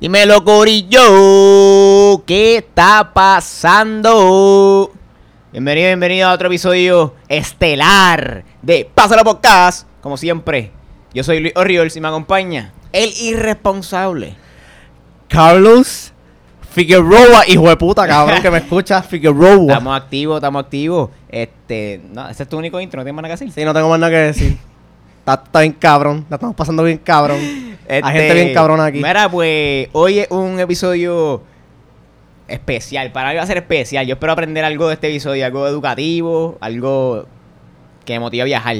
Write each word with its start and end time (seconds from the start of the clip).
Dímelo, 0.00 0.44
Corillo. 0.44 2.22
¿Qué 2.24 2.58
está 2.58 3.10
pasando? 3.12 4.92
Bienvenido, 5.50 5.88
bienvenido 5.88 6.28
a 6.28 6.34
otro 6.34 6.46
episodio 6.46 7.16
estelar 7.26 8.44
de 8.62 8.88
Pásalo 8.94 9.24
Podcast. 9.24 9.88
Como 10.00 10.16
siempre, 10.16 10.70
yo 11.12 11.24
soy 11.24 11.40
Luis 11.40 11.52
Orioles 11.56 11.96
y 11.96 12.00
me 12.00 12.06
acompaña 12.06 12.72
el 12.92 13.10
irresponsable. 13.20 14.36
Carlos 15.26 16.12
Figueroa, 16.70 17.48
hijo 17.48 17.68
de 17.68 17.76
puta, 17.76 18.06
cabrón, 18.06 18.40
que 18.40 18.52
me 18.52 18.58
escucha, 18.58 19.02
Figueroa. 19.02 19.62
Estamos 19.62 20.00
activos, 20.00 20.36
estamos 20.36 20.64
activos. 20.64 21.10
Este, 21.28 22.02
no, 22.12 22.28
ese 22.28 22.44
es 22.44 22.48
tu 22.48 22.56
único 22.56 22.80
intro, 22.80 23.00
no 23.00 23.04
tienes 23.04 23.16
más 23.16 23.22
nada 23.24 23.34
que 23.34 23.44
decir. 23.44 23.52
Sí, 23.52 23.64
no 23.64 23.74
tengo 23.74 23.88
más 23.88 23.98
nada 23.98 24.12
que 24.12 24.18
decir. 24.18 24.58
Está, 25.32 25.44
está 25.44 25.60
bien 25.60 25.72
cabrón, 25.72 26.26
la 26.30 26.36
estamos 26.36 26.56
pasando 26.56 26.82
bien 26.84 26.98
cabrón. 26.98 27.38
Hay 27.38 27.76
Este, 27.98 28.10
gente 28.12 28.34
bien 28.34 28.54
cabrona 28.54 28.86
aquí. 28.86 28.98
Mira, 28.98 29.28
pues 29.30 29.88
hoy 29.92 30.20
es 30.20 30.30
un 30.30 30.58
episodio 30.60 31.42
especial. 32.46 33.12
Para 33.12 33.30
mí 33.30 33.36
va 33.36 33.42
a 33.42 33.46
ser 33.46 33.58
especial. 33.58 34.06
Yo 34.06 34.14
espero 34.14 34.32
aprender 34.32 34.64
algo 34.64 34.88
de 34.88 34.94
este 34.94 35.08
episodio, 35.08 35.44
algo 35.44 35.66
educativo, 35.66 36.56
algo 36.60 37.26
que 38.04 38.14
me 38.14 38.20
motive 38.20 38.42
a 38.42 38.46
viajar. 38.46 38.76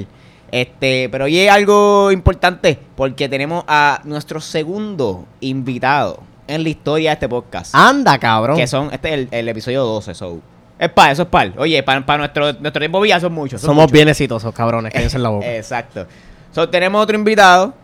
Este, 0.50 1.08
pero 1.10 1.26
hoy 1.26 1.38
es 1.38 1.50
algo 1.50 2.10
importante 2.10 2.78
porque 2.96 3.28
tenemos 3.28 3.64
a 3.68 4.00
nuestro 4.04 4.40
segundo 4.40 5.26
invitado 5.40 6.20
en 6.46 6.62
la 6.62 6.68
historia 6.70 7.10
de 7.10 7.14
este 7.14 7.28
podcast. 7.28 7.74
Anda, 7.74 8.18
cabrón. 8.18 8.56
Que 8.56 8.66
son, 8.66 8.90
este 8.92 9.08
es 9.08 9.14
el, 9.14 9.28
el 9.30 9.48
episodio 9.48 9.84
12, 9.84 10.14
so. 10.14 10.40
Es 10.78 10.88
para, 10.90 11.10
eso 11.12 11.22
es 11.22 11.28
para. 11.28 11.52
Oye, 11.58 11.82
para, 11.82 12.00
nuestro, 12.18 12.52
nuestro 12.54 12.80
tiempo 12.80 13.00
vía 13.00 13.18
son 13.20 13.32
muchos. 13.32 13.60
son 13.60 13.68
Somos 13.68 13.82
muchos. 13.82 13.92
bien 13.92 14.08
exitosos, 14.08 14.54
cabrones, 14.54 14.92
cállense 14.92 15.16
en 15.16 15.22
la 15.24 15.28
boca. 15.30 15.46
Exacto. 15.56 16.06
So, 16.52 16.68
tenemos 16.68 17.02
otro 17.02 17.16
invitado 17.16 17.74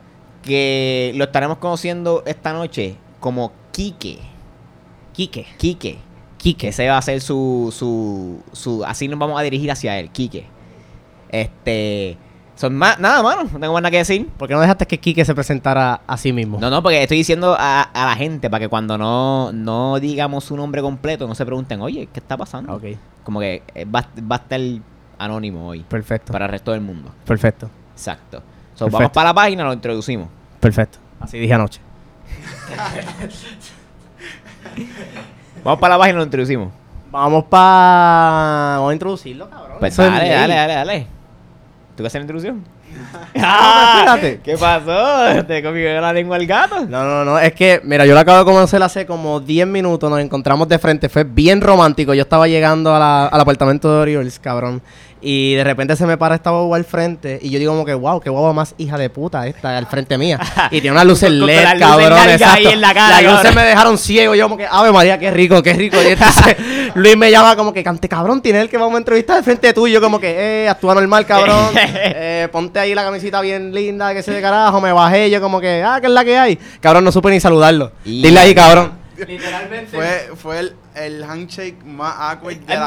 que 0.42 1.12
lo 1.16 1.24
estaremos 1.24 1.58
conociendo 1.58 2.22
esta 2.26 2.52
noche 2.52 2.96
como 3.20 3.52
Quique. 3.72 4.18
Quique. 5.12 5.46
Quique. 5.58 5.98
Quique. 6.38 6.68
Ese 6.68 6.88
va 6.88 6.98
a 6.98 7.02
ser 7.02 7.20
su, 7.20 7.72
su, 7.76 8.42
su... 8.52 8.84
Así 8.84 9.08
nos 9.08 9.18
vamos 9.18 9.38
a 9.38 9.42
dirigir 9.42 9.70
hacia 9.70 9.98
él, 9.98 10.10
Quique. 10.10 10.46
Este... 11.30 12.16
Son 12.56 12.72
más, 12.74 13.00
nada, 13.00 13.20
mano. 13.22 13.44
No 13.52 13.58
tengo 13.58 13.72
más 13.72 13.82
nada 13.82 13.90
que 13.90 13.96
decir. 13.98 14.28
¿Por 14.36 14.46
qué 14.46 14.54
no 14.54 14.60
dejaste 14.60 14.86
que 14.86 15.00
Quique 15.00 15.24
se 15.24 15.34
presentara 15.34 16.02
a 16.06 16.16
sí 16.16 16.32
mismo? 16.32 16.60
No, 16.60 16.70
no, 16.70 16.82
porque 16.82 17.02
estoy 17.02 17.16
diciendo 17.18 17.56
a, 17.58 17.82
a 17.82 18.06
la 18.06 18.14
gente 18.14 18.48
para 18.48 18.60
que 18.60 18.68
cuando 18.68 18.96
no, 18.96 19.50
no 19.52 19.98
digamos 19.98 20.44
su 20.44 20.56
nombre 20.56 20.80
completo, 20.80 21.26
no 21.26 21.34
se 21.34 21.44
pregunten, 21.44 21.80
oye, 21.80 22.08
¿qué 22.12 22.20
está 22.20 22.36
pasando? 22.36 22.74
Ok, 22.76 22.84
Como 23.24 23.40
que 23.40 23.64
eh, 23.74 23.84
va, 23.86 24.06
va 24.30 24.36
a 24.36 24.38
estar 24.38 24.60
anónimo 25.18 25.66
hoy. 25.66 25.80
perfecto. 25.80 26.32
Para 26.32 26.44
el 26.44 26.52
resto 26.52 26.70
del 26.70 26.80
mundo. 26.80 27.10
Perfecto, 27.26 27.68
Exacto. 27.92 28.40
So, 28.74 28.88
vamos 28.90 29.10
para 29.12 29.28
la 29.30 29.34
página, 29.34 29.64
lo 29.64 29.72
introducimos. 29.72 30.28
perfecto. 30.60 30.98
Así 31.20 31.38
dije 31.38 31.54
anoche. 31.54 31.80
Vamos 35.62 35.80
para 35.80 35.94
la 35.94 35.98
página 35.98 36.16
y 36.16 36.18
lo 36.18 36.24
introducimos. 36.24 36.68
Vamos 37.10 37.44
pa... 37.44 38.74
Vamos 38.76 38.90
a 38.90 38.92
introducirlo, 38.92 39.48
cabrón. 39.48 39.76
Pues 39.80 39.96
dale, 39.96 40.28
dale, 40.28 40.54
dale, 40.54 40.74
dale. 40.74 41.06
¿Tú 41.96 42.02
qué 42.02 42.06
hacer 42.08 42.20
la 42.20 42.24
introducción? 42.24 42.64
espérate. 43.34 44.40
¿Qué 44.42 44.56
pasó? 44.58 45.44
¿Te 45.46 45.62
comió 45.62 46.00
la 46.00 46.12
lengua 46.12 46.36
al 46.36 46.46
gato? 46.46 46.80
No, 46.86 47.04
no, 47.04 47.24
no, 47.24 47.38
es 47.38 47.52
que, 47.54 47.80
mira, 47.84 48.04
yo 48.04 48.14
lo 48.14 48.20
acabo 48.20 48.38
de 48.40 48.44
conocer 48.44 48.82
hace 48.82 49.06
como 49.06 49.40
10 49.40 49.66
minutos, 49.68 50.10
nos 50.10 50.20
encontramos 50.20 50.68
de 50.68 50.78
frente, 50.78 51.08
fue 51.08 51.22
bien 51.24 51.60
romántico, 51.60 52.14
yo 52.14 52.22
estaba 52.22 52.46
llegando 52.48 52.94
a 52.94 52.98
la- 52.98 53.26
al 53.26 53.40
apartamento 53.40 53.92
de 53.92 54.00
Orioles, 54.00 54.38
cabrón, 54.40 54.82
y 55.24 55.54
de 55.54 55.64
repente 55.64 55.96
se 55.96 56.06
me 56.06 56.18
para 56.18 56.34
esta 56.34 56.50
guagua 56.50 56.76
al 56.76 56.84
frente, 56.84 57.38
y 57.40 57.48
yo 57.50 57.58
digo 57.58 57.72
como 57.72 57.84
que, 57.86 57.94
wow, 57.94 58.20
qué 58.20 58.28
guagua 58.28 58.52
más 58.52 58.74
hija 58.76 58.98
de 58.98 59.08
puta 59.08 59.46
esta 59.46 59.76
al 59.78 59.86
frente 59.86 60.18
mía, 60.18 60.38
y 60.70 60.80
tiene 60.82 60.92
unas 60.92 61.06
luces 61.06 61.30
LED, 61.30 61.62
las 61.62 61.74
luces 61.74 61.88
cabrón, 61.88 62.18
ahí 62.18 62.66
en 62.66 62.80
la 62.80 62.92
cara, 62.92 63.22
Las 63.22 63.32
luces 63.32 63.54
me 63.54 63.62
dejaron 63.62 63.96
ciego, 63.96 64.34
yo 64.34 64.44
como 64.44 64.58
que, 64.58 64.66
ave 64.70 64.92
María, 64.92 65.18
qué 65.18 65.30
rico, 65.30 65.62
qué 65.62 65.72
rico, 65.72 65.96
y 66.02 66.08
entonces 66.12 66.56
Luis 66.94 67.16
me 67.16 67.30
llama 67.30 67.56
como 67.56 67.72
que, 67.72 67.82
cante 67.82 68.08
cabrón, 68.08 68.42
tiene 68.42 68.60
el 68.60 68.68
que 68.68 68.76
vamos 68.76 68.94
a 68.94 68.98
entrevistar 68.98 69.36
de 69.36 69.42
frente 69.42 69.72
tuyo, 69.72 70.00
como 70.00 70.20
que, 70.20 70.64
eh, 70.64 70.68
actúa 70.68 70.94
normal, 70.94 71.24
cabrón, 71.24 71.70
eh, 71.74 72.48
ponte 72.52 72.78
ahí 72.78 72.94
la 72.94 73.04
camisita 73.04 73.40
bien 73.40 73.74
linda, 73.74 74.12
que 74.12 74.22
se 74.22 74.30
de 74.30 74.42
carajo, 74.42 74.80
me 74.80 74.92
bajé, 74.92 75.30
yo 75.30 75.40
como 75.40 75.60
que, 75.60 75.82
ah, 75.82 75.98
¿qué 76.00 76.06
es 76.08 76.12
la 76.12 76.24
que 76.24 76.36
hay? 76.36 76.58
Cabrón, 76.80 77.04
no 77.04 77.10
supe 77.12 77.30
ni 77.30 77.40
saludarlo. 77.40 77.92
Y- 78.04 78.22
Dile 78.22 78.40
ahí, 78.40 78.54
cabrón. 78.54 79.03
Literalmente. 79.26 79.96
Fue, 79.96 80.30
fue 80.36 80.58
el, 80.60 80.76
el 80.94 81.22
handshake 81.24 81.82
más 81.84 82.14
awkward 82.18 82.56
de 82.58 82.74
Ah, 82.74 82.78
la 82.78 82.84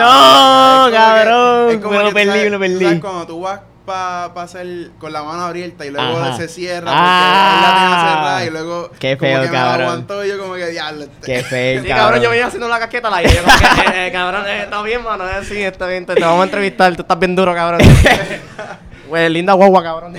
no, 0.90 0.92
cabrón, 0.98 1.72
es 1.72 1.78
como 1.82 1.98
me 1.98 2.04
lo 2.04 2.14
perdí, 2.14 2.28
sabes- 2.30 2.44
me 2.44 2.50
lo 2.50 2.58
tú 2.58 2.62
perdí. 2.62 2.84
sabes 2.86 3.00
cuando 3.02 3.28
tú 3.28 3.42
vas 3.42 3.60
para 3.86 4.34
pa 4.34 4.42
hacer 4.44 4.90
con 5.00 5.14
la 5.14 5.24
mano 5.24 5.44
abierta 5.46 5.86
y 5.86 5.92
luego 5.92 6.18
Ajá. 6.20 6.36
se 6.36 6.50
cierra 6.50 6.92
Ah. 6.94 7.00
porque 7.40 7.56
él 7.56 7.62
la 7.62 7.78
tiene 7.80 7.96
cerrada 8.12 8.46
y 8.46 8.50
luego 8.50 8.92
Qué 9.00 9.18
como 9.18 9.32
feo, 9.32 9.42
que 9.44 9.48
me 9.48 9.54
cabrón. 9.54 9.78
la 9.80 9.86
aguantó 9.86 10.26
y 10.26 10.28
yo 10.30 10.38
como 10.40 10.54
que 10.56 10.68
diablo. 10.68 11.04
este- 11.06 11.26
Qué 11.26 11.44
feo, 11.44 11.82
Sí, 11.84 11.88
cabrón, 11.88 12.22
yo 12.22 12.30
venía 12.30 12.48
haciendo 12.48 12.68
la 12.68 12.80
casqueta 12.80 13.10
la 13.10 13.24
y 13.24 13.28
yo 13.34 13.42
como 13.44 13.58
que, 13.58 13.66
eh, 13.66 14.08
eh, 14.08 14.12
cabrón, 14.12 14.44
eh, 14.46 14.64
está 14.64 14.82
bien, 14.82 15.04
mano, 15.04 15.24
eh, 15.26 15.46
sí, 15.48 15.62
está 15.62 15.88
bien, 15.88 16.06
te, 16.06 16.16
te 16.16 16.22
vamos 16.22 16.42
a 16.42 16.44
entrevistar, 16.44 16.96
tú 16.98 17.02
estás 17.04 17.18
bien 17.18 17.34
duro, 17.36 17.54
cabrón. 17.56 17.80
Güey, 19.08 19.30
linda 19.30 19.54
guagua, 19.54 19.82
cabrón. 19.84 20.16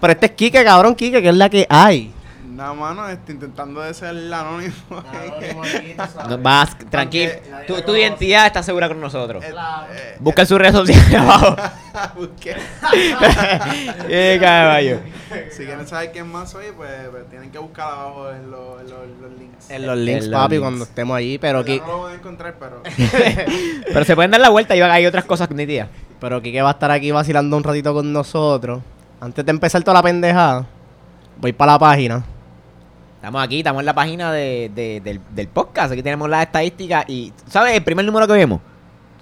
Pero 0.00 0.12
este 0.12 0.26
es 0.26 0.32
Kike, 0.32 0.64
cabrón, 0.64 0.94
Kike, 0.94 1.20
que 1.20 1.28
es 1.28 1.34
la 1.34 1.50
que 1.50 1.66
hay. 1.68 2.10
Nada, 2.58 2.74
mano, 2.74 3.08
este, 3.08 3.30
intentando 3.30 3.80
de 3.80 3.94
ser 3.94 4.08
el 4.16 4.34
anónimo. 4.34 4.74
No, 6.28 6.38
vas, 6.38 6.76
tranquilo. 6.90 7.30
Aunque- 7.52 7.66
Tu, 7.68 7.82
tu 7.82 7.94
identidad 7.94 8.46
está 8.46 8.64
segura 8.64 8.88
con 8.88 9.00
nosotros. 9.00 9.44
Eh, 9.44 9.54
eh, 9.54 10.16
Busca 10.18 10.42
en 10.42 10.48
sus 10.48 10.58
redes 10.58 10.72
sociales 10.74 11.14
abajo. 11.20 11.54
busqué. 12.16 12.56
Eh, 14.08 14.38
caballo. 14.40 14.98
si 15.52 15.64
quieren 15.66 15.86
saber 15.86 16.10
quién 16.10 16.26
más 16.32 16.50
soy, 16.50 16.66
pues, 16.76 16.90
pues 17.12 17.28
tienen 17.30 17.50
que 17.52 17.58
buscar 17.58 17.92
abajo 17.92 18.30
en, 18.32 18.50
los- 18.50 18.80
en 18.80 18.90
los, 18.90 18.98
los 19.20 19.38
links. 19.38 19.70
En 19.70 19.86
los 19.86 19.96
links, 19.96 20.26
los 20.26 20.40
papi, 20.40 20.54
links. 20.54 20.64
cuando 20.64 20.84
estemos 20.84 21.16
allí, 21.16 21.38
pero 21.38 21.64
Kike, 21.64 21.86
no 21.86 21.92
lo 21.92 22.02
van 22.02 22.12
a 22.12 22.14
encontrar, 22.16 22.54
pero... 22.58 22.82
Pero 23.92 24.04
se 24.04 24.14
pueden 24.16 24.32
dar 24.32 24.40
la 24.40 24.48
vuelta 24.48 24.74
y 24.74 24.80
hay 24.80 25.06
otras 25.06 25.24
cosas 25.26 25.48
nítidas. 25.52 25.88
pero 26.20 26.42
Kike 26.42 26.60
va 26.62 26.70
a 26.70 26.72
estar 26.72 26.90
aquí 26.90 27.12
vacilando 27.12 27.56
un 27.56 27.62
ratito 27.62 27.94
con 27.94 28.12
nosotros. 28.12 28.80
Antes 29.20 29.44
de 29.46 29.50
empezar 29.52 29.80
toda 29.84 29.94
la 29.94 30.02
pendejada, 30.02 30.66
voy 31.40 31.52
para 31.52 31.72
la 31.74 31.78
página. 31.78 32.24
Estamos 33.18 33.42
aquí, 33.42 33.58
estamos 33.58 33.80
en 33.80 33.86
la 33.86 33.94
página 33.94 34.32
de, 34.32 34.70
de- 34.74 35.00
del, 35.02 35.20
del 35.34 35.48
podcast. 35.48 35.92
Aquí 35.92 36.02
tenemos 36.04 36.28
las 36.30 36.46
estadísticas 36.46 37.04
y, 37.08 37.32
¿sabes? 37.48 37.74
El 37.74 37.82
primer 37.82 38.04
número 38.04 38.26
que 38.28 38.32
vemos. 38.34 38.60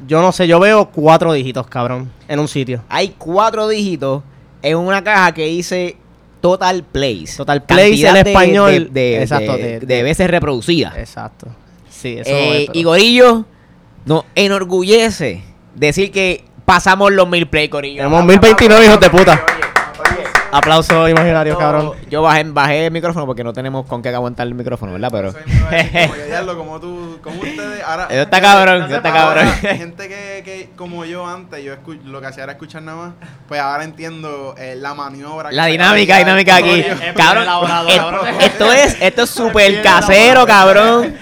Yo 0.07 0.21
no 0.21 0.33
sé, 0.33 0.47
yo 0.47 0.61
veo 0.61 0.91
cuatro 0.91 1.33
dígitos, 1.33 1.67
cabrón, 1.67 2.13
en 2.29 2.39
un 2.39 2.47
sitio. 2.49 2.83
Hay 2.91 3.15
cuatro 3.17 3.67
dígitos 3.69 4.23
en 4.61 4.77
una 4.77 5.03
caja 5.03 5.33
que 5.33 5.47
dice 5.47 5.97
Total 6.43 6.85
Plays. 6.85 7.39
Total 7.39 7.63
Plays 7.63 8.05
en 8.05 8.13
de- 8.15 8.21
español. 8.21 8.89
De, 8.93 9.23
Exacto, 9.23 9.55
veces 9.89 10.31
reproducidas. 10.31 10.95
Exacto. 10.99 11.47
Sí, 11.89 12.19
eso 12.19 12.31
Eh, 12.31 12.69
y 12.75 12.83
Gorillo 12.83 13.47
nos 14.05 14.25
enorgullece 14.35 15.43
decir 15.75 16.13
que 16.13 16.45
pasamos 16.67 17.11
los 17.13 17.27
mil 17.27 17.49
play, 17.49 17.69
Gorillo. 17.69 17.97
Tenemos 18.03 18.23
1029 18.27 18.85
hijos 18.85 19.01
de 19.01 19.09
puta. 19.09 19.43
Aplausos 20.53 21.11
imaginarios, 21.11 21.59
cabrón. 21.59 21.93
Yo 22.09 22.23
bajé, 22.23 22.45
bajé 22.45 22.87
el 22.87 22.93
micrófono 22.93 23.27
porque 23.27 23.43
no 23.45 23.53
tenemos 23.53 23.87
con 23.87 24.01
qué 24.03 24.09
aguantar 24.11 24.47
el 24.47 24.55
micrófono, 24.55 24.93
¿verdad? 24.93 25.11
Pero. 25.13 25.33
Como 26.47 26.57
como 26.67 26.81
tú, 26.81 27.19
como 27.23 27.37
ustedes, 27.41 27.83
ahora... 27.85 28.07
Eso 28.11 28.23
está 28.23 28.41
cabrón, 28.41 28.83
eso 28.85 28.97
está 28.97 29.09
ahora, 29.23 29.43
cabrón. 29.45 29.79
Gente 29.79 30.09
que, 30.09 30.43
que, 30.45 30.71
como 30.77 31.05
yo 31.05 31.27
antes, 31.27 31.63
yo 31.65 31.75
escu- 31.75 32.01
lo 32.05 32.21
que 32.21 32.27
hacía 32.29 32.45
era 32.45 32.53
escuchar 32.53 32.83
nada 32.83 32.99
más, 32.99 33.15
pues 33.49 33.61
ahora 33.61 33.85
entiendo 33.85 34.55
eh, 34.59 34.75
la 34.77 34.95
maniobra. 34.95 35.51
La 35.53 35.67
dinámica, 35.67 36.19
dinámica 36.19 36.57
aquí. 36.57 36.81
Es 36.81 37.13
Cabrón, 37.15 37.45
elaborado, 37.45 37.89
et- 37.89 37.97
cabrón. 37.97 38.27
esto 38.41 38.73
es, 38.73 38.97
esto 39.01 39.23
es 39.23 39.31
súper 39.31 39.83
casero, 39.83 40.47
cabrón. 40.47 41.17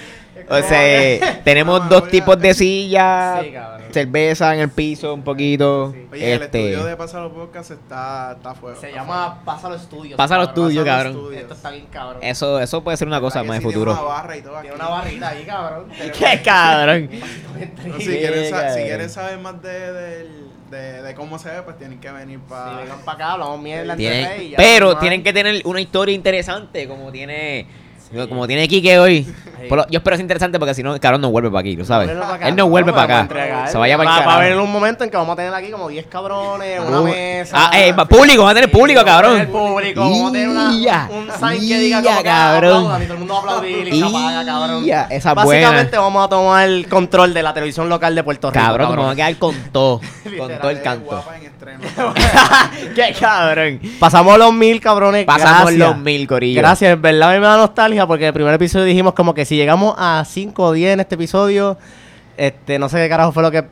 O 0.47 0.57
sea, 0.61 1.41
tenemos 1.43 1.89
dos 1.89 2.07
tipos 2.09 2.39
de 2.39 2.53
sillas, 2.53 3.41
Sí, 3.43 3.51
cabrón. 3.51 3.74
Cerveza 3.95 4.53
en 4.53 4.59
el 4.59 4.69
piso 4.69 5.13
un 5.13 5.23
poquito. 5.23 5.95
Oye, 6.11 6.33
el 6.35 6.43
este, 6.43 6.69
estudio 6.71 6.85
de 6.85 6.97
Pasar 6.97 7.21
los 7.21 7.31
Podcast 7.31 7.71
está, 7.71 8.33
está 8.33 8.51
a 8.51 8.55
fuego. 8.55 8.79
Se 8.79 8.91
llama 8.91 9.41
Pásalo 9.45 9.75
Estudios. 9.75 10.17
Pásalo 10.17 10.47
Pásalo 10.47 10.85
cabrón. 10.85 11.13
Estudios. 11.13 11.41
Esto 11.41 11.53
está 11.53 11.71
bien 11.71 11.85
cabrón. 11.89 12.17
Eso, 12.21 12.59
eso 12.59 12.83
puede 12.83 12.97
ser 12.97 13.07
una 13.07 13.21
cosa 13.21 13.43
más 13.43 13.57
de 13.57 13.61
sí 13.61 13.67
tiene 13.67 13.73
futuro. 13.73 13.91
una 13.93 14.01
barra 14.01 14.37
y 14.37 14.41
todo 14.41 14.57
aquí. 14.57 14.67
Tiene 14.67 14.75
una 14.83 14.89
barrita 14.89 15.29
ahí, 15.29 15.45
cabrón. 15.45 15.85
¡Qué 16.19 16.41
cabrón! 16.43 17.09
No, 17.85 17.99
si, 17.99 18.05
quieren 18.07 19.09
si 19.09 19.13
saber 19.13 19.37
más 19.39 19.61
de, 19.61 19.93
del- 19.93 20.45
de, 20.69 21.01
de 21.03 21.15
cómo 21.15 21.39
se 21.39 21.49
ve, 21.49 21.61
pues 21.61 21.77
tienen 21.77 21.99
que 21.99 22.11
venir 22.11 22.39
Si 22.43 22.49
para... 22.49 22.77
vengan 22.77 22.99
para 23.05 23.15
acá, 23.15 23.31
hablamos 23.33 23.61
mierda 23.61 23.95
pero 24.57 24.97
tienen 24.97 25.23
que 25.23 25.31
tener 25.31 25.61
una 25.65 25.79
historia 25.79 26.13
interesante, 26.13 26.87
como 26.87 27.11
tiene 27.11 27.65
como 28.29 28.47
tiene 28.47 28.67
Kike 28.67 28.99
hoy. 28.99 29.27
Lo- 29.69 29.87
yo 29.89 29.97
espero 29.99 30.13
que 30.13 30.17
sea 30.17 30.21
interesante 30.23 30.59
porque 30.59 30.73
si 30.73 30.83
no, 30.83 30.99
cabrón 30.99 31.21
no 31.21 31.29
vuelve 31.31 31.49
para 31.49 31.59
aquí, 31.61 31.75
¿tú 31.77 31.85
sabes? 31.85 32.09
Acá. 32.09 32.47
Él 32.47 32.55
no 32.55 32.67
vuelve 32.67 32.91
Vamos, 32.91 33.05
para 33.05 33.13
vamos 33.19 33.31
acá. 33.31 33.41
entregar. 33.43 33.69
Se 33.69 33.77
vaya 33.77 33.97
para 33.97 34.17
el 34.19 34.27
Va 34.27 34.31
a 34.33 34.35
haber 34.37 34.57
un 34.57 34.71
momento 34.71 35.03
en 35.03 35.09
que 35.09 35.17
vamos 35.17 35.33
a 35.33 35.35
tener 35.35 35.53
aquí 35.53 35.71
como 35.71 35.87
10 35.89 36.05
cabrones, 36.07 36.79
una 36.79 37.01
Uh, 37.01 37.03
mesa. 37.05 37.55
ah, 37.57 37.71
eh, 37.79 37.93
público, 38.09 38.43
va 38.43 38.51
a 38.51 38.53
tener 38.53 38.71
público, 38.71 38.99
vamos 39.03 39.11
cabrón. 39.13 39.31
tener 39.33 39.49
público, 39.51 40.01
vamos 40.01 40.29
a 40.29 40.31
tener 40.31 40.49
una- 40.49 40.69
un 40.69 41.29
sign 41.39 41.67
que 41.67 41.77
diga 41.79 42.01
ya, 42.01 42.09
como 42.09 42.17
que 42.17 42.23
cabrón. 42.23 42.83
todo 42.83 42.97
el 42.97 43.17
mundo 43.17 43.33
va 43.33 43.39
a 43.39 43.41
aplaudir 43.43 43.87
y 43.87 43.99
se 43.99 44.05
apaga, 44.05 44.45
cabrón. 44.45 44.85
Esa 45.09 45.33
Básicamente 45.33 45.89
buena. 45.97 45.99
vamos 46.01 46.25
a 46.25 46.29
tomar 46.29 46.65
el 46.67 46.87
control 46.87 47.33
de 47.33 47.43
la 47.43 47.53
televisión 47.53 47.89
local 47.89 48.15
de 48.15 48.23
Puerto 48.23 48.51
Rico. 48.51 48.63
Cabrón, 48.65 48.89
me 48.91 49.01
voy 49.03 49.11
a 49.11 49.15
quedar 49.15 49.35
con 49.37 49.55
todo. 49.71 50.01
con 50.37 50.57
todo 50.59 50.69
el 50.69 50.77
es 50.77 50.83
canto. 50.83 51.23
¡Qué 52.95 53.15
cabrón! 53.19 53.79
Pasamos 53.99 54.37
los 54.37 54.53
mil, 54.53 54.79
cabrones. 54.79 55.25
Pasamos 55.25 55.71
gracias. 55.71 55.79
los 55.79 55.97
mil, 55.97 56.27
corillo. 56.27 56.61
Gracias, 56.61 56.93
en 56.93 57.01
verdad 57.01 57.29
a 57.31 57.33
mí 57.33 57.39
me 57.39 57.45
da 57.47 57.57
nostalgia 57.57 58.05
porque 58.07 58.27
el 58.27 58.33
primer 58.33 58.53
episodio 58.53 58.85
dijimos 58.85 59.13
como 59.13 59.33
que 59.33 59.45
si 59.55 59.59
llegamos 59.59 59.95
a 59.97 60.23
5 60.27 60.63
o 60.63 60.71
10 60.73 60.93
en 60.95 60.99
este 60.99 61.15
episodio, 61.15 61.77
este, 62.35 62.77
no 62.77 62.89
sé 62.89 62.97
qué 62.97 63.07
carajo 63.07 63.31
fue 63.31 63.41
lo 63.41 63.51
que 63.51 63.63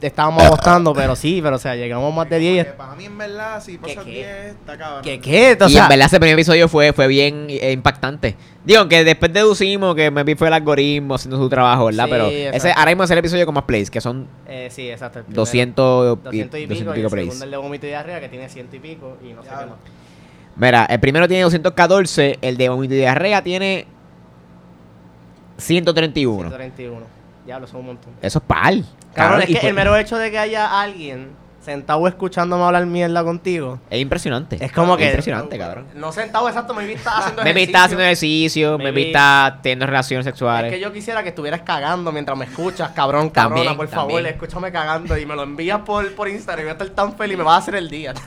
estábamos 0.00 0.42
apostando, 0.44 0.92
pero 0.94 1.16
sí, 1.16 1.40
pero 1.42 1.56
o 1.56 1.58
sea, 1.58 1.74
llegamos 1.74 2.14
más 2.14 2.28
de 2.30 2.38
10 2.38 2.54
y 2.54 2.58
es- 2.60 2.66
Que 2.66 2.72
Para 2.72 2.94
mí, 2.94 3.04
en 3.06 3.18
verdad, 3.18 3.60
si 3.60 3.76
pasas 3.78 4.04
qué? 4.04 4.10
10, 4.10 4.26
está 4.50 4.78
cabrón. 4.78 5.02
¿Qué 5.02 5.20
qué? 5.20 5.58
O 5.60 5.68
y 5.68 5.76
en 5.76 5.88
verdad 5.88 6.06
ese 6.06 6.20
primer 6.20 6.34
episodio 6.34 6.68
fue, 6.68 6.92
fue 6.92 7.08
bien 7.08 7.46
eh, 7.48 7.72
impactante. 7.72 8.36
Digo, 8.64 8.88
que 8.88 9.02
después 9.02 9.32
deducimos 9.32 9.96
que 9.96 10.10
me 10.12 10.36
fue 10.36 10.46
el 10.46 10.54
algoritmo 10.54 11.16
haciendo 11.16 11.38
su 11.38 11.48
trabajo, 11.48 11.86
¿verdad? 11.86 12.04
Sí, 12.04 12.10
Pero 12.12 12.26
exacto. 12.28 12.56
ese, 12.56 12.72
ahora 12.72 12.90
mismo 12.92 13.02
es 13.04 13.10
el 13.10 13.18
episodio 13.18 13.44
con 13.46 13.54
más 13.56 13.64
plays, 13.64 13.90
que 13.90 14.00
son 14.00 14.28
eh, 14.46 14.68
sí, 14.70 14.88
exacto. 14.90 15.18
el 15.20 15.24
primero. 15.24 15.40
200, 15.42 16.18
y, 16.32 16.38
200 16.38 16.60
y 16.60 16.66
200 16.66 16.68
pico, 16.68 16.74
y 16.74 17.00
y 17.00 17.02
pico 17.02 17.06
el 17.06 17.10
plays. 17.10 17.26
segundo 17.26 17.44
el 17.44 17.50
de 17.50 17.56
vómito 17.56 17.86
y 17.86 17.88
diarrea 17.88 18.20
que 18.20 18.28
tiene 18.28 18.48
100 18.48 18.68
y 18.72 18.78
pico 18.78 19.16
y 19.24 19.32
no 19.32 19.42
sé 19.42 19.48
qué 19.48 19.54
más. 19.56 19.66
Mira, 20.54 20.84
el 20.84 21.00
primero 21.00 21.26
tiene 21.28 21.44
214, 21.44 22.38
el 22.42 22.56
de 22.56 22.68
vómito 22.68 22.92
y 22.94 22.98
diarrea 22.98 23.42
tiene 23.42 23.86
131. 25.62 26.48
131. 26.50 27.06
Diablo, 27.46 27.66
son 27.66 27.80
un 27.80 27.86
montón. 27.86 28.12
Eso 28.22 28.38
es 28.38 28.44
par. 28.44 28.62
Cabrón, 28.72 28.84
Cabrón, 29.14 29.42
es 29.42 29.50
y 29.50 29.54
que 29.54 29.60
fue- 29.60 29.68
el 29.70 29.74
mero 29.74 29.96
hecho 29.96 30.16
de 30.18 30.30
que 30.30 30.38
haya 30.38 30.80
alguien 30.80 31.40
sentado 31.60 32.08
escuchándome 32.08 32.64
hablar 32.64 32.86
mierda 32.86 33.22
contigo, 33.22 33.78
Es 33.88 34.00
impresionante. 34.00 34.56
es 34.60 34.72
como 34.72 34.96
que... 34.96 35.04
impresionante, 35.06 35.56
cabrón. 35.56 35.86
No 35.94 36.10
sentado 36.10 36.48
exacto, 36.48 36.74
me 36.74 36.84
viste 36.84 37.08
haciendo 37.08 37.42
Me 37.44 37.50
ejercicio. 37.50 37.66
estás 37.68 37.82
haciendo 37.84 38.02
ejercicio, 38.02 38.78
me 38.78 38.84
Me 38.86 38.90
vi 38.90 39.02
vi- 39.02 39.06
estás 39.10 39.62
teniendo 39.62 39.86
relaciones 39.86 40.26
Es 40.26 40.32
sexuales. 40.32 40.72
que 40.72 40.80
yo 40.80 40.92
quisiera 40.92 41.22
que 41.22 41.28
estuvieras 41.28 41.60
cagando 41.62 42.10
mientras 42.10 42.36
me 42.36 42.46
escuchas, 42.46 42.90
cabrón, 42.90 43.30
cabrona, 43.30 43.58
También, 43.62 43.76
por 43.76 43.86
favor, 43.86 44.26
escúchame 44.26 44.72
cagando 44.72 45.16
y 45.16 45.24
me 45.24 45.36
lo 45.36 45.44
envías 45.44 45.78
por, 45.82 46.12
por 46.16 46.28
Instagram 46.28 46.62
y 46.62 46.64
voy 46.64 46.70
a 46.70 46.72
estar 46.72 46.88
tan 46.88 47.16
feliz, 47.16 47.38
me 47.38 47.44
vas 47.44 47.54
a 47.54 47.58
hacer 47.58 47.76
el 47.76 47.88
día. 47.88 48.12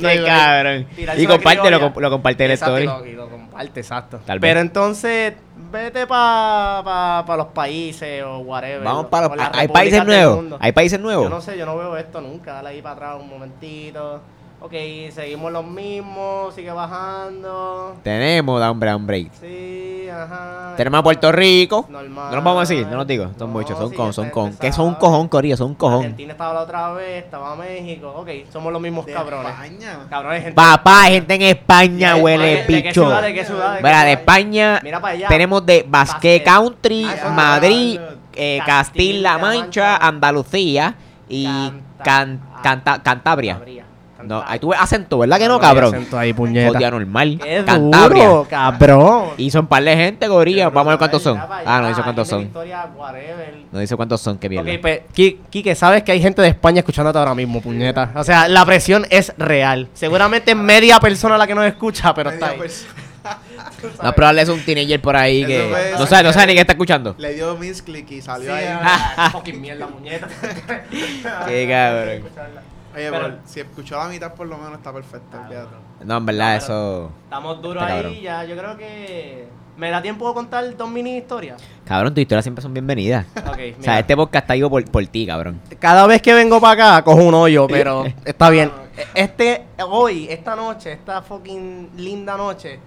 Qué 0.00 0.22
cabrón. 0.26 0.86
Y 1.16 1.26
compártelo, 1.26 1.78
lo, 1.94 2.00
lo 2.00 2.10
comparte 2.10 2.42
en 2.44 2.48
la 2.48 2.54
Exacto, 2.54 2.80
y 2.80 2.82
story. 2.84 3.04
lo, 3.04 3.12
y 3.12 3.14
lo 3.14 3.28
comparte, 3.30 3.80
exacto. 3.80 4.20
Tal 4.26 4.40
vez. 4.40 4.50
Pero 4.50 4.58
entonces, 4.60 5.34
vete 5.72 6.06
para 6.06 6.82
pa, 6.84 7.24
pa 7.26 7.36
los 7.36 7.46
países 7.48 8.22
o 8.22 8.38
whatever. 8.38 8.82
Vamos 8.84 9.06
para 9.06 9.28
los... 9.28 9.36
las 9.36 9.46
¿Hay 9.48 9.66
repúblicas 9.66 9.72
países 9.72 9.98
del 9.98 10.06
nuevos? 10.06 10.60
¿Hay 10.60 10.72
países 10.72 10.98
Yo 10.98 11.02
nuevos? 11.02 11.30
no 11.30 11.40
sé, 11.40 11.58
yo 11.58 11.66
no 11.66 11.76
veo 11.76 11.96
esto 11.96 12.20
nunca. 12.20 12.52
Dale 12.54 12.68
ahí 12.68 12.82
para 12.82 12.94
atrás 12.94 13.16
un 13.20 13.28
momentito. 13.28 14.20
Ok, 14.64 14.72
seguimos 15.12 15.50
los 15.50 15.64
mismos, 15.66 16.54
sigue 16.54 16.70
bajando. 16.70 17.96
Tenemos, 18.04 18.60
da 18.60 18.70
un 18.70 18.78
break. 18.78 19.32
Sí, 19.40 20.08
ajá. 20.08 20.74
Tenemos 20.76 21.00
a 21.00 21.02
Puerto 21.02 21.32
Rico. 21.32 21.84
Normal. 21.88 22.30
No 22.30 22.36
los 22.36 22.44
vamos 22.44 22.58
a 22.58 22.60
decir, 22.72 22.86
no 22.86 22.96
los 22.96 23.06
digo. 23.08 23.24
Son 23.36 23.48
No, 23.48 23.58
muchos, 23.58 23.76
son 23.76 23.90
sí, 23.90 23.96
con, 23.96 24.12
son 24.12 24.30
con. 24.30 24.56
Que 24.56 24.72
son 24.72 24.86
un 24.86 24.94
cojón, 24.94 25.26
Corillo, 25.26 25.56
son 25.56 25.70
un 25.70 25.74
cojón. 25.74 25.98
Argentina 26.02 26.30
estaba 26.32 26.54
la 26.54 26.60
otra 26.60 26.92
vez, 26.92 27.24
estaba 27.24 27.56
México. 27.56 28.12
Ok, 28.16 28.28
somos 28.52 28.72
los 28.72 28.80
mismos 28.80 29.04
De 29.04 29.12
cabrones. 29.12 29.50
España. 29.52 29.98
Cabrones, 30.08 30.42
gente. 30.44 30.54
Papá, 30.54 31.02
hay 31.02 31.14
gente 31.14 31.34
en 31.34 31.42
España, 31.42 32.14
¿De- 32.14 32.22
huele 32.22 32.44
de- 32.46 32.56
de 32.58 32.66
qué 32.66 32.74
bicho. 32.88 32.92
ciudad, 33.02 33.22
de 33.22 33.34
qué 33.34 33.44
ciudad, 33.44 33.74
de 33.74 33.82
Mira, 33.82 34.04
de? 34.04 34.12
España 34.12 34.80
Mira 34.84 35.00
para 35.00 35.14
allá. 35.14 35.26
tenemos 35.28 35.66
de 35.66 35.84
Basque 35.88 36.38
Basque. 36.38 36.42
Country, 36.44 37.04
Ah, 37.06 37.30
Madrid, 37.30 37.98
eh, 38.34 38.60
Castilla-La 38.64 39.38
Mancha, 39.38 39.58
Mancha, 39.60 39.96
Andalucía 39.96 40.94
y 41.28 41.46
Canta- 41.46 42.04
Can- 42.04 42.40
Canta- 42.62 43.02
Cantabria. 43.02 43.54
Cantabria. 43.54 43.86
No, 44.24 44.42
ahí 44.46 44.58
tuve 44.58 44.76
acento, 44.76 45.18
¿verdad 45.18 45.38
que 45.38 45.48
no, 45.48 45.58
cabrón? 45.60 45.94
acento 45.94 46.18
ahí, 46.18 46.32
puñeta. 46.32 46.72
Jodía 46.72 46.90
normal. 46.90 47.38
Qué 47.42 47.62
Cantabria. 47.64 48.28
duro, 48.28 48.46
cabrón. 48.48 49.24
Y 49.36 49.50
son 49.50 49.66
par 49.66 49.82
de 49.84 49.96
gente, 49.96 50.28
Gorilla. 50.28 50.68
Vamos 50.70 50.88
a 50.88 50.90
ver 50.90 50.98
cuántos 50.98 51.22
son. 51.22 51.38
Ah, 51.38 51.80
no 51.82 51.88
dice 51.88 52.02
cuántos 52.02 52.28
son. 52.28 52.50
No 53.72 53.78
dice 53.78 53.96
cuántos 53.96 54.20
son, 54.20 54.38
qué 54.38 54.48
mierda. 54.48 54.70
Ok, 54.72 54.78
pues, 54.80 55.00
Ki- 55.12 55.40
Kike, 55.50 55.74
sabes 55.74 56.02
que 56.02 56.12
hay 56.12 56.20
gente 56.20 56.42
de 56.42 56.48
España 56.48 56.80
escuchándote 56.80 57.18
ahora 57.18 57.34
mismo, 57.34 57.60
puñeta. 57.60 58.10
O 58.14 58.24
sea, 58.24 58.48
la 58.48 58.64
presión 58.66 59.06
es 59.10 59.32
real. 59.38 59.88
Seguramente 59.94 60.50
es 60.52 60.56
media 60.56 61.00
persona 61.00 61.38
la 61.38 61.46
que 61.46 61.54
nos 61.54 61.64
escucha, 61.66 62.14
pero 62.14 62.30
está 62.30 62.48
Media 62.52 62.62
ahí. 62.64 62.70
No, 64.02 64.12
probable 64.12 64.42
es 64.42 64.48
un 64.48 64.60
teenager 64.64 65.00
por 65.00 65.16
ahí 65.16 65.40
Eso 65.42 65.48
que 65.48 65.68
fue- 65.70 65.92
no 65.98 66.06
sabe, 66.06 66.22
no 66.24 66.32
sabe 66.32 66.46
ni 66.48 66.54
qué 66.54 66.60
está 66.60 66.72
escuchando. 66.72 67.14
Le 67.18 67.34
dio 67.34 67.56
misclick 67.56 68.10
y 68.12 68.20
salió 68.22 68.46
Sí, 68.56 68.62
ahí. 68.62 68.78
ah, 68.80 69.28
fucking 69.32 69.60
mierda, 69.60 69.86
puñeta. 69.88 70.28
Qué 71.48 71.68
cabrón. 71.68 72.22
Oye, 72.94 73.10
Pero- 73.10 73.22
pero 73.26 73.38
si 73.44 73.60
escuchó 73.60 73.96
la 73.96 74.08
mitad, 74.08 74.34
por 74.34 74.46
lo 74.46 74.56
menos 74.58 74.74
está 74.74 74.92
perfecto. 74.92 75.38
olvídate. 75.40 75.74
No, 76.04 76.16
en 76.18 76.26
verdad, 76.26 76.50
No, 76.52 76.56
eso. 76.58 77.10
Estamos 77.24 77.62
duros 77.62 77.82
ahí 77.82 77.88
cabrón. 78.02 78.14
ya. 78.20 78.44
Yo 78.44 78.56
creo 78.56 78.76
que. 78.76 79.48
¿Me 79.74 79.90
da 79.90 80.02
tiempo 80.02 80.28
de 80.28 80.34
contar 80.34 80.76
dos 80.76 80.90
mini 80.90 81.16
historias? 81.16 81.62
Cabrón, 81.86 82.12
tus 82.12 82.20
historias 82.20 82.44
siempre 82.44 82.60
son 82.60 82.74
bienvenidas. 82.74 83.24
Ok, 83.36 83.46
O 83.54 83.56
mira. 83.56 83.76
sea, 83.80 83.98
este 84.00 84.14
podcast 84.14 84.44
está 84.44 84.54
vivo 84.54 84.68
por, 84.68 84.84
por 84.90 85.06
ti, 85.06 85.26
cabrón. 85.26 85.60
Cada 85.78 86.06
vez 86.06 86.20
que 86.20 86.34
vengo 86.34 86.60
para 86.60 86.96
acá, 86.98 87.04
cojo 87.04 87.22
un 87.22 87.32
hoyo, 87.34 87.66
pero 87.68 88.04
está 88.26 88.50
bien. 88.50 88.70
Este, 89.14 89.64
hoy, 89.88 90.26
esta 90.28 90.54
noche, 90.54 90.92
esta 90.92 91.22
fucking 91.22 91.92
linda 91.96 92.36
noche, 92.36 92.78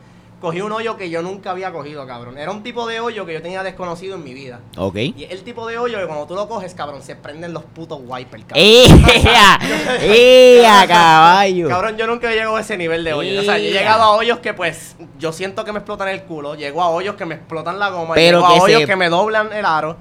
cogí 0.46 0.62
un 0.62 0.72
hoyo 0.72 0.96
que 0.98 1.10
yo 1.10 1.22
nunca 1.22 1.52
había 1.52 1.72
cogido, 1.72 2.06
cabrón. 2.08 2.38
Era 2.38 2.52
un 2.52 2.64
tipo 2.64 2.86
de 2.88 3.00
hoyo 3.00 3.26
que 3.26 3.34
yo 3.34 3.42
tenía 3.42 3.64
desconocido 3.64 4.16
en 4.16 4.24
mi 4.24 4.34
vida. 4.34 4.60
Ok. 4.78 4.96
Y 4.96 5.24
es 5.26 5.32
el 5.32 5.44
tipo 5.44 5.66
de 5.68 5.78
hoyo 5.78 5.98
que 6.00 6.06
cuando 6.06 6.26
tú 6.28 6.36
lo 6.36 6.48
coges, 6.48 6.74
cabrón, 6.74 7.02
se 7.02 7.16
prenden 7.16 7.54
los 7.54 7.64
putos 7.64 8.00
wipers, 8.06 8.46
cabrón. 8.46 8.66
¡Ea! 9.26 9.60
¡Ea, 10.02 10.88
caballo! 10.88 11.68
Cabrón, 11.70 11.98
yo 11.98 12.08
nunca 12.08 12.32
he 12.32 12.36
llegado 12.36 12.56
a 12.56 12.62
ese 12.62 12.78
nivel 12.78 13.04
de 13.04 13.14
hoyo. 13.14 13.40
O 13.42 13.44
sea, 13.44 13.58
yo 13.58 13.66
he 13.66 13.72
llegado 13.72 14.04
a 14.04 14.12
hoyos 14.12 14.40
que, 14.40 14.54
pues, 14.54 14.96
yo 15.20 15.32
siento 15.32 15.66
que 15.66 15.72
me 15.72 15.80
explotan 15.80 16.08
el 16.10 16.24
culo. 16.24 16.56
Llego 16.56 16.82
a 16.82 16.90
hoyos 16.90 17.16
que 17.16 17.26
me 17.26 17.36
explotan 17.36 17.80
la 17.80 17.90
goma. 17.90 18.16
Pero 18.16 18.40
llego 18.40 18.46
a 18.48 18.54
hoyos 18.64 18.82
se- 18.82 18.88
que 18.88 18.96
me 18.96 19.10
doblan 19.10 19.52
el 19.54 19.66
aro. 19.66 19.98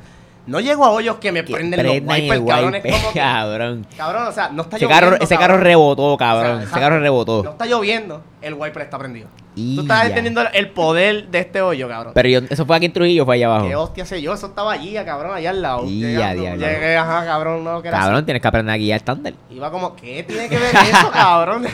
No 0.47 0.61
llego 0.61 0.85
a 0.85 0.91
hoyos 0.91 1.17
que 1.17 1.33
me 1.33 1.43
Que 1.45 1.53
prenden 1.55 1.81
prendan 1.81 2.07
los 2.07 2.17
wipers, 2.21 2.41
el 2.41 2.47
cabrón. 2.47 2.75
Es 2.75 2.83
como 2.83 3.13
que, 3.13 3.19
cabrón. 3.19 3.87
cabrón, 3.97 4.27
o 4.29 4.33
sea, 4.33 4.49
no 4.51 4.63
está 4.63 4.77
Ese 4.77 4.85
lloviendo, 4.85 5.11
carro, 5.11 5.25
ese 5.25 5.37
carro 5.39 5.57
rebotó, 5.59 6.17
cabrón. 6.19 6.57
O 6.57 6.59
sea, 6.61 6.69
ese 6.69 6.81
carro 6.81 6.97
No 6.97 7.01
rebotó. 7.03 7.51
está 7.51 7.67
lloviendo, 7.67 8.23
el 8.43 8.55
wiper 8.55 8.83
está 8.83 8.99
prendido. 8.99 9.29
Y 9.57 9.77
Tú 9.77 9.83
estás 9.83 10.01
ya. 10.03 10.07
entendiendo 10.09 10.43
el 10.53 10.69
poder 10.71 11.29
de 11.29 11.39
este 11.39 11.63
hoyo, 11.63 11.89
cabrón. 11.89 12.13
Pero 12.15 12.29
yo, 12.29 12.41
eso 12.51 12.67
fue 12.67 12.77
aquí 12.77 12.87
en 12.87 12.93
Trujillo, 12.93 13.25
fue 13.25 13.37
allá 13.37 13.47
abajo. 13.47 13.69
¿Qué 13.69 13.77
hostia 13.77 14.05
sé 14.05 14.21
yo? 14.21 14.35
Eso 14.35 14.49
estaba 14.49 14.73
allí, 14.73 14.95
cabrón, 15.05 15.33
allá 15.35 15.51
al 15.51 15.63
lado. 15.63 15.85
Y 15.87 16.01
Llegando. 16.01 16.21
ya, 16.21 16.35
diablo. 16.57 16.67
Llegué, 16.67 16.97
ajá, 16.97 17.25
cabrón, 17.25 17.65
no, 17.65 17.81
que 17.81 17.89
Cabrón, 17.91 18.25
tienes 18.25 18.43
que 18.43 18.49
aprender 18.49 18.75
a 18.75 18.77
guiar 18.77 18.97
estándar. 18.97 19.33
Iba 19.51 19.71
como, 19.71 19.95
¿qué 19.97 20.25
tiene 20.25 20.49
que 20.49 20.59
ver 20.59 20.75
eso, 20.75 21.11
cabrón? 21.13 21.65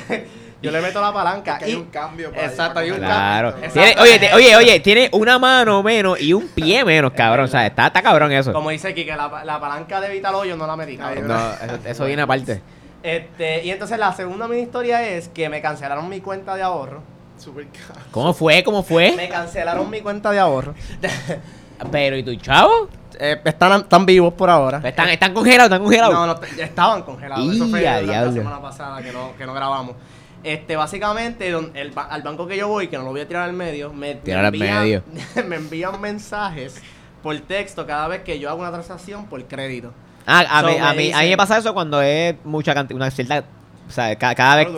Yo 0.62 0.70
le 0.70 0.80
meto 0.80 1.00
la 1.00 1.12
palanca. 1.12 1.52
Es 1.54 1.58
que 1.58 1.64
hay 1.66 1.72
y- 1.72 1.74
un 1.76 1.84
cambio 1.86 2.30
para- 2.30 2.46
Exacto, 2.46 2.78
hay 2.80 2.90
un 2.90 2.98
Claro. 2.98 3.54
Tiene- 3.54 3.94
oye, 4.00 4.18
te- 4.18 4.34
oye, 4.34 4.56
oye, 4.56 4.80
tiene 4.80 5.08
una 5.12 5.38
mano 5.38 5.82
menos 5.82 6.20
y 6.20 6.32
un 6.32 6.48
pie 6.48 6.84
menos, 6.84 7.12
cabrón. 7.12 7.46
O 7.46 7.48
sea, 7.48 7.66
está, 7.66 7.86
está 7.88 8.02
cabrón 8.02 8.32
eso. 8.32 8.52
Como 8.52 8.70
dice 8.70 8.94
Kike, 8.94 9.16
la, 9.16 9.42
la 9.44 9.60
palanca 9.60 10.00
de 10.00 10.08
evitar 10.08 10.34
hoyo 10.34 10.56
no 10.56 10.66
la 10.66 10.76
metí, 10.76 10.96
cabrón. 10.96 11.28
No, 11.28 11.52
eso, 11.52 11.78
eso 11.86 12.04
viene 12.04 12.22
aparte. 12.22 12.60
Este, 13.02 13.64
y 13.64 13.70
entonces 13.70 13.98
la 13.98 14.12
segunda 14.12 14.46
mini 14.46 14.62
historia 14.62 15.02
es 15.08 15.28
que 15.28 15.48
me 15.48 15.62
cancelaron 15.62 16.08
mi 16.08 16.20
cuenta 16.20 16.54
de 16.56 16.62
ahorro. 16.62 17.02
Súper 17.38 17.66
caro. 17.68 17.98
¿Cómo 18.10 18.34
fue? 18.34 18.62
¿Cómo 18.62 18.82
fue? 18.82 19.12
Me 19.16 19.28
cancelaron 19.30 19.88
mi 19.88 20.00
cuenta 20.02 20.30
de 20.30 20.38
ahorro. 20.38 20.74
Pero, 21.90 22.16
¿y 22.16 22.22
tu 22.22 22.34
chavo? 22.36 22.88
Eh, 23.18 23.40
están, 23.44 23.80
están 23.80 24.04
vivos 24.06 24.34
por 24.34 24.50
ahora. 24.50 24.80
¿Están, 24.84 25.08
están 25.08 25.32
congelados? 25.32 25.66
¿Están 25.70 25.82
congelados? 25.82 26.14
No, 26.14 26.26
no, 26.26 26.40
ya 26.56 26.64
estaban 26.64 27.02
congelados. 27.02 27.54
Eso 27.54 27.66
fue 27.68 27.80
Y 27.80 27.84
la, 27.84 28.02
la 28.02 28.32
semana 28.32 28.60
pasada 28.60 29.02
que 29.02 29.12
no, 29.12 29.32
que 29.36 29.46
no 29.46 29.54
grabamos. 29.54 29.96
Este, 30.42 30.74
básicamente, 30.76 31.50
don- 31.50 31.70
el 31.74 31.90
ba- 31.90 32.04
al 32.06 32.22
banco 32.22 32.46
que 32.46 32.56
yo 32.56 32.66
voy, 32.68 32.88
que 32.88 32.96
no 32.96 33.04
lo 33.04 33.10
voy 33.10 33.20
a 33.20 33.28
tirar 33.28 33.42
al 33.42 33.52
medio, 33.52 33.92
me, 33.92 34.14
me 34.14 34.14
Tirar 34.16 34.44
al 34.44 34.54
envían- 34.54 34.80
medio. 34.82 35.02
me 35.46 35.56
envían 35.56 36.00
mensajes 36.00 36.80
por 37.22 37.38
texto 37.40 37.86
cada 37.86 38.08
vez 38.08 38.22
que 38.22 38.38
yo 38.38 38.48
hago 38.48 38.60
una 38.60 38.70
transacción 38.70 39.26
por 39.26 39.44
crédito. 39.44 39.92
Ah, 40.26 40.40
a, 40.48 40.60
So, 40.62 40.66
mí, 40.68 40.72
me 40.74 40.80
a, 40.80 40.82
mí, 40.82 40.88
a 40.90 40.94
mí 40.94 41.02
dicen- 41.08 41.30
me 41.30 41.36
pasa 41.36 41.58
eso 41.58 41.74
cuando 41.74 42.00
es 42.00 42.34
mucha 42.44 42.72
cantidad, 42.74 42.96
una 42.96 43.10
cierta... 43.10 43.44
O 43.88 43.92
sea, 43.92 44.16
ca- 44.16 44.34
cada 44.34 44.56
vez... 44.56 44.68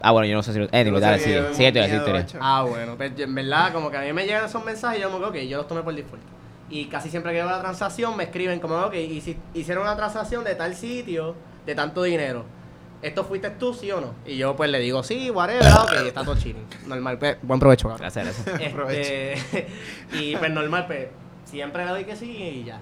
Ah, 0.00 0.12
bueno, 0.12 0.26
yo 0.28 0.36
no 0.36 0.42
sé 0.42 0.52
si 0.52 0.58
lo... 0.58 0.66
Eh, 0.70 0.84
Yo 0.84 1.00
dale, 1.00 1.18
sigue. 1.18 1.54
Sigue 1.54 1.72
tu 1.72 1.78
historia. 1.80 2.26
Ah, 2.40 2.62
bueno, 2.68 2.96
pues 2.96 3.12
en 3.18 3.34
verdad, 3.34 3.72
como 3.72 3.90
que 3.90 3.96
a 3.96 4.02
mí 4.02 4.12
me 4.12 4.24
llegan 4.24 4.44
esos 4.44 4.64
mensajes 4.64 4.98
y 4.98 5.02
yo 5.02 5.08
me 5.10 5.16
digo, 5.16 5.28
ok, 5.28 5.36
yo 5.36 5.56
los 5.58 5.66
tomé 5.68 5.82
por 5.82 5.94
default. 5.94 6.22
Y 6.70 6.86
casi 6.86 7.08
siempre 7.10 7.32
que 7.32 7.38
veo 7.38 7.50
la 7.50 7.60
transacción 7.60 8.16
me 8.16 8.24
escriben 8.24 8.60
como, 8.60 8.76
ok, 8.76 8.94
y 8.94 9.20
si 9.20 9.36
hicieron 9.54 9.84
una 9.84 9.96
transacción 9.96 10.44
de 10.44 10.54
tal 10.54 10.74
sitio, 10.76 11.34
de 11.64 11.74
tanto 11.74 12.02
dinero. 12.02 12.44
¿Esto 13.06 13.24
fuiste 13.24 13.50
tú, 13.50 13.72
sí 13.72 13.90
o 13.92 14.00
no? 14.00 14.14
Y 14.26 14.36
yo 14.36 14.56
pues 14.56 14.68
le 14.70 14.78
digo, 14.80 15.02
sí, 15.02 15.30
whatever, 15.30 15.64
ah, 15.66 15.84
ok, 15.84 15.92
está 16.06 16.24
todo 16.24 16.36
chilling. 16.36 16.66
Normal, 16.86 17.18
pues, 17.18 17.36
buen 17.42 17.60
provecho, 17.60 17.88
cabrón. 17.88 18.00
Gracias, 18.00 18.44
gracias. 18.44 18.60
Este, 18.90 19.66
y 20.12 20.36
pues 20.36 20.50
normal, 20.50 20.86
pues 20.86 21.08
siempre 21.44 21.84
le 21.84 21.90
doy 21.92 22.04
que 22.04 22.16
sí 22.16 22.30
y 22.30 22.64
ya. 22.64 22.80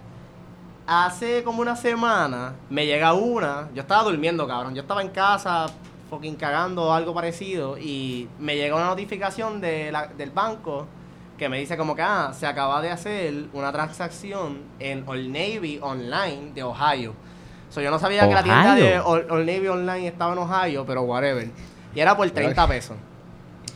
Hace 0.87 1.43
como 1.45 1.63
una 1.63 1.77
semana 1.77 2.55
me 2.69 2.87
llega 2.87 3.15
una, 3.15 3.69
yo 3.75 3.81
estaba 3.83 4.03
durmiendo, 4.03 4.47
cabrón, 4.47 4.75
yo 4.75 4.83
estaba 4.83 5.01
en 5.01 5.09
casa 5.09 5.67
fucking 6.11 6.37
cagando 6.37 6.85
o 6.85 6.93
algo 6.93 7.15
parecido 7.15 7.79
y 7.79 8.29
me 8.39 8.57
llega 8.57 8.77
una 8.77 8.87
notificación 8.87 9.61
de 9.63 9.91
la- 9.91 10.09
del 10.09 10.31
banco 10.31 10.87
que 11.39 11.49
me 11.49 11.59
dice 11.59 11.77
como 11.79 11.97
que, 11.97 12.03
ah, 12.03 12.33
se 12.39 12.47
acaba 12.47 12.81
de 12.83 12.91
hacer 12.91 13.47
una 13.55 13.73
transacción 13.73 14.59
en 14.79 15.05
Old 15.09 15.29
Navy 15.29 15.79
Online 15.83 16.53
de 16.55 16.63
Ohio. 16.63 17.15
So, 17.75 17.81
yo 17.81 17.91
no 17.91 17.99
sabía 17.99 18.29
que 18.29 18.35
la 18.35 18.43
tienda 18.45 18.75
de. 18.77 19.01
Old, 19.01 19.31
Old 19.33 19.47
Navy 19.47 19.67
Online 19.67 20.07
estaba 20.07 20.33
en 20.33 20.39
Ohio, 20.39 20.85
pero 20.87 21.03
whatever. 21.03 21.49
Y 21.93 21.99
era 22.01 22.17
por 22.17 22.31
30 22.31 22.69
pesos. 22.69 22.97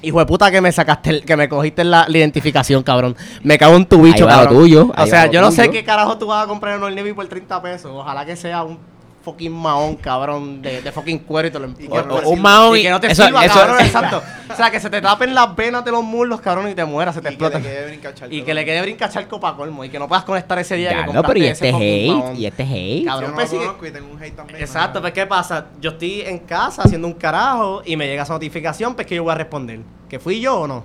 Hijo 0.02 0.20
de 0.20 0.26
puta 0.26 0.48
que 0.52 0.60
me 0.60 0.70
sacaste, 0.70 1.10
el- 1.10 1.24
que 1.24 1.36
me 1.36 1.48
cogiste 1.48 1.82
la, 1.82 2.06
la 2.08 2.18
identificación, 2.18 2.84
cabrón. 2.84 3.16
Me 3.42 3.58
cago 3.58 3.74
en 3.74 3.84
tu 3.86 4.00
bicho, 4.02 4.24
cabrón. 4.28 4.54
tuyo, 4.54 4.92
O 4.96 5.06
sea, 5.06 5.26
yo 5.26 5.40
no 5.40 5.50
sé 5.50 5.70
qué 5.72 5.82
carajo 5.84 6.16
tú 6.16 6.28
vas 6.28 6.44
a 6.44 6.46
comprar 6.46 6.76
en 6.76 6.82
Old 6.84 6.94
Navy 6.96 7.12
por 7.12 7.26
30 7.26 7.60
pesos. 7.60 7.90
Ojalá 7.92 8.24
que 8.24 8.36
sea 8.36 8.62
un 8.62 8.78
fucking 9.22 9.52
mahón, 9.52 9.96
cabrón, 9.96 10.62
de, 10.62 10.80
de 10.80 10.92
fucking 10.92 11.18
cuero 11.20 11.48
y 11.48 11.50
te 11.50 11.58
lo 11.58 11.66
que 11.74 11.82
empujas. 11.82 12.06
no 12.06 12.14
O- 12.14 12.20
te 12.20 12.26
un 12.26 12.40
mahón 12.40 12.76
Y 12.78 12.82
que 12.82 12.90
no 12.90 13.00
te 13.00 13.12
eso- 13.12 13.24
sirva, 13.24 13.44
eso- 13.44 13.54
cabrón, 13.58 13.80
exacto. 13.84 14.22
O 14.50 14.56
sea, 14.56 14.70
que 14.70 14.80
se 14.80 14.88
te 14.88 15.02
tapen 15.02 15.34
las 15.34 15.54
venas 15.54 15.84
de 15.84 15.90
los 15.90 16.02
muslos, 16.02 16.40
cabrón, 16.40 16.70
y 16.70 16.74
te 16.74 16.82
mueras, 16.84 17.14
se 17.14 17.20
te 17.20 17.32
Y 17.32 17.36
que 17.36 17.42
le 17.42 17.46
explota. 17.56 17.68
quede. 17.68 18.34
Y 18.34 18.42
que 18.42 18.54
le 18.54 18.64
quede 18.64 18.80
brincacharco 18.80 19.38
para 19.38 19.54
colmo. 19.56 19.84
Y 19.84 19.90
que 19.90 19.98
no 19.98 20.08
puedas 20.08 20.24
conectar 20.24 20.58
ese 20.58 20.76
día 20.76 20.90
Ya, 20.90 21.04
que 21.04 21.12
no, 21.12 21.22
pero 21.22 21.38
y 21.38 21.42
ese 21.46 21.68
este 21.68 21.68
hate, 21.76 22.08
mahón. 22.16 22.36
y 22.36 22.46
este 22.46 22.62
hate. 22.62 23.04
Cabrón, 23.04 23.30
no 23.30 23.36
pues 23.36 23.50
tengo 23.92 24.10
un 24.12 24.22
hate 24.22 24.34
también. 24.34 24.58
Exacto, 24.60 25.00
pues 25.02 25.12
¿qué 25.12 25.26
pasa? 25.26 25.66
Yo 25.80 25.90
estoy 25.90 26.22
en 26.22 26.38
casa 26.38 26.82
haciendo 26.82 27.06
un 27.06 27.12
carajo 27.14 27.82
y 27.84 27.94
me 27.96 28.06
llega 28.06 28.22
esa 28.22 28.32
notificación, 28.32 28.94
pues 28.94 29.06
que 29.06 29.16
yo 29.16 29.22
voy 29.24 29.32
a 29.32 29.34
responder. 29.34 29.80
¿Que 30.08 30.18
fui 30.18 30.40
yo 30.40 30.60
o 30.60 30.66
no? 30.66 30.84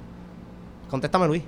Contéstame, 0.89 1.27
Luis. 1.27 1.43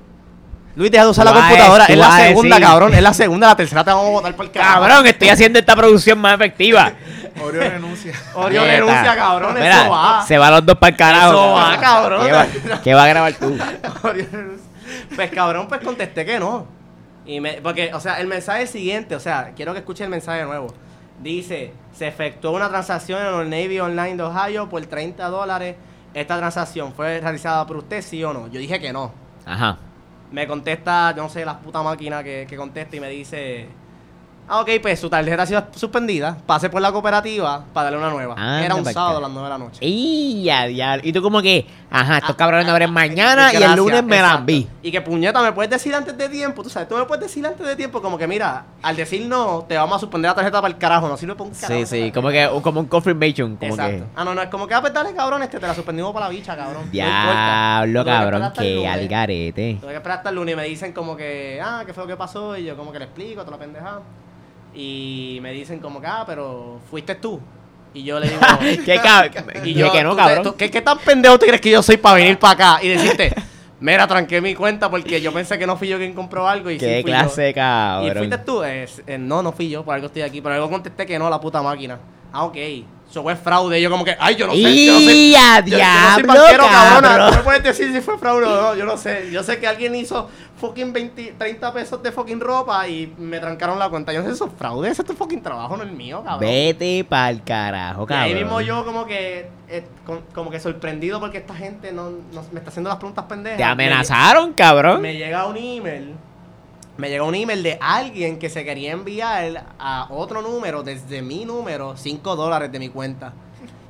Luis, 0.76 0.92
deja 0.92 1.06
de 1.06 1.10
usar 1.10 1.26
la 1.26 1.34
computadora. 1.34 1.86
Es 1.86 1.98
la 1.98 2.12
segunda, 2.12 2.60
cabrón. 2.60 2.94
Es 2.94 3.02
la 3.02 3.14
segunda, 3.14 3.48
la 3.48 3.56
tercera 3.56 3.84
te 3.84 3.92
vamos 3.92 4.08
a 4.08 4.12
votar 4.12 4.36
por 4.36 4.46
el 4.46 4.52
carajo. 4.52 4.82
Cabrón, 4.82 5.08
estoy 5.08 5.30
haciendo 5.30 5.60
esta 5.60 5.76
producción 5.76 6.20
más 6.20 6.36
efectiva. 6.36 6.92
Oreo 7.42 7.70
renuncia. 7.70 8.14
Oreo 8.36 8.64
renuncia, 8.64 9.16
cabrón. 9.16 9.54
Mira, 9.56 9.82
eso 9.82 9.90
va. 9.92 10.26
Se 10.28 10.38
van 10.38 10.52
los 10.52 10.66
dos 10.66 10.78
para 10.78 10.92
el 10.92 10.98
carajo. 10.98 11.30
Eso 11.32 11.52
va, 11.54 11.80
cabrón. 11.80 12.26
¿Qué 12.26 12.32
va, 12.32 12.82
qué 12.82 12.94
va 12.94 13.04
a 13.04 13.08
grabar 13.08 13.34
tú? 13.34 13.58
Oreo 14.04 14.28
renuncia. 14.32 14.66
Pues 15.16 15.32
cabrón, 15.32 15.68
pues 15.68 15.82
contesté 15.82 16.26
que 16.26 16.40
no. 16.40 16.68
Y 17.26 17.40
me, 17.40 17.54
porque, 17.54 17.92
o 17.94 18.00
sea, 18.00 18.20
el 18.20 18.28
mensaje 18.28 18.64
es 18.64 18.70
siguiente, 18.70 19.16
o 19.16 19.20
sea, 19.20 19.54
quiero 19.56 19.74
que 19.74 19.80
escuchen 19.80 20.06
el 20.06 20.12
mensaje 20.12 20.40
de 20.40 20.46
nuevo. 20.46 20.68
Dice, 21.22 21.74
se 21.94 22.08
efectuó 22.08 22.52
una 22.52 22.70
transacción 22.70 23.22
en 23.22 23.34
el 23.34 23.50
Navy 23.50 23.80
Online 23.80 24.16
de 24.16 24.24
Ohio 24.24 24.70
por 24.70 24.86
30 24.86 25.28
dólares. 25.30 25.76
Esta 26.14 26.38
transacción 26.38 26.94
fue 26.94 27.20
realizada 27.20 27.66
por 27.66 27.78
usted, 27.78 28.02
sí 28.02 28.24
o 28.24 28.34
no. 28.34 28.48
Yo 28.48 28.60
dije 28.60 28.80
que 28.80 28.94
no. 28.94 29.12
Ajá. 29.46 29.80
Me 30.32 30.48
contesta, 30.48 31.14
yo 31.16 31.24
no 31.24 31.30
sé, 31.30 31.46
la 31.46 31.60
puta 31.60 31.82
máquina 31.84 32.24
que, 32.24 32.46
que 32.50 32.58
contesta 32.58 32.96
y 32.96 33.00
me 33.00 33.10
dice, 33.10 33.68
ah, 34.48 34.62
ok, 34.62 34.70
pues 34.82 35.00
su 35.00 35.10
tarjeta 35.10 35.44
ha 35.44 35.46
sido 35.46 35.64
suspendida. 35.76 36.38
Pase 36.46 36.70
por 36.70 36.82
la 36.82 36.92
cooperativa 36.92 37.66
para 37.74 37.86
darle 37.86 38.00
una 38.00 38.10
nueva. 38.10 38.34
Anda 38.38 38.66
Era 38.66 38.76
un 38.76 38.86
sábado 38.86 39.18
a 39.18 39.22
las 39.22 39.32
9 39.32 39.44
de 39.46 39.50
la 39.50 39.58
noche. 39.58 39.80
Y 39.82 40.44
ya, 40.44 40.68
ya. 40.68 40.98
Y 41.02 41.12
tú 41.14 41.22
como 41.22 41.42
que, 41.42 41.66
ajá, 41.90 42.18
estos 42.18 42.32
Ah, 42.32 42.38
cabrones 42.38 42.66
no 42.66 42.72
abren 42.74 42.92
mañana 42.92 43.54
y 43.54 43.58
el 43.58 43.76
lunes 43.76 44.04
me 44.04 44.22
las 44.22 44.46
vi. 44.46 44.68
Y 44.82 44.92
que 44.92 45.02
puñeta, 45.02 45.42
me 45.42 45.52
puedes 45.52 45.70
decir 45.70 45.94
antes 45.96 46.18
de 46.18 46.30
tiempo, 46.30 46.64
tú 46.64 46.70
sabes, 46.70 46.88
tú 46.90 46.96
me 46.96 47.06
puedes 47.06 47.24
decir 47.24 47.46
antes 47.46 47.66
de 47.66 47.76
tiempo 47.76 48.02
como 48.02 48.18
que 48.18 48.28
mira, 48.28 48.66
al 48.82 48.96
decir 48.96 49.26
no, 49.26 49.66
te 49.68 49.76
vamos 49.78 49.98
a 49.98 50.00
suspender 50.00 50.30
la 50.30 50.36
tarjeta 50.36 50.62
para 50.62 50.74
el 50.74 50.78
carajo, 50.80 51.08
no 51.08 51.18
sirve 51.18 51.36
para 51.36 51.50
un 51.50 51.56
carajo. 51.56 51.74
Sí, 51.74 51.86
sí, 51.86 52.12
como 52.12 52.30
que 52.30 52.50
como 52.62 52.80
un 52.82 52.88
confirmation, 52.88 53.56
como 53.56 53.74
Exacto. 53.74 54.06
Ah, 54.16 54.24
no, 54.24 54.36
no, 54.36 54.42
es 54.42 54.50
como 54.50 54.68
que, 54.68 54.74
ah, 54.74 54.82
pues 54.82 54.94
dale, 54.94 55.14
cabrón, 55.14 55.42
este 55.44 55.60
te 55.60 55.68
la 55.68 55.74
suspendimos 55.74 56.14
para 56.14 56.26
la 56.28 56.32
bicha, 56.32 56.56
cabrón. 56.56 56.86
No 56.86 56.92
diablo, 56.92 58.04
que 58.04 58.10
cabrón, 58.12 58.52
que 58.58 58.88
algarete. 58.88 59.78
Tuve 59.80 59.92
que 59.92 59.98
esperar 59.98 60.18
hasta 60.18 60.30
el 60.30 60.36
lunes 60.36 60.54
y 60.54 60.56
me 60.56 60.64
dicen 60.66 60.94
como 60.94 61.16
que, 61.16 61.60
ah, 61.64 61.84
¿qué 61.86 61.94
fue 61.94 62.04
lo 62.04 62.08
que 62.08 62.18
pasó? 62.18 62.58
Y 62.58 62.66
yo 62.66 62.76
como 62.76 62.92
que 62.92 63.00
le 63.00 63.06
explico, 63.06 63.42
toda 63.42 63.58
la 63.58 63.64
pendeja. 63.64 64.00
Y 64.76 65.40
me 65.42 65.52
dicen 65.54 65.80
como 65.80 66.02
que, 66.02 66.08
ah, 66.08 66.24
pero 66.28 66.80
fuiste 66.90 67.16
tú. 67.16 67.40
Y 67.94 68.04
yo 68.04 68.20
le 68.20 68.28
digo, 68.30 68.42
¿Qué 68.86 69.00
cabrón? 69.02 69.46
y 69.64 69.74
yo, 69.74 69.92
que 69.92 70.04
no, 70.04 70.12
¿tú 70.12 70.16
te- 70.18 70.22
cabrón. 70.22 70.56
¿qué, 70.58 70.70
¿Qué 70.72 70.82
tan 70.82 70.98
pendejo 71.00 71.40
crees 71.40 71.62
que 71.62 71.72
yo 71.72 71.82
soy 71.82 71.98
para 71.98 72.16
venir 72.16 72.38
para 72.38 72.54
acá 72.76 72.84
y 72.84 72.90
decirte, 72.90 73.34
mira, 73.80 74.06
tranqué 74.06 74.42
mi 74.42 74.54
cuenta 74.54 74.90
porque 74.90 75.22
yo 75.22 75.32
pensé 75.32 75.58
que 75.58 75.66
no 75.66 75.78
fui 75.78 75.88
yo 75.88 75.98
quien 75.98 76.14
compró 76.14 76.48
algo 76.48 76.70
y 76.70 76.78
Qué 76.78 76.98
sí 76.98 77.02
fui 77.04 77.12
clase 77.12 77.50
yo. 77.50 77.56
cabrón. 77.56 78.12
¿Y 78.14 78.18
fuiste 78.18 78.38
tú? 78.40 78.64
Eh, 78.64 78.86
eh, 79.08 79.18
no, 79.18 79.42
no 79.42 79.52
fui 79.54 79.70
yo, 79.70 79.86
por 79.86 79.96
algo 79.96 80.08
estoy 80.08 80.24
aquí. 80.24 80.42
Pero 80.42 80.56
luego 80.56 80.70
contesté 80.70 81.06
que 81.06 81.18
no, 81.18 81.30
la 81.30 81.40
puta 81.40 81.62
máquina. 81.62 81.98
Ah, 82.34 82.44
ok. 82.44 82.58
Eso 83.16 83.24
fue 83.24 83.38
fraude. 83.38 83.80
Y 83.80 83.82
yo 83.82 83.90
como 83.90 84.04
que, 84.04 84.14
ay, 84.20 84.36
yo 84.36 84.46
no 84.46 84.54
sé. 84.54 84.86
Yo 84.86 84.92
no 84.94 85.00
sé. 85.00 85.14
¡Y 85.16 85.36
a 85.36 85.60
Yo- 85.64 85.78
yo 85.78 85.78
no 85.78 86.14
soy 86.16 86.24
diablo, 86.24 86.34
banquero, 86.34 86.64
cabrona. 86.68 87.32
me 87.32 87.38
puedes 87.44 87.64
decir 87.64 87.94
si 87.94 88.02
fue 88.02 88.18
fraude 88.18 88.46
o 88.46 88.62
no. 88.62 88.76
Yo 88.76 88.84
no 88.86 88.98
sé. 88.98 89.30
Yo 89.32 89.42
sé 89.42 89.58
que 89.58 89.68
alguien 89.68 89.96
hizo 89.96 90.30
fucking 90.60 90.92
20, 90.92 91.36
30 91.38 91.72
pesos 91.74 92.04
de 92.04 92.12
fucking 92.12 92.42
ropa 92.42 92.86
y 92.90 93.14
me 93.18 93.40
trancaron 93.40 93.80
la 93.80 93.88
cuenta. 93.88 94.12
Yo 94.12 94.20
no 94.20 94.26
sé 94.26 94.32
si 94.32 94.36
eso 94.36 94.48
es 94.48 94.52
fraude. 94.58 94.90
Ese 94.90 95.02
es 95.04 95.08
tu 95.08 95.14
fucking 95.14 95.42
trabajo, 95.42 95.78
no 95.78 95.84
el 95.84 95.94
mío, 95.94 96.22
cabrón. 96.26 96.42
Vete 96.42 97.06
pa'l 97.08 97.42
carajo, 97.46 98.04
Y 98.04 98.08
cabrón. 98.08 98.24
ahí 98.26 98.36
mismo 98.36 98.60
yo 98.60 98.84
como 98.84 99.06
que 99.06 99.48
eh, 99.70 99.88
con- 100.06 100.22
como 100.34 100.52
que 100.52 100.60
sorprendido 100.60 101.22
porque 101.22 101.38
esta 101.38 101.56
gente 101.56 101.94
no, 101.94 102.10
no- 102.34 102.44
me 102.52 102.60
está 102.60 102.70
haciendo 102.70 102.90
las 102.90 103.00
preguntas 103.00 103.24
pendejas. 103.30 103.58
Te 103.58 103.64
Me- 103.64 103.72
amenazaron, 103.72 104.52
cabrón. 104.52 105.02
Me, 105.02 105.14
llega 105.16 105.46
un 105.48 105.56
email. 105.56 106.16
Me 106.98 107.10
llega 107.10 107.24
un 107.24 107.36
email 107.36 107.62
de 107.62 107.78
alguien 107.82 108.40
que 108.40 108.50
se 108.50 108.64
quería 108.64 108.92
enviar 108.94 109.66
a 109.78 110.08
otro 110.10 110.42
número 110.42 110.82
desde 110.84 111.22
mi 111.22 111.44
número 111.44 111.98
5 111.98 112.36
dólares 112.36 112.72
de 112.72 112.80
mi 112.80 112.90
cuenta. 112.90 113.34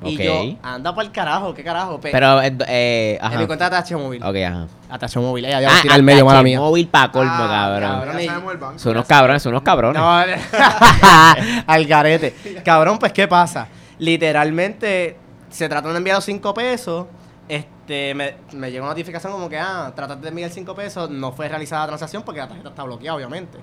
Y 0.04 0.16
yo, 0.22 0.42
anda 0.62 0.94
para 0.94 1.06
el 1.06 1.12
carajo, 1.12 1.54
¿qué 1.54 1.64
carajo? 1.64 1.98
Pe- 2.00 2.10
Pero, 2.12 2.42
eh, 2.42 2.54
eh, 2.68 3.18
en 3.18 3.24
ajá. 3.26 3.38
mi 3.38 3.46
cuenta 3.46 3.70
de 3.70 3.76
ATH 3.76 3.92
móvil. 3.96 4.22
Ok, 4.22 4.36
ajá. 4.36 4.66
ATH 4.90 5.16
móvil, 5.20 5.44
ella 5.46 5.56
había 5.56 5.70
Ah, 5.70 5.78
tirado 5.80 5.94
al 5.96 6.02
medio, 6.02 6.26
mala 6.26 6.42
mía. 6.42 6.60
móvil 6.60 6.86
pa' 6.88 7.10
colmo, 7.10 7.32
Ah, 7.32 7.48
cabrón. 7.72 7.90
cabrón. 7.90 8.18
Ya 8.18 8.26
sabemos 8.26 8.52
el 8.52 8.58
banco. 8.58 8.78
Son 8.78 8.92
unos 8.92 9.08
ya 9.08 9.16
cabrones, 9.16 9.42
son 9.42 9.52
unos 9.52 9.62
cabrones. 9.62 10.02
No, 10.02 10.10
al 11.66 11.86
garete. 11.86 12.34
Cabrón, 12.64 12.98
pues, 12.98 13.12
¿qué 13.12 13.26
pasa? 13.26 13.68
Literalmente, 13.98 15.16
se 15.48 15.68
tratan 15.68 15.92
de 15.92 15.98
enviar 15.98 16.16
los 16.16 16.24
5 16.24 16.52
pesos. 16.52 17.06
Este, 17.48 18.14
me, 18.14 18.34
me 18.52 18.70
llegó 18.72 18.84
una 18.84 18.92
notificación 18.92 19.32
como 19.32 19.48
que, 19.48 19.58
ah, 19.58 19.92
trataste 19.94 20.22
de 20.22 20.28
enviar 20.30 20.50
5 20.50 20.74
pesos, 20.74 21.10
no 21.10 21.32
fue 21.32 21.48
realizada 21.48 21.82
la 21.82 21.86
transacción 21.88 22.22
porque 22.24 22.40
la 22.40 22.48
tarjeta 22.48 22.70
está 22.70 22.82
bloqueada, 22.82 23.16
obviamente. 23.16 23.58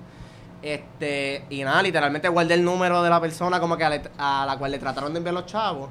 Este, 0.62 1.44
y 1.50 1.62
nada, 1.62 1.82
literalmente 1.82 2.28
guardé 2.28 2.54
el 2.54 2.64
número 2.64 3.02
de 3.02 3.10
la 3.10 3.20
persona 3.20 3.60
como 3.60 3.76
que 3.76 3.84
a, 3.84 3.90
le- 3.90 4.02
a 4.16 4.44
la 4.46 4.56
cual 4.56 4.70
le 4.70 4.78
trataron 4.78 5.12
de 5.12 5.18
enviar 5.18 5.34
los 5.34 5.46
chavos. 5.46 5.90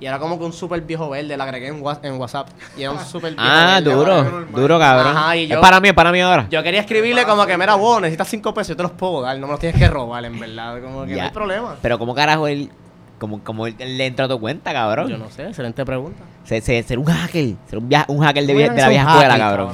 Y 0.00 0.06
era 0.06 0.18
como 0.18 0.38
que 0.38 0.44
un 0.44 0.52
super 0.52 0.80
viejo 0.80 1.08
verde, 1.10 1.36
la 1.36 1.44
agregué 1.44 1.68
en, 1.68 1.84
en 2.02 2.20
WhatsApp. 2.20 2.48
Y 2.76 2.82
era 2.82 2.90
un 2.92 2.98
super 3.00 3.30
viejo 3.36 3.46
Ah, 3.46 3.74
verde. 3.80 3.92
duro, 3.94 4.46
duro, 4.50 4.78
cabrón. 4.78 5.16
Ajá, 5.16 5.36
y 5.36 5.52
Es 5.52 5.58
para 5.58 5.78
mí, 5.80 5.88
es 5.88 5.94
para 5.94 6.10
mí 6.10 6.20
ahora. 6.20 6.46
Yo 6.50 6.62
quería 6.62 6.80
escribirle 6.80 7.24
como 7.26 7.44
que, 7.46 7.56
mira, 7.58 7.74
wow, 7.74 8.00
necesitas 8.00 8.28
5 8.28 8.52
pesos, 8.54 8.68
yo 8.70 8.76
te 8.76 8.82
los 8.82 8.92
puedo 8.92 9.20
dar, 9.20 9.38
no 9.38 9.46
me 9.46 9.52
los 9.52 9.60
tienes 9.60 9.78
que 9.78 9.86
robar, 9.88 10.24
en 10.24 10.40
verdad. 10.40 10.80
Como 10.82 11.04
que 11.04 11.10
Ya. 11.10 11.16
no 11.18 11.22
hay 11.24 11.30
problema. 11.30 11.76
Pero 11.82 11.98
¿cómo 11.98 12.14
carajo 12.14 12.48
él, 12.48 12.72
como, 13.20 13.44
como 13.44 13.66
él, 13.66 13.76
él 13.78 13.96
le 13.98 14.06
entró 14.06 14.24
a 14.24 14.28
tu 14.28 14.40
cuenta, 14.40 14.72
cabrón? 14.72 15.08
Yo 15.08 15.18
no 15.18 15.30
sé, 15.30 15.46
excelente 15.48 15.84
pregunta. 15.84 16.22
Ser, 16.44 16.62
ser- 16.62 16.84
ser 16.84 16.98
un 16.98 17.06
hacker, 17.06 17.54
ser 17.68 17.78
un, 17.78 17.90
un 18.08 18.18
hacker 18.22 18.46
de, 18.46 18.52
¿Cómo 18.52 18.60
vie- 18.60 18.64
era 18.64 18.74
de 18.74 18.80
la 18.82 18.88
vieja 18.88 19.10
escuela, 19.12 19.38
cabrón. 19.38 19.72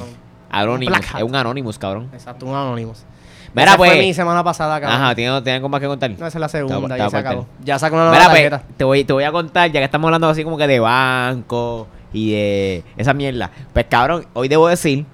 Anonymous, 0.49 0.97
es 1.17 1.23
un 1.23 1.35
Anonymous, 1.35 1.77
cabrón. 1.79 2.09
Exacto, 2.13 2.45
un 2.45 2.55
Anonymous. 2.55 3.03
Mira, 3.53 3.69
Esa 3.71 3.77
pues. 3.77 3.91
fue 3.91 3.99
mi 4.01 4.13
semana 4.13 4.43
pasada, 4.43 4.79
cabrón. 4.79 5.01
Ajá, 5.01 5.15
¿tiene, 5.15 5.41
¿tiene 5.41 5.57
algo 5.57 5.67
más 5.69 5.81
que 5.81 5.87
contar? 5.87 6.09
No, 6.11 6.15
esa 6.15 6.27
es 6.27 6.35
la 6.35 6.47
segunda, 6.49 6.97
ya 6.97 7.09
se 7.09 7.17
acabó. 7.17 7.47
Ya 7.63 7.77
sacó 7.79 7.95
una 7.95 8.05
nueva 8.09 8.33
Mira, 8.33 8.49
pues, 8.59 8.61
te 8.77 8.83
voy, 8.85 9.03
te 9.03 9.11
voy 9.13 9.23
a 9.25 9.31
contar, 9.31 9.69
ya 9.71 9.79
que 9.81 9.85
estamos 9.85 10.07
hablando 10.07 10.29
así 10.29 10.43
como 10.43 10.57
que 10.57 10.67
de 10.67 10.79
banco 10.79 11.87
y 12.13 12.31
de 12.31 12.83
esa 12.95 13.13
mierda. 13.13 13.51
Pues 13.73 13.85
cabrón, 13.89 14.25
hoy 14.33 14.47
debo 14.47 14.67
decir, 14.69 15.05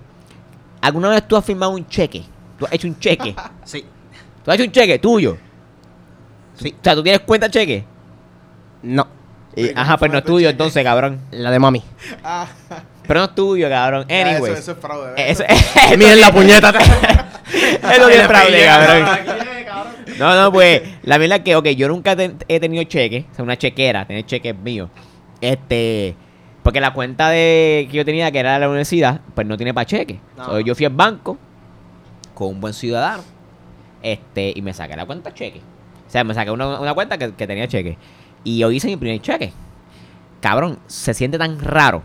¿alguna 0.81 1.09
vez 1.09 1.27
tú 1.27 1.35
has 1.35 1.43
firmado 1.45 1.71
un 1.71 1.87
cheque? 1.87 2.23
¿Tú 2.59 2.65
has 2.65 2.73
hecho 2.73 2.87
un 2.87 2.99
cheque? 2.99 3.35
Sí. 3.63 3.83
¿Tú 4.45 4.51
has 4.51 4.55
hecho 4.55 4.65
un 4.65 4.71
cheque 4.71 4.99
tuyo? 4.99 5.35
Sí. 6.55 6.75
O 6.79 6.83
sea, 6.83 6.95
¿tú 6.95 7.03
tienes 7.03 7.21
cuenta 7.21 7.49
cheque? 7.49 7.83
No. 8.83 9.07
Y- 9.57 9.67
Pero 9.67 9.79
ajá, 9.79 9.85
¿cómo 9.93 9.97
pues 9.99 10.11
no 10.11 10.17
es 10.19 10.23
tu 10.23 10.31
tuyo 10.33 10.49
entonces, 10.49 10.83
cabrón. 10.83 11.19
La 11.31 11.49
de 11.51 11.59
mami. 11.59 11.81
Ah, 12.23 12.47
Pero 13.07 13.19
no 13.21 13.25
es 13.25 13.35
tuyo, 13.35 13.69
cabrón. 13.69 14.05
ya, 14.07 14.21
Anyways. 14.21 14.53
Eso, 14.59 14.59
eso 14.59 14.71
es 14.73 14.77
fraude. 14.77 15.07
¿verdad? 15.17 15.27
Eso, 15.27 15.43
Miren 15.97 16.21
la 16.21 16.31
puñeta. 16.31 16.69
Eso 17.51 18.09
es 18.09 18.27
fraude, 18.27 18.65
cabrón. 18.65 19.05
No, 20.19 20.35
no, 20.35 20.51
pues, 20.51 20.81
la 21.03 21.17
verdad 21.17 21.37
es 21.39 21.43
que, 21.43 21.55
ok, 21.55 21.67
yo 21.69 21.87
nunca 21.87 22.15
te- 22.15 22.35
he 22.47 22.59
tenido 22.59 22.83
cheque, 22.83 23.25
o 23.31 23.35
sea, 23.35 23.43
una 23.43 23.57
chequera, 23.57 24.05
tener 24.05 24.25
cheques 24.25 24.55
míos. 24.57 24.89
Este, 25.41 26.15
porque 26.63 26.81
la 26.81 26.91
cuenta 26.91 27.29
de 27.29 27.87
que 27.89 27.97
yo 27.97 28.03
tenía, 28.05 28.31
que 28.31 28.39
era 28.39 28.53
de 28.55 28.59
la 28.59 28.67
universidad, 28.67 29.21
pues 29.35 29.45
no 29.45 29.57
tiene 29.57 29.73
para 29.73 29.85
cheque. 29.85 30.19
No. 30.35 30.45
So, 30.45 30.59
yo 30.59 30.73
fui 30.75 30.85
al 30.85 30.93
banco 30.93 31.37
con 32.33 32.47
un 32.49 32.59
buen 32.61 32.73
ciudadano, 32.73 33.23
este, 34.01 34.53
y 34.55 34.61
me 34.61 34.73
saqué 34.73 34.95
la 34.95 35.05
cuenta 35.05 35.33
cheque. 35.33 35.59
O 36.07 36.09
sea, 36.09 36.23
me 36.23 36.33
saqué 36.33 36.49
una, 36.51 36.79
una 36.79 36.93
cuenta 36.93 37.17
que, 37.17 37.33
que 37.33 37.45
tenía 37.47 37.67
cheque. 37.67 37.97
Y 38.47 38.63
hoy 38.63 38.77
hice 38.77 38.87
mi 38.87 38.95
primer 38.97 39.19
cheque. 39.21 39.51
Cabrón, 40.39 40.79
se 40.87 41.13
siente 41.13 41.37
tan 41.37 41.59
raro 41.59 42.03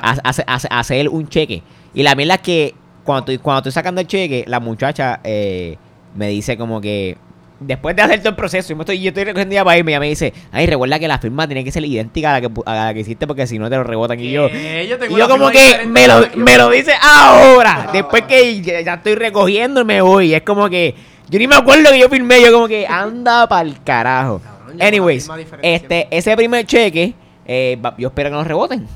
ha- 0.00 0.16
hace- 0.24 0.44
hace- 0.46 0.68
hacer 0.70 1.08
un 1.08 1.28
cheque. 1.28 1.62
Y 1.94 2.02
la 2.02 2.14
mierda 2.14 2.34
es 2.34 2.40
que 2.40 2.74
cuando 3.04 3.20
estoy, 3.32 3.38
cuando 3.38 3.58
estoy 3.60 3.72
sacando 3.72 4.00
el 4.00 4.06
cheque, 4.06 4.44
la 4.46 4.58
muchacha 4.60 5.20
eh, 5.24 5.76
me 6.14 6.28
dice 6.28 6.56
como 6.56 6.80
que 6.80 7.16
después 7.60 7.94
de 7.96 8.02
hacer 8.02 8.18
todo 8.20 8.30
el 8.30 8.34
proceso, 8.36 8.68
yo, 8.70 8.76
me 8.76 8.82
estoy, 8.82 9.00
yo 9.00 9.08
estoy 9.08 9.24
recogiendo 9.24 9.54
ya 9.54 9.64
para 9.64 9.76
irme, 9.78 9.92
ella 9.92 10.00
me 10.00 10.08
dice, 10.08 10.32
ay, 10.52 10.66
recuerda 10.66 10.98
que 10.98 11.08
la 11.08 11.18
firma 11.18 11.46
tiene 11.46 11.64
que 11.64 11.70
ser 11.72 11.84
idéntica 11.84 12.34
a 12.34 12.40
la 12.40 12.48
que, 12.48 12.54
a 12.66 12.74
la 12.86 12.94
que 12.94 13.00
hiciste 13.00 13.26
porque 13.26 13.46
si 13.46 13.58
no 13.58 13.68
te 13.70 13.76
lo 13.76 13.84
rebotan. 13.84 14.18
Y 14.20 14.30
yo. 14.30 14.48
Yo 14.48 14.96
y 15.06 15.18
yo 15.18 15.28
como 15.28 15.50
que 15.50 15.86
me 15.86 16.06
lo, 16.06 16.26
yo- 16.26 16.36
me 16.44 16.56
lo 16.58 16.70
dice 16.70 16.92
ahora, 17.02 17.88
después 17.92 18.22
que 18.24 18.60
ya 18.62 18.94
estoy 18.94 19.14
recogiendo 19.14 19.80
y 19.80 19.84
me 19.84 20.00
voy. 20.00 20.34
Es 20.34 20.42
como 20.42 20.68
que 20.68 20.94
yo 21.28 21.38
ni 21.38 21.46
me 21.46 21.56
acuerdo 21.56 21.90
que 21.90 21.98
yo 21.98 22.08
firmé, 22.08 22.40
yo 22.42 22.52
como 22.52 22.68
que 22.68 22.86
anda 22.86 23.48
pa'l 23.48 23.82
carajo. 23.84 24.40
Cabrón, 24.72 24.86
Anyways, 24.86 25.28
este, 25.62 26.08
ese 26.10 26.36
primer 26.36 26.66
cheque, 26.66 27.14
eh, 27.46 27.78
va- 27.84 27.94
yo 27.98 28.08
espero 28.08 28.30
que 28.30 28.36
nos 28.36 28.46
reboten. 28.46 28.86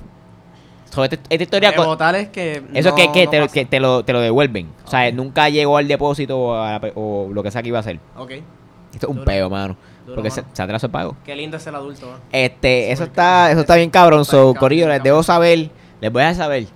So, 0.90 1.02
esta, 1.04 1.16
esta 1.30 1.42
historia... 1.42 1.70
Rebotar 1.70 2.14
es 2.16 2.28
que. 2.28 2.62
eso 2.74 2.90
no- 2.90 2.94
que, 2.96 3.10
que, 3.12 3.24
no 3.24 3.30
te, 3.30 3.40
pasa. 3.40 3.54
que 3.54 3.64
te 3.64 3.80
lo, 3.80 4.04
te 4.04 4.12
lo 4.12 4.20
devuelven. 4.20 4.68
O 4.84 4.88
sea, 4.90 5.10
nunca 5.10 5.48
llegó 5.48 5.78
al 5.78 5.88
depósito 5.88 6.38
o, 6.38 6.54
a 6.54 6.72
la 6.72 6.80
pe- 6.80 6.92
o 6.94 7.28
lo 7.32 7.42
que 7.42 7.50
sea 7.50 7.62
que 7.62 7.68
iba 7.68 7.78
a 7.78 7.80
hacer. 7.80 7.98
Ok. 8.16 8.30
Esto 8.92 9.06
es 9.06 9.10
un 9.10 9.14
Duro. 9.16 9.24
peo, 9.24 9.48
mano. 9.48 9.74
Duro, 10.04 10.16
porque 10.16 10.30
se, 10.30 10.42
mano. 10.42 10.54
se 10.54 10.62
atrasó 10.62 10.86
el 10.86 10.92
pago. 10.92 11.16
Qué 11.24 11.34
lindo 11.34 11.56
es 11.56 11.66
el 11.66 11.74
adulto. 11.74 12.14
Este, 12.30 12.92
eso 12.92 13.04
está, 13.04 13.50
eso 13.50 13.60
está 13.62 13.76
bien 13.76 13.88
cabrón. 13.88 14.20
Está 14.20 14.36
bien 14.36 14.42
So, 14.42 14.52
cabrón, 14.52 14.60
Corillo, 14.60 14.84
bien 14.86 14.96
les 14.96 15.02
debo 15.02 15.22
saber. 15.22 15.70
Les 16.02 16.12
voy 16.12 16.22
a 16.22 16.34
saber. 16.34 16.66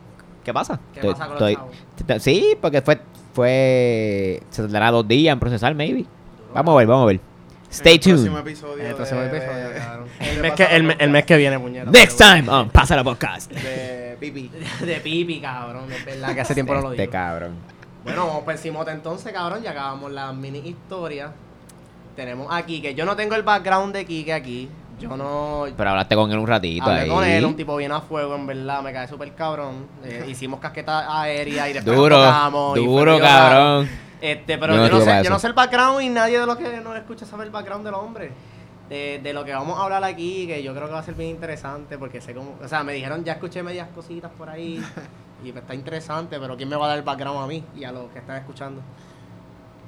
¿Qué 0.43 0.55
pasa? 0.55 0.81
¿Qué 0.95 1.01
Estoy- 1.01 1.13
pasa 1.13 1.27
con 1.27 1.35
los 1.39 1.43
estoy- 1.51 1.55
chavos? 1.57 1.77
t- 2.07 2.21
Sí, 2.21 2.57
porque 2.63 2.81
fue, 2.81 2.99
fue, 3.35 4.43
se 4.49 4.63
tardará 4.63 4.91
dos 4.93 5.07
días 5.07 5.33
en 5.35 5.41
procesar, 5.41 5.75
maybe. 5.75 6.07
Vamos 6.55 6.73
a 6.75 6.79
ver, 6.79 6.87
vamos 6.87 7.03
a 7.03 7.07
ver. 7.09 7.21
Stay 7.79 7.95
el 7.95 8.01
próximo 8.01 8.27
tuned. 8.37 8.39
episodio. 8.49 8.85
El 8.87 8.95
próximo 8.95 9.21
episodio, 9.23 9.69
de- 9.71 9.79
cabrón. 9.79 10.09
de 10.19 10.31
El 10.31 10.41
mes 10.41 10.53
que, 10.53 10.65
el, 10.65 10.97
el 10.99 11.11
mes 11.11 11.25
que 11.25 11.37
viene, 11.37 11.59
puñeta. 11.59 11.91
Next 11.91 12.19
time 12.19 12.49
on 12.49 12.69
Pasa 12.71 12.97
la 12.97 13.05
Podcast. 13.05 13.51
De 13.53 14.17
Pipi. 14.21 14.51
De 14.81 14.97
pipi, 15.01 15.41
cabrón. 15.41 15.91
Es 15.93 16.05
verdad 16.05 16.35
que 16.35 16.41
hace 16.41 16.55
tiempo 16.55 16.75
no 16.75 16.81
lo 16.81 16.91
Este 16.93 17.03
digo. 17.03 17.13
cabrón. 17.13 17.55
Bueno, 18.05 18.27
vamos 18.27 18.45
por 18.45 18.53
encima 18.53 18.85
entonces, 18.89 19.33
cabrón. 19.33 19.63
Ya 19.63 19.71
acabamos 19.73 20.11
la 20.13 20.33
mini 20.33 20.61
historia. 20.61 21.33
Tenemos 22.15 22.47
aquí 22.51 22.81
que 22.81 22.95
yo 22.95 23.05
no 23.05 23.15
tengo 23.17 23.35
el 23.35 23.43
background 23.43 23.95
de 23.95 24.05
Kike 24.07 24.33
aquí. 24.33 24.69
Yo 24.99 25.15
no. 25.15 25.67
Pero 25.77 25.91
hablaste 25.91 26.15
con 26.15 26.33
él 26.33 26.39
un 26.39 26.47
ratito 26.47 26.87
Hablé 26.87 27.01
ahí. 27.03 27.09
con 27.11 27.23
él, 27.25 27.45
un 27.45 27.55
tipo 27.55 27.77
bien 27.77 27.93
a 27.93 28.01
fuego, 28.01 28.35
en 28.35 28.47
verdad, 28.47 28.81
me 28.81 28.95
cae 28.95 29.07
súper 29.07 29.35
cabrón. 29.35 29.87
Eh, 30.03 30.25
hicimos 30.27 30.59
casqueta 30.59 31.21
aérea 31.21 31.69
y 31.69 31.75
después 31.75 31.95
nos 31.95 32.03
Duro, 32.05 32.17
tocamos, 32.25 32.75
duro, 32.77 33.19
cabrón. 33.19 33.91
Este, 34.33 34.59
pero 34.59 34.75
Yo 34.75 34.81
no 34.83 34.89
yo, 34.89 35.01
sé, 35.05 35.23
yo 35.23 35.31
no 35.31 35.39
sé 35.39 35.47
el 35.47 35.53
background 35.53 36.03
y 36.03 36.09
nadie 36.09 36.41
de 36.41 36.47
los 36.47 36.57
que 36.57 36.81
nos 36.81 36.97
escucha 36.97 37.25
sabe 37.25 37.45
el 37.45 37.51
background 37.51 37.85
del 37.85 37.95
hombre. 37.95 38.33
De, 38.89 39.21
de 39.23 39.33
lo 39.33 39.45
que 39.45 39.53
vamos 39.53 39.79
a 39.79 39.85
hablar 39.85 40.03
aquí, 40.05 40.47
que 40.47 40.63
yo 40.63 40.73
creo 40.75 40.87
que 40.87 40.93
va 40.93 41.01
a 41.01 41.03
ser 41.03 41.15
bien 41.15 41.31
interesante, 41.31 41.99
porque 41.99 42.21
sé 42.21 42.35
cómo, 42.35 42.55
o 42.63 42.69
sea, 42.69 42.85
me 42.85 42.93
dijeron, 42.93 43.25
ya 43.25 43.33
escuché 43.33 43.63
medias 43.63 43.89
cositas 43.93 44.31
por 44.39 44.49
ahí, 44.49 44.81
y 45.45 45.49
está 45.51 45.75
interesante, 45.75 46.39
pero 46.39 46.57
¿quién 46.57 46.69
me 46.69 46.77
va 46.77 46.87
a 46.87 46.89
dar 46.91 46.99
el 46.99 47.03
background 47.05 47.41
a 47.43 47.47
mí 47.49 47.65
y 47.77 47.83
a 47.83 47.91
los 47.91 48.09
que 48.11 48.21
están 48.21 48.37
escuchando? 48.37 48.81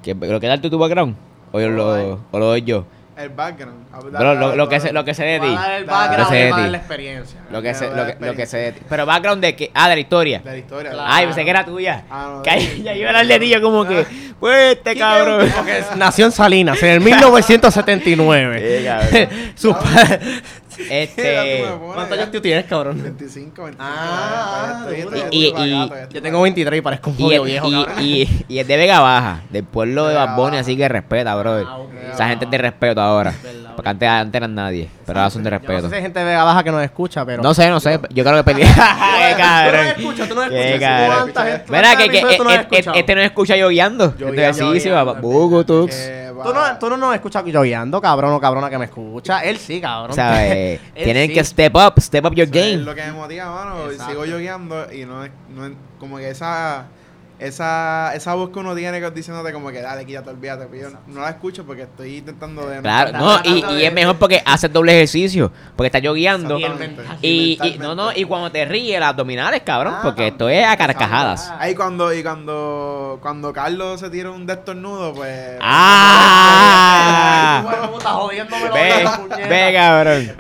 ¿Qué- 0.03 0.15
¿Lo 0.15 0.41
que 0.41 0.47
darte 0.49 0.69
tu 0.69 0.79
background? 0.79 1.15
¿O, 1.53 1.61
yo 1.61 1.69
lo, 1.71 2.21
o 2.31 2.39
lo 2.39 2.47
doy 2.47 2.63
yo? 2.63 2.85
El 3.19 3.31
background. 3.31 3.87
Bro, 4.13 4.35
lo, 4.37 4.55
lo 4.57 4.69
que 4.69 4.79
sé, 4.81 4.93
lo 4.93 5.05
que 5.05 5.13
sé 5.13 5.25
de 5.25 5.41
ti. 5.41 5.47
el 5.47 5.85
background, 5.85 6.31
de 6.33 6.53
ti. 6.55 6.71
la 6.71 6.79
experiencia. 6.79 7.41
Lo 7.51 7.61
que, 7.61 7.73
da 7.73 7.81
lo, 7.87 8.07
que, 8.07 8.27
lo 8.27 8.35
que 8.35 8.47
sé 8.47 8.57
de 8.59 8.63
ti. 8.63 8.69
experiencia. 8.79 8.87
Pero 8.89 9.07
background 9.07 9.43
de 9.43 9.57
que. 9.57 9.71
Ah, 9.75 9.89
de 9.89 9.95
la 9.97 10.01
historia. 10.01 10.39
De 10.39 10.51
la 10.51 10.57
historia. 10.57 10.91
Claro. 10.93 11.09
Ay, 11.13 11.27
pensé 11.27 11.45
que 11.45 11.51
era 11.51 11.65
tuya. 11.65 12.05
Ah, 12.11 12.33
no, 12.37 12.43
Que 12.43 12.51
ahí- 12.51 12.83
ya 12.85 12.95
iba 12.95 13.07
a 13.07 13.11
hablar 13.11 13.27
de 13.27 13.39
ti, 13.41 13.49
yo 13.49 13.61
como 13.61 13.85
que. 13.87 14.07
Pues 14.39 14.77
este 14.77 14.97
cabrón. 14.97 15.51
Porque 15.57 15.83
nació 15.97 16.27
en 16.27 16.33
Salinas 16.33 16.81
en 16.83 16.91
el 16.91 17.01
1979. 17.01 18.79
Sí, 18.79 18.85
cabrón. 18.85 19.29
Sus 19.57 19.77
padres- 19.77 20.21
Este. 20.91 21.65
¿Cuántos 21.95 22.19
años 22.19 22.31
tú 22.31 22.41
tienes, 22.41 22.65
cabrón? 22.67 23.03
25, 23.03 23.63
25. 23.65 23.77
Ah, 23.79 24.87
Y- 25.31 25.53
Yo 26.11 26.23
tengo 26.23 26.41
23 26.43 26.79
y 26.79 26.83
parezco 26.83 27.11
un 27.11 27.17
jodido 27.17 27.43
viejo, 27.45 27.69
y, 27.69 27.73
cabrón. 27.73 27.95
y- 28.05 28.29
y 28.49 28.59
es 28.59 28.67
de 28.67 28.77
Vega 28.77 29.01
Baja, 29.01 29.43
del 29.51 29.65
pueblo 29.65 30.07
de 30.07 30.15
Baja. 30.15 30.59
así 30.61 30.77
que 30.77 30.89
respeta, 30.89 31.35
brother. 31.35 31.67
Ah. 31.69 31.79
Esa 32.13 32.29
gente 32.29 32.47
de 32.47 32.59
respeto 32.59 33.01
ahora. 33.01 33.35
Porque 33.79 33.91
antes, 33.91 34.09
antes 34.09 34.35
eran 34.37 34.55
nadie, 34.57 34.89
pero 35.07 35.21
ahora 35.21 35.31
son 35.31 35.45
de 35.45 35.51
Yo 35.51 35.55
no 35.55 35.61
sé 35.61 35.67
respeto. 35.69 35.89
si 35.89 35.95
hay 35.95 36.03
gente 36.03 36.19
de 36.19 36.25
Vega 36.25 36.43
Baja 36.43 36.65
que 36.65 36.71
nos 36.73 36.83
escucha, 36.83 37.25
pero... 37.25 37.43
No 37.45 37.55
sé, 37.55 37.71
no 37.71 37.79
sé. 37.79 38.01
Yo 38.11 38.25
creo 38.25 38.37
que 38.39 38.43
perdí. 38.43 38.63
Qué 38.67 38.67
Tú 38.75 38.75
no 39.31 39.37
cabrón. 39.37 39.87
escuchas, 39.87 40.29
tú 40.29 40.35
no 40.35 40.49
Qué 40.49 40.69
escuchas. 40.75 40.81
cabrón. 40.91 41.19
¿Cuánta 41.33 41.45
gente- 41.47 41.65
Mira, 41.73 41.97
que, 41.97 42.09
que 42.09 42.19
e- 42.19 42.21
e- 42.23 42.55
escuchado? 42.57 42.97
este 42.99 43.15
no 43.15 43.21
escucha 43.21 43.57
yo 43.57 43.69
guiando. 43.69 44.13
Guiando, 44.19 44.73
sí, 44.73 44.81
sí, 44.81 44.89
guiando, 44.89 45.15
va. 45.15 45.21
Bugu, 45.21 45.63
Tux. 45.63 45.95
Que 45.95 46.33
va- 46.33 46.43
Tú 46.45 46.53
no, 46.55 46.79
tú 46.81 46.91
no 46.91 46.97
nos 46.97 47.15
escuchas 47.15 47.45
yogueando, 47.45 48.01
cabrón 48.01 48.33
o 48.33 48.41
cabrona 48.41 48.69
que 48.69 48.79
me 48.79 48.87
escucha. 48.87 49.45
Él 49.45 49.59
sí, 49.59 49.81
cabrón. 49.81 50.17
¿Sabes? 50.17 50.81
Tienen 50.95 51.29
sí. 51.29 51.35
que 51.35 51.45
step 51.45 51.77
up, 51.77 52.01
step 52.01 52.25
up 52.25 52.35
your 52.35 52.49
Eso 52.49 52.59
es 52.59 52.73
game. 52.73 52.85
lo 52.85 52.95
que 52.97 53.03
me 53.03 53.13
motiva, 53.13 53.45
mano. 53.47 53.91
Exacto. 53.93 54.11
Sigo 54.11 54.25
yo 54.25 54.39
guiando 54.39 54.93
y 54.93 55.05
no 55.05 55.25
es, 55.25 55.31
no 55.55 55.67
es 55.67 55.73
como 56.01 56.17
que 56.19 56.31
esa, 56.31 56.87
esa, 57.39 58.13
esa 58.15 58.35
voz 58.35 58.51
que 58.51 58.59
uno 58.59 58.75
tiene 58.75 58.99
que 59.01 59.07
es 59.07 59.15
diciéndote 59.15 59.53
como 59.53 59.71
que 59.71 59.81
dale, 59.81 60.05
quítate, 60.05 60.31
olvídate. 60.31 60.67
Pero 60.71 60.91
yo 60.91 60.99
no 61.07 61.21
la 61.21 61.31
escucho 61.31 61.65
porque 61.65 61.83
estoy 61.83 62.17
intentando 62.17 62.67
de... 62.67 62.81
Claro, 62.81 63.13
no, 63.13 63.41
y, 63.45 63.85
es 63.85 63.93
mejor 63.93 64.17
porque 64.21 64.43
haces 64.45 64.73
doble 64.73 64.93
ejercicio. 64.93 65.53
Porque 65.77 65.87
estás 65.87 66.03
yo 66.03 66.15
guiando. 66.15 66.59
Y, 67.23 67.59
no, 67.79 67.95
no, 67.95 68.11
y 68.15 68.25
cuando 68.25 68.51
te 68.51 68.65
ríes, 68.65 68.99
las 68.99 69.11
abdominales, 69.11 69.63
cabrón, 69.63 69.95
Ah, 69.97 70.01
porque 70.03 70.29
esto 70.29 70.49
es 70.49 70.67
a 70.67 70.77
carcajadas. 70.77 71.49
Ah. 71.51 71.59
Ahí 71.61 71.75
cuando, 71.75 72.13
y 72.13 72.23
cuando, 72.23 73.19
cuando 73.23 73.53
Carlos 73.53 74.01
se 74.01 74.11
tira 74.11 74.31
un 74.31 74.47
destornudo, 74.47 75.15
pues... 75.15 75.59
¡Ah! 75.61 76.55
Ve, 78.75 79.05
ve, 79.49 79.73
cabrón. 79.75 80.33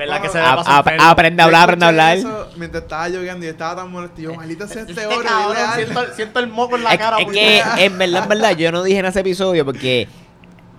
Aprende 0.98 1.42
a 1.42 1.44
hablar, 1.44 1.62
aprende 1.62 1.84
a 1.84 1.88
hablar. 1.88 2.18
Mientras 2.56 2.82
estaba 2.82 3.08
lloviendo 3.08 3.46
y 3.46 3.48
estaba 3.48 3.76
tan 3.82 3.90
molesto, 3.90 4.20
yo, 4.20 4.34
maldita 4.34 4.66
sea 4.66 4.82
este 4.82 5.06
oro, 5.06 5.22
cabrón, 5.22 5.48
dile 5.50 5.62
algo". 5.62 5.76
siento, 5.76 6.14
siento 6.14 6.40
el 6.40 6.48
moco 6.48 6.76
en 6.76 6.84
la 6.84 6.87
Es, 6.92 6.98
cara. 6.98 7.18
es 7.18 7.26
que, 7.26 7.62
en 7.84 7.98
verdad, 7.98 8.22
en 8.24 8.28
verdad, 8.28 8.56
yo 8.56 8.72
no 8.72 8.82
dije 8.82 8.98
en 8.98 9.06
ese 9.06 9.20
episodio 9.20 9.64
porque 9.64 10.08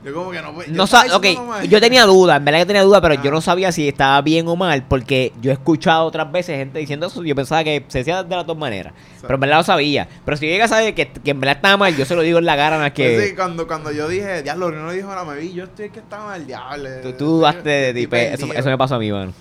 Yo 0.03 0.13
como 0.13 0.31
que 0.31 0.41
no... 0.41 0.53
yo 0.63 0.71
no 0.73 0.83
estaba 0.85 1.07
sa- 1.09 1.17
ok, 1.17 1.21
diciendo 1.23 1.43
nomás. 1.51 1.67
yo 1.67 1.81
tenía 1.81 2.05
dudas, 2.05 2.37
en 2.37 2.45
verdad 2.45 2.59
que 2.61 2.65
tenía 2.67 2.83
dudas, 2.83 3.01
pero 3.01 3.15
yo 3.15 3.29
Ah. 3.29 3.33
no 3.33 3.41
sabía 3.41 3.71
si 3.73 3.87
estaba 3.89 4.21
bien 4.21 4.47
o 4.47 4.55
mal 4.55 4.83
porque 4.87 5.33
yo 5.41 5.51
he 5.51 5.53
escuchado 5.53 6.05
otras 6.05 6.31
veces 6.31 6.55
gente 6.57 6.79
diciendo 6.79 7.07
eso 7.07 7.21
yo 7.23 7.35
pensaba 7.35 7.63
que 7.65 7.83
se 7.89 7.97
decía 7.99 8.23
de 8.23 8.33
las 8.35 8.47
dos 8.47 8.57
maneras, 8.57 8.93
pero 9.21 9.33
en 9.33 9.39
verdad 9.41 9.57
lo 9.57 9.63
sabía. 9.63 10.07
Pero 10.23 10.37
si 10.37 10.45
yo 10.45 10.51
llegué 10.51 10.63
a 10.63 10.67
saber 10.69 10.95
que, 10.95 11.09
que 11.11 11.31
en 11.31 11.39
verdad 11.41 11.57
estaba 11.57 11.75
mal, 11.75 11.95
yo 11.97 12.05
se 12.05 12.15
lo 12.15 12.21
digo 12.21 12.39
en 12.39 12.45
la 12.45 12.55
cara, 12.55 12.77
no 12.77 12.85
es 12.85 12.93
que... 12.93 13.13
Pues 13.13 13.29
sí, 13.29 13.35
cuando, 13.35 13.67
cuando 13.67 13.91
yo 13.91 14.07
dije, 14.07 14.41
diablo, 14.41 14.71
no 14.71 14.89
dijo 14.91 15.09
nada, 15.09 15.25
me 15.25 15.37
vi, 15.37 15.51
yo 15.53 15.65
estoy 15.65 15.89
que 15.89 15.99
estaba 15.99 16.27
mal, 16.27 16.47
diablo. 16.47 16.89
Tú, 17.03 17.11
tú 17.13 17.25
dudaste 17.25 17.91
de 17.93 18.07
pues, 18.07 18.33
eso, 18.35 18.51
eso 18.53 18.69
me 18.69 18.77
pasó 18.77 18.95
a 18.95 18.99
mí, 18.99 19.11
mano. 19.11 19.33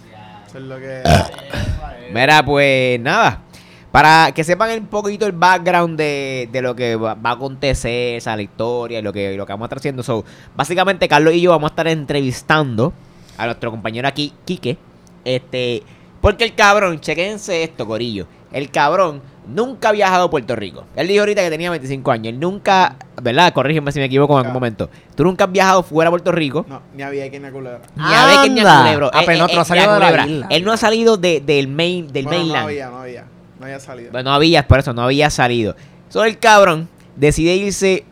Eso 0.48 0.59
es 0.59 0.64
lo 0.64 0.76
que... 0.78 1.02
Mira, 2.12 2.42
pues 2.44 2.98
nada. 3.00 3.42
Para 3.90 4.33
que 4.33 4.44
sepan 4.44 4.70
un 4.79 4.87
poquito 4.87 5.24
el 5.27 5.33
background 5.33 5.96
de, 5.96 6.48
de 6.53 6.61
lo 6.62 6.77
que 6.77 6.94
va, 6.96 7.14
va 7.14 7.31
a 7.31 7.33
acontecer, 7.33 8.18
o 8.18 8.20
sea, 8.20 8.37
la 8.37 8.42
historia 8.42 8.98
y 8.98 9.03
lo 9.03 9.12
que, 9.12 9.35
lo 9.37 9.46
que 9.46 9.53
vamos 9.53 9.64
a 9.64 9.66
estar 9.66 9.79
haciendo. 9.79 10.03
So, 10.03 10.24
básicamente, 10.55 11.09
Carlos 11.09 11.33
y 11.35 11.40
yo 11.40 11.51
vamos 11.53 11.70
a 11.70 11.72
estar 11.72 11.88
entrevistando 11.88 12.92
a 13.38 13.46
nuestro 13.46 13.70
compañero 13.70 14.07
aquí, 14.07 14.33
Quique. 14.44 14.77
Este, 15.24 15.83
porque 16.20 16.44
el 16.44 16.55
cabrón, 16.55 17.01
chequense 17.01 17.62
esto, 17.62 17.87
Corillo. 17.87 18.27
El 18.53 18.70
cabrón 18.70 19.22
nunca 19.46 19.88
ha 19.88 19.92
viajado 19.92 20.24
a 20.24 20.31
Puerto 20.31 20.55
Rico. 20.57 20.85
Él 20.96 21.09
dijo 21.09 21.20
ahorita 21.20 21.42
que 21.42 21.51
tenía 21.51 21.70
25 21.70 22.11
años. 22.11 22.33
Él 22.35 22.40
nunca, 22.40 22.96
¿verdad? 23.22 23.53
Corrígeme 23.55 23.90
si 23.92 24.01
me 24.01 24.07
equivoco 24.07 24.35
en 24.35 24.38
algún 24.38 24.48
Nunca. 24.53 24.59
momento. 24.59 24.90
Tú 25.14 25.24
nunca 25.24 25.44
has 25.44 25.53
viajado 25.53 25.83
fuera 25.83 26.09
de 26.09 26.12
Puerto 26.12 26.33
Rico. 26.33 26.64
No, 26.68 26.83
ni 26.94 27.03
había 27.03 27.31
que 27.31 27.38
ni 27.40 27.46
a 27.46 27.53
culebra. 27.53 27.81
Ni 27.96 28.03
a 28.14 28.27
Becker 28.27 28.51
ni 28.51 28.61
a 28.61 28.62
Anda. 28.62 28.83
Culebro. 28.83 29.11
Ah, 29.14 29.20
Eh, 29.22 29.24
pero 29.27 29.38
no, 29.38 29.46
eh, 29.48 29.55
no 29.55 29.61
ha 29.61 29.62
eh, 29.62 29.66
salido 29.66 29.94
de 29.94 30.01
la 30.01 30.07
Culebra. 30.07 30.27
isla. 30.27 30.46
Él 30.51 30.64
no 30.64 30.72
ha 30.72 30.77
salido 30.77 31.16
de- 31.16 31.40
del 31.40 31.68
main, 31.68 32.12
del 32.12 32.24
Bueno, 32.24 32.38
mainland. 32.38 32.62
No 32.62 32.68
había, 32.68 32.88
no 32.90 32.98
había. 33.01 33.24
No 33.59 33.66
había 33.66 33.81
salido. 33.81 34.12
Pues 34.12 34.25
no 34.25 34.33
había, 34.33 34.66
por 34.66 34.79
eso 34.79 34.92
no 34.92 35.03
había 35.03 35.31
salido. 35.31 35.75
Solo 36.09 36.27
el 36.27 36.38
cabrón 36.38 36.88
decide 37.16 37.55
irse. 37.57 38.05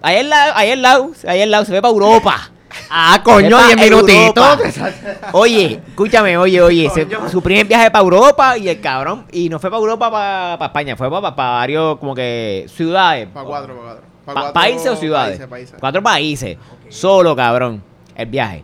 Ahí 0.00 0.18
al 0.18 0.28
lado, 0.30 0.52
ahí 0.54 0.70
al 0.70 0.82
lado, 0.82 1.10
ahí 1.26 1.42
al 1.42 1.50
lado, 1.50 1.64
se 1.64 1.72
ve 1.72 1.82
para 1.82 1.92
Europa. 1.92 2.50
Ah, 2.90 3.20
coño, 3.24 3.58
Epa, 3.58 3.74
10 3.74 3.90
minutitos. 3.90 4.46
Oye, 5.32 5.80
escúchame, 5.88 6.36
oye, 6.38 6.60
oye, 6.62 6.88
se- 6.90 7.06
su 7.30 7.42
primer 7.42 7.66
viaje 7.66 7.90
para 7.90 8.04
Europa 8.04 8.56
y 8.58 8.68
el 8.68 8.80
cabrón, 8.80 9.26
y 9.32 9.48
no 9.48 9.58
fue 9.58 9.70
para 9.70 9.80
Europa, 9.80 10.10
para 10.10 10.66
España, 10.66 10.96
fue 10.96 11.10
para 11.10 11.30
varios, 11.30 11.98
como 11.98 12.14
que, 12.14 12.66
ciudades. 12.68 13.26
Para 13.32 13.46
cuatro, 13.46 13.74
para 13.74 13.84
cuatro. 13.86 14.04
Pa' 14.24 14.32
cuatro 14.34 14.52
¿Países 14.52 14.86
o 14.86 14.96
ciudades? 14.96 15.30
Países, 15.38 15.48
países. 15.48 15.76
Cuatro 15.80 16.02
países. 16.02 16.56
Solo, 16.90 17.34
cabrón. 17.34 17.82
El 18.14 18.26
viaje. 18.26 18.62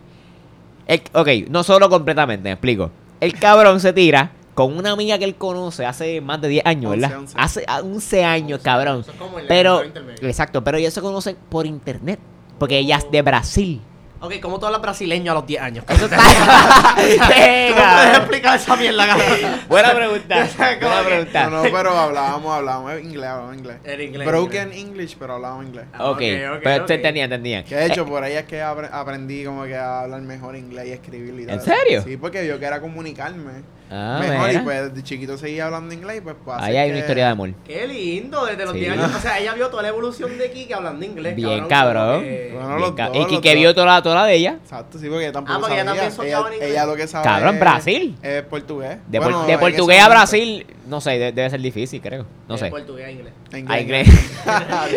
El- 0.87 1.01
ok, 1.13 1.27
no 1.49 1.63
solo 1.63 1.89
completamente, 1.89 2.43
me 2.43 2.51
explico. 2.53 2.91
El 3.19 3.33
cabrón 3.37 3.79
se 3.79 3.91
tira 3.91 4.31
con 4.55 4.75
una 4.75 4.91
amiga 4.91 5.17
que 5.19 5.25
él 5.25 5.35
conoce 5.35 5.85
hace 5.85 6.19
más 6.21 6.41
de 6.41 6.47
10 6.47 6.65
años, 6.65 6.91
11, 6.93 7.01
¿verdad? 7.01 7.19
11. 7.19 7.35
Hace 7.37 7.65
a- 7.67 7.81
11 7.81 8.23
años, 8.23 8.59
cabrón. 8.63 9.01
Eso 9.01 9.11
es 9.11 9.17
como 9.17 9.37
el 9.37 9.45
Pero, 9.47 9.83
exacto, 10.21 10.63
pero 10.63 10.77
ellos 10.77 10.93
se 10.93 11.01
conocen 11.01 11.37
por 11.49 11.65
internet. 11.67 12.19
Porque 12.57 12.77
ella 12.79 12.97
es 12.97 13.11
de 13.11 13.21
Brasil. 13.21 13.81
Ok, 14.21 14.35
¿cómo 14.41 14.57
tú 14.59 14.65
hablas 14.65 14.81
brasileño 14.81 15.33
a 15.33 15.35
los 15.35 15.45
10 15.45 15.61
años? 15.61 15.85
Eso 15.89 16.05
está. 16.09 16.17
¿Tú 16.95 17.75
no 17.75 17.75
puedes 17.75 18.17
explicar 18.17 18.55
esa 18.55 18.75
mierda, 18.77 19.07
cabrón? 19.07 19.27
Buena 19.67 19.93
pregunta. 19.93 20.47
Buena 20.57 20.79
Como 20.79 21.03
pregunta. 21.03 21.49
No, 21.49 21.63
no, 21.63 21.71
pero 21.71 21.89
hablábamos, 21.97 22.55
hablábamos 22.55 22.93
inglés, 23.01 23.25
hablábamos 23.29 23.57
inglés. 23.57 23.77
En 23.83 24.01
inglés. 24.01 24.25
Broken 24.27 24.71
English, 24.71 25.17
pero 25.19 25.33
hablábamos 25.35 25.65
inglés. 25.65 25.85
Ok, 25.99 25.99
ok, 25.99 26.11
ok, 26.55 26.59
pero 26.63 26.81
ok. 26.83 26.87
te 26.87 26.93
entendían, 26.95 27.25
entendían. 27.25 27.63
Que 27.65 27.75
de 27.75 27.85
hecho, 27.87 28.05
por 28.05 28.23
ahí 28.23 28.33
es 28.33 28.45
que 28.45 28.61
apre- 28.63 28.89
aprendí 28.91 29.43
como 29.43 29.65
que 29.65 29.75
a 29.75 30.01
hablar 30.01 30.21
mejor 30.21 30.55
inglés 30.55 30.87
y 30.87 30.91
escribirlo 30.91 31.39
y 31.41 31.43
¿En 31.43 31.49
tal. 31.49 31.61
serio? 31.61 32.01
Sí, 32.03 32.17
porque 32.17 32.47
yo 32.47 32.57
quería 32.59 32.79
comunicarme 32.79 33.63
Ah, 33.91 34.17
mejor 34.19 34.51
y 34.51 34.57
pues 34.59 34.95
de 34.95 35.03
chiquito 35.03 35.37
seguía 35.37 35.65
hablando 35.65 35.93
inglés 35.93 36.17
y 36.17 36.21
pues, 36.21 36.35
pues 36.43 36.57
Ahí 36.59 36.75
hay 36.75 36.89
una 36.89 36.99
historia 36.99 37.25
de 37.25 37.31
amor. 37.31 37.53
Qué 37.65 37.87
lindo, 37.87 38.45
desde 38.45 38.63
los 38.65 38.73
Sí. 38.73 38.79
10 38.79 38.91
años. 38.93 39.11
O 39.15 39.19
sea, 39.19 39.39
ella 39.39 39.53
vio 39.53 39.67
toda 39.69 39.83
la 39.83 39.89
evolución 39.89 40.37
de 40.37 40.49
Kike 40.51 40.73
hablando 40.73 41.05
inglés. 41.05 41.35
Bien, 41.35 41.67
cabrón. 41.67 42.15
como 42.15 42.21
que- 42.21 42.51
Bueno, 42.55 42.77
Bien 42.77 42.93
ca- 42.95 43.07
dos, 43.09 43.15
y 43.31 43.35
dos. 43.35 43.53
vio 43.55 43.73
toda 43.75 43.85
la, 43.87 44.01
toda 44.01 44.15
la 44.15 44.25
de 44.25 44.35
ella. 44.35 44.57
Exacto, 44.63 44.97
sí, 44.97 45.07
porque 45.09 45.31
tampoco 45.31 45.57
Ah, 45.57 45.59
porque 45.59 45.73
ella 45.75 45.85
sabía. 45.85 46.01
también 46.01 46.15
soñaba 46.15 46.47
en 46.47 46.53
inglés. 46.55 46.71
ella 46.71 46.85
lo 46.85 46.95
que 46.95 47.07
sabe 47.07 47.23
Cabrón, 47.25 47.53
es- 47.55 47.59
Brasil. 47.59 48.17
Es 48.23 48.41
portugués. 48.43 48.97
De, 49.07 49.19
Bueno, 49.19 49.37
por- 49.39 49.47
de 49.47 49.57
portugués 49.59 49.99
a 49.99 50.01
momento. 50.03 50.19
Brasil, 50.19 50.65
no 50.87 51.01
sé, 51.01 51.11
de- 51.11 51.31
debe 51.31 51.49
ser 51.49 51.61
difícil, 51.61 52.01
creo. 52.01 52.25
No 52.47 52.57
sé. 52.57 52.69
Portugués 52.69 53.07
a 53.07 53.11
inglés. 53.11 53.33
Ah, 53.67 53.79
inglés. 53.79 54.07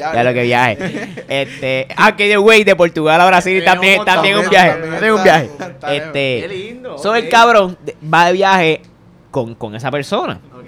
Ya 0.00 0.22
lo 0.24 0.32
que 0.34 0.42
viaje. 0.42 1.24
Este, 1.28 1.88
ah, 1.96 2.14
que 2.16 2.28
de 2.28 2.36
güey, 2.36 2.64
de 2.64 2.76
Portugal 2.76 3.20
a 3.20 3.26
Brasil 3.26 3.62
también, 3.64 4.00
un 4.00 4.04
también 4.06 4.36
un 4.38 4.48
viaje. 4.48 4.80
también 4.80 5.12
un 5.12 5.22
viaje. 5.22 5.50
lejos. 5.58 5.72
Qué 5.86 5.96
Este, 5.96 6.48
lindo. 6.48 6.98
so 6.98 7.14
el 7.14 7.28
cabrón 7.28 7.76
va 8.12 8.26
de 8.26 8.32
viaje 8.32 8.82
con, 9.30 9.54
con 9.54 9.74
esa 9.74 9.90
persona. 9.90 10.40
Ok. 10.54 10.64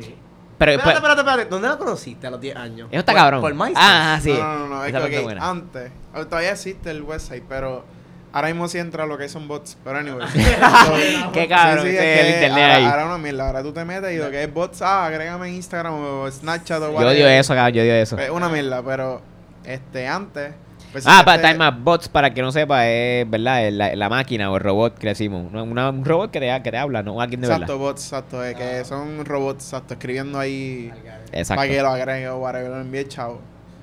Pero 0.58 0.72
Espérate, 0.72 0.72
después, 0.72 0.94
espérate, 0.96 1.20
espérate. 1.20 1.44
¿Dónde 1.50 1.68
la 1.68 1.76
conociste 1.78 2.26
a 2.26 2.30
los 2.30 2.40
10 2.40 2.56
años? 2.56 2.88
eso 2.90 3.00
está 3.00 3.12
Por- 3.12 3.20
cabrón. 3.20 3.40
Por 3.40 3.54
MySpace. 3.54 3.74
Ah, 3.76 4.14
ah, 4.14 4.20
sí. 4.20 4.32
No, 4.32 4.58
no, 4.58 4.68
no, 4.68 4.84
es 4.84 4.92
que 4.92 4.98
parte 4.98 5.16
ok, 5.18 5.24
buena. 5.24 5.48
antes, 5.50 5.92
todavía 6.28 6.50
existe 6.52 6.90
el 6.90 7.02
website, 7.02 7.42
pero 7.48 7.84
ahora 8.32 8.48
mismo 8.48 8.68
sí 8.68 8.78
entra 8.78 9.06
lo 9.06 9.16
que 9.18 9.28
son 9.28 9.46
bots, 9.48 9.76
pero 9.84 9.98
anyway. 9.98 10.26
Qué 11.32 11.48
cabrón, 11.48 11.84
Sí, 11.86 11.90
es 11.96 12.00
que 12.00 12.30
internet 12.34 12.50
ahora, 12.52 12.74
ahí. 12.76 12.84
ahora 12.84 13.06
una 13.06 13.18
mierda, 13.18 13.46
ahora 13.46 13.62
tú 13.62 13.72
te 13.72 13.84
metes 13.84 14.12
y 14.12 14.16
lo 14.18 14.30
que 14.30 14.44
es 14.44 14.52
bots, 14.52 14.82
ah, 14.82 15.06
agrégame 15.06 15.48
en 15.48 15.54
Instagram 15.54 15.94
o 15.94 16.30
Snapchat 16.30 16.82
o 16.82 16.92
Yo 17.00 17.08
odio 17.08 17.28
eso, 17.28 17.54
cabrón, 17.54 17.74
yo 17.74 17.82
odio 17.82 17.94
eso. 17.94 18.18
Es 18.18 18.30
una 18.30 18.48
mierda, 18.48 18.82
pero 18.82 19.20
este 19.64 20.06
antes 20.08 20.52
Pues, 20.92 21.06
ah, 21.06 21.20
este- 21.20 21.24
para 21.24 21.52
Time 21.52 21.64
Out 21.64 21.74
Bots, 21.84 22.08
para 22.08 22.34
que 22.34 22.42
no 22.42 22.50
sepa, 22.50 22.88
es 22.88 23.28
verdad, 23.30 23.64
es 23.66 23.72
la, 23.74 23.94
la 23.94 24.08
máquina 24.08 24.50
o 24.50 24.56
el 24.56 24.62
robot 24.62 24.98
que 24.98 25.04
le 25.06 25.10
decimos. 25.10 25.46
Una- 25.52 25.62
una- 25.62 25.90
un 25.90 26.04
robot 26.04 26.30
que 26.32 26.40
te, 26.40 26.62
que 26.64 26.70
te 26.70 26.76
habla, 26.78 27.02
no 27.02 27.20
alguien 27.20 27.40
de 27.40 27.46
Exacto, 27.46 27.74
verdad. 27.74 27.78
bots, 27.78 28.02
exacto, 28.04 28.44
eh, 28.44 28.54
que 28.56 28.84
son 28.84 29.24
robots, 29.24 29.64
exacto, 29.66 29.94
escribiendo 29.94 30.38
ahí 30.38 30.92
Exacto. 31.32 31.60
para 31.60 31.68
que 31.70 31.80
lo 31.82 31.88
agregue 31.90 32.28
o 32.28 32.38
whatever, 32.38 32.70
lo 32.70 32.80
envíe 32.80 33.06
chavo. 33.06 33.40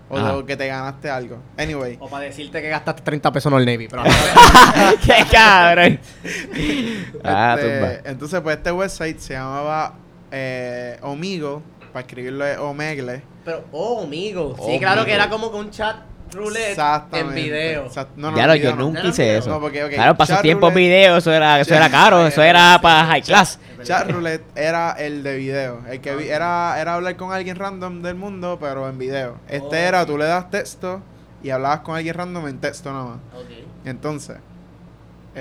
O 0.09 0.17
Ajá. 0.17 0.45
que 0.45 0.55
te 0.55 0.67
ganaste 0.67 1.09
algo. 1.09 1.37
Anyway. 1.57 1.97
O 1.99 2.07
para 2.07 2.23
decirte 2.25 2.61
que 2.61 2.69
gastaste 2.69 3.01
30 3.01 3.31
pesos 3.31 3.51
en 3.51 3.59
el 3.59 3.65
Navy. 3.65 3.87
Pero 3.89 4.03
¡Qué 5.05 5.25
cabrón! 5.31 5.99
ah, 7.23 7.55
Este, 7.57 7.73
tumba. 7.79 7.93
entonces, 8.11 8.41
pues 8.41 8.57
este 8.57 8.71
website 8.71 9.19
se 9.19 9.33
llamaba 9.33 9.95
eh, 10.31 10.97
Omigo, 11.01 11.61
para 11.91 12.05
escribirlo 12.05 12.45
es 12.45 12.57
Omegle. 12.57 13.21
Pero, 13.43 13.65
oh, 13.71 14.03
amigo. 14.03 14.55
Sí, 14.57 14.75
Oh, 14.75 14.79
claro 14.79 15.05
que 15.05 15.13
era 15.13 15.29
como 15.29 15.51
que 15.51 15.57
un 15.57 15.71
chat 15.71 15.97
roulette 16.33 16.63
en 16.65 16.69
Exactamente. 16.71 17.41
video. 17.41 17.89
No, 18.15 18.35
ya 18.35 18.43
en 18.55 18.61
yo 18.61 18.75
no. 18.75 18.83
nunca 18.85 18.99
¿Era 18.99 19.09
hice 19.09 19.37
eso. 19.37 19.49
No, 19.49 19.59
porque, 19.59 19.83
ok, 19.83 19.91
claro, 19.93 20.15
sus 20.35 20.41
tiempos 20.41 20.71
roulette- 20.73 20.75
video, 20.75 21.17
eso 21.17 21.31
era, 21.33 21.59
eso 21.59 21.73
era 21.75 21.89
caro, 21.89 22.27
eso 22.27 22.41
era 22.43 22.79
para 22.81 23.05
high 23.05 23.21
class. 23.21 23.59
Chat 23.83 24.09
roulette 24.09 24.43
era 24.55 24.91
el 24.91 25.23
de 25.23 25.35
video. 25.37 25.81
El 25.89 26.01
que 26.01 26.15
vi- 26.15 26.29
era, 26.29 26.75
era 26.79 26.95
hablar 26.95 27.15
con 27.15 27.31
alguien 27.31 27.55
random 27.55 28.01
del 28.01 28.15
mundo, 28.15 28.57
pero 28.59 28.89
en 28.89 28.97
video. 28.97 29.37
Este 29.47 29.65
Ok. 29.67 29.73
era, 29.73 30.05
tú 30.05 30.17
le 30.17 30.25
das 30.25 30.49
texto 30.49 31.01
y 31.43 31.49
hablabas 31.51 31.81
con 31.81 31.95
alguien 31.95 32.15
random 32.15 32.47
en 32.47 32.59
texto 32.59 32.91
nada 32.91 33.05
más. 33.05 33.17
Ok. 33.35 33.49
Entonces, 33.85 34.37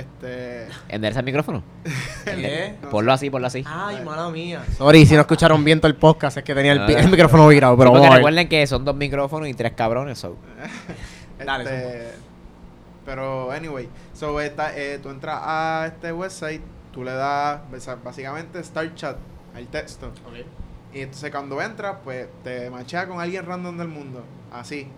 este. 0.01 0.69
¿Endereza 0.89 1.21
el 1.21 1.27
micrófono? 1.27 1.63
¿Qué? 2.25 2.75
Ponlo 2.91 3.13
así, 3.13 3.31
ponlo 3.31 3.47
así. 3.47 3.65
Ay, 3.67 4.03
mala 4.05 4.29
mía. 4.31 4.63
Sorry, 4.77 5.07
si 5.07 5.15
no 5.15 5.21
escucharon 5.21 5.63
bien 5.65 5.81
todo 5.81 5.89
el 5.89 5.97
podcast, 5.97 6.37
es 6.39 6.45
que 6.45 6.55
tenía 6.55 6.73
el, 6.73 6.87
pi- 6.87 6.95
Ah. 6.95 7.01
el 7.01 7.11
micrófono 7.11 7.49
virado, 7.49 7.77
pero 7.77 7.91
Porque 7.91 7.99
vamos 8.01 8.07
a 8.07 8.11
ver. 8.15 8.19
recuerden 8.19 8.49
que 8.49 8.67
son 8.67 8.85
dos 8.85 8.95
micrófonos 8.97 9.49
y 9.49 9.55
tres 9.55 9.73
cabrones. 9.73 10.19
so. 10.19 10.37
Dale, 11.45 11.65
Este, 11.65 12.13
pero, 13.05 13.51
anyway, 13.53 13.89
so 14.15 14.41
esta, 14.41 14.77
eh, 14.77 14.99
tú 15.03 15.11
entras 15.11 15.39
a 15.43 15.85
este 15.87 16.13
website, 16.13 16.63
tú 16.93 17.05
le 17.05 17.13
das 17.13 17.61
básicamente 18.03 18.63
Start 18.65 18.95
Chat, 18.95 19.17
el 19.57 19.67
texto. 19.69 20.09
Ok. 20.27 20.47
Y 20.95 21.01
entonces 21.01 21.31
cuando 21.31 21.61
entras, 21.61 21.97
pues 22.03 22.27
te 22.43 22.71
machea 22.71 23.07
con 23.07 23.21
alguien 23.21 23.45
random 23.45 23.77
del 23.77 23.89
mundo, 23.89 24.25
así. 24.53 24.89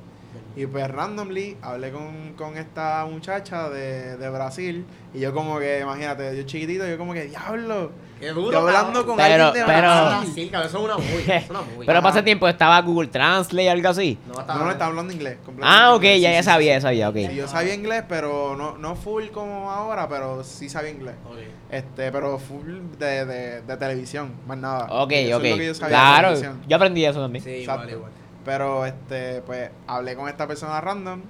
Y 0.57 0.67
pues 0.67 0.91
randomly 0.91 1.57
hablé 1.63 1.93
con, 1.93 2.33
con 2.37 2.57
esta 2.57 3.07
muchacha 3.09 3.69
de, 3.71 4.17
de 4.17 4.29
Brasil 4.29 4.85
y 5.15 5.21
yo 5.21 5.33
como 5.33 5.59
que, 5.61 5.81
imagínate, 5.81 6.37
yo 6.37 6.43
chiquitito, 6.43 6.85
yo 6.87 6.99
como 6.99 7.13
que, 7.13 7.25
diablo, 7.27 7.93
Qué 8.19 8.31
duro, 8.31 8.51
yo 8.51 8.59
hablando 8.67 9.07
con 9.07 9.17
Pero- 9.17 9.47
alguien 9.47 9.65
de 9.67 9.73
pero- 9.73 9.89
Brasil. 9.89 10.33
Sí, 10.35 10.49
cabrón, 10.49 10.69
eso 10.69 10.79
es 10.79 10.85
una 10.85 10.95
movie. 10.97 11.37
Es 11.37 11.51
una 11.51 11.61
movie. 11.61 11.87
Pero 11.87 11.99
Ajá. 11.99 12.03
pasa 12.09 12.25
tiempo, 12.25 12.49
estaba 12.49 12.81
Google 12.83 13.07
Translate 13.09 13.69
o 13.69 13.73
algo 13.73 13.89
así. 13.89 14.19
No, 14.27 14.35
No, 14.45 14.65
no, 14.65 14.71
está 14.73 14.87
hablando 14.87 15.13
inglés. 15.13 15.39
Ah, 15.63 15.95
ok, 15.95 16.03
inglés, 16.03 16.23
ya, 16.23 16.29
sí, 16.31 16.35
ya 16.35 16.43
sí, 16.43 16.47
sabía, 16.47 16.73
ya 16.75 16.81
sabía, 16.81 17.09
ok. 17.11 17.17
Sí, 17.31 17.35
yo 17.37 17.47
sabía 17.47 17.75
inglés, 17.75 18.03
pero 18.09 18.57
no, 18.57 18.77
no 18.77 18.97
full 18.97 19.27
como 19.29 19.71
ahora, 19.71 20.09
pero 20.09 20.43
sí 20.43 20.69
sabía 20.69 20.91
inglés. 20.91 21.15
Este, 21.71 22.11
pero 22.11 22.37
full 22.41 22.81
de, 22.99 23.25
de, 23.25 23.63
de 23.63 23.77
televisión, 23.77 24.33
más 24.49 24.59
nada. 24.59 24.87
Ok, 24.91 25.13
Eso 25.13 25.37
ok. 25.37 25.45
es 25.45 25.51
lo 25.53 25.57
que 25.59 25.67
yo 25.67 25.75
sabía 25.75 25.97
de 25.97 26.03
Claro, 26.35 26.57
yo 26.67 26.77
aprendí 26.77 27.05
eso 27.05 27.21
también. 27.21 27.45
Sí, 27.45 27.51
igual. 27.51 27.89
Pero, 28.49 28.87
este, 28.87 29.43
pues, 29.43 29.69
hablé 29.87 30.17
con 30.17 30.27
esta 30.27 30.47
persona 30.47 30.81
random. 30.81 31.21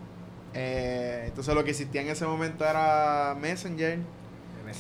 Eh, 0.55 1.25
entonces, 1.27 1.53
lo 1.53 1.65
que 1.65 1.71
existía 1.71 2.01
en 2.03 2.09
ese 2.11 2.25
momento 2.27 2.65
era 2.65 3.37
Messenger. 3.41 3.99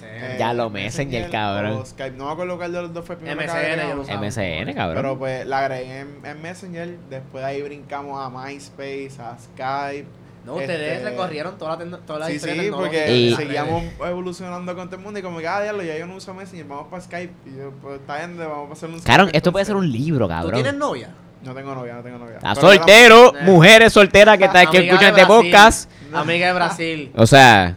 eh, 0.02 0.36
Ya 0.38 0.52
lo 0.54 0.70
Messenger, 0.70 1.30
cabrón. 1.30 1.78
o 1.78 1.84
Skype. 1.84 2.16
No 2.16 2.26
me 2.26 2.32
acuerdo 2.32 2.56
cuál 2.56 2.72
de 2.72 2.82
los 2.82 2.94
dos 2.94 3.04
fue 3.04 3.16
el 3.16 3.22
primero 3.22 3.40
que 3.40 3.46
MSN. 3.46 4.18
MSN, 4.20 4.72
cabrón. 4.74 4.96
Pero, 5.02 5.18
pues, 5.18 5.46
la 5.46 5.58
agregué 5.58 6.00
en, 6.00 6.20
en 6.24 6.40
Messenger. 6.42 6.96
Después 7.10 7.42
de 7.42 7.50
ahí 7.50 7.60
brincamos 7.62 8.24
a 8.24 8.30
MySpace, 8.30 9.10
a 9.20 9.36
Skype. 9.36 10.06
No, 10.46 10.54
ustedes 10.54 10.98
Este, 10.98 11.10
recorrieron 11.10 11.58
toda 11.58 11.76
la, 11.84 11.98
toda 11.98 12.20
la 12.20 12.26
Sí, 12.28 12.34
historia 12.34 12.62
sí, 12.62 12.70
porque 12.70 13.10
Y- 13.16 13.34
seguíamos 13.34 13.82
evolucionando 14.06 14.74
con 14.76 14.86
todo 14.88 14.96
el 14.96 15.02
mundo 15.02 15.18
y 15.18 15.22
como 15.22 15.38
que, 15.40 15.48
ah, 15.48 15.60
diablo, 15.60 15.82
ya 15.82 15.98
yo 15.98 16.06
no 16.06 16.14
uso 16.14 16.32
Messenger, 16.32 16.64
vamos 16.66 16.86
para 16.88 17.02
Skype. 17.02 17.32
Y 17.50 17.56
yo, 17.58 17.72
pues, 17.82 18.00
está 18.00 18.18
bien, 18.18 18.38
vamos 18.38 18.70
a 18.70 18.72
hacer 18.74 18.88
un 18.90 19.00
Cabrón, 19.00 19.26
Skype, 19.26 19.36
esto 19.36 19.50
puede 19.52 19.64
ser 19.64 19.74
un 19.76 19.90
libro, 19.90 20.26
¿Tú 20.26 20.30
cabrón. 20.30 20.54
tienes 20.54 20.74
novia? 20.74 21.10
No 21.42 21.54
tengo 21.54 21.74
novia, 21.74 21.94
no 21.94 22.02
tengo 22.02 22.18
novia. 22.18 22.36
Está 22.36 22.54
Pero 22.54 22.68
soltero, 22.68 23.32
mujeres 23.42 23.92
solteras 23.92 24.36
que, 24.38 24.44
está, 24.44 24.66
que 24.66 24.78
escuchan 24.86 25.14
de 25.14 25.20
este 25.22 25.26
podcast. 25.26 25.90
Amiga 26.12 26.48
de 26.48 26.52
Brasil. 26.52 27.12
O 27.14 27.26
sea, 27.26 27.76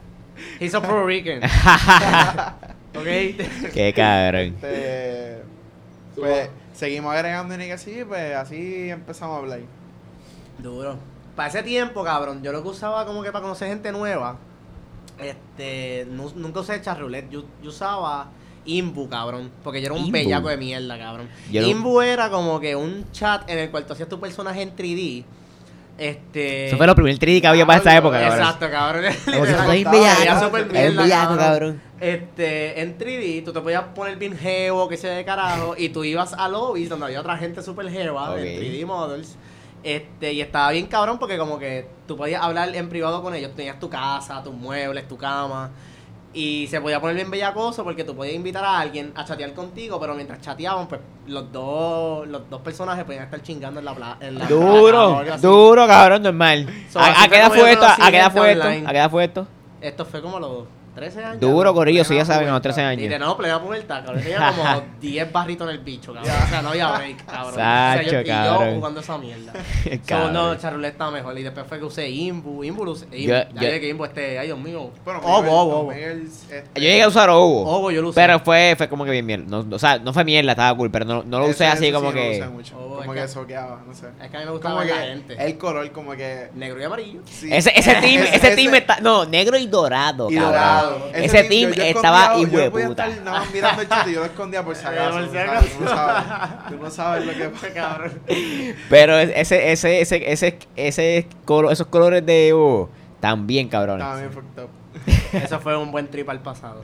He's 0.59 0.73
a 0.73 0.81
Puerto 0.81 1.05
Rican. 1.05 1.41
ok. 2.95 3.03
qué 3.73 3.93
cabrón. 3.95 4.55
Este, 4.61 5.41
pues 6.15 6.49
seguimos 6.73 7.13
agregando 7.13 7.55
y 7.55 7.57
que 7.67 7.77
sí, 7.77 8.03
pues 8.07 8.35
así 8.35 8.89
empezamos 8.89 9.35
a 9.35 9.39
hablar. 9.39 9.59
Duro. 10.57 10.97
Para 11.35 11.49
ese 11.49 11.63
tiempo, 11.63 12.03
cabrón, 12.03 12.43
yo 12.43 12.51
lo 12.51 12.61
que 12.61 12.69
usaba 12.69 13.05
como 13.05 13.23
que 13.23 13.31
para 13.31 13.43
conocer 13.43 13.69
gente 13.69 13.91
nueva, 13.91 14.37
este, 15.19 16.05
nu- 16.09 16.33
nunca 16.35 16.59
usé 16.59 16.81
charroulette, 16.81 17.29
yo, 17.29 17.45
yo 17.61 17.69
usaba 17.69 18.27
Imbu, 18.65 19.09
cabrón, 19.09 19.51
porque 19.63 19.79
yo 19.81 19.85
era 19.87 19.93
un 19.95 20.01
Imbu. 20.01 20.11
bellaco 20.11 20.49
de 20.49 20.57
mierda, 20.57 20.97
cabrón. 20.97 21.27
Yo 21.51 21.61
no- 21.61 21.67
Imbu 21.67 22.01
era 22.01 22.29
como 22.29 22.59
que 22.59 22.75
un 22.75 23.05
chat 23.11 23.49
en 23.49 23.59
el 23.59 23.69
cual 23.71 23.85
tú 23.85 23.93
hacías 23.93 24.09
tu 24.09 24.19
personaje 24.19 24.61
en 24.61 24.75
3D. 24.75 25.23
Este. 25.97 26.67
Eso 26.67 26.77
fue 26.77 26.87
lo 26.87 26.95
primer 26.95 27.17
3D 27.19 27.41
que 27.41 27.47
había 27.47 27.65
para 27.65 27.79
esa 27.79 27.95
época, 27.95 28.19
cabrón. 28.19 28.39
Exacto, 28.39 28.69
cabrón. 28.71 29.03
Era 29.27 30.89
bellaco. 30.91 31.37
cabrón. 31.37 31.81
Este, 31.99 32.81
en 32.81 32.97
3D, 32.97 33.43
tú 33.45 33.53
te 33.53 33.61
podías 33.61 33.83
poner 33.93 34.15
bien 34.17 34.35
geo, 34.35 34.87
que 34.87 34.97
sea 34.97 35.11
de 35.13 35.23
carajo, 35.23 35.75
y 35.77 35.89
tú 35.89 36.03
ibas 36.03 36.33
a 36.33 36.47
lobbies 36.47 36.89
donde 36.89 37.05
había 37.05 37.19
otra 37.19 37.37
gente 37.37 37.61
super 37.61 37.87
geva 37.89 38.31
Ok. 38.31 38.39
en 38.39 38.59
3D 38.59 38.85
models. 38.85 39.35
Este, 39.83 40.33
y 40.33 40.41
estaba 40.41 40.71
bien 40.71 40.85
cabrón 40.87 41.17
porque 41.19 41.37
como 41.37 41.57
que 41.59 41.87
tú 42.07 42.15
podías 42.15 42.41
hablar 42.43 42.75
en 42.75 42.87
privado 42.89 43.21
con 43.23 43.33
ellos, 43.35 43.51
tenías 43.55 43.79
tu 43.79 43.89
casa, 43.89 44.41
tus 44.43 44.53
muebles, 44.53 45.07
tu 45.07 45.17
cama. 45.17 45.69
Y 46.33 46.67
se 46.67 46.79
podía 46.79 47.01
poner 47.01 47.15
bien 47.17 47.29
bellacoso 47.29 47.83
porque 47.83 48.05
tú 48.05 48.15
podías 48.15 48.35
invitar 48.35 48.63
a 48.63 48.79
alguien 48.79 49.11
a 49.15 49.25
chatear 49.25 49.53
contigo, 49.53 49.99
pero 49.99 50.15
mientras 50.15 50.39
chateaban, 50.39 50.87
pues 50.87 51.01
los 51.27 51.51
dos, 51.51 52.25
los 52.27 52.49
dos 52.49 52.61
personajes 52.61 53.03
podían 53.03 53.25
estar 53.25 53.41
chingando 53.41 53.79
en 53.79 53.85
la 53.85 53.93
plaza. 53.93 54.17
En 54.21 54.39
la 54.39 54.45
Duro, 54.45 55.23
duro, 55.41 55.87
cabrón, 55.87 56.23
normal. 56.23 56.67
So, 56.89 56.99
¿A, 56.99 57.23
a 57.23 57.27
qué 57.27 57.35
edad 57.35 57.51
fue 57.51 57.71
esto? 57.73 57.85
¿A 57.85 58.11
qué 58.11 58.17
edad 58.17 58.31
fue 58.31 58.51
esto? 58.53 58.67
¿A 58.67 58.91
qué 58.91 58.97
edad 58.97 59.11
fue 59.11 59.23
esto? 59.25 59.47
Esto 59.81 60.05
fue 60.05 60.21
como 60.21 60.39
los 60.39 60.65
13 61.01 61.23
años. 61.23 61.39
Duro, 61.39 61.73
sí, 61.73 61.79
Plena 61.81 62.01
ya 62.19 62.25
saben, 62.25 62.47
a 62.49 62.51
los 62.51 62.61
pubertad. 62.61 62.61
13 62.61 62.93
Y 62.93 63.07
de 63.07 63.15
años. 63.15 63.27
no, 63.27 63.37
plena 63.37 63.61
pubertad, 63.61 64.05
cabrón. 64.05 64.23
Tenía 64.23 64.53
como 64.55 64.83
10 65.01 65.31
barritos 65.31 65.67
en 65.69 65.75
el 65.75 65.81
bicho, 65.83 66.13
cabrón. 66.13 66.33
O 66.45 66.49
sea, 66.49 66.61
no 66.61 66.69
había 66.69 66.91
break, 66.91 67.25
cabrón. 67.25 67.55
Sacho, 67.55 68.01
o 68.07 68.09
sea, 68.09 68.11
yo, 68.11 68.21
y 68.21 68.25
cabrón. 68.25 68.69
yo 68.69 68.75
jugando 68.75 68.99
esa 68.99 69.17
mierda. 69.17 69.53
so, 70.07 70.31
no, 70.31 70.55
Charroulette 70.55 70.91
estaba 70.93 71.11
mejor. 71.11 71.37
Y 71.37 71.43
después 71.43 71.65
fue 71.67 71.79
que 71.79 71.85
usé 71.85 72.09
Imbu. 72.09 72.63
Imbu 72.63 72.85
lo 72.85 72.91
usé. 72.91 73.05
Imbu. 73.05 73.17
Yo- 73.17 73.27
Ya 73.27 73.45
yo- 73.61 73.79
que 73.79 73.89
Imbu 73.89 74.05
este, 74.05 74.39
ay 74.39 74.47
Dios 74.47 74.59
mío. 74.59 74.91
Bueno, 75.03 75.19
Obo, 75.23 75.51
Obo. 75.61 75.91
Miguel, 75.91 76.23
este, 76.27 76.63
Yo 76.75 76.81
llegué 76.81 77.01
a 77.03 77.07
usar 77.07 77.29
Obo. 77.29 77.63
Obo 77.65 77.91
yo 77.91 78.01
lo 78.01 78.09
usé. 78.09 78.21
Pero 78.21 78.39
fue, 78.39 78.75
fue 78.77 78.87
como 78.87 79.03
que 79.05 79.11
bien 79.11 79.25
mierda. 79.25 79.45
No, 79.47 79.75
o 79.75 79.79
sea, 79.79 79.97
no 79.97 80.13
fue 80.13 80.23
mierda, 80.23 80.51
estaba 80.51 80.75
cool, 80.77 80.91
pero 80.91 81.05
no, 81.05 81.23
no 81.23 81.39
lo 81.39 81.45
usé 81.45 81.65
ese- 81.65 81.65
así 81.67 81.85
ese 81.87 81.93
como 81.93 82.11
sí 82.11 82.17
no 82.17 82.23
lo 82.23 82.29
que. 82.31 82.39
usé 82.39 82.49
mucho, 82.49 82.75
como 82.75 83.13
que 83.13 83.21
que- 83.21 83.27
soqueaba, 83.27 83.81
no 83.87 83.93
sé. 83.93 84.07
Es 84.23 84.29
que 84.29 84.37
a 84.37 84.39
mí 84.41 84.45
me 84.45 84.51
gustaba 84.51 84.83
que 84.83 84.89
la 84.91 85.01
gente. 85.01 85.35
el 85.45 85.57
color 85.57 85.91
como 85.91 86.11
que... 86.11 86.49
Negro 86.53 86.79
y 86.79 86.83
amarillo. 86.83 87.21
sí. 87.25 87.49
Ese, 87.51 87.71
ese 87.75 87.95
team, 87.95 88.21
Ese- 88.23 88.35
ese, 88.35 88.55
team 88.55 88.75
está. 88.75 88.99
No, 88.99 89.25
negro 89.25 89.57
y 89.57 89.65
dorado, 89.67 90.29
y 90.29 90.35
cabrón. 90.35 90.51
Dorado. 90.99 91.11
Ese, 91.13 91.43
team 91.45 91.69
yo- 91.71 91.75
yo 91.75 91.83
estaba 91.83 92.37
hijo 92.39 92.57
de 92.57 92.63
Yo 92.65 92.71
podía 92.71 92.87
puta. 92.87 93.07
estar 93.07 93.23
nada 93.25 93.39
más 93.39 93.51
mirando 93.53 93.81
el 93.81 93.89
chat 93.89 94.07
y 94.07 94.13
yo 94.13 94.19
lo 94.19 94.25
escondía 94.25 94.63
por 94.63 94.75
si 94.75 94.85
acaso. 94.85 95.11
por 95.11 95.21
¿no 95.21 95.27
si 95.27 95.33
sabes? 95.33 95.49
acaso. 95.49 95.67
Tú 95.77 95.83
no 95.83 95.89
sabes. 95.89 96.23
Tú 96.69 96.77
no 96.83 96.89
sabes 96.91 97.25
lo 97.25 97.33
que 97.33 97.49
pasa. 97.49 97.73
cabrón. 97.73 98.19
Pero 98.89 99.17
ese, 99.19 99.71
ese, 99.71 100.01
ese, 100.01 100.31
ese, 100.31 100.59
ese 100.75 101.27
colo- 101.45 101.71
esos 101.71 101.87
colores 101.87 102.25
de 102.25 102.53
Obo 102.53 102.89
también, 103.19 103.67
cabrones. 103.69 104.03
Estaba 104.05 104.19
bien 104.19 104.31
fucked 104.31 104.63
up. 104.63 104.69
Eso 105.45 105.59
fue 105.61 105.77
un 105.77 105.91
buen 105.91 106.07
trip 106.09 106.29
al 106.29 106.41
pasado. 106.41 106.81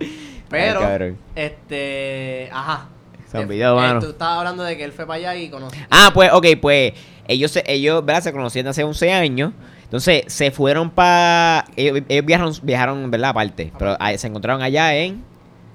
Pero, 0.49 0.79
cabrón. 0.79 1.17
este. 1.35 2.49
Ajá. 2.51 2.87
Eh, 3.33 3.45
videos, 3.45 3.77
eh, 3.77 3.85
mano. 3.87 3.99
Tú 3.99 4.09
estabas 4.11 4.37
hablando 4.39 4.63
de 4.63 4.77
que 4.77 4.83
él 4.85 4.91
fue 4.93 5.05
para 5.05 5.17
allá 5.17 5.35
y 5.35 5.49
conoció. 5.49 5.79
Ah, 5.91 6.11
pues, 6.13 6.31
ok, 6.31 6.45
pues 6.61 6.93
ellos, 7.27 7.51
se- 7.51 7.63
ellos 7.67 8.03
¿verdad? 8.05 8.23
Se 8.23 8.31
conocían 8.31 8.65
hace 8.67 8.83
11 8.83 9.11
años. 9.11 9.51
Entonces 9.87 10.25
se 10.27 10.51
fueron 10.51 10.89
para. 10.89 11.63
Ellos, 11.77 12.01
ellos 12.09 12.25
viajaron, 12.25 12.53
viajaron, 12.61 13.09
¿verdad? 13.09 13.29
Aparte. 13.29 13.71
Pero 13.79 13.95
se 14.17 14.27
encontraron 14.27 14.61
allá 14.61 14.93
en. 14.93 15.23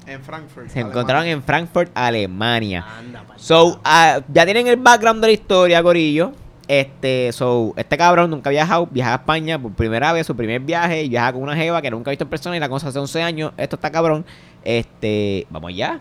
En 0.06 0.22
Frankfurt. 0.22 0.68
Se 0.68 0.80
encontraron 0.80 1.26
en 1.26 1.42
Frankfurt, 1.42 1.90
Alemania. 1.94 2.84
Anda, 2.98 3.24
So, 3.36 3.80
ah, 3.84 4.20
ya 4.32 4.44
tienen 4.44 4.66
el 4.66 4.76
background 4.76 5.22
de 5.22 5.28
la 5.28 5.32
historia, 5.32 5.80
Gorillo. 5.80 6.32
Este, 6.68 7.30
so, 7.32 7.72
este 7.76 7.96
cabrón 7.96 8.30
nunca 8.30 8.50
ha 8.50 8.52
viajado, 8.52 8.86
viaja 8.90 9.12
a 9.12 9.16
España 9.16 9.58
por 9.58 9.72
primera 9.72 10.12
vez, 10.12 10.26
su 10.26 10.36
primer 10.36 10.60
viaje, 10.60 11.04
y 11.04 11.08
viaja 11.08 11.32
con 11.32 11.42
una 11.42 11.56
jeva 11.56 11.80
que 11.82 11.90
nunca 11.90 12.10
ha 12.10 12.12
visto 12.12 12.24
en 12.24 12.30
persona 12.30 12.56
y 12.56 12.60
la 12.60 12.68
cosa 12.68 12.88
hace 12.88 12.98
11 12.98 13.22
años. 13.22 13.52
Esto 13.56 13.76
está 13.76 13.90
cabrón. 13.90 14.24
Este, 14.64 15.46
vamos 15.50 15.70
allá. 15.70 16.00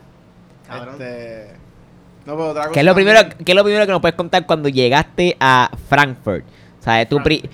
Cabrón. 0.67 0.95
Este... 0.99 1.47
No, 2.25 2.33
pero 2.35 2.49
otra 2.49 2.61
cosa 2.63 2.73
¿Qué 2.73 2.79
es 2.81 2.85
lo 2.85 2.93
primero, 2.93 3.19
qué 3.43 3.51
es 3.51 3.55
lo 3.55 3.63
primero 3.63 3.85
que 3.85 3.91
nos 3.91 4.01
puedes 4.01 4.15
contar 4.15 4.45
cuando 4.45 4.69
llegaste 4.69 5.35
a 5.39 5.71
Frankfurt? 5.89 6.45
O 6.79 6.83
sea, 6.83 7.07
tú, 7.07 7.21
pri- 7.23 7.49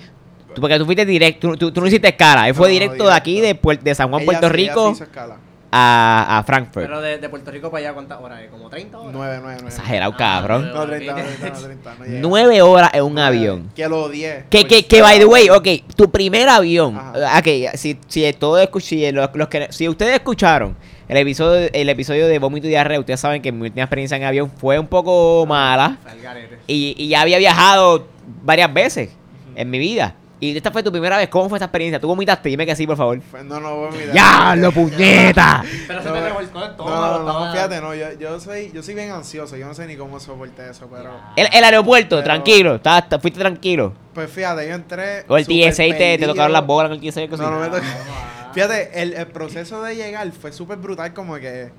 tú- 0.54 0.60
porque 0.60 0.78
tú 0.78 0.84
fuiste 0.84 1.04
directo, 1.06 1.48
tú, 1.50 1.56
tú- 1.56 1.72
tú 1.72 1.80
no 1.80 1.86
hiciste 1.86 2.08
escala, 2.08 2.48
él 2.48 2.54
fue 2.54 2.68
No, 2.68 2.72
directo, 2.72 2.92
directo. 2.94 3.10
de 3.10 3.16
aquí, 3.16 3.40
de, 3.40 3.78
de 3.82 3.94
San 3.94 4.08
Juan, 4.08 4.22
Ella 4.22 4.26
Puerto 4.26 4.46
sí, 4.48 4.52
Rico. 4.52 4.90
hizo 4.92 5.04
escala. 5.04 5.36
a, 5.70 6.38
a 6.38 6.42
Frankfurt. 6.44 6.86
Pero 6.86 7.00
de, 7.02 7.18
de 7.18 7.28
Puerto 7.28 7.50
Rico 7.50 7.70
para 7.70 7.84
allá, 7.84 7.92
¿cuántas 7.94 8.18
horas? 8.20 8.40
es? 8.40 8.50
¿Como 8.50 8.70
30 8.70 8.98
horas? 8.98 9.12
9, 9.14 9.38
9, 9.42 9.56
9. 9.60 9.68
Exagerado, 9.68 10.12
Ah, 10.14 10.16
cabrón. 10.16 10.72
No, 10.72 10.86
30, 10.86 11.12
no, 11.12 11.22
30, 11.22 11.50
no, 11.50 11.60
30. 11.60 11.94
No 11.98 12.04
llega. 12.06 12.18
Nueve 12.22 12.62
horas 12.62 12.90
en 12.94 13.02
un 13.04 13.18
avión. 13.18 13.70
Que 13.76 13.86
lo 13.86 14.04
odié. 14.04 14.44
Que, 14.48 14.66
que, 14.66 14.86
que, 14.86 15.02
by 15.02 15.18
the 15.18 15.26
way, 15.26 15.50
ok, 15.50 15.68
tu 15.94 16.10
primer 16.10 16.48
avión. 16.48 16.96
Ajá. 16.96 17.38
Ok, 17.40 17.74
si, 17.74 17.98
si 18.06 18.32
todo 18.32 18.58
si, 18.80 19.12
los, 19.12 19.28
los 19.34 19.48
que, 19.48 19.66
si 19.70 19.86
ustedes 19.90 20.14
escucharon 20.14 20.74
el 21.06 21.16
episodio, 21.18 21.68
el 21.72 21.88
episodio 21.90 22.26
de 22.28 22.38
Vómito 22.38 22.66
y 22.66 22.70
Diarrea, 22.70 22.98
ustedes 23.00 23.20
saben 23.20 23.42
que 23.42 23.52
mi 23.52 23.66
última 23.66 23.82
experiencia 23.84 24.16
en 24.16 24.24
avión 24.24 24.50
fue 24.50 24.78
un 24.78 24.86
poco 24.86 25.44
mala. 25.46 25.98
Al 26.06 26.18
garete. 26.20 26.58
Y, 26.66 26.94
y 26.96 27.08
ya 27.08 27.20
había 27.20 27.36
viajado 27.36 28.06
varias 28.42 28.72
veces 28.72 29.10
en 29.54 29.68
mi 29.68 29.78
vida. 29.78 30.14
Y 30.40 30.56
esta 30.56 30.70
fue 30.70 30.82
tu 30.84 30.92
primera 30.92 31.16
vez. 31.16 31.28
¿Cómo 31.28 31.48
fue 31.48 31.58
esta 31.58 31.64
experiencia? 31.66 31.98
¿Tú 32.00 32.06
vomitaste? 32.06 32.48
Dime 32.48 32.64
que 32.64 32.76
sí, 32.76 32.86
por 32.86 32.96
favor. 32.96 33.20
Fue- 33.22 33.42
No, 33.42 33.58
no, 33.58 33.74
voy 33.76 33.88
a 33.88 33.90
mirar. 33.90 34.14
¡Ya, 34.14 34.54
lo 34.56 34.70
puñeta! 34.70 35.64
Pero 35.88 36.00
se 36.02 36.08
No, 36.08 36.14
te 36.14 36.20
no, 36.20 36.26
revolcó 36.26 36.58
el 36.62 36.70
No, 36.70 36.76
todo. 36.76 36.88
no, 36.90 37.18
no, 37.24 37.28
estaba- 37.28 37.52
fíjate, 37.52 37.80
no, 37.80 37.94
yo, 37.94 38.06
yo 38.20 38.38
soy, 38.40 38.70
yo 38.72 38.82
soy 38.82 38.94
bien 38.94 39.10
ansioso, 39.10 39.56
yo 39.56 39.66
no 39.66 39.74
sé 39.74 39.86
ni 39.86 39.96
cómo 39.96 40.20
soporté 40.20 40.70
eso, 40.70 40.88
pero... 40.88 41.10
El, 41.36 41.48
el 41.52 41.64
aeropuerto, 41.64 42.16
Pero- 42.16 42.22
tranquilo. 42.24 42.74
estás- 42.76 43.04
fuiste 43.20 43.40
tranquilo. 43.40 43.92
Pues 44.14 44.30
fíjate, 44.30 44.68
yo 44.68 44.74
entré... 44.74 45.24
O 45.28 45.36
el 45.36 45.44
TSA 45.46 45.82
te, 45.96 46.18
te 46.18 46.26
tocaron 46.26 46.52
las 46.52 46.64
bolas 46.66 46.92
en 46.92 47.02
el 47.04 47.12
TSA. 47.12 47.26
No, 47.36 47.50
no 47.50 47.58
me 47.60 47.66
tocó. 47.68 47.82
Fíjate, 48.54 49.02
el, 49.02 49.14
el 49.14 49.26
proceso 49.26 49.82
de 49.82 49.94
llegar 49.96 50.30
fue 50.32 50.52
súper 50.52 50.78
brutal, 50.78 51.12
como 51.14 51.34
que 51.36 51.70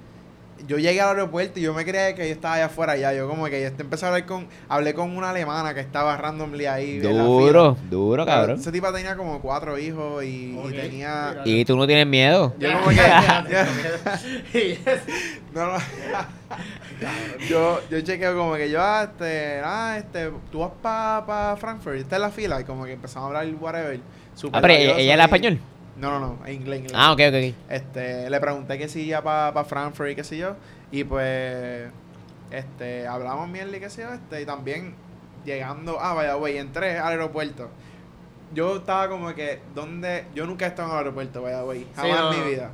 yo 0.67 0.78
llegué 0.78 1.02
al 1.02 1.10
aeropuerto 1.10 1.60
y 1.60 1.63
yo 1.63 1.74
me 1.74 1.84
creía 1.86 2.13
que 2.15 2.28
yo 2.28 2.34
estaba 2.34 2.56
allá 2.56 2.65
afuera 2.65 2.95
ya. 2.98 3.13
Yo 3.13 3.28
como 3.28 3.45
que 3.45 3.62
yo 3.62 3.67
empecé 3.67 4.06
a 4.06 4.10
hablar 4.10 4.26
con, 4.26 4.48
hablé 4.67 4.93
con 4.93 5.15
una 5.15 5.30
alemana 5.32 5.74
que 5.74 5.80
estaba 5.80 6.15
randomly 6.17 6.65
ahí. 6.65 6.98
en 6.98 7.17
la 7.17 7.24
Duro, 7.24 7.76
fila. 7.76 7.89
duro, 7.89 8.26
cabrón. 8.26 8.60
Ese 8.60 8.72
tipo 8.72 8.91
tenía 8.93 9.15
como 9.15 9.41
cuatro 9.41 9.78
hijos 9.80 10.24
y, 10.24 10.58
tenía... 10.72 11.41
Y 11.45 11.65
tú 11.65 11.76
no 11.78 11.86
tienes 11.88 12.08
miedo. 12.08 12.54
Yo 12.60 12.72
como 12.74 12.89
que... 12.89 12.95
No, 15.54 15.65
no. 15.74 15.78
yo, 17.50 17.80
yo 17.89 18.02
chequeo 18.02 18.36
como 18.38 18.56
que 18.56 18.69
yo, 18.69 18.80
ah, 18.82 19.04
este, 19.10 19.62
ah, 19.63 19.95
este, 19.98 20.32
tú 20.52 20.60
vas 20.60 20.72
para 20.82 21.26
pa 21.26 21.58
Frankfurt, 21.58 21.95
esta 21.98 22.15
es 22.17 22.22
la 22.22 22.30
fila, 22.30 22.62
y 22.62 22.63
como 22.65 22.86
que 22.86 22.93
empezamos 22.93 23.34
a 23.34 23.39
hablar 23.39 23.54
whatever. 23.60 24.00
súper 24.36 24.58
Ah, 24.58 24.62
pero 24.62 24.74
valioso 24.76 24.93
ella, 24.95 25.02
ella 25.04 25.13
era 25.15 25.24
y- 25.24 25.26
español. 25.26 25.60
No, 25.99 26.12
no, 26.12 26.19
no, 26.19 26.45
en 26.45 26.53
inglés, 26.53 26.79
inglés. 26.79 26.93
Ah, 26.95 27.12
ok, 27.12 27.19
ok. 27.27 27.35
ok. 27.35 27.55
Este, 27.69 28.29
le 28.29 28.39
pregunté 28.39 28.77
que 28.77 28.88
si 28.88 29.01
iba 29.01 29.21
para 29.21 29.53
pa 29.53 29.63
Frankfurt 29.65 30.12
y 30.12 30.15
qué 30.15 30.23
sé 30.23 30.38
yo, 30.38 30.55
y 30.91 31.03
pues, 31.03 31.89
este, 32.51 33.05
hablamos 33.07 33.49
mierda 33.49 33.75
y 33.75 33.79
qué 33.79 33.89
sé 33.89 34.03
yo, 34.03 34.13
este, 34.13 34.41
y 34.41 34.45
también 34.45 34.95
llegando, 35.45 35.99
ah, 35.99 36.13
vaya, 36.13 36.35
güey, 36.35 36.57
entré 36.57 36.97
al 36.99 37.09
aeropuerto. 37.09 37.69
Yo 38.53 38.77
estaba 38.77 39.09
como 39.09 39.33
que, 39.35 39.59
¿dónde? 39.75 40.25
Yo 40.33 40.45
nunca 40.45 40.65
he 40.65 40.69
estado 40.69 40.88
en 40.88 40.93
el 40.93 40.97
aeropuerto, 40.99 41.41
vaya, 41.41 41.62
güey, 41.62 41.85
jamás 41.95 42.19
no, 42.19 42.31
en 42.33 42.39
no. 42.39 42.45
mi 42.45 42.51
vida. 42.51 42.71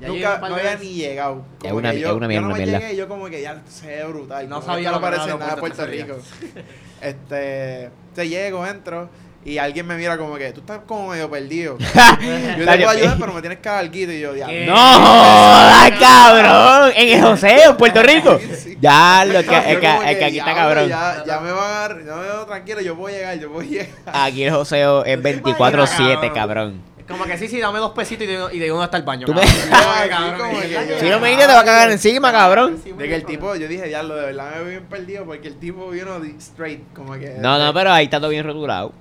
Ya 0.00 0.08
Nunca, 0.08 0.38
no 0.48 0.54
había 0.56 0.76
ni 0.76 0.94
llegado. 0.94 1.44
Es 1.62 1.68
Como 1.68 1.76
una- 1.76 1.90
que 1.92 1.96
es 1.98 2.02
yo, 2.02 2.16
una 2.16 2.26
yo 2.26 2.28
mierda, 2.28 2.40
nomás 2.42 2.58
una 2.58 2.66
mierda. 2.66 2.80
llegué 2.80 2.94
y 2.94 2.96
yo 2.96 3.08
como 3.08 3.26
que 3.26 3.40
ya 3.40 3.62
se 3.68 3.86
ve 3.86 4.04
brutal. 4.04 4.48
No 4.48 4.60
sabía 4.60 4.90
lo 4.90 5.00
que 5.00 5.10
nada 5.10 5.54
de 5.54 5.60
Puerto 5.60 5.86
Rico. 5.86 6.16
este, 7.00 7.90
te 8.14 8.28
llego, 8.28 8.66
entro 8.66 9.08
y 9.44 9.58
alguien 9.58 9.86
me 9.86 9.96
mira 9.96 10.16
como 10.16 10.36
que 10.36 10.52
tú 10.52 10.60
estás 10.60 10.80
como 10.86 11.10
medio 11.10 11.30
perdido. 11.30 11.76
yo 12.58 12.64
te 12.64 12.76
puedo 12.76 12.88
ayudar, 12.90 13.16
pero 13.18 13.32
me 13.34 13.40
tienes 13.40 13.58
que 13.58 13.68
dar 13.68 13.78
algo 13.78 13.94
y 13.94 14.20
yo 14.20 14.34
ya. 14.34 14.46
¿Qué? 14.46 14.66
¡No 14.66 14.74
jodas, 14.76 15.90
cabrón! 16.00 16.92
En 16.96 17.08
el 17.18 17.22
José, 17.22 17.62
en 17.64 17.76
Puerto 17.78 18.02
Rico. 18.02 18.40
Sí. 18.56 18.78
Ya, 18.80 19.24
lo 19.26 19.42
que, 19.42 19.56
es 19.56 19.78
que, 19.78 19.86
como 19.86 20.02
es 20.02 20.16
que 20.16 20.24
aquí 20.24 20.38
está 20.38 20.50
ya, 20.52 20.56
cabrón. 20.56 20.88
Ya, 20.88 21.24
ya 21.26 21.40
me 21.40 21.52
van 21.52 21.64
a 21.64 21.74
dar, 21.80 22.04
ya 22.04 22.14
me 22.16 22.22
veo 22.22 22.46
tranquilo, 22.46 22.80
yo 22.80 22.96
puedo 22.96 23.14
llegar, 23.14 23.38
yo 23.38 23.50
puedo 23.52 23.68
llegar. 23.68 23.88
Aquí 24.06 24.44
el 24.44 24.52
joseo 24.52 25.04
es 25.04 25.18
24-7, 25.20 26.32
cabrón. 26.32 26.94
Como 27.06 27.24
que 27.24 27.36
sí, 27.36 27.48
sí, 27.48 27.60
dame 27.60 27.80
dos 27.80 27.92
pesitos 27.92 28.24
y 28.24 28.28
de, 28.28 28.46
y 28.54 28.58
de 28.58 28.72
uno 28.72 28.82
hasta 28.82 28.96
el 28.96 29.02
baño. 29.02 29.26
Tú 29.26 29.34
me- 29.34 29.42
cabrón. 29.42 30.34
Sí, 30.34 30.40
como 30.42 30.60
que 30.60 30.70
yo- 30.70 30.98
Si 31.00 31.08
no 31.10 31.20
me 31.20 31.28
dices, 31.28 31.46
te 31.46 31.52
va 31.52 31.60
a 31.60 31.64
cagar 31.64 31.90
encima, 31.90 32.32
cabrón. 32.32 32.80
De 32.82 33.08
que 33.08 33.14
el 33.14 33.26
tipo, 33.26 33.54
yo 33.56 33.68
dije, 33.68 33.88
diablo, 33.88 34.16
de 34.16 34.26
verdad 34.26 34.50
me 34.52 34.56
veo 34.60 34.68
bien 34.70 34.84
perdido 34.84 35.24
porque 35.26 35.48
el 35.48 35.56
tipo 35.56 35.90
vino 35.90 36.16
straight, 36.38 36.80
como 36.94 37.12
que. 37.14 37.34
No, 37.38 37.58
no, 37.58 37.74
pero 37.74 37.92
ahí 37.92 38.04
está 38.06 38.18
todo 38.18 38.30
bien 38.30 38.46
rotulado. 38.46 38.92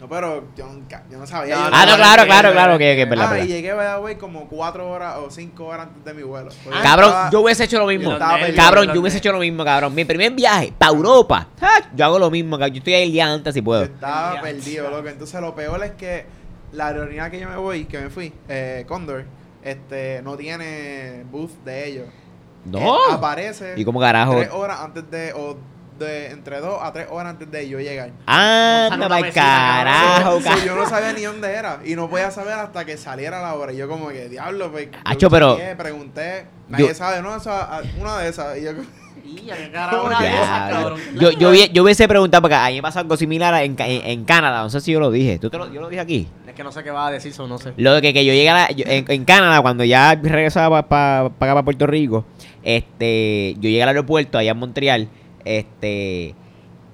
No, 0.00 0.08
pero 0.08 0.44
yo, 0.56 0.66
nunca- 0.66 1.04
yo 1.10 1.18
no 1.18 1.26
sabía. 1.26 1.56
No, 1.56 1.64
yo 1.64 1.70
no, 1.70 1.76
Ah, 1.76 1.86
no, 1.86 1.96
claro, 1.96 2.24
claro, 2.24 2.52
claro, 2.52 2.78
que 2.78 2.96
que 2.96 3.02
es 3.02 3.08
verdad, 3.10 3.32
Ah, 3.32 3.38
y 3.40 3.46
llegué, 3.48 3.72
vaya, 3.74 3.96
güey, 3.96 4.16
como 4.16 4.48
cuatro 4.48 4.88
horas 4.90 5.16
o 5.18 5.30
cinco 5.30 5.66
horas 5.66 5.88
antes 5.88 6.04
de 6.04 6.14
mi 6.14 6.22
vuelo. 6.22 6.50
Yo 6.64 6.70
Cabrón, 6.82 7.08
estaba- 7.10 7.30
yo 7.30 7.40
hubiese 7.42 7.64
hecho 7.64 7.78
lo 7.78 7.86
mismo. 7.86 8.16
Cabrón, 8.18 8.92
yo 8.94 9.00
hubiese 9.00 9.18
hecho 9.18 9.32
lo 9.32 9.40
mismo, 9.40 9.62
cabrón. 9.64 9.94
Mi 9.94 10.04
primer 10.06 10.32
viaje 10.32 10.72
para 10.76 10.92
Europa. 10.92 11.48
ah, 11.60 11.80
Yo 11.94 12.04
hago 12.06 12.18
lo 12.18 12.30
mismo, 12.30 12.56
cabrón. 12.58 12.74
Yo 12.74 12.78
estoy 12.78 12.94
ahí 12.94 13.02
el 13.04 13.12
día 13.12 13.30
antes 13.30 13.52
si 13.52 13.60
yo 13.60 13.64
puedo. 13.64 13.82
estaba 13.82 14.40
perdido, 14.40 14.90
loco. 14.90 15.06
Entonces, 15.08 15.40
lo 15.40 15.54
peor 15.54 15.84
es 15.84 15.90
que 15.92 16.24
la 16.72 16.86
aerolínea 16.88 17.30
que 17.30 17.40
yo 17.40 17.48
me 17.48 17.56
voy, 17.56 17.84
que 17.84 17.98
me 17.98 18.08
fui, 18.10 18.32
eh, 18.48 18.84
Condor, 18.88 19.24
este, 19.62 20.22
no 20.22 20.36
tiene 20.36 21.24
booth 21.30 21.62
de 21.64 21.88
ellos. 21.88 22.06
No. 22.64 22.94
Eh, 22.94 23.12
aparece 23.12 23.74
¿Y 23.76 23.84
cómo 23.84 24.00
carajo? 24.00 24.36
tres 24.36 24.50
horas 24.52 24.80
antes 24.80 25.10
de, 25.10 25.32
o 25.34 25.56
de, 26.04 26.30
entre 26.32 26.60
dos 26.60 26.78
a 26.82 26.92
tres 26.92 27.06
horas 27.10 27.30
antes 27.32 27.50
de 27.50 27.68
yo 27.68 27.78
llegar. 27.78 28.10
Anda 28.26 29.08
para 29.08 29.30
carajo, 29.30 30.38
So, 30.38 30.44
cabrón. 30.44 30.64
yo 30.64 30.74
no 30.76 30.88
sabía 30.88 31.12
ni 31.12 31.22
dónde 31.22 31.52
era 31.52 31.80
y 31.84 31.94
no 31.94 32.08
podía 32.10 32.30
saber 32.30 32.54
hasta 32.54 32.84
que 32.84 32.96
saliera 32.96 33.40
la 33.40 33.54
hora. 33.54 33.72
Y 33.72 33.76
yo 33.76 33.88
como 33.88 34.08
que, 34.08 34.28
diablo, 34.28 34.70
pues. 34.72 34.90
yo 34.90 34.98
Acho, 35.04 35.30
pero- 35.30 35.58
pregunté, 35.78 36.46
nadie 36.68 36.88
Yo- 36.88 36.94
sabe, 36.94 37.22
no, 37.22 37.36
esa, 37.36 37.82
una 38.00 38.18
de 38.18 38.28
esas. 38.28 38.58
Y 38.58 38.62
yo 38.64 38.72
carajo, 39.72 40.96
yo, 41.14 41.30
yo, 41.32 41.50
hubiese- 41.50 41.70
yo 41.72 41.82
hubiese 41.84 42.08
preguntado 42.08 42.42
porque 42.42 42.54
a 42.56 42.66
mí 42.68 42.76
me 42.76 42.82
pasó 42.82 42.98
algo 42.98 43.16
similar 43.16 43.62
en, 43.62 43.76
en, 43.78 44.04
en 44.06 44.24
Canadá. 44.24 44.62
No 44.62 44.70
sé 44.70 44.80
si 44.80 44.92
yo 44.92 44.98
lo 45.00 45.10
dije. 45.10 45.38
¿Tú 45.38 45.50
te 45.50 45.58
lo, 45.58 45.72
yo 45.72 45.80
lo 45.80 45.88
dije 45.88 46.00
aquí? 46.00 46.28
Es 46.48 46.54
que 46.54 46.64
no 46.64 46.72
sé 46.72 46.82
qué 46.82 46.90
va 46.90 47.06
a 47.06 47.10
decir, 47.12 47.30
eso 47.30 47.46
no 47.46 47.58
sé. 47.58 47.72
Lo 47.76 47.94
de 47.94 48.02
que, 48.02 48.12
que 48.12 48.24
yo 48.24 48.32
llegué 48.32 48.50
a 48.50 48.54
la- 48.54 48.70
yo- 48.72 48.84
en, 48.88 49.04
en 49.08 49.24
Canadá, 49.24 49.60
cuando 49.62 49.84
ya 49.84 50.14
regresaba 50.20 50.88
para 50.88 51.20
acá, 51.26 51.34
para 51.38 51.62
Puerto 51.62 51.86
Rico, 51.86 52.24
este, 52.62 53.54
yo 53.56 53.62
llegué 53.68 53.82
al 53.82 53.90
aeropuerto 53.90 54.38
allá 54.38 54.50
en 54.52 54.58
Montreal, 54.58 55.08
este, 55.44 56.34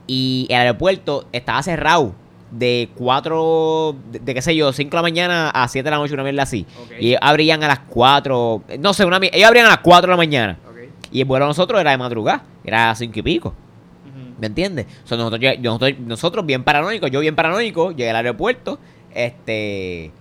y 0.07 0.47
el 0.51 0.57
aeropuerto 0.57 1.27
estaba 1.33 1.63
cerrado 1.63 2.15
de 2.51 2.89
4, 2.97 3.97
de, 4.13 4.19
de 4.21 4.35
qué 4.35 4.41
sé 4.43 4.55
yo, 4.55 4.73
5 4.73 4.91
de 4.91 4.97
la 4.97 5.03
mañana 5.03 5.51
a 5.51 5.67
7 5.69 5.85
de 5.85 5.91
la 5.91 5.97
noche, 5.97 6.15
una 6.15 6.23
mierda 6.23 6.45
así. 6.45 6.65
Ok. 6.85 6.93
Y 7.01 7.09
ellos 7.09 7.19
abrían 7.23 7.63
a 7.65 7.69
las 7.69 7.81
4, 7.81 8.63
no 8.79 8.93
sé, 8.95 9.05
una, 9.05 9.19
ellos 9.21 9.47
abrían 9.49 9.67
a 9.67 9.71
las 9.71 9.79
4 9.79 10.03
de 10.07 10.13
la 10.13 10.17
mañana. 10.17 10.59
Ok. 10.71 10.77
Y 11.13 11.21
el 11.21 11.25
vuelo 11.27 11.45
de 11.47 11.51
nosotros 11.51 11.81
era 11.81 11.91
de 11.91 11.99
madrugada, 11.99 12.45
era 12.65 12.91
a 12.91 12.95
5 12.95 13.19
y 13.19 13.23
pico. 13.23 13.49
Ujú. 13.49 14.35
¿Me 14.41 14.47
entiendes? 14.47 14.87
O 15.05 15.07
sea, 15.09 15.17
nosotros, 15.17 15.41
nosotros, 15.61 15.93
nosotros 15.99 16.47
bien 16.47 16.63
paranoicos, 16.63 17.11
yo 17.11 17.21
bien 17.21 17.35
paranoico, 17.35 17.91
llegué 17.91 18.11
al 18.11 18.17
aeropuerto, 18.17 18.79
este, 19.13 20.13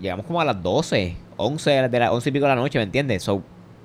llegamos 0.00 0.26
como 0.26 0.40
a 0.40 0.44
las 0.44 0.62
12, 0.62 1.16
11 1.36 1.70
de 1.70 1.82
la, 1.82 1.88
de 1.88 1.98
la- 1.98 2.12
11 2.12 2.28
y 2.28 2.32
pico 2.32 2.44
de 2.44 2.50
la 2.54 2.60
noche, 2.60 2.78
¿me 2.78 2.84
entiendes? 2.84 3.22
So, 3.24 3.42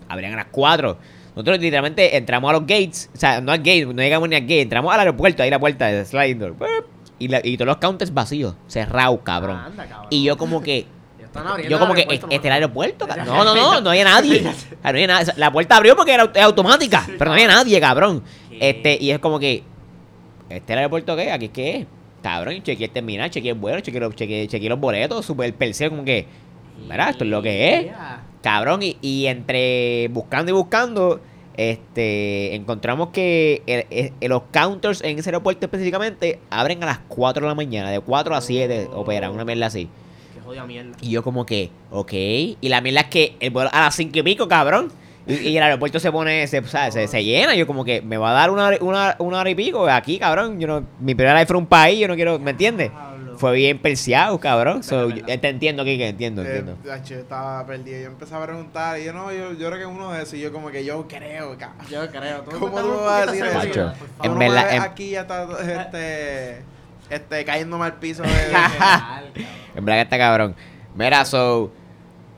abrían 0.08 0.34
a 0.34 0.38
las 0.38 0.47
4. 0.52 0.97
Nosotros 1.39 1.60
literalmente 1.60 2.17
entramos 2.17 2.49
a 2.49 2.54
los 2.54 2.62
gates, 2.63 3.10
o 3.15 3.17
sea, 3.17 3.39
no 3.39 3.52
al 3.54 3.60
gate, 3.60 3.86
no 3.86 3.93
llegamos 4.02 4.28
ni 4.28 4.36
al 4.36 4.41
gate, 4.41 4.62
entramos 4.62 4.93
al 4.93 4.99
aeropuerto, 4.99 5.41
ahí 5.41 5.49
la 5.49 5.58
puerta 5.60 5.88
de 5.88 6.04
sliding 6.04 6.38
door, 6.39 6.56
y, 7.17 7.30
la- 7.30 7.39
y 7.43 7.56
todos 7.56 7.67
los 7.67 7.78
counters 7.78 8.13
vacíos, 8.13 8.56
cerrados, 8.67 9.19
cabrón. 9.23 9.56
Anda, 9.58 9.86
cabrón. 9.86 10.08
Y 10.10 10.23
yo 10.23 10.38
como 10.38 10.62
que, 10.62 10.86
yo 11.69 11.80
como 11.80 11.93
el 11.95 12.06
que, 12.08 12.13
este 12.15 12.36
es 12.36 12.43
el 12.45 12.52
aeropuerto. 12.52 13.08
No, 13.25 13.43
no, 13.45 13.56
no, 13.56 13.80
no 13.82 13.89
había 13.89 14.04
nadie. 14.04 14.39
Sea, 14.41 14.52
no 14.84 14.89
había 14.89 15.23
sea, 15.25 15.34
La 15.38 15.52
puerta 15.52 15.78
abrió 15.78 15.95
porque 15.95 16.13
era 16.13 16.30
automática, 16.43 17.06
pero 17.17 17.25
no 17.30 17.34
había 17.34 17.47
nadie, 17.47 17.80
cabrón. 17.80 18.21
¿Qué? 18.49 18.69
Este, 18.69 18.97
y 18.99 19.12
es 19.12 19.19
como 19.19 19.39
que, 19.39 19.63
¿este 20.49 20.56
es 20.58 20.69
el 20.71 20.78
aeropuerto 20.80 21.15
qué? 21.15 21.32
¿Aquí 21.32 21.47
qué 21.49 21.75
es? 21.78 21.86
Cabrón, 22.21 22.62
chequeé 22.63 22.88
el 22.88 22.91
terminal, 22.91 23.30
chequeé 23.30 23.52
el 23.52 23.58
vuelo, 23.58 23.80
chequeé 23.80 24.02
los, 24.02 24.13
chequeé, 24.13 24.45
chequeé 24.47 24.67
los 24.67 24.80
boletos, 24.80 25.25
super 25.25 25.54
perse, 25.54 25.89
como 25.89 26.04
que, 26.04 26.25
mira, 26.89 27.12
esto 27.12 27.23
es 27.23 27.30
lo 27.30 27.41
que 27.41 27.75
es. 27.75 27.86
Cabrón, 28.41 28.82
y, 28.84 28.97
y 29.02 29.28
entre 29.28 30.08
buscando 30.10 30.49
y 30.52 30.54
buscando, 30.54 31.21
este, 31.60 32.56
encontramos 32.56 33.10
que 33.10 33.62
el- 33.65 34.12
el- 34.22 34.30
los 34.30 34.43
counters 34.54 35.02
en 35.04 35.19
ese 35.19 35.30
aeropuerto 35.30 35.65
específicamente 35.65 36.39
abren 36.50 36.82
a 36.84 36.86
las 36.86 37.00
4 37.08 37.41
de 37.43 37.50
la 37.50 37.56
mañana, 37.56 37.91
de 37.91 38.00
4 38.00 38.36
a 38.36 38.41
7 38.41 38.88
Oh. 38.91 39.02
operan, 39.02 39.32
una 39.32 39.43
mierda 39.45 39.65
así. 39.67 39.89
Qué 40.34 40.41
jodida 40.41 40.65
mierda. 40.65 40.91
Y 41.02 41.10
yo 41.12 41.22
como 41.24 41.45
que, 41.45 41.69
ok. 41.91 42.13
Y 42.13 42.58
la 42.69 42.82
mierda 42.82 43.02
es 43.02 43.08
que 43.08 43.36
el 43.39 43.52
vuelo 43.52 43.69
a 43.74 43.82
las 43.82 43.95
5 43.95 44.17
y 44.19 44.24
pico, 44.24 44.48
cabrón. 44.48 44.91
Y, 45.28 45.34
y 45.50 45.58
el 45.58 45.63
aeropuerto 45.63 46.00
se 46.00 46.12
pone, 46.12 46.48
se, 46.48 46.63
¿sabes? 46.63 46.93
se, 46.93 47.08
se 47.08 47.24
llena. 47.24 47.54
Yo 47.56 47.67
como 47.67 47.84
que 47.86 48.02
me 48.02 48.17
va 48.17 48.32
a 48.32 48.34
dar 48.34 48.50
una, 48.50 48.65
hora- 48.67 48.78
una, 48.82 49.15
una 49.19 49.39
hora 49.41 49.50
y 49.50 49.56
pico 49.56 49.88
aquí, 49.88 50.17
cabrón. 50.17 50.60
Yo 50.60 50.67
no, 50.67 50.84
mi 51.00 51.13
primera 51.13 51.36
vez 51.38 51.48
fue 51.48 51.58
un 51.58 51.67
país, 51.67 52.00
yo 52.00 52.08
no 52.08 52.15
quiero, 52.15 52.39
¿me 52.39 52.52
entiendes? 52.52 52.89
Diablo. 52.89 53.18
Fue 53.39 53.54
bien 53.56 53.80
perseado, 53.80 54.38
cabrón. 54.38 54.84
So, 54.84 55.10
yo- 55.10 55.25
te 55.25 55.47
entiendo, 55.47 55.86
Kike, 55.86 56.10
entiendo, 56.10 56.43
Eh, 56.43 56.58
entiendo. 56.58 56.78
yo 56.84 57.15
estaba 57.15 57.65
perdido. 57.65 58.02
Yo 58.02 58.08
empecé 58.08 58.36
a 58.36 58.43
preguntar 58.43 58.99
y 58.99 59.06
yo 59.06 59.13
no, 59.13 59.32
yo, 59.32 59.54
yo 59.54 59.67
creo 59.69 59.80
que 59.80 59.86
uno 59.86 60.12
de 60.12 60.23
esos. 60.23 60.34
Y 60.34 60.41
yo 60.41 60.52
como 60.52 60.69
que 60.71 60.84
yo 60.84 61.08
creo, 61.08 61.58
cabrón. 61.58 61.88
Yo 61.89 62.06
creo. 62.12 62.41
¿Tú 62.41 62.60
¿Cómo 62.60 62.78
tú 62.82 62.89
vas 63.06 63.28
a 63.30 63.32
decir 63.32 63.45
eso? 63.45 63.93
En 64.23 64.38
verdad, 64.38 64.73
en- 64.75 64.82
aquí 64.82 65.12
ya 65.12 65.21
está 65.21 65.47
este, 65.88 66.63
este, 67.10 67.45
cayéndome 67.45 67.86
al 67.86 67.93
piso 67.93 68.23
de... 68.23 68.30
Real, 68.49 68.78
cabrón. 68.78 69.32
En 69.75 69.86
verdad 69.86 69.97
que 69.99 70.04
está 70.04 70.17
cabrón. 70.17 70.56
Mira, 70.95 71.23
so. 71.23 71.71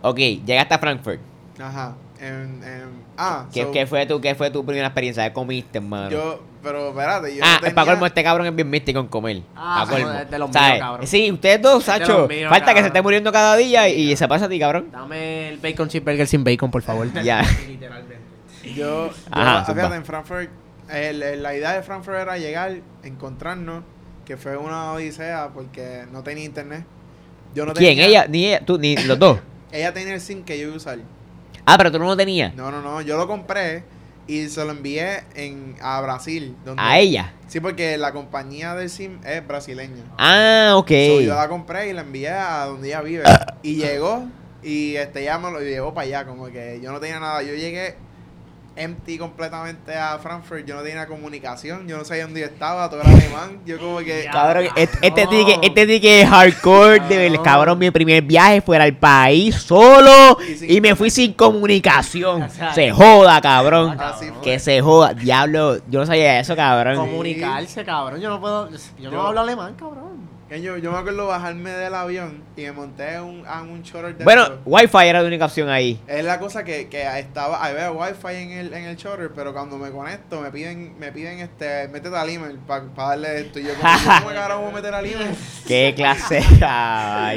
Ok, 0.03 0.17
llegaste 0.17 0.73
a 0.75 0.77
Frankfurt. 0.79 1.19
Ajá. 1.59 1.95
En, 2.19 2.61
en- 2.63 3.01
ah, 3.21 3.45
¿Qué, 3.53 3.63
so, 3.63 3.71
qué 3.71 3.85
fue 3.85 4.05
tu, 4.05 4.19
¿Qué 4.21 4.35
fue 4.35 4.49
tu 4.51 4.65
primera 4.65 4.87
experiencia? 4.87 5.23
¿Qué 5.27 5.33
comiste, 5.33 5.77
hermano? 5.77 6.09
yo, 6.09 6.41
pero 6.63 6.89
espérate, 6.89 7.35
yo 7.35 7.41
Ah, 7.43 7.47
no 7.49 7.55
es 7.55 7.61
tenía... 7.61 7.75
para 7.75 7.91
colmo, 7.91 8.05
este 8.05 8.23
cabrón 8.23 8.47
es 8.47 8.55
bien 8.55 8.69
místico 8.69 8.99
en 8.99 9.07
comer. 9.07 9.41
Ah, 9.55 9.85
Pa' 9.87 9.91
colmo. 9.93 10.11
es 10.11 10.29
de 10.31 10.39
los 10.39 10.49
míos, 10.49 10.63
cabrón. 10.79 11.07
Sí, 11.07 11.31
ustedes 11.31 11.61
dos, 11.61 11.83
Sacho. 11.83 12.27
míos, 12.27 12.49
falta 12.49 12.73
que 12.73 12.81
se 12.81 12.87
esté 12.87 13.01
muriendo 13.01 13.31
cada 13.31 13.55
día 13.57 13.87
y, 13.89 14.11
y 14.11 14.15
se 14.15 14.27
pasa 14.27 14.45
a 14.45 14.49
ti, 14.49 14.59
cabrón. 14.59 14.89
Dame 14.91 15.49
el 15.49 15.57
bacon 15.59 15.87
cheeseburger 15.89 16.27
sin 16.27 16.43
bacon, 16.43 16.69
por 16.71 16.81
favor. 16.81 17.07
Ya. 17.23 17.41
Literalmente. 17.67 18.17
Yo, 18.63 18.73
yo 19.07 19.11
Ajá, 19.31 19.65
fíjate, 19.73 19.95
en 19.95 20.05
Frankfurt, 20.05 20.49
el- 20.89 21.23
el- 21.23 21.43
la 21.43 21.55
idea 21.55 21.73
de 21.73 21.81
Frankfurt 21.83 22.17
era 22.17 22.37
llegar, 22.37 22.73
encontrarnos, 23.03 23.83
que 24.25 24.37
fue 24.37 24.55
una 24.57 24.93
odisea 24.93 25.49
porque 25.53 26.05
no 26.11 26.21
tenía 26.23 26.45
internet. 26.45 26.85
Yo 27.55 27.65
no 27.65 27.73
¿Quién? 27.73 27.91
tenía- 27.97 28.05
¿Ella? 28.07 28.25
¿Ni 28.29 28.45
ella? 28.47 28.61
¿Tú? 28.65 28.77
¿Ni 28.77 28.95
los 28.97 29.17
dos? 29.19 29.39
Ella 29.73 29.93
tenía 29.93 30.13
el 30.13 30.21
SIM 30.21 30.43
que 30.43 30.57
yo 30.59 30.65
iba 30.65 30.73
a 30.73 30.77
usar. 30.77 30.99
Ah, 31.65 31.77
pero 31.77 31.91
tú 31.91 31.99
no 31.99 32.05
lo 32.05 32.17
tenías. 32.17 32.53
No, 32.55 32.71
no, 32.71 32.81
no, 32.81 33.01
yo 33.01 33.17
lo 33.17 33.27
compré 33.27 33.83
y 34.27 34.47
se 34.47 34.63
lo 34.63 34.71
envié 34.71 35.23
en, 35.35 35.75
a 35.81 36.01
Brasil. 36.01 36.55
Donde, 36.63 36.81
A 36.81 36.99
ella. 36.99 37.33
Sí, 37.47 37.59
porque 37.59 37.97
la 37.97 38.13
compañía 38.13 38.75
del 38.75 38.89
SIM 38.89 39.19
es 39.25 39.45
brasileña. 39.45 40.03
Ah, 40.17 40.73
ok. 40.75 40.87
So, 40.89 41.21
yo 41.21 41.35
la 41.35 41.49
compré 41.49 41.89
y 41.89 41.93
la 41.93 42.01
envié 42.01 42.29
a 42.29 42.65
donde 42.65 42.87
ella 42.87 43.01
vive. 43.01 43.23
y 43.61 43.75
llegó 43.75 44.23
y 44.63 44.95
este 44.95 45.23
ya 45.23 45.37
me 45.37 45.51
lo 45.51 45.59
llevó 45.59 45.93
para 45.93 46.07
allá. 46.07 46.25
Como 46.25 46.45
que 46.47 46.79
yo 46.81 46.91
no 46.91 46.99
tenía 46.99 47.19
nada. 47.19 47.41
Yo 47.43 47.53
llegué 47.53 47.95
empty 48.81 49.17
completamente 49.17 49.95
a 49.95 50.17
Frankfurt. 50.19 50.65
Yo 50.65 50.75
no 50.75 50.81
tenía 50.81 51.07
comunicación. 51.07 51.87
Yo 51.87 51.97
no 51.97 52.05
sabía 52.05 52.23
dónde 52.23 52.41
yo 52.41 52.45
estaba. 52.47 52.89
Todo 52.89 53.01
era 53.01 53.09
alemán. 53.11 53.59
Yo 53.65 53.77
como 53.79 53.99
que... 53.99 54.27
Cabrón, 54.31 54.67
este, 54.75 54.97
este 55.07 55.23
No. 55.25 55.29
ticket, 55.29 55.59
este 55.63 55.87
ticket 55.87 56.23
es 56.23 56.29
hardcore 56.29 56.99
de 57.01 57.29
No. 57.29 57.43
cabrón, 57.43 57.77
mi 57.79 57.91
primer 57.91 58.21
viaje 58.23 58.61
fuera 58.61 58.83
al 58.83 58.95
país 58.95 59.55
solo 59.55 60.37
Y 60.61 60.81
me 60.81 60.95
fui 60.95 61.09
sin 61.09 61.33
comunicación. 61.33 62.43
O 62.43 62.49
sea, 62.49 62.73
Se 62.73 62.91
joda, 62.91 63.39
cabrón. 63.41 63.97
Así 63.99 64.25
fue. 64.29 64.41
Que 64.41 64.59
se 64.59 64.81
joda. 64.81 65.13
Diablo, 65.13 65.77
yo 65.89 65.99
no 65.99 66.05
sabía 66.05 66.39
eso, 66.39 66.55
cabrón. 66.55 66.95
Comunicarse, 66.97 67.83
cabrón. 67.83 68.19
Yo 68.21 68.29
no 68.29 68.39
puedo. 68.41 68.69
Yo, 68.69 68.77
Yo- 68.99 69.11
no 69.11 69.21
hablo 69.27 69.41
alemán, 69.41 69.75
cabrón. 69.77 70.20
Yo, 70.59 70.75
yo 70.75 70.91
me 70.91 70.97
acuerdo 70.97 71.27
bajarme 71.27 71.69
del 71.69 71.95
avión 71.95 72.43
y 72.57 72.63
me 72.63 72.73
monté 72.73 73.21
un, 73.21 73.45
a 73.47 73.61
un 73.61 73.81
de 73.83 74.23
Bueno. 74.25 74.59
Wi-Fi 74.65 75.07
era 75.07 75.21
la 75.21 75.27
única 75.27 75.45
opción 75.45 75.69
ahí. 75.69 75.97
Es 76.07 76.25
la 76.25 76.39
cosa 76.39 76.65
que, 76.65 76.89
que 76.89 77.03
estaba, 77.19 77.63
había 77.63 77.89
wifi 77.91 78.35
en 78.35 78.51
el, 78.51 78.73
en 78.73 78.83
el 78.83 78.97
shuttle, 78.97 79.29
pero 79.33 79.53
cuando 79.53 79.77
me 79.77 79.91
conecto 79.91 80.41
me 80.41 80.51
piden, 80.51 80.99
me 80.99 81.13
piden 81.13 81.39
este, 81.39 81.87
métete 81.87 82.17
al 82.17 82.29
email 82.29 82.57
para 82.67 82.83
darle 82.95 83.39
esto. 83.39 83.59
Y 83.59 83.63
yo 83.63 83.75
como, 83.75 83.89
"¿Yo 83.97 84.11
¿cómo 84.19 84.29
carajo 84.35 84.61
voy 84.61 84.71
a 84.71 84.75
meter 84.75 84.93
al 84.93 85.05
email? 85.05 85.35
Qué 85.67 85.93
clase. 85.95 86.39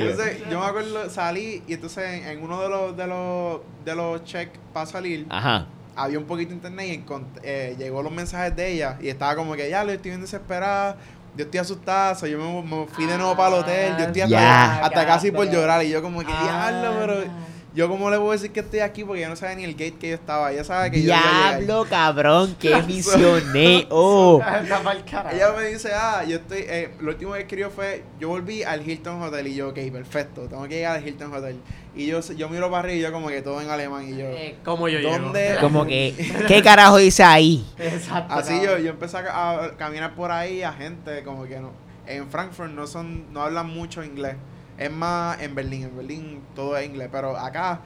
Entonces, 0.02 0.42
yo 0.50 0.58
me 0.58 0.66
acuerdo, 0.66 1.08
salí 1.08 1.62
y 1.68 1.74
entonces 1.74 2.04
en, 2.04 2.26
en 2.28 2.42
uno 2.42 2.60
de 2.62 2.68
los, 2.68 2.96
de 2.96 3.06
los, 3.06 3.60
de 3.84 3.94
los 3.94 4.24
checks 4.24 4.58
para 4.72 4.86
salir, 4.86 5.26
Ajá. 5.30 5.66
había 5.94 6.18
un 6.18 6.24
poquito 6.24 6.48
de 6.50 6.56
internet 6.56 6.88
y 6.88 7.04
eh, 7.44 7.76
llegó 7.78 8.02
los 8.02 8.10
mensajes 8.12 8.56
de 8.56 8.72
ella 8.72 8.98
y 9.00 9.08
estaba 9.08 9.36
como 9.36 9.54
que 9.54 9.70
ya 9.70 9.84
lo 9.84 9.92
estoy 9.92 10.10
bien 10.10 10.20
desesperada. 10.20 10.96
Yo 11.36 11.44
estoy 11.44 11.58
asustada, 11.60 12.14
yo 12.28 12.38
me, 12.38 12.62
me 12.62 12.86
fui 12.86 13.06
de 13.06 13.18
nuevo 13.18 13.36
para 13.36 13.48
el 13.56 13.62
hotel, 13.62 13.96
yo 13.98 14.04
estoy 14.04 14.22
hasta, 14.22 14.84
hasta 14.84 15.06
casi 15.06 15.32
por 15.32 15.50
llorar 15.50 15.84
y 15.84 15.90
yo 15.90 16.00
como 16.00 16.20
que 16.20 16.32
Ah. 16.32 16.70
diablo, 16.70 16.96
pero 17.00 17.24
yo 17.74 17.88
como 17.88 18.08
le 18.10 18.16
voy 18.16 18.30
a 18.30 18.32
decir 18.32 18.52
que 18.52 18.60
estoy 18.60 18.80
aquí 18.80 19.02
porque 19.04 19.22
yo 19.22 19.28
no 19.28 19.36
sabía 19.36 19.56
ni 19.56 19.64
el 19.64 19.72
gate 19.72 19.94
que 19.98 20.10
yo 20.10 20.14
estaba, 20.14 20.52
ella 20.52 20.62
sabe 20.64 20.90
que 20.92 21.02
yo 21.02 21.12
a 21.12 21.16
llegar. 21.16 21.58
Diablo, 21.58 21.86
cabrón, 21.90 22.56
qué 22.60 22.80
misioné. 22.86 23.86
Oh. 23.90 24.40
Ella 25.32 25.52
me 25.56 25.64
dice, 25.66 25.90
ah, 25.94 26.24
yo 26.24 26.36
estoy, 26.36 26.58
eh, 26.68 26.94
lo 27.00 27.10
último 27.10 27.32
que 27.34 27.40
escribió 27.40 27.70
fue, 27.70 28.04
yo 28.20 28.28
volví 28.28 28.62
al 28.62 28.88
Hilton 28.88 29.20
Hotel 29.22 29.46
y 29.48 29.54
yo, 29.54 29.68
ok, 29.70 29.78
perfecto, 29.92 30.42
tengo 30.48 30.62
que 30.64 30.76
llegar 30.76 30.96
al 30.98 31.06
Hilton 31.06 31.32
Hotel. 31.32 31.60
Y 31.96 32.06
yo, 32.06 32.20
yo 32.20 32.48
miro 32.48 32.70
para 32.70 32.80
arriba 32.84 32.96
y 32.98 33.00
yo 33.02 33.12
como 33.12 33.28
que 33.28 33.40
todo 33.42 33.60
en 33.60 33.70
alemán 33.70 34.08
y 34.08 34.16
yo, 34.16 34.26
Eh, 34.26 34.56
¿Cómo 34.64 34.88
yo 34.88 35.00
¿Dónde? 35.00 35.48
llego? 35.50 35.60
Como 35.60 35.84
que, 35.86 36.14
¿qué 36.48 36.62
carajo 36.62 36.96
dice 36.96 37.22
ahí? 37.22 37.64
Exacto. 37.78 38.34
así 38.34 38.60
yo, 38.62 38.78
yo 38.78 38.90
empecé 38.90 39.18
a, 39.18 39.64
a 39.64 39.76
caminar 39.76 40.14
por 40.14 40.30
ahí 40.32 40.62
a 40.62 40.72
gente 40.72 41.22
como 41.22 41.44
que 41.44 41.60
no, 41.60 41.70
en 42.06 42.28
Frankfurt 42.28 42.70
no 42.72 42.86
son, 42.86 43.32
no 43.32 43.42
hablan 43.42 43.68
mucho 43.68 44.02
inglés, 44.02 44.36
es 44.78 44.90
más 44.90 45.40
en 45.40 45.54
Berlín, 45.54 45.84
en 45.84 45.96
Berlín 45.96 46.40
todo 46.54 46.76
es 46.76 46.86
inglés, 46.86 47.08
pero 47.12 47.36
acá, 47.36 47.80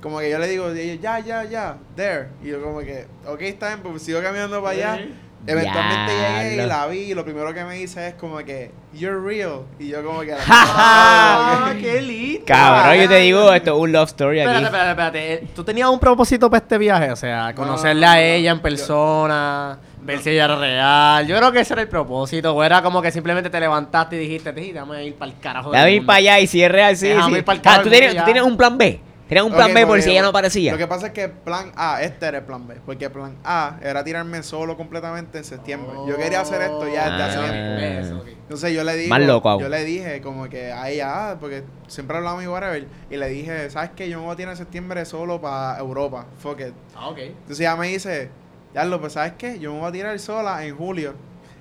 como 0.00 0.18
que 0.20 0.30
yo 0.30 0.38
le 0.38 0.48
digo, 0.48 0.72
ya, 0.74 1.18
ya, 1.20 1.44
ya, 1.44 1.76
there, 1.96 2.28
y 2.42 2.48
yo 2.48 2.62
como 2.62 2.80
que, 2.80 3.06
ok, 3.26 3.40
está 3.42 3.68
bien, 3.68 3.80
pues 3.82 4.02
sigo 4.02 4.20
caminando 4.22 4.62
para 4.62 4.74
allá. 4.74 5.04
Eventualmente 5.46 6.12
llegué 6.12 6.62
y 6.62 6.66
la 6.66 6.86
vi 6.86 6.98
y 6.98 7.14
lo 7.14 7.24
primero 7.24 7.54
que 7.54 7.64
me 7.64 7.74
dice 7.76 8.08
es 8.08 8.14
como 8.14 8.36
que 8.38 8.72
You're 8.92 9.20
real 9.26 9.62
y 9.78 9.88
yo 9.88 10.04
como 10.04 10.20
que 10.20 10.34
Ah, 10.48 11.60
como 11.62 11.72
que- 11.76 11.80
qué 11.80 12.02
lindo. 12.02 12.44
Cabrón, 12.46 12.96
yo 13.02 13.08
te 13.08 13.14
digo, 13.20 13.50
esto 13.52 13.74
es 13.74 13.80
un 13.80 13.90
love 13.92 14.08
story 14.08 14.40
Espérate, 14.40 14.58
aquí. 14.58 14.66
espérate, 14.66 14.90
espérate. 14.90 15.32
Eh, 15.32 15.48
¿Tú 15.54 15.64
tenías 15.64 15.88
un 15.88 15.98
propósito 15.98 16.50
para 16.50 16.62
este 16.62 16.76
viaje? 16.76 17.10
O 17.10 17.16
sea, 17.16 17.54
conocerle 17.54 18.04
no, 18.04 18.12
a 18.12 18.14
no, 18.16 18.20
ella 18.20 18.50
en 18.50 18.56
yo- 18.58 18.62
persona, 18.62 19.78
ver 20.02 20.18
si 20.20 20.30
ella 20.30 20.44
era 20.46 20.56
real. 20.56 21.26
Yo 21.26 21.36
creo 21.36 21.52
que 21.52 21.60
ese 21.60 21.72
era 21.74 21.82
el 21.82 21.88
propósito. 21.88 22.54
O 22.54 22.62
era 22.62 22.82
como 22.82 23.00
que 23.02 23.10
simplemente 23.10 23.50
te 23.50 23.60
levantaste 23.60 24.16
y 24.16 24.18
dijiste, 24.20 24.52
"Sí, 24.54 24.72
déjame 24.72 25.04
ir 25.04 25.14
para 25.14 25.30
el 25.32 25.38
carajo. 25.38 25.70
Déjame 25.70 25.92
ir 25.92 25.96
mundo". 26.00 26.06
para 26.06 26.16
allá 26.18 26.40
y 26.40 26.46
si 26.46 26.62
es 26.62 26.70
real, 26.72 26.96
sí. 26.96 27.08
Déjame 27.08 27.32
sí. 27.34 27.38
ir 27.38 27.44
pa'l 27.44 27.58
Ah, 27.58 27.62
carajo 27.62 27.82
¿tú 27.84 27.90
del 27.90 27.98
tienes, 27.98 28.14
mundo 28.14 28.22
tú 28.22 28.32
tienes 28.32 28.42
un 28.50 28.56
plan 28.56 28.78
B. 28.78 29.00
Tienes 29.28 29.44
un 29.44 29.52
plan 29.52 29.72
B 29.72 29.80
por 29.82 29.88
porque 29.90 30.02
si 30.02 30.10
ella 30.10 30.22
no 30.22 30.28
aparecía. 30.30 30.72
Lo 30.72 30.78
que 30.78 30.88
pasa 30.88 31.06
es 31.06 31.12
que 31.12 31.28
plan 31.28 31.70
A, 31.76 32.02
este 32.02 32.26
era 32.26 32.38
el 32.38 32.44
plan 32.44 32.66
B, 32.66 32.78
porque 32.84 33.08
plan 33.10 33.36
A 33.44 33.76
era 33.80 34.02
tirarme 34.02 34.42
solo 34.42 34.76
completamente 34.76 35.38
en 35.38 35.44
septiembre. 35.44 35.92
Yo 36.08 36.16
quería 36.16 36.40
hacer 36.40 36.60
esto 36.62 36.88
ya 36.92 37.08
desde 37.10 37.22
hace 37.22 37.38
Ah. 37.38 37.42
tiempo. 37.52 37.80
Eso. 37.80 38.24
Entonces 38.42 38.72
yo 38.74 38.82
le 38.82 38.96
digo, 38.96 39.08
Más 39.10 39.20
loco 39.22 39.48
aún. 39.48 39.62
yo 39.62 39.68
le 39.68 39.84
dije 39.84 40.20
como 40.20 40.48
que 40.48 40.72
a 40.72 40.90
ella, 40.90 41.30
ah, 41.30 41.36
porque 41.38 41.62
siempre 41.86 42.16
hablamos 42.16 42.42
y 42.42 42.48
whatever, 42.48 42.88
y 43.08 43.16
le 43.16 43.28
dije, 43.28 43.70
¿sabes 43.70 43.90
qué? 43.94 44.08
Yo 44.08 44.18
me 44.18 44.24
voy 44.24 44.32
a 44.32 44.36
tirar 44.36 44.50
en 44.50 44.56
septiembre 44.56 45.04
solo 45.04 45.40
para 45.40 45.78
Europa, 45.78 46.26
fuck 46.38 46.58
it. 46.62 46.74
Ah, 46.96 47.10
ok. 47.10 47.18
Entonces 47.18 47.60
ella 47.60 47.76
me 47.76 47.86
dice, 47.86 48.30
ya 48.74 48.84
lo, 48.84 49.00
pues 49.00 49.14
¿sabes 49.14 49.34
qué? 49.38 49.58
Yo 49.58 49.72
me 49.72 49.80
voy 49.80 49.88
a 49.88 49.92
tirar 49.92 50.18
sola 50.18 50.64
en 50.64 50.76
julio. 50.76 51.14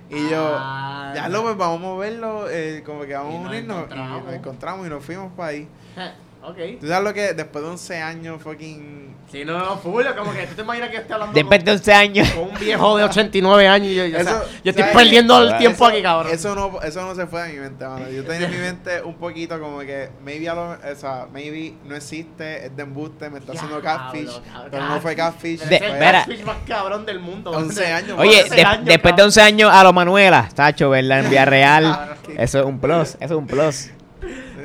Y 0.09 0.29
yo, 0.29 0.55
Ah, 0.57 1.11
ya 1.15 1.29
lo, 1.29 1.43
pues 1.43 1.55
vamos 1.57 1.77
a 1.79 1.81
moverlo, 1.81 2.49
eh, 2.49 2.81
como 2.85 3.01
que 3.01 3.13
vamos 3.13 3.35
a 3.35 3.37
nos 3.39 3.49
unirnos. 3.49 3.87
Y 3.91 3.95
nos 3.95 4.33
encontramos 4.33 4.87
y 4.87 4.89
nos 4.89 5.03
fuimos 5.03 5.31
para 5.33 5.49
ahí. 5.49 5.67
Ok. 6.41 6.57
¿Tú 6.79 6.87
sabes 6.87 7.03
lo 7.03 7.13
que? 7.13 7.33
Después 7.33 7.63
de 7.63 7.69
11 7.71 8.01
años, 8.01 8.41
fucking... 8.41 9.09
Si 9.29 9.45
no, 9.45 9.59
no, 9.59 9.77
full, 9.77 10.03
como 10.17 10.33
que 10.33 10.47
tú 10.47 10.55
te 10.55 10.61
imaginas 10.63 10.89
que 10.89 10.97
estoy 10.97 11.13
hablando 11.13 11.35
Después 11.35 11.63
de 11.63 11.71
11 11.73 11.93
años. 11.93 12.29
con, 12.31 12.49
un 12.49 12.59
viejo 12.59 12.97
de 12.97 13.03
89 13.03 13.67
años 13.67 13.87
y 13.89 13.95
yo, 13.95 14.05
yo, 14.07 14.17
o 14.17 14.23
sea, 14.23 14.31
Eso, 14.37 14.43
yo 14.63 14.69
estoy 14.71 14.81
¿sabes? 14.85 14.97
perdiendo 14.97 15.39
el 15.43 15.57
tiempo 15.59 15.85
Eso- 15.85 15.93
aquí, 15.93 16.01
cabrón. 16.01 16.33
Eso 16.33 16.55
no, 16.55 16.81
eso 16.81 17.01
no 17.05 17.13
se 17.13 17.27
fue 17.27 17.43
de 17.43 17.53
mi 17.53 17.59
mente, 17.59 17.85
mano. 17.87 18.09
Yo 18.09 18.23
tenía 18.25 18.47
en 18.47 18.53
mi 18.53 18.57
mente 18.57 19.03
un 19.03 19.13
poquito 19.15 19.59
como 19.59 19.81
que 19.81 20.09
maybe, 20.23 20.49
a 20.49 20.55
lo, 20.55 20.71
o 20.71 20.95
sea, 20.97 21.27
maybe 21.31 21.75
no 21.85 21.95
existe, 21.95 22.65
es 22.65 22.75
de 22.75 22.81
embuste, 22.81 23.29
me 23.29 23.37
está 23.37 23.51
haciendo 23.51 23.79
Diablo, 23.79 23.99
catfish. 24.05 24.41
cabrón, 24.51 24.67
Pero 24.71 24.85
no 24.87 25.01
fue 25.01 25.15
catfish. 25.15 25.59
De- 25.59 25.77
fue 25.77 25.87
el 25.91 25.99
catfish 25.99 26.43
más 26.43 26.57
cabrón 26.65 27.05
del 27.05 27.19
mundo. 27.19 27.51
11 27.51 27.85
años. 27.85 28.17
Oye, 28.17 28.41
11 28.45 28.55
de- 28.55 28.61
años, 28.63 28.85
después 28.85 29.11
de 29.13 29.17
cabrón. 29.17 29.25
11 29.27 29.41
años 29.41 29.69
a 29.71 29.83
lo 29.83 29.93
Manuela, 29.93 30.49
Tacho, 30.55 30.89
¿verdad? 30.89 31.19
En 31.25 31.29
Vía 31.29 31.45
Real. 31.45 31.83
Cabrón. 31.93 32.17
Eso 32.39 32.59
es 32.61 32.65
un 32.65 32.79
plus, 32.79 33.09
eso 33.09 33.17
es 33.19 33.31
un 33.31 33.45
plus. 33.45 33.89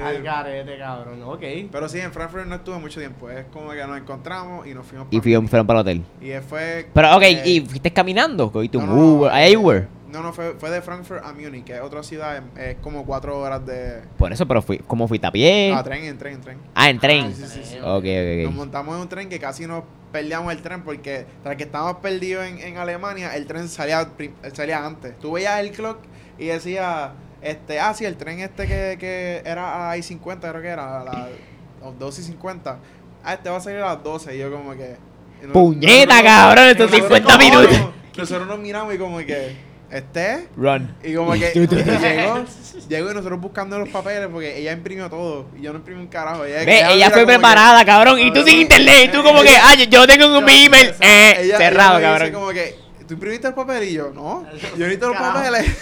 Al 0.03 0.23
garete, 0.23 0.79
cabrón. 0.79 1.23
Ok. 1.25 1.43
Pero 1.71 1.89
sí, 1.89 2.01
en 2.01 2.13
Frankfurt 2.13 2.47
no 2.47 2.57
estuve 2.57 2.79
mucho 2.79 3.01
tiempo. 3.01 3.29
Es 3.31 3.45
como 3.47 3.71
que 3.71 3.85
nos 3.87 3.99
encontramos 3.99 4.67
y 4.67 4.75
nos 4.75 4.87
fuimos 4.87 5.09
Y 5.11 5.17
pa' 5.19 5.23
fueron, 5.23 5.49
fueron 5.49 5.67
para 5.67 5.81
el 5.81 5.83
hotel. 5.83 6.05
Y 6.21 6.31
él 6.31 6.43
fue. 6.43 6.89
Pero, 6.93 7.17
ok, 7.17 7.23
eh, 7.23 7.43
¿y 7.45 7.61
fuiste 7.61 7.93
caminando? 7.93 8.51
¿Cogiste 8.51 8.79
un 8.79 8.87
no, 8.87 8.95
no, 8.97 9.03
Uber? 9.03 9.33
¿Hay 9.33 9.57
Uber? 9.57 9.89
No, 10.15 10.23
no, 10.23 10.33
fue, 10.33 10.55
fue 10.59 10.71
de 10.71 10.81
Frankfurt 10.81 11.25
a 11.25 11.33
Múnich, 11.33 11.65
que 11.65 11.75
es 11.75 11.81
otra 11.81 12.05
ciudad. 12.05 12.41
Es 12.57 12.77
como 12.77 13.05
cuatro 13.05 13.37
horas 13.37 13.67
de. 13.67 14.03
Por 14.17 14.33
eso, 14.33 14.47
pero 14.47 14.63
fui, 14.63 14.79
¿cómo 14.79 15.09
fuiste 15.09 15.27
a 15.27 15.33
pie? 15.33 15.73
Ah, 15.75 15.83
tren, 15.83 16.05
en 16.05 16.17
tren, 16.19 16.35
en 16.35 16.41
tren. 16.41 16.59
Ah, 16.73 16.89
en 16.89 17.01
tren. 17.01 17.35
sí, 17.35 17.43
sí, 17.47 17.61
sí. 17.65 17.79
Ok, 17.79 18.05
Nos 18.05 18.47
ok, 18.47 18.49
ok. 18.49 18.55
montamos 18.55 18.95
en 18.95 19.01
un 19.01 19.09
tren 19.09 19.29
que 19.29 19.41
casi 19.41 19.67
nos 19.67 19.83
perdíamos 20.13 20.53
el 20.53 20.63
tren 20.63 20.83
porque 20.85 21.27
tras 21.43 21.57
que 21.57 21.65
estábamos 21.65 21.97
perdidos 21.97 22.47
en, 22.47 22.59
en 22.61 22.77
Alemania, 22.77 23.35
el 23.35 23.47
tren 23.47 23.69
salía, 23.69 24.09
salía 24.53 24.87
antes. 24.87 25.19
Tú 25.19 25.33
veías 25.33 25.59
el 25.59 25.73
clock 25.73 25.99
y 26.39 26.47
decía, 26.47 27.13
este, 27.45 27.79
ah, 27.79 27.95
sí, 27.95 28.05
el 28.05 28.17
tren 28.17 28.41
este 28.41 28.67
que, 28.67 28.97
que 28.99 29.43
era 29.45 29.91
a 29.91 29.97
I-50, 29.97 30.39
creo 30.41 30.63
que 30.63 30.69
era, 30.69 31.01
a 31.01 31.05
las 31.05 31.99
12 31.99 32.21
y 32.21 32.25
50. 32.25 32.79
Ah, 33.23 33.35
este 33.35 33.49
va 33.51 33.57
a 33.59 33.61
salir 33.61 33.79
a 33.81 33.95
las 33.95 34.03
12. 34.03 34.35
Y 34.35 34.39
yo 34.39 34.51
como 34.51 34.73
que... 34.73 34.97
no- 35.43 35.53
¡Puñeta, 35.53 36.23
cabrón! 36.23 36.69
Estos 36.69 36.91
nosotros 36.91 37.19
50 37.21 37.33
como- 37.33 37.45
minutos. 37.63 37.91
Nosotros 38.17 38.47
nos 38.47 38.59
miramos 38.59 38.95
y 38.95 38.99
como 38.99 39.19
que, 39.19 39.57
¿este? 39.91 40.49
Run. 40.57 40.95
Y 41.03 41.15
como 41.15 41.33
que 41.33 41.51
llegó, 41.55 42.45
llegó 42.89 43.11
y 43.11 43.15
nosotros 43.15 43.41
buscando 43.41 43.79
los 43.79 43.89
papeles 43.89 44.29
porque 44.31 44.57
ella 44.59 44.73
imprimió 44.73 45.11
todo 45.11 45.47
y 45.59 45.63
yo 45.63 45.73
no 45.73 45.79
imprimí 45.81 46.01
un 46.01 46.07
carajo. 46.07 46.45
Ella, 46.45 46.65
Ve, 46.65 46.93
ella 46.95 47.11
fue 47.11 47.21
que- 47.21 47.27
preparada, 47.27 47.85
cabrón. 47.85 48.19
Y 48.21 48.33
tú 48.33 48.43
sin 48.45 48.61
internet. 48.61 49.07
Y 49.07 49.09
tú 49.09 49.23
como 49.23 49.43
que, 49.43 49.51
ay, 49.63 49.87
yo 49.89 50.07
tengo 50.07 50.39
en 50.39 50.45
mi 50.45 50.65
email. 50.67 50.95
Eh, 51.01 51.53
cerrado, 51.57 52.01
cabrón. 52.01 52.33
como 52.33 52.49
que, 52.51 52.77
¿tú 53.07 53.15
imprimiste 53.15 53.49
el 53.49 53.55
papel? 53.55 53.85
Y 53.85 53.93
yo, 53.95 54.11
no, 54.15 54.45
yo 54.77 54.79
necesito 54.79 55.09
los 55.09 55.17
papeles. 55.17 55.77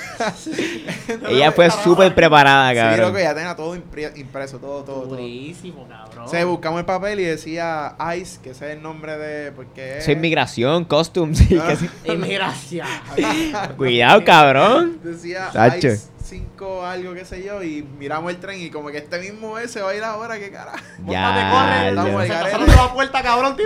Ella 1.29 1.53
fue 1.53 1.71
súper 1.71 2.15
preparada, 2.15 2.71
Sí, 2.71 2.77
cabrón. 2.77 3.01
loco, 3.01 3.19
ya 3.19 3.35
tenía 3.35 3.57
todo 3.57 3.75
impreso, 3.75 4.59
todo, 4.59 4.83
todo, 4.85 5.03
todo. 5.03 5.17
Durísimo, 5.17 5.87
cabrón. 5.89 6.25
O 6.25 6.29
sea, 6.29 6.45
buscamos 6.45 6.81
el 6.81 6.87
papel 6.87 7.21
y 7.21 7.25
decía 7.25 7.97
ICE, 8.17 8.41
que 8.43 8.51
ese 8.51 8.71
es 8.71 8.77
el 8.77 8.83
nombre 8.83 9.17
de... 9.17 9.53
Porque 9.53 9.99
Eso 9.99 10.11
es 10.11 10.17
inmigración, 10.17 10.85
costumes. 10.85 11.41
que. 11.49 12.13
Inmigración. 12.13 12.87
Cuidado, 13.77 14.25
cabrón. 14.25 14.99
Decía. 15.03 15.51
ICE 15.77 16.12
5 16.33 16.87
algo, 16.87 17.13
qué 17.13 17.27
sé 17.27 17.43
yo, 17.45 17.63
y 17.63 17.83
miramos 17.99 18.31
el 18.31 18.39
tren 18.39 18.59
y 18.59 18.71
como 18.71 18.89
que 18.89 18.97
este 18.99 19.19
mismo 19.19 19.59
es, 19.59 19.71
se 19.71 19.83
va 19.83 19.91
a 19.91 19.95
ir 19.95 20.03
ahora, 20.03 20.39
qué 20.39 20.51
cara. 20.51 20.73
Móntate, 20.99 21.51
corre. 21.51 21.95
Ya, 21.95 22.23
Se 22.23 22.29
garete. 22.29 22.51
cerrando 22.53 22.75
la 22.75 22.93
puerta, 22.95 23.23
cabrón. 23.23 23.57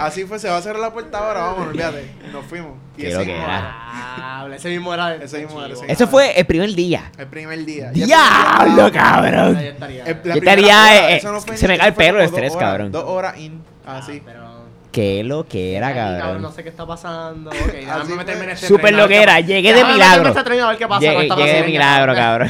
Así 0.00 0.24
fue, 0.24 0.38
se 0.38 0.48
va 0.48 0.56
a 0.56 0.62
cerrar 0.62 0.80
la 0.80 0.92
puerta 0.92 1.18
ahora, 1.18 1.40
vamos, 1.40 1.68
olvídate. 1.68 2.10
Nos 2.32 2.46
fuimos. 2.46 2.72
Y 2.96 3.02
Qué 3.02 3.08
ese 3.08 3.18
que 3.18 3.26
mismo 3.26 3.44
era. 3.44 4.48
Ese 4.54 4.68
mismo 4.70 4.94
era. 4.94 5.14
Ese 5.16 5.38
mismo 5.40 5.62
era, 5.64 5.74
ese 5.74 5.92
Eso 5.92 6.06
fue 6.08 6.38
el 6.38 6.46
primer 6.46 6.74
día. 6.74 7.12
El 7.18 7.26
primer 7.26 7.64
día. 7.66 7.88
El 7.90 7.94
¡Diablo, 8.06 8.90
cabrón! 8.92 9.56
Ahí 9.56 9.66
estaría. 9.66 10.04
El- 10.04 10.22
Yo 10.22 10.32
estaría, 10.32 10.76
hora, 10.82 11.10
eh, 11.10 11.16
eso 11.16 11.32
no 11.32 11.40
se 11.40 11.68
me 11.68 11.78
cae 11.78 11.88
el 11.88 11.94
pelo 11.94 12.18
dos 12.18 12.26
estrés, 12.28 12.56
cabrón. 12.56 12.92
Dos 12.92 13.04
horas 13.04 13.36
in, 13.38 13.62
así. 13.86 14.22
Pero. 14.24 14.39
Qué 14.92 15.22
lo 15.22 15.46
que 15.46 15.76
era, 15.76 15.94
cabrón. 15.94 16.42
No 16.42 16.50
sé 16.50 16.62
qué 16.64 16.68
está 16.70 16.84
pasando. 16.84 17.50
Ok, 17.50 17.72
déjame 17.72 18.02
Así 18.02 18.12
meterme 18.12 18.44
en 18.44 18.50
este 18.50 18.66
Súper 18.66 18.92
lo 18.94 19.06
que 19.06 19.22
era. 19.22 19.38
Llegué 19.40 19.72
de 19.72 19.84
milagro. 19.84 20.36
en 20.36 20.44
tren 20.44 20.60
a 20.60 20.68
ver 20.68 20.78
qué 20.78 20.88
pasa 20.88 21.14
con 21.14 21.22
Llegué, 21.36 21.52
de 21.54 21.62
milagro, 21.64 22.14
cabrón. 22.14 22.48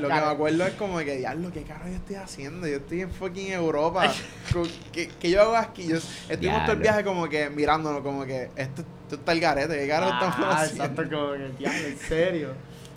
Lo 0.00 0.08
que 0.08 0.14
me 0.14 0.20
acuerdo 0.20 0.66
es 0.66 0.74
como 0.74 0.98
que, 0.98 1.16
diablo, 1.16 1.50
¿qué 1.54 1.62
carajo 1.62 1.88
yo 1.88 1.94
estoy 1.94 2.16
haciendo? 2.16 2.66
Yo 2.66 2.76
estoy 2.78 3.02
en 3.02 3.10
fucking 3.10 3.52
Europa. 3.52 4.12
¿Qué, 4.92 5.08
qué 5.20 5.30
yo 5.30 5.40
hago 5.42 5.56
aquí? 5.56 5.86
Yo, 5.86 5.96
estuvimos 6.28 6.64
todo 6.64 6.72
el 6.72 6.80
viaje 6.82 7.04
como 7.04 7.28
que 7.28 7.48
mirándonos, 7.50 8.00
como 8.02 8.24
que 8.24 8.50
esto, 8.56 8.82
esto 9.04 9.14
está 9.14 9.32
el 9.32 9.40
garete, 9.40 9.78
¿qué 9.78 9.88
carajo 9.88 10.12
estamos 10.12 10.34
Ah, 10.40 10.60
haciendo? 10.62 10.84
exacto, 10.84 11.16
como 11.16 11.32
que, 11.32 11.48
diablo, 11.58 11.86
en 11.88 11.98
serio. 11.98 12.48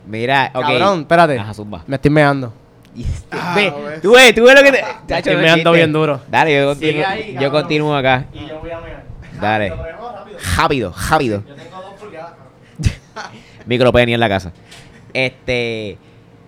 Mira, 0.08 0.52
ok. 0.54 0.62
Cabrón, 0.62 1.00
espérate. 1.02 1.38
Ajá, 1.40 1.54
zumba. 1.54 1.84
Me 1.86 1.96
estoy 1.98 2.12
meando. 2.12 2.52
Y 2.96 3.04
este- 3.04 3.28
Ah, 3.40 3.54
Ve, 3.56 3.70
ves. 3.72 4.02
tú 4.02 4.14
ves, 4.14 4.36
tú 4.36 4.44
ves 4.44 4.56
lo 4.56 4.64
que 4.64 4.72
te. 4.72 4.82
Me 5.08 5.18
estoy 5.18 5.34
no 5.36 5.40
meando 5.42 5.56
existe. 5.70 5.72
bien 5.78 5.94
duro. 5.94 6.22
Dale, 6.30 6.56
yo 6.56 6.66
continúo, 6.68 7.06
ahí, 7.08 7.28
yo 7.28 7.34
cabrón. 7.42 7.52
continúo 7.62 7.96
acá. 7.96 8.26
Y 8.34 8.48
yo 8.48 8.60
voy 8.60 8.72
a 8.72 8.80
mear. 8.82 9.04
Dale. 9.40 9.74
Rápido, 10.58 10.94
rápido. 11.10 11.44
Yo 11.48 11.56
tengo 11.56 11.82
dos 11.82 11.94
pulgadas. 12.00 12.34
Micropenia 13.66 14.14
en 14.16 14.20
la 14.20 14.30
casa. 14.30 14.52
Este. 15.14 15.98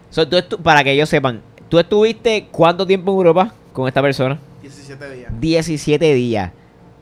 so, 0.09 0.27
tú 0.27 0.37
estu- 0.37 0.57
para 0.61 0.83
que 0.83 0.91
ellos 0.91 1.09
sepan, 1.09 1.41
¿tú 1.69 1.79
estuviste 1.79 2.47
cuánto 2.51 2.85
tiempo 2.85 3.11
en 3.11 3.17
Europa 3.17 3.53
con 3.73 3.87
esta 3.87 4.01
persona? 4.01 4.37
17 4.61 5.09
días. 5.11 5.31
17 5.39 6.13
días. 6.13 6.51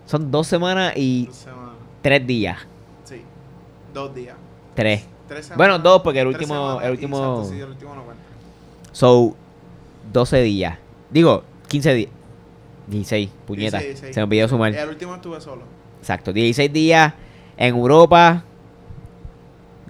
Son 0.06 0.32
dos 0.32 0.48
semanas 0.48 0.94
y 0.96 1.26
Dos 1.28 1.36
semanas. 1.36 1.70
tres 2.02 2.26
días. 2.28 2.58
Sí. 3.06 3.22
Dos 3.94 4.14
días. 4.16 4.36
Tres. 4.76 5.06
Tres 5.28 5.46
semanas. 5.46 5.58
Bueno, 5.58 5.80
dos, 5.80 6.02
porque 6.02 6.22
el 6.22 6.28
último- 6.28 6.56
semanas, 6.56 6.84
el 6.86 6.92
último- 6.92 7.18
Exacto, 7.18 7.46
sí, 7.56 7.60
el 7.62 7.70
último 7.70 7.96
no 7.96 8.04
cuenta. 8.04 8.19
So, 9.00 9.34
12 10.12 10.42
días. 10.42 10.78
Digo, 11.10 11.44
15 11.70 11.94
días. 11.94 12.12
16, 12.88 13.30
puñeta. 13.48 13.78
16, 13.78 14.02
16. 14.02 14.14
Se 14.14 14.20
me 14.20 14.24
olvidó 14.26 14.48
sumar. 14.50 14.76
El 14.76 14.90
último 14.90 15.16
estuve 15.16 15.40
solo. 15.40 15.62
Exacto, 16.02 16.34
16 16.34 16.74
días 16.74 17.14
en 17.56 17.76
Europa 17.78 18.44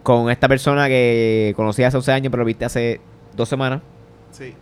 con 0.03 0.29
esta 0.29 0.47
persona 0.47 0.87
que 0.87 1.53
conocí 1.55 1.81
hace 1.83 1.97
11 1.97 2.11
años, 2.11 2.29
pero 2.29 2.45
viste 2.45 2.65
hace 2.65 3.01
dos 3.35 3.49
semanas. 3.49 3.81
Sí. 4.31 4.53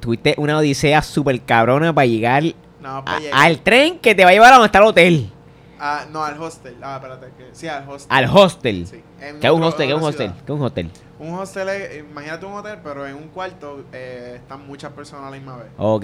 Tuviste 0.00 0.34
una 0.36 0.58
odisea 0.58 1.02
súper 1.02 1.40
cabrona 1.42 1.94
para 1.94 2.06
llegar 2.06 2.42
a- 2.84 3.04
al 3.32 3.60
tren 3.60 4.00
que 4.00 4.16
te 4.16 4.24
va 4.24 4.30
a 4.30 4.32
llevar 4.32 4.48
a 4.52 4.56
donde 4.56 4.66
está 4.66 4.78
el 4.80 4.84
hotel. 4.86 5.30
Ah, 5.78 6.04
no, 6.10 6.24
al 6.24 6.40
hostel. 6.42 6.74
Ah, 6.82 6.96
espérate. 6.96 7.26
Que, 7.38 7.48
sí, 7.52 7.68
al 7.68 7.88
hostel. 7.88 8.08
Al 8.10 8.24
hostel. 8.36 8.86
Sí. 8.88 9.00
¿Qué 9.40 9.46
es 9.46 9.52
un 9.52 9.62
hostel? 9.62 9.86
¿Qué 9.86 9.92
es 9.92 9.98
un 9.98 10.04
hostel? 10.08 10.32
¿Qué 10.32 10.52
es 10.52 10.58
un 10.58 10.62
hostel? 10.62 10.90
Un 11.18 11.34
hostel 11.34 11.68
es, 11.68 11.98
imagínate 12.00 12.44
un 12.46 12.54
hotel, 12.54 12.78
pero 12.82 13.06
en 13.06 13.14
un 13.14 13.28
cuarto 13.28 13.84
eh, 13.92 14.32
están 14.36 14.66
muchas 14.66 14.92
personas 14.92 15.26
a 15.26 15.30
la 15.30 15.36
misma 15.36 15.56
vez. 15.56 15.68
Ok. 15.78 16.02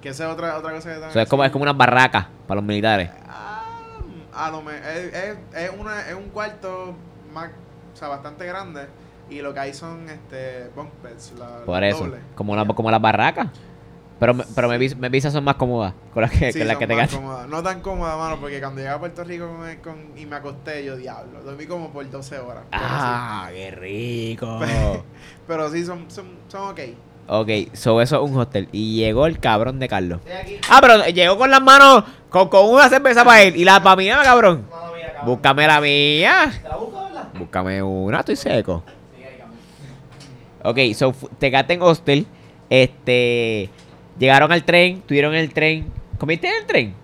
Que 0.00 0.08
esa 0.10 0.26
es 0.26 0.32
otra, 0.32 0.56
otra 0.58 0.72
cosa 0.72 0.88
que 0.88 0.94
también. 0.94 1.10
Eso 1.10 1.20
es 1.20 1.28
como, 1.28 1.44
es 1.44 1.50
como 1.50 1.62
unas 1.62 1.76
barracas 1.76 2.26
para 2.46 2.56
los 2.60 2.64
militares. 2.66 3.10
Ah, 3.28 3.98
a 4.34 4.50
lo 4.50 4.60
me- 4.62 4.76
es, 4.76 5.14
es, 5.14 5.36
es 5.54 5.70
una, 5.78 6.08
es 6.08 6.14
un 6.14 6.28
cuarto 6.30 6.94
más, 7.32 7.50
o 7.94 7.96
sea, 7.96 8.08
bastante 8.08 8.44
grande. 8.46 8.86
Y 9.30 9.40
lo 9.40 9.54
que 9.54 9.60
hay 9.60 9.72
son 9.72 10.08
este 10.10 10.68
bunk 10.76 10.90
beds. 11.02 11.32
La, 11.38 11.64
Por 11.64 11.80
las 11.80 11.94
eso. 11.94 12.04
dobles. 12.04 12.20
Como, 12.34 12.54
la- 12.56 12.66
como 12.66 12.90
las 12.90 13.00
barracas. 13.00 13.46
Pero, 14.22 14.34
me- 14.34 14.44
pero 14.54 14.68
me, 14.68 14.78
me 14.78 15.08
visas 15.08 15.32
son 15.32 15.42
más 15.42 15.56
cómodas 15.56 15.94
con 16.14 16.22
las 16.22 16.30
que, 16.30 16.52
Sí, 16.52 16.60
con 16.60 16.68
las 16.68 16.74
son 16.74 16.78
que 16.78 16.86
te 16.86 16.94
más 16.94 17.10
gastas. 17.10 17.48
No 17.48 17.60
tan 17.60 17.80
cómodas, 17.80 18.16
mano, 18.16 18.36
porque 18.38 18.60
cuando 18.60 18.80
llegué 18.80 18.92
a 18.92 19.00
Puerto 19.00 19.24
Rico 19.24 19.48
con, 19.48 19.76
con- 19.78 20.16
y 20.16 20.26
me 20.26 20.36
acosté, 20.36 20.84
yo 20.84 20.96
diablo. 20.96 21.42
Dormí 21.42 21.66
como 21.66 21.90
por 21.90 22.08
12 22.08 22.38
horas. 22.38 22.62
Ah, 22.70 23.48
qué 23.52 23.72
rico. 23.72 24.60
pero 25.48 25.72
sí, 25.72 25.84
son, 25.84 26.08
son, 26.08 26.26
son 26.46 26.70
ok. 26.70 26.78
ok, 27.26 27.48
so 27.72 28.00
eso 28.00 28.24
es 28.24 28.30
un 28.30 28.38
hostel. 28.38 28.68
Y 28.70 28.94
llegó 28.94 29.26
el 29.26 29.40
cabrón 29.40 29.80
de 29.80 29.88
Carlos. 29.88 30.20
Ah, 30.70 30.78
pero 30.80 31.04
llegó 31.06 31.36
con 31.36 31.50
las 31.50 31.60
manos, 31.60 32.04
con, 32.30 32.48
con 32.48 32.70
una 32.70 32.88
cerveza 32.88 33.24
para 33.24 33.42
él. 33.42 33.56
Y 33.56 33.64
la 33.64 33.82
para 33.82 33.96
mí, 33.96 34.08
ah, 34.08 34.20
cabrón. 34.22 34.66
Mano 34.70 34.92
mía, 34.94 35.06
cabrón. 35.14 35.26
Búscame 35.34 35.66
la 35.66 35.80
mía. 35.80 36.60
¿Te 36.62 36.68
la 36.68 36.76
busco, 36.76 37.02
verdad? 37.06 37.28
Búscame 37.36 37.82
una, 37.82 38.20
estoy 38.20 38.36
seco. 38.36 38.84
Sí, 39.16 39.24
ahí. 39.24 40.90
Ok, 40.92 40.94
so 40.94 41.12
te 41.40 41.50
quedaste 41.50 41.72
en 41.74 41.82
hostel. 41.82 42.26
Este. 42.70 43.68
Llegaron 44.18 44.52
al 44.52 44.64
tren, 44.64 45.02
tuvieron 45.02 45.34
el 45.34 45.52
tren. 45.52 45.86
¿Comiste 46.18 46.48
en 46.48 46.54
el 46.60 46.66
tren? 46.66 46.94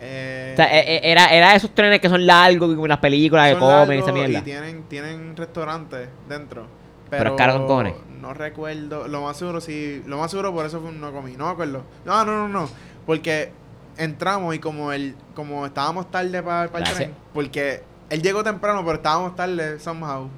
Eh, 0.00 0.50
O 0.52 0.56
sea, 0.56 0.66
e- 0.78 0.96
e- 0.96 1.10
era, 1.10 1.26
era 1.34 1.54
esos 1.54 1.70
trenes 1.74 2.00
que 2.00 2.08
son 2.08 2.26
largos, 2.26 2.74
como 2.74 2.86
las 2.86 2.98
películas 2.98 3.52
que 3.54 3.58
comen, 3.58 3.98
esa 4.00 4.12
mierda. 4.12 4.38
Y 4.38 4.42
tienen, 4.42 4.82
tienen 4.84 5.36
restaurantes 5.36 6.08
dentro. 6.28 6.66
Pero 7.10 7.22
Pero, 7.22 7.30
es 7.34 7.36
caro 7.38 7.52
con 7.54 7.66
cojones. 7.66 7.94
No 8.20 8.34
recuerdo. 8.34 9.08
Lo 9.08 9.22
más 9.22 9.36
seguro, 9.36 9.60
sí. 9.60 10.02
Lo 10.06 10.18
más 10.18 10.30
seguro 10.30 10.52
por 10.52 10.66
eso 10.66 10.80
fue- 10.80 10.92
no 10.92 11.12
comí. 11.12 11.32
No 11.36 11.46
me 11.46 11.52
acuerdo. 11.52 11.84
No, 12.04 12.24
no, 12.24 12.32
no, 12.36 12.48
no. 12.48 12.68
Porque 13.06 13.50
entramos 13.96 14.54
y 14.54 14.58
como 14.58 14.92
el, 14.92 15.14
como 15.34 15.64
estábamos 15.66 16.10
tarde 16.10 16.42
para 16.42 16.64
el 16.64 16.70
Gracias. 16.70 16.96
tren. 16.96 17.14
Porque 17.32 17.82
él 18.10 18.22
llegó 18.22 18.42
temprano, 18.44 18.82
pero 18.84 18.96
estábamos 18.96 19.36
tarde 19.36 19.78
somehow. 19.80 20.28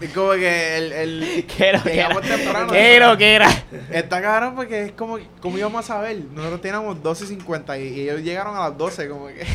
Es 0.00 0.12
como 0.12 0.32
que 0.32 0.76
el, 0.76 0.92
el 0.92 1.46
¿Qué 1.56 1.72
lo 1.72 1.82
que 1.82 1.98
era? 1.98 2.20
temprano. 2.20 2.72
¿Qué 2.72 3.00
lo 3.00 3.16
que 3.16 3.34
era? 3.34 3.48
Está 3.90 4.20
cabrón 4.20 4.54
porque 4.54 4.82
es 4.84 4.92
como, 4.92 5.18
¿cómo 5.40 5.58
íbamos 5.58 5.84
a 5.84 5.94
saber? 5.94 6.18
Nosotros 6.32 6.60
teníamos 6.60 7.02
12 7.02 7.24
y 7.24 7.26
50 7.28 7.78
y, 7.78 8.00
ellos 8.00 8.22
llegaron 8.22 8.56
a 8.56 8.60
las 8.60 8.78
12 8.78 9.08
como 9.08 9.26
que... 9.28 9.46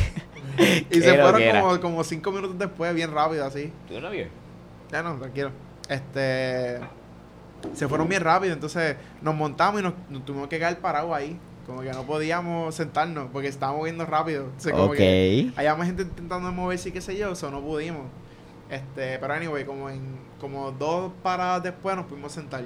y 0.90 1.00
se 1.00 1.14
fueron 1.18 1.60
como, 1.60 1.80
como 1.80 2.04
5 2.04 2.32
minutos 2.32 2.58
después, 2.58 2.94
bien 2.94 3.12
rápido 3.12 3.44
así. 3.44 3.72
¿Tú 3.88 4.00
no 4.00 4.10
vio? 4.10 4.26
Ya 4.90 5.02
no, 5.02 5.16
tranquilo. 5.16 5.50
Este... 5.88 6.80
Se 7.74 7.88
fueron 7.88 8.08
bien 8.08 8.22
rápido, 8.22 8.54
entonces 8.54 8.96
nos 9.20 9.34
montamos 9.34 9.80
y 9.80 9.84
nos, 9.84 9.92
nos 10.08 10.24
tuvimos 10.24 10.48
que 10.48 10.58
quedar 10.58 10.78
parados 10.78 11.14
ahí. 11.14 11.38
Como 11.66 11.82
que 11.82 11.92
no 11.92 12.04
podíamos 12.04 12.74
sentarnos 12.74 13.28
porque 13.32 13.48
estábamos 13.48 13.80
moviendo 13.80 14.06
rápido. 14.06 14.46
O 14.56 14.60
sea, 14.60 14.72
como 14.72 14.86
Ok. 14.86 14.96
que 14.96 15.52
había 15.56 15.74
más 15.76 15.86
gente 15.86 16.02
intentando 16.02 16.50
moverse 16.50 16.88
y 16.88 16.92
qué 16.92 17.00
sé 17.00 17.16
yo, 17.16 17.32
eso 17.32 17.50
no 17.50 17.60
pudimos. 17.60 18.06
Este, 18.70 19.18
pero 19.18 19.34
anyway, 19.34 19.64
como 19.64 19.90
en 19.90 20.18
como 20.40 20.70
dos 20.72 21.12
paradas 21.22 21.62
después 21.62 21.96
nos 21.96 22.06
pudimos 22.06 22.32
sentar. 22.32 22.64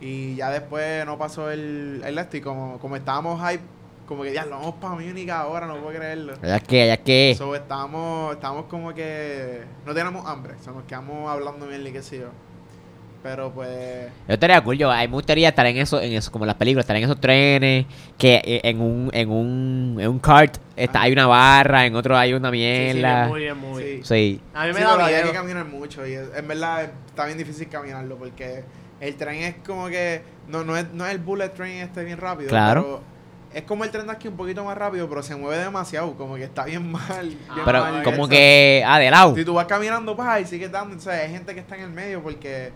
Y 0.00 0.36
ya 0.36 0.50
después 0.50 1.04
no 1.06 1.18
pasó 1.18 1.50
el, 1.50 2.02
el 2.04 2.18
esto 2.18 2.36
y 2.36 2.40
como, 2.40 2.78
como 2.80 2.96
estábamos 2.96 3.40
hype, 3.48 3.62
como 4.06 4.22
que 4.24 4.32
ya 4.32 4.44
lo 4.44 4.58
vamos 4.58 4.74
para 4.74 4.94
Múnich 4.94 5.28
ahora, 5.30 5.66
no 5.66 5.76
puedo 5.76 5.96
creerlo. 5.96 6.34
Ya 6.42 6.60
que, 6.60 6.86
ya 6.86 6.96
que. 6.96 7.34
So, 7.36 7.54
estábamos, 7.54 8.34
estábamos 8.34 8.66
como 8.66 8.92
que 8.94 9.62
no 9.86 9.94
teníamos 9.94 10.26
hambre, 10.26 10.54
o 10.60 10.62
sea, 10.62 10.72
nos 10.72 10.84
quedamos 10.84 11.30
hablando 11.30 11.66
bien 11.66 11.86
y 11.86 11.92
qué 11.92 12.02
sé 12.02 12.18
yo. 12.18 12.28
Pero 13.22 13.52
pues 13.52 13.68
Yo 14.26 14.34
estaría 14.34 14.60
cool, 14.62 14.76
yo, 14.76 14.90
a 14.90 14.96
mí 15.00 15.06
me 15.08 15.12
gustaría 15.14 15.48
estar 15.48 15.64
en 15.66 15.76
eso, 15.76 16.00
en 16.02 16.12
eso, 16.14 16.32
como 16.32 16.44
en 16.44 16.48
las 16.48 16.56
películas, 16.56 16.82
estar 16.82 16.96
en 16.96 17.04
esos 17.04 17.20
trenes, 17.20 17.86
que 18.18 18.42
eh, 18.44 18.60
en 18.64 18.80
un, 18.80 19.10
en 19.12 19.30
un, 19.30 19.96
en 20.00 20.08
un 20.08 20.18
cart 20.18 20.56
está, 20.74 21.00
Ah. 21.00 21.02
hay 21.02 21.12
una 21.12 21.26
barra, 21.28 21.86
en 21.86 21.94
otro 21.94 22.16
hay 22.16 22.32
una 22.34 22.50
Sí, 22.50 22.56
sí, 22.56 22.94
mierda. 22.94 23.28
muy 23.28 23.40
bien, 23.42 23.56
muy 23.58 23.82
bien. 23.84 24.04
sí. 24.04 24.38
Sí. 24.38 24.40
A 24.54 24.62
mí 24.66 24.72
me 24.72 24.78
Sí, 24.78 24.82
da 24.82 24.90
pero 24.92 25.04
había 25.04 25.16
que 25.18 25.22
miedo. 25.24 25.34
caminar 25.34 25.64
mucho 25.66 26.04
y 26.06 26.14
es- 26.14 26.30
en 26.36 26.48
verdad 26.48 26.90
está 27.06 27.26
bien 27.26 27.38
difícil 27.38 27.68
caminarlo 27.68 28.16
porque 28.16 28.64
el 29.00 29.14
tren 29.16 29.36
es 29.42 29.54
como 29.64 29.86
que 29.88 30.22
no, 30.48 30.64
no, 30.64 30.76
es, 30.76 30.90
no 30.92 31.06
es 31.06 31.12
el 31.12 31.18
bullet 31.18 31.50
train 31.50 31.76
este 31.82 32.02
bien 32.04 32.18
rápido. 32.18 32.48
Claro. 32.48 32.82
Pero 32.82 33.02
es 33.54 33.62
como 33.62 33.84
el 33.84 33.90
tren 33.92 34.06
de 34.06 34.12
aquí 34.12 34.26
un 34.28 34.36
poquito 34.36 34.64
más 34.64 34.76
rápido, 34.76 35.08
pero 35.08 35.22
se 35.22 35.36
mueve 35.36 35.62
demasiado, 35.62 36.14
como 36.16 36.34
que 36.34 36.44
está 36.44 36.64
bien 36.64 36.90
mal. 36.90 37.28
bien 37.28 37.38
Pero 37.64 37.80
mal 37.80 38.02
como 38.02 38.28
que, 38.28 38.82
ah, 38.84 38.98
de 38.98 39.10
lado. 39.12 39.36
Si 39.36 39.44
tú 39.44 39.54
vas 39.54 39.66
caminando, 39.66 40.16
pues 40.16 40.28
y 40.42 40.46
sigues 40.46 40.72
dando, 40.72 40.94
entonces 40.94 41.20
hay 41.22 41.30
gente 41.30 41.54
que 41.54 41.60
está 41.60 41.76
en 41.76 41.82
el 41.82 41.90
medio 41.90 42.20
porque 42.20 42.72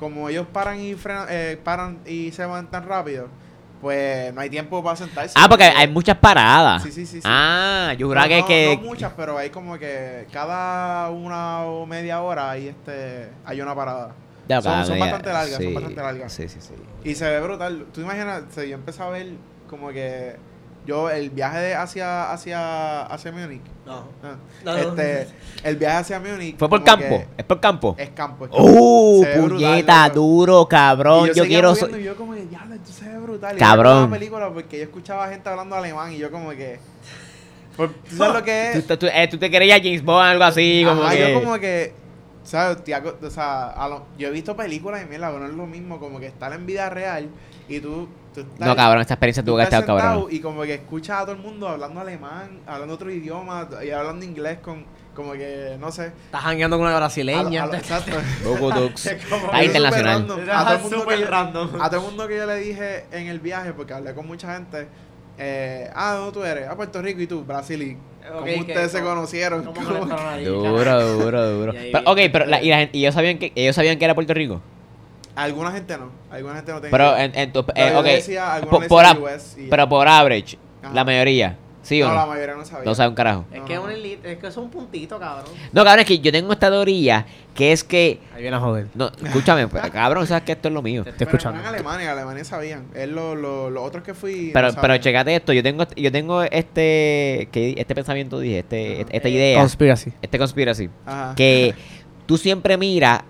como 0.00 0.28
ellos 0.30 0.46
paran 0.50 0.80
y 0.80 0.94
frenan, 0.94 1.26
eh, 1.28 1.60
paran 1.62 1.98
y 2.06 2.32
se 2.32 2.44
van 2.46 2.68
tan 2.70 2.86
rápido, 2.88 3.28
pues 3.82 4.32
no 4.32 4.40
hay 4.40 4.48
tiempo 4.48 4.82
para 4.82 4.96
sentarse. 4.96 5.34
Ah, 5.38 5.46
porque 5.46 5.64
hay 5.64 5.86
muchas 5.88 6.16
paradas. 6.16 6.82
Sí, 6.82 6.90
sí, 6.90 7.04
sí. 7.04 7.16
sí. 7.20 7.28
Ah, 7.30 7.94
yo 7.98 8.06
juraba 8.08 8.26
No, 8.26 8.30
que, 8.30 8.40
no, 8.40 8.46
que- 8.46 8.76
no 8.80 8.82
muchas, 8.88 9.12
pero 9.14 9.36
hay 9.36 9.50
como 9.50 9.78
que 9.78 10.26
cada 10.32 11.10
una 11.10 11.64
o 11.64 11.84
media 11.86 12.22
hora 12.22 12.50
hay 12.50 12.68
este 12.68 13.28
hay 13.44 13.60
una 13.60 13.74
parada. 13.74 14.12
Ya, 14.48 14.60
son- 14.62 14.84
son 14.86 14.98
bastante 14.98 15.32
largas, 15.32 15.62
son 15.62 15.74
bastante 15.74 16.00
largas. 16.02 16.32
Sí, 16.32 16.48
sí, 16.48 16.58
sí. 16.60 16.74
Y 17.04 17.14
se 17.14 17.28
ve 17.30 17.40
brutal. 17.40 17.86
Tú 17.92 18.00
imaginas, 18.00 18.42
yo 18.56 18.62
empecé 18.74 19.02
a 19.02 19.10
ver 19.10 19.28
como 19.68 19.90
que 19.90 20.34
yo 20.86 21.10
el 21.10 21.30
viaje 21.30 21.58
de 21.58 21.74
hacia 21.74 22.32
hacia 22.32 23.02
hacia 23.06 23.32
Múnich. 23.32 23.60
No. 23.86 24.04
ah, 24.22 24.36
No, 24.64 24.72
no. 24.72 24.78
este, 24.78 25.28
el 25.64 25.76
viaje 25.76 25.96
hacia 25.98 26.20
Múnich 26.20 26.56
¿Fue 26.56 26.68
por 26.68 26.82
campo? 26.84 27.22
¿Es 27.36 27.44
por 27.44 27.60
campo? 27.60 27.94
Es 27.98 28.10
campo. 28.10 28.44
es 28.46 28.50
campo. 28.50 28.62
¡Uh! 28.62 29.20
Brutal, 29.24 29.48
puñeta, 29.50 30.08
loco. 30.08 30.20
duro, 30.20 30.66
cabrón. 30.68 31.24
Y 31.24 31.28
Yo, 31.28 31.34
seguía 31.34 31.48
quiero... 31.48 31.74
so- 31.74 31.96
y 31.98 32.02
yo 32.04 32.16
como 32.16 32.34
que, 32.34 32.46
diablo, 32.46 32.74
esto 32.74 32.92
se 32.92 33.08
ve 33.08 33.18
brutal. 33.18 33.56
Y 33.56 33.58
Cabrón. 33.58 33.92
yo 33.92 33.94
veía 34.00 34.06
la 34.10 34.18
película 34.18 34.50
porque 34.54 34.76
yo 34.78 34.84
escuchaba 34.84 35.28
gente 35.28 35.48
hablando 35.48 35.76
alemán 35.76 36.12
y 36.12 36.18
yo 36.18 36.30
como 36.30 36.50
que... 36.50 36.78
Por- 37.76 37.92
¿Tú 37.92 38.16
sabes 38.16 38.34
lo 38.34 38.42
que 38.44 38.72
es? 38.72 38.86
Tú, 38.86 38.96
tú- 38.96 39.06
eh, 39.06 39.28
tú 39.30 39.38
te 39.38 39.50
querías 39.50 39.80
James 39.82 40.04
Bond, 40.04 40.26
algo 40.26 40.44
así, 40.44 40.82
como 40.86 41.02
Ajá, 41.02 41.12
que... 41.14 41.32
yo 41.32 41.40
como 41.40 41.58
que 41.58 41.92
¿sabes? 42.42 42.82
Te 42.82 42.92
aco- 42.94 43.16
o 43.22 43.30
sea, 43.30 43.74
lo- 43.88 44.06
yo 44.18 44.28
he 44.28 44.30
visto 44.30 44.56
películas 44.56 45.02
y 45.04 45.08
mierda, 45.08 45.28
pero 45.28 45.40
no 45.40 45.46
es 45.46 45.54
lo 45.54 45.66
mismo 45.66 45.98
como 46.00 46.18
que 46.18 46.26
estar 46.26 46.52
en 46.52 46.66
vida 46.66 46.88
real 46.90 47.28
y 47.68 47.78
tú, 47.80 48.08
tú 48.34 48.40
estás- 48.40 48.68
No, 48.68 48.76
cabrón, 48.76 49.00
esta 49.02 49.14
experiencia 49.14 49.42
tuvo 49.44 49.56
que 49.56 49.62
estar 49.64 49.84
cabrón. 49.84 50.26
Y 50.30 50.40
como 50.40 50.62
que 50.62 50.74
escuchas 50.74 51.18
a 51.18 51.22
todo 51.22 51.32
el 51.36 51.40
mundo 51.42 51.68
hablando 51.68 52.00
alemán, 52.00 52.60
hablando 52.66 52.94
otro 52.94 53.10
idioma 53.10 53.68
y 53.84 53.90
hablando 53.90 54.24
inglés 54.24 54.58
con, 54.60 54.84
como 55.14 55.32
que, 55.32 55.76
no 55.80 55.90
sé. 55.92 56.06
Estás 56.26 56.42
jangueando 56.42 56.76
con 56.78 56.86
una 56.86 56.96
brasileña. 56.96 57.66
exacto. 57.72 58.16
Goku 58.44 58.70
Dux. 58.72 59.06
Es 59.06 59.24
como 59.26 59.50
que 59.50 59.64
internacional. 59.64 60.22
A 60.50 60.64
todo, 60.64 60.74
el 60.74 60.80
mundo 60.82 61.06
que 61.06 61.20
yo, 61.20 61.26
random. 61.26 61.68
a 61.82 61.90
todo 61.90 62.00
el 62.00 62.06
mundo 62.06 62.28
que 62.28 62.36
yo 62.36 62.46
le 62.46 62.56
dije 62.56 63.04
en 63.12 63.26
el 63.26 63.40
viaje, 63.40 63.72
porque 63.72 63.92
hablé 63.94 64.14
con 64.14 64.26
mucha 64.26 64.54
gente, 64.54 64.86
eh, 65.38 65.90
ah, 65.94 66.14
¿dónde 66.14 66.32
tú 66.32 66.44
eres? 66.44 66.68
Ah, 66.68 66.76
Puerto 66.76 67.00
Rico 67.02 67.20
y 67.20 67.26
tú, 67.26 67.44
Brasil. 67.44 67.82
¿Y 67.82 67.96
¿Cómo 68.30 68.44
que- 68.44 68.60
ustedes 68.60 68.92
se 68.92 69.00
¿cómo- 69.00 69.10
conocieron? 69.14 69.64
Duro, 69.64 71.18
duro, 71.18 71.50
duro. 71.58 71.74
Y 71.74 71.76
ahí- 71.76 71.92
Pero, 71.92 72.10
ok, 72.10 72.18
pero 72.32 72.46
la, 72.46 72.62
y, 72.62 72.68
la 72.68 72.76
gente, 72.78 72.98
y 72.98 73.02
ellos 73.02 73.14
sabían 73.14 73.38
que 73.38 73.52
ellos 73.54 73.74
sabían 73.74 73.98
que 73.98 74.04
era 74.04 74.14
Puerto 74.14 74.34
Rico. 74.34 74.60
Alguna 75.36 75.72
gente 75.72 75.96
no, 75.96 76.10
alguna 76.30 76.56
gente 76.56 76.72
no 76.72 76.80
tenía. 76.80 76.90
Pero 76.90 77.16
en, 77.16 77.34
en 77.38 77.52
tu, 77.52 77.64
Pero 77.64 78.04
eh, 78.06 78.14
decía, 78.14 78.60
por, 78.68 78.80
decían 78.82 79.06
a- 79.06 79.18
US 79.18 79.56
y 79.58 79.62
ya. 79.64 79.70
pero 79.70 79.88
por 79.88 80.06
average, 80.08 80.58
Ajá. 80.82 80.92
la 80.94 81.04
mayoría, 81.04 81.56
¿sí 81.82 82.02
o 82.02 82.06
no, 82.08 82.14
no? 82.14 82.20
la 82.20 82.26
mayoría 82.26 82.54
no 82.56 82.64
sabía. 82.64 82.84
No 82.84 82.94
sabe 82.94 83.08
un 83.10 83.14
carajo. 83.14 83.44
Es 83.52 83.60
No, 83.60 83.64
que 83.64 83.72
es 83.74 83.78
no. 83.78 83.84
un 83.86 83.90
elite, 83.92 84.32
es 84.32 84.38
que 84.38 84.46
es 84.48 84.56
un 84.56 84.70
puntito, 84.70 85.18
cabrón. 85.18 85.46
No, 85.72 85.84
cabrón, 85.84 86.00
es 86.00 86.06
que 86.06 86.18
yo 86.18 86.32
tengo 86.32 86.52
esta 86.52 86.68
teoría 86.70 87.24
que 87.54 87.72
es 87.72 87.84
que 87.84 88.20
Ahí 88.34 88.42
viene 88.42 88.56
a 88.56 88.60
joder. 88.60 88.86
no, 88.94 89.10
escúchame, 89.24 89.68
pues, 89.68 89.88
cabrón, 89.90 90.26
sabes 90.26 90.42
que 90.44 90.52
esto 90.52 90.68
es 90.68 90.74
lo 90.74 90.82
mío. 90.82 91.04
Te 91.04 91.10
estoy 91.10 91.26
Pero 91.26 91.38
escuchando. 91.38 91.60
En 91.60 91.66
Alemania, 91.66 92.06
en 92.06 92.10
Alemania 92.18 92.44
sabían. 92.44 92.86
Es 92.94 93.08
lo, 93.08 93.34
lo, 93.34 93.70
los 93.70 93.82
otros 93.84 94.02
que 94.02 94.14
fui. 94.14 94.50
Pero, 94.52 94.72
no 94.72 94.80
pero 94.80 94.96
checate 94.98 95.34
esto, 95.36 95.52
yo 95.52 95.62
tengo 95.62 95.84
yo 95.96 96.10
tengo 96.12 96.42
este 96.42 97.48
que 97.52 97.74
este 97.78 97.94
pensamiento 97.94 98.38
dije, 98.40 98.58
este 98.60 99.02
Ajá. 99.02 99.06
esta 99.12 99.28
Eh, 99.28 99.32
idea, 99.32 99.60
Conspiracy. 99.60 100.12
este 100.22 100.38
conspiracy, 100.38 100.90
Ajá. 101.06 101.34
que 101.36 101.74
tú 102.26 102.36
siempre 102.36 102.76
miras 102.76 103.22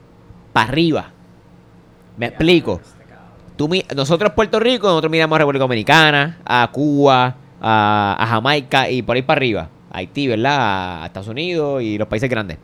para 0.53 0.68
arriba. 0.68 1.12
Me 2.17 2.27
explico. 2.27 2.81
Tú, 3.57 3.69
nosotros 3.95 4.33
Puerto 4.33 4.59
Rico, 4.59 4.87
nosotros 4.89 5.11
miramos 5.11 5.37
a 5.37 5.39
República 5.41 5.65
Dominicana, 5.65 6.39
a 6.45 6.69
Cuba, 6.73 7.37
a, 7.61 8.17
a 8.19 8.27
Jamaica 8.27 8.89
y 8.89 9.03
por 9.03 9.17
ahí 9.17 9.23
para 9.23 9.39
arriba. 9.39 9.69
Haití, 9.93 10.29
¿verdad? 10.29 11.03
A 11.03 11.07
Estados 11.07 11.29
Unidos 11.29 11.83
y 11.83 11.99
los 11.99 12.09
países 12.09 12.31
grandes. 12.31 12.59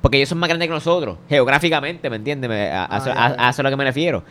Porque 0.00 0.18
ellos 0.18 0.28
son 0.28 0.38
más 0.38 0.48
grandes 0.48 0.68
que 0.68 0.74
nosotros, 0.74 1.18
geográficamente, 1.28 2.08
¿me 2.08 2.16
entiendes? 2.16 2.48
Me- 2.48 2.68
A, 2.70 2.84
a 2.84 2.86
Ah, 2.86 3.26
a- 3.26 3.50
eso 3.50 3.50
es 3.50 3.58
a 3.60 3.62
lo 3.64 3.70
que 3.70 3.76
me 3.76 3.84
refiero. 3.84 4.22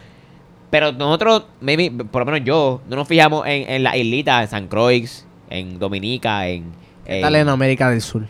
Pero 0.70 0.92
nosotros, 0.94 1.46
maybe, 1.62 1.92
por 2.06 2.22
lo 2.22 2.32
menos 2.32 2.46
yo, 2.46 2.82
no 2.90 2.96
nos 2.96 3.08
fijamos 3.08 3.46
en, 3.46 3.70
en 3.70 3.84
la 3.84 3.96
islita, 3.98 4.42
en 4.42 4.48
San 4.48 4.68
Croix, 4.68 5.26
en 5.50 5.78
Dominica, 5.78 6.48
en... 6.48 6.72
en 7.06 7.22
Dale 7.22 7.40
en 7.42 7.50
América 7.50 7.90
del 7.90 8.02
Sur. 8.02 8.26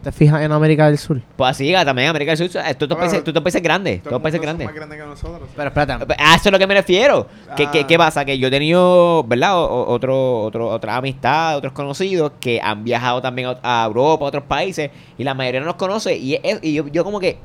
¿No 0.00 0.04
te 0.04 0.12
fijas 0.12 0.40
en 0.40 0.50
América 0.50 0.86
del 0.86 0.96
Sur? 0.96 1.20
pues 1.36 1.50
así, 1.50 1.74
también 1.84 2.08
América 2.08 2.34
del 2.34 2.38
Sur, 2.50 2.62
estos 2.62 2.88
dos 2.88 2.96
Bueno, 2.96 3.00
países, 3.12 3.18
estos 3.28 3.42
países 3.42 3.62
grandes, 3.62 4.00
Todo 4.02 4.10
todos 4.12 4.22
países 4.22 4.40
grandes. 4.40 4.64
más 4.66 4.74
grandes 4.74 4.98
que 4.98 5.06
nosotros. 5.06 5.48
Pero 5.54 5.68
espérate. 5.68 6.14
A 6.18 6.34
eso 6.36 6.48
es 6.48 6.52
lo 6.52 6.58
que 6.58 6.66
me 6.66 6.72
refiero. 6.74 7.26
¿Qué, 7.54 7.66
qué, 7.70 7.80
Ah. 7.80 7.86
qué 7.86 7.98
pasa? 7.98 8.24
Que 8.24 8.38
yo 8.38 8.48
he 8.48 8.50
tenido, 8.50 9.24
¿verdad? 9.24 9.58
O- 9.62 9.90
otro, 9.92 10.40
otro, 10.44 10.68
otra 10.68 10.96
amistad, 10.96 11.58
otros 11.58 11.74
conocidos 11.74 12.32
que 12.40 12.58
han 12.62 12.82
viajado 12.82 13.20
también 13.20 13.54
a, 13.62 13.84
Europa, 13.86 14.24
a 14.24 14.28
otros 14.28 14.44
países, 14.44 14.90
y 15.18 15.22
la 15.24 15.34
mayoría 15.34 15.60
no 15.60 15.66
los 15.66 15.74
conoce. 15.76 16.16
Y, 16.16 16.36
es- 16.42 16.60
y 16.62 16.72
yo, 16.72 16.88
yo 16.88 17.04
como 17.04 17.20
que, 17.20 17.36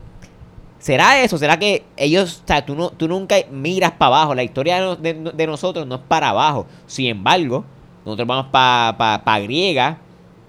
¿será 0.80 1.22
eso? 1.22 1.38
¿Será 1.38 1.60
que 1.60 1.84
ellos, 1.98 2.42
o 2.42 2.48
sea, 2.48 2.66
tú, 2.66 2.74
no, 2.74 2.90
tú 2.92 3.10
nunca 3.10 3.36
miras 3.52 3.92
para 3.92 4.16
abajo? 4.16 4.34
La 4.34 4.44
historia 4.44 4.76
de, 4.76 4.82
no- 4.82 4.96
de- 4.96 5.32
de 5.34 5.48
nosotros 5.48 5.86
no 5.86 5.96
es 5.96 6.02
para 6.08 6.30
abajo. 6.30 6.68
Sin 6.88 7.08
embargo, 7.08 7.66
nosotros 8.06 8.26
vamos 8.26 8.46
para 8.50 8.96
pa, 8.98 9.22
pa 9.26 9.40
griega, 9.40 9.98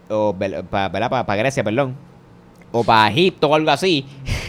o 0.09 0.34
para 0.70 1.36
Grecia, 1.36 1.64
perdón, 1.64 1.96
o 2.72 2.84
para 2.84 3.11
Egipto 3.11 3.48
o 3.48 3.54
algo 3.54 3.70
así, 3.70 4.07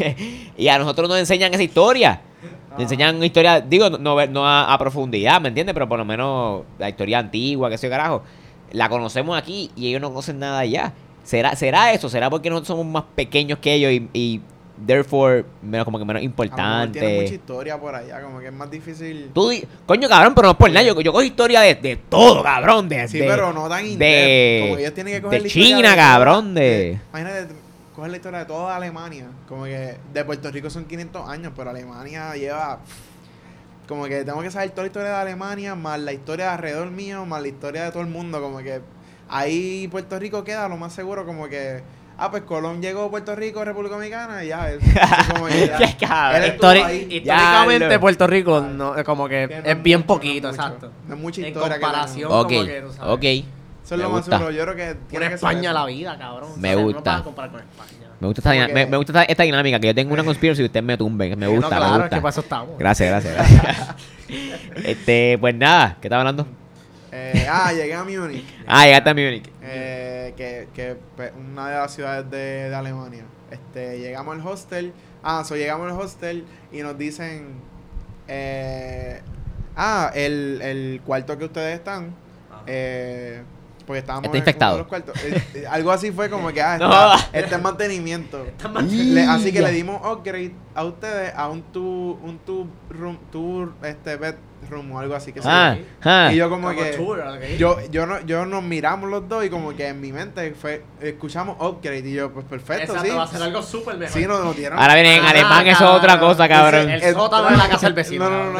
y 0.57 0.67
a 0.67 0.77
nosotros 0.77 1.07
nos 1.09 1.19
enseñan 1.19 1.53
esa 1.53 1.63
historia. 1.63 2.21
Nos 2.71 2.81
enseñan 2.81 3.23
historia, 3.23 3.59
digo, 3.59 3.89
no, 3.89 4.25
no, 4.27 4.47
a, 4.47 4.71
a 4.71 4.77
profundidad, 4.77 5.41
¿me 5.41 5.47
entiendes? 5.47 5.73
Pero 5.73 5.89
por 5.89 5.97
lo 5.97 6.05
menos 6.05 6.61
la 6.77 6.89
historia 6.89 7.17
antigua, 7.17 7.69
que 7.71 7.77
sé 7.77 7.87
yo, 7.87 7.91
carajo, 7.91 8.21
la 8.71 8.89
conocemos 8.89 9.37
aquí 9.37 9.71
y 9.75 9.87
ellos 9.87 10.01
no 10.01 10.09
conocen 10.09 10.39
nada 10.39 10.59
allá. 10.59 10.93
¿Será, 11.23 11.55
¿Será 11.55 11.91
eso? 11.91 12.07
¿Será 12.07 12.29
porque 12.29 12.49
nosotros 12.49 12.67
somos 12.67 12.85
más 12.85 13.03
pequeños 13.15 13.59
que 13.59 13.73
ellos 13.73 13.91
y, 13.91 14.09
y 14.13 14.41
therefore 14.85 15.43
menos, 15.61 15.85
como 15.85 15.97
que 15.97 16.05
menos 16.05 16.21
mejor 16.21 16.35
Tiene 16.49 16.55
mucha 16.61 16.85
importante? 16.93 17.33
historia 17.33 17.79
por 17.79 17.95
allá, 17.95 18.21
como 18.21 18.39
que 18.39 18.47
es 18.47 18.53
más 18.53 18.69
difícil. 18.69 19.31
Tú, 19.33 19.49
coño, 19.85 20.07
cabrón, 20.07 20.33
pero 20.35 20.47
no 20.47 20.51
es 20.51 20.57
por 20.57 20.69
nada. 20.71 20.85
Yo, 20.85 20.99
yo 21.01 21.11
cojo 21.11 21.23
historia 21.23 21.61
de, 21.61 21.75
de 21.75 21.95
todo, 21.95 22.43
cabrón. 22.43 22.87
De, 22.89 23.07
Sí, 23.07 23.19
de- 23.19 23.27
pero 23.27 23.51
no 23.53 23.67
tan 23.67 23.97
de- 23.97 24.59
Como 24.67 24.77
ellos 24.79 24.93
tienen 24.93 25.13
que 25.15 25.21
coger 25.21 25.39
de 25.39 25.41
la 25.41 25.47
historia 25.47 25.75
China, 25.77 25.95
cabrón, 25.95 26.53
de- 26.53 26.99
Imagínate, 27.11 27.53
coger 27.95 28.11
la 28.11 28.17
historia 28.17 28.39
de 28.39 28.45
toda 28.45 28.75
Alemania. 28.75 29.25
Como 29.47 29.63
que 29.63 29.95
de 30.13 30.25
Puerto 30.25 30.51
Rico 30.51 30.69
son 30.69 30.85
500 30.85 31.27
años, 31.27 31.51
pero 31.55 31.69
Alemania 31.71 32.35
lleva. 32.35 32.79
Como 33.87 34.05
que 34.05 34.25
tengo 34.25 34.41
que 34.41 34.51
saber 34.51 34.69
toda 34.71 34.83
la 34.83 34.87
historia 34.87 35.09
de 35.09 35.15
Alemania, 35.15 35.73
más 35.73 35.99
la 35.99 36.11
historia 36.11 36.45
de 36.47 36.51
alrededor 36.51 36.91
mío, 36.91 37.25
más 37.25 37.41
la 37.41 37.47
historia 37.47 37.83
de 37.85 37.91
todo 37.91 38.01
el 38.03 38.09
mundo. 38.09 38.41
Como 38.41 38.57
que 38.59 38.81
ahí 39.29 39.87
Puerto 39.89 40.19
Rico 40.19 40.43
queda 40.43 40.67
lo 40.67 40.77
más 40.77 40.93
seguro, 40.93 41.25
como 41.25 41.47
que. 41.47 41.81
Ah, 42.19 42.31
pues 42.31 42.43
Colón 42.43 42.81
llegó 42.81 43.03
a 43.03 43.09
Puerto 43.11 43.35
Rico, 43.35 43.63
República 43.63 43.93
Dominicana, 43.95 44.43
y 44.43 44.47
ya. 44.47 44.71
es- 44.71 44.79
es 44.83 45.25
como 45.33 45.45
que 45.45 45.67
ya. 45.67 45.77
Histori- 45.79 47.11
históricamente 47.11 47.89
Ya, 47.89 47.99
Puerto 47.99 48.25
Rico 48.27 48.61
no, 48.61 48.95
es 48.95 49.03
como 49.03 49.27
que 49.27 49.47
Que 49.47 49.61
no 49.61 49.69
es 49.69 49.83
bien 49.83 49.99
mucho, 49.99 50.07
no 50.13 50.15
poquito, 50.15 50.47
mucho. 50.47 50.61
exacto. 50.61 50.91
No 51.07 51.13
es 51.15 51.21
mucha 51.21 51.41
En 51.41 51.47
historia 51.47 51.75
que 51.75 51.81
comparación, 51.81 52.29
como 52.29 52.47
que, 52.47 52.81
tú 52.81 52.93
sabes. 52.93 53.13
ok. 53.13 53.23
Eso 53.23 53.45
es 53.83 53.91
Me 53.91 53.97
lo 53.97 54.09
más 54.09 54.19
gusta. 54.21 54.37
seguro. 54.37 54.51
Yo 54.55 54.63
creo 54.63 54.75
que 54.75 54.95
tiene 55.09 55.25
que 55.25 55.29
ser 55.29 55.33
España 55.35 55.73
la 55.73 55.85
vida, 55.85 56.17
cabrón. 56.17 56.49
Me 56.59 56.75
gusta. 56.75 57.17
No 57.17 57.23
con 57.23 57.33
España. 57.45 57.63
Me 58.19 58.27
gusta, 58.27 58.39
esta, 58.41 58.67
que- 58.67 58.73
me, 58.73 58.85
me 58.87 58.97
gusta 58.97 59.11
esta, 59.11 59.23
esta 59.31 59.43
dinámica, 59.43 59.79
que 59.79 59.87
yo 59.87 59.93
tengo 59.95 60.11
una 60.13 60.23
conspiracy 60.25 60.63
y 60.63 60.65
ustedes 60.65 60.83
me 60.83 60.97
tumben. 60.97 61.37
Me 61.37 61.47
gusta, 61.47 61.61
no, 61.61 61.69
claro, 61.69 61.83
me 61.85 61.87
es 61.97 62.01
gusta. 62.01 62.15
que 62.15 62.21
para 62.21 62.29
eso 62.31 62.41
estamos. 62.41 62.79
Gracias, 62.79 63.09
gracias, 63.09 63.35
gracias. 63.63 63.95
este, 64.83 65.37
pues 65.39 65.53
nada, 65.55 65.97
¿qué 66.01 66.07
estaba 66.07 66.21
hablando? 66.21 66.47
Eh, 67.11 67.47
ah, 67.49 67.71
llegué 67.71 67.93
a 67.93 68.03
Múnich. 68.03 68.43
Ah, 68.67 68.85
llegaste 68.85 69.09
a 69.09 69.13
Múnich. 69.13 69.49
Eh, 69.67 70.33
que, 70.37 70.67
que 70.73 70.97
pues, 71.15 71.31
una 71.37 71.69
de 71.69 71.75
las 71.77 71.93
ciudades 71.93 72.29
de, 72.29 72.69
de 72.69 72.75
Alemania. 72.75 73.23
Este, 73.51 73.99
llegamos 73.99 74.35
al 74.39 74.45
hostel. 74.47 74.93
Ah, 75.23 75.43
so 75.45 75.55
llegamos 75.55 75.91
al 75.91 75.99
hostel 75.99 76.45
y 76.71 76.81
nos 76.81 76.97
dicen, 76.97 77.55
eh, 78.27 79.21
ah, 79.75 80.11
el, 80.15 80.59
el 80.61 81.01
cuarto 81.05 81.37
que 81.37 81.45
ustedes 81.45 81.75
están, 81.77 82.13
eh, 82.65 83.41
porque 83.85 83.99
estábamos 83.99 84.25
Está 84.25 84.37
en 84.37 84.41
infectado. 84.41 84.75
uno 84.75 84.77
de 84.77 84.81
los 84.83 84.87
cuartos. 84.89 85.23
Eh, 85.23 85.43
eh, 85.55 85.65
algo 85.69 85.91
así 85.91 86.11
fue 86.11 86.29
como 86.29 86.51
que, 86.51 86.61
ah, 86.61 86.77
No. 86.79 86.87
está, 87.15 87.29
está 87.39 87.55
en 87.55 87.61
mantenimiento. 87.63 88.45
Le- 88.89 89.23
así 89.23 89.51
que 89.51 89.61
le 89.61 89.71
dimos 89.71 90.01
upgrade 90.05 90.53
a 90.75 90.83
ustedes 90.83 91.33
a 91.35 91.47
un 91.49 91.61
two, 91.71 92.19
un 92.23 92.37
two 92.45 92.67
room, 92.89 93.17
two, 93.31 93.73
este 93.83 94.17
bedroom 94.61 94.91
o 94.91 94.99
algo 94.99 95.15
así 95.15 95.31
que 95.31 95.41
se 95.41 95.47
Ah, 95.49 95.75
llama. 95.75 95.85
ah. 96.03 96.29
Y 96.31 96.35
yo 96.35 96.49
como, 96.49 96.67
Como 96.69 96.79
que 96.79 97.57
yo, 97.57 97.77
yo 97.91 98.05
no, 98.05 98.19
yo 98.25 98.45
nos 98.45 98.63
miramos 98.63 99.09
los 99.09 99.27
dos 99.29 99.45
y 99.45 99.49
como 99.49 99.75
que 99.75 99.87
en 99.87 100.01
mi 100.01 100.11
mente 100.11 100.53
fue, 100.59 100.83
escuchamos 101.01 101.57
upgrade 101.59 102.07
y 102.09 102.13
yo, 102.13 102.31
pues 102.31 102.45
perfecto, 102.45 102.93
Exacto, 102.93 103.03
sí. 103.11 103.15
va 103.17 103.23
a 103.23 103.27
ser 103.27 103.41
algo 103.43 103.61
súper 103.61 103.97
mejor. 103.97 104.13
Sí, 104.19 104.27
nos, 104.27 104.43
nos 104.43 104.55
dieron. 104.55 104.79
Ahora 104.79 104.93
viene 104.95 105.17
en 105.17 105.23
Ah, 105.25 105.29
alemán, 105.29 105.67
eso 105.67 105.83
es 105.83 105.89
otra 105.91 106.19
cosa, 106.19 106.47
cabrón. 106.47 106.89
El 106.89 107.13
sótano 107.13 107.49
de 107.49 107.57
la 107.57 107.69
casa 107.69 107.85
del 107.87 107.93
vecino, 107.95 108.29
No, 108.29 108.45
no, 108.45 108.59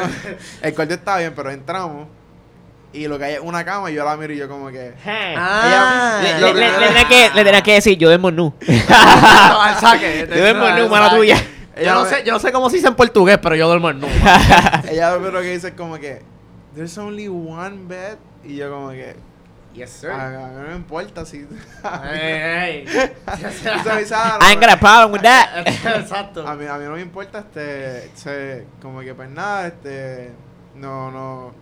El 0.62 0.74
cuarto 0.74 0.94
está 0.94 1.18
bien, 1.18 1.32
pero 1.34 1.50
entramos 1.50 2.06
y 2.90 3.06
lo 3.06 3.18
que 3.18 3.24
hay 3.26 3.34
es 3.34 3.40
una 3.42 3.64
cama 3.66 3.90
y 3.90 3.94
yo 3.94 4.04
la 4.04 4.16
miro 4.16 4.32
y 4.32 4.38
yo 4.38 4.48
como 4.48 4.68
que. 4.68 4.94
Ah, 5.06 6.20
Le, 6.22 6.32
le- 6.32 6.40
le- 6.40 6.52
primero- 6.52 6.80
le 6.80 6.86
tenés 6.88 7.04
que, 7.04 7.30
le 7.34 7.44
tenés 7.44 7.62
que 7.62 7.72
decir, 7.74 7.98
yo 7.98 8.08
duermo 8.08 8.30
nu. 8.30 8.54
No, 8.88 9.60
al 9.62 9.78
saque. 9.78 10.26
Yo 10.28 10.36
duermo 10.38 10.68
nu, 10.70 10.88
mala 10.88 11.10
tuya. 11.10 11.36
Yo 11.84 11.94
no 11.94 12.04
sé, 12.06 12.24
yo 12.26 12.32
no 12.32 12.38
sé 12.40 12.50
cómo 12.50 12.68
se 12.70 12.76
dice 12.76 12.88
en 12.88 12.94
portugués, 12.96 13.38
pero 13.40 13.54
yo 13.54 13.68
duermo 13.68 13.90
en 13.90 14.00
nu. 14.00 14.08
Ella 14.90 15.10
lo 15.10 15.20
primero 15.20 15.40
que 15.40 15.52
dice 15.52 15.68
es 15.68 15.74
como 15.74 15.98
que. 15.98 16.22
There's 16.74 16.96
only 16.98 17.28
one 17.28 17.86
bed. 17.86 18.18
Y 18.44 18.56
yo 18.56 18.70
como 18.70 18.90
que. 18.90 19.16
Yes, 19.74 19.90
sir. 19.90 20.10
A, 20.10 20.26
a 20.26 20.48
mí 20.48 20.56
no 20.56 20.68
me 20.68 20.76
importa 20.76 21.24
si. 21.24 21.46
Hey, 21.84 22.84
hey. 22.84 22.84
I 23.26 24.50
ain't 24.50 24.60
got 24.60 24.70
a 24.70 24.76
problem 24.76 25.12
with 25.12 25.22
that. 25.22 25.66
Exacto. 26.00 26.46
A 26.46 26.56
mí, 26.56 26.66
a 26.66 26.78
mí 26.78 26.84
no 26.84 26.92
me 26.92 27.02
importa, 27.02 27.40
este, 27.40 28.10
se, 28.14 28.66
como 28.80 29.00
que 29.00 29.14
pues 29.14 29.28
nada, 29.28 29.68
este, 29.68 30.32
no, 30.74 31.10
no, 31.10 31.52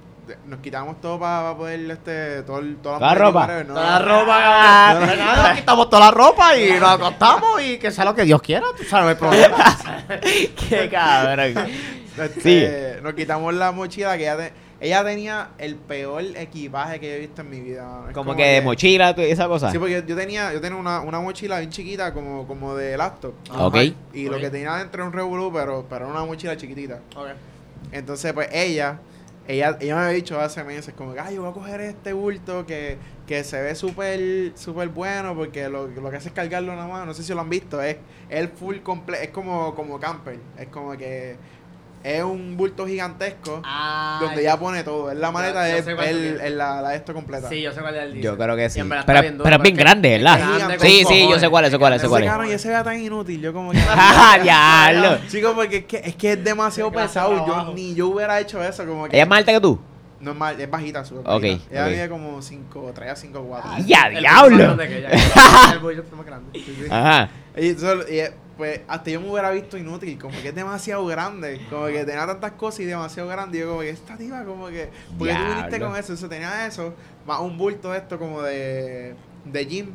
nos 0.47 0.61
quitamos 0.61 1.01
todo 1.01 1.19
para 1.21 1.55
poder, 1.57 1.91
este, 1.91 2.43
todo, 2.43 2.61
toda 2.83 2.99
la 3.01 3.15
ropa. 3.15 3.47
¿no? 3.65 3.75
Toda 3.75 3.91
la 3.91 3.99
ropa, 3.99 4.95
No, 4.95 5.01
no. 5.01 5.17
Nada, 5.17 5.55
quitamos 5.57 5.89
toda 5.91 6.07
la 6.07 6.11
ropa 6.11 6.57
y 6.57 6.71
nos 6.81 6.91
acostamos 6.91 7.63
y 7.63 7.79
que 7.79 7.91
sea 7.91 8.05
lo 8.05 8.15
que 8.15 8.23
Dios 8.25 8.41
quiera, 8.43 8.67
tú 8.77 8.85
sabes, 8.85 9.05
no 9.21 9.29
hay 9.31 9.47
problema. 9.49 9.79
Qué 10.69 10.89
cabrón. 10.91 11.67
Este, 12.19 12.41
Sí. 12.97 13.03
Nos 13.03 13.13
quitamos 13.15 13.53
la 13.55 13.73
mochila 13.73 14.17
que 14.17 14.23
ella, 14.23 14.37
te- 14.39 14.53
ella 14.81 15.05
tenía 15.05 15.49
el 15.59 15.77
peor 15.77 16.23
equipaje 16.35 16.99
que 16.99 17.09
yo 17.09 17.15
he 17.15 17.19
visto 17.19 17.43
en 17.43 17.51
mi 17.51 17.61
vida. 17.61 18.05
Como 18.15 18.35
que 18.35 18.43
de 18.45 18.61
mochila, 18.63 19.15
tú- 19.15 19.21
esa 19.21 19.47
cosa. 19.49 19.71
Sí, 19.71 19.79
porque 19.79 20.03
yo 20.07 20.17
tenía, 20.17 20.53
yo 20.53 20.61
tenía 20.61 20.79
una, 20.79 21.01
una 21.01 21.21
mochila 21.21 21.59
bien 21.59 21.71
chiquita, 21.71 22.15
como, 22.15 22.47
como 22.47 22.75
de 22.75 22.97
laptop. 22.97 23.35
Ok. 23.59 23.77
Y 24.15 24.29
lo 24.29 24.39
que 24.39 24.49
tenía 24.51 24.75
dentro 24.77 25.03
era 25.03 25.09
un 25.09 25.13
revolú, 25.13 25.53
pero, 25.53 25.85
pero 25.91 26.07
era 26.07 26.15
una 26.15 26.25
mochila 26.25 26.57
chiquitita. 26.57 27.01
Ok. 27.15 27.29
Entonces, 27.93 28.33
pues 28.33 28.49
ella 28.51 28.99
ella, 29.49 29.77
ella 29.81 29.95
me 29.97 30.01
había 30.03 30.15
dicho 30.17 30.41
hace 30.41 30.65
meses, 30.65 30.95
como 30.95 31.15
ay, 31.21 31.37
yo 31.37 31.43
voy 31.43 31.51
a 31.51 31.55
coger 31.55 31.81
este 31.81 32.13
bulto 32.13 32.67
que, 32.67 32.99
que 33.27 33.45
se 33.45 33.61
ve 33.63 33.75
súper 33.75 34.53
súper 34.57 34.89
bueno 34.89 35.35
porque 35.35 35.69
lo, 35.69 35.87
lo 35.89 36.11
que 36.11 36.17
hace 36.17 36.29
es 36.29 36.35
cargarlo 36.35 36.75
nada 36.75 36.89
más. 36.89 37.07
No 37.07 37.15
sé 37.15 37.23
si 37.23 37.33
lo 37.35 37.41
han 37.41 37.51
visto, 37.51 37.81
es 37.83 37.99
el 38.29 38.49
full 38.49 38.79
completo, 38.81 39.23
es 39.23 39.31
como, 39.31 39.75
como 39.75 40.01
camper, 40.01 40.41
es 40.59 40.69
como 40.69 40.97
que 40.97 41.37
es 42.07 42.23
un 42.23 42.57
bulto 42.57 42.87
gigantesco 42.87 43.61
Ah, 43.65 44.19
donde 44.23 44.43
ya 44.45 44.57
pone 44.59 44.85
todo. 44.85 45.11
Es 45.11 45.19
la 45.19 45.31
maleta, 45.33 45.69
yo 45.69 45.77
es, 45.77 45.87
el, 45.87 45.97
dices. 45.97 46.41
el- 46.43 46.57
la, 46.59 46.81
la 46.81 46.91
de 46.91 46.97
esto 46.97 47.13
completa. 47.13 47.49
Sí, 47.49 47.61
yo 47.63 47.73
sé 47.73 47.81
cuál 47.81 47.97
es 47.97 48.03
el 48.05 48.13
dice. 48.15 48.25
Yo 48.25 48.37
creo 48.39 48.55
que 48.57 48.71
sí. 48.71 48.81
Pero, 49.07 49.23
duro, 49.33 49.45
pero 49.45 49.57
es 49.57 49.63
bien 49.63 49.77
grande, 49.77 50.15
es 50.17 50.23
¿verdad? 50.23 50.57
grande 50.59 50.79
Sí, 50.79 51.05
sí, 51.07 51.21
yo 51.21 51.25
cojones. 51.25 51.41
sé 51.41 51.49
cuál 51.49 51.65
es, 51.65 51.71
sé 51.73 51.79
cuál 51.79 51.93
es, 51.95 52.01
sé 52.01 52.07
Ese 52.07 52.11
cuál 52.11 52.45
es. 52.45 52.51
y 52.51 52.55
ese 52.55 52.69
ve 52.69 52.85
tan 52.85 53.01
inútil, 53.01 53.41
yo 53.41 53.53
como 53.53 53.73
que... 53.73 53.79
¡Ah, 53.89 54.39
diablo! 54.43 55.19
Chicos, 55.29 55.53
porque 55.55 55.77
es 55.79 55.85
que, 55.87 55.97
es 56.05 56.15
que 56.15 56.33
es 56.33 56.45
demasiado 56.45 56.93
pesado. 56.93 57.47
Yo 57.47 57.73
ni 57.75 57.95
yo 57.95 58.09
hubiera 58.09 58.39
hecho 58.41 58.63
eso. 58.63 58.87
Como 58.87 59.09
que 59.09 59.17
¿Ella 59.17 59.25
es 59.25 59.29
más 59.29 59.39
alta 59.39 59.53
que 59.53 59.61
tú? 59.61 59.81
No 60.21 60.31
es 60.31 60.37
mal, 60.37 60.59
es 60.61 60.71
bajita, 60.71 61.05
súper 61.05 61.21
Ok, 61.27 61.43
bajita. 61.43 61.65
Ella 61.73 61.85
ok. 61.85 61.91
mide 61.91 62.09
como 62.09 62.41
5, 62.41 62.93
3 62.95 63.11
a 63.11 63.17
5, 63.17 63.45
4. 63.49 63.71
¡Ya, 63.87 64.09
diablo! 64.09 64.77
El 64.81 65.79
bulto 65.81 66.17
más 66.17 66.25
grande. 66.27 66.61
Ajá. 66.91 67.29
Y, 67.57 67.75
pues 68.57 68.81
hasta 68.89 69.11
yo 69.11 69.21
me 69.21 69.31
hubiera 69.31 69.51
visto 69.51 69.77
inútil, 69.77 70.19
como 70.19 70.41
que 70.41 70.49
es 70.49 70.55
demasiado 70.55 71.05
grande, 71.07 71.61
como 71.69 71.87
que 71.87 72.05
tenía 72.05 72.27
tantas 72.27 72.53
cosas 72.53 72.81
y 72.81 72.85
demasiado 72.87 73.29
grande. 73.29 73.59
Y 73.59 73.61
yo 73.61 73.69
como 73.69 73.81
que 73.81 73.91
esta 73.91 74.17
tipa 74.17 74.45
como 74.45 74.69
que, 74.69 74.89
porque 75.19 75.35
tú 75.35 75.55
viniste 75.55 75.81
con 75.81 75.97
eso, 75.97 76.15
eso 76.15 76.29
tenía 76.29 76.67
eso, 76.67 76.95
más 77.27 77.41
un 77.41 77.59
bulto 77.59 77.93
de 77.93 77.99
esto 77.99 78.19
como 78.19 78.43
de, 78.43 79.15
de 79.45 79.67
gym, 79.67 79.95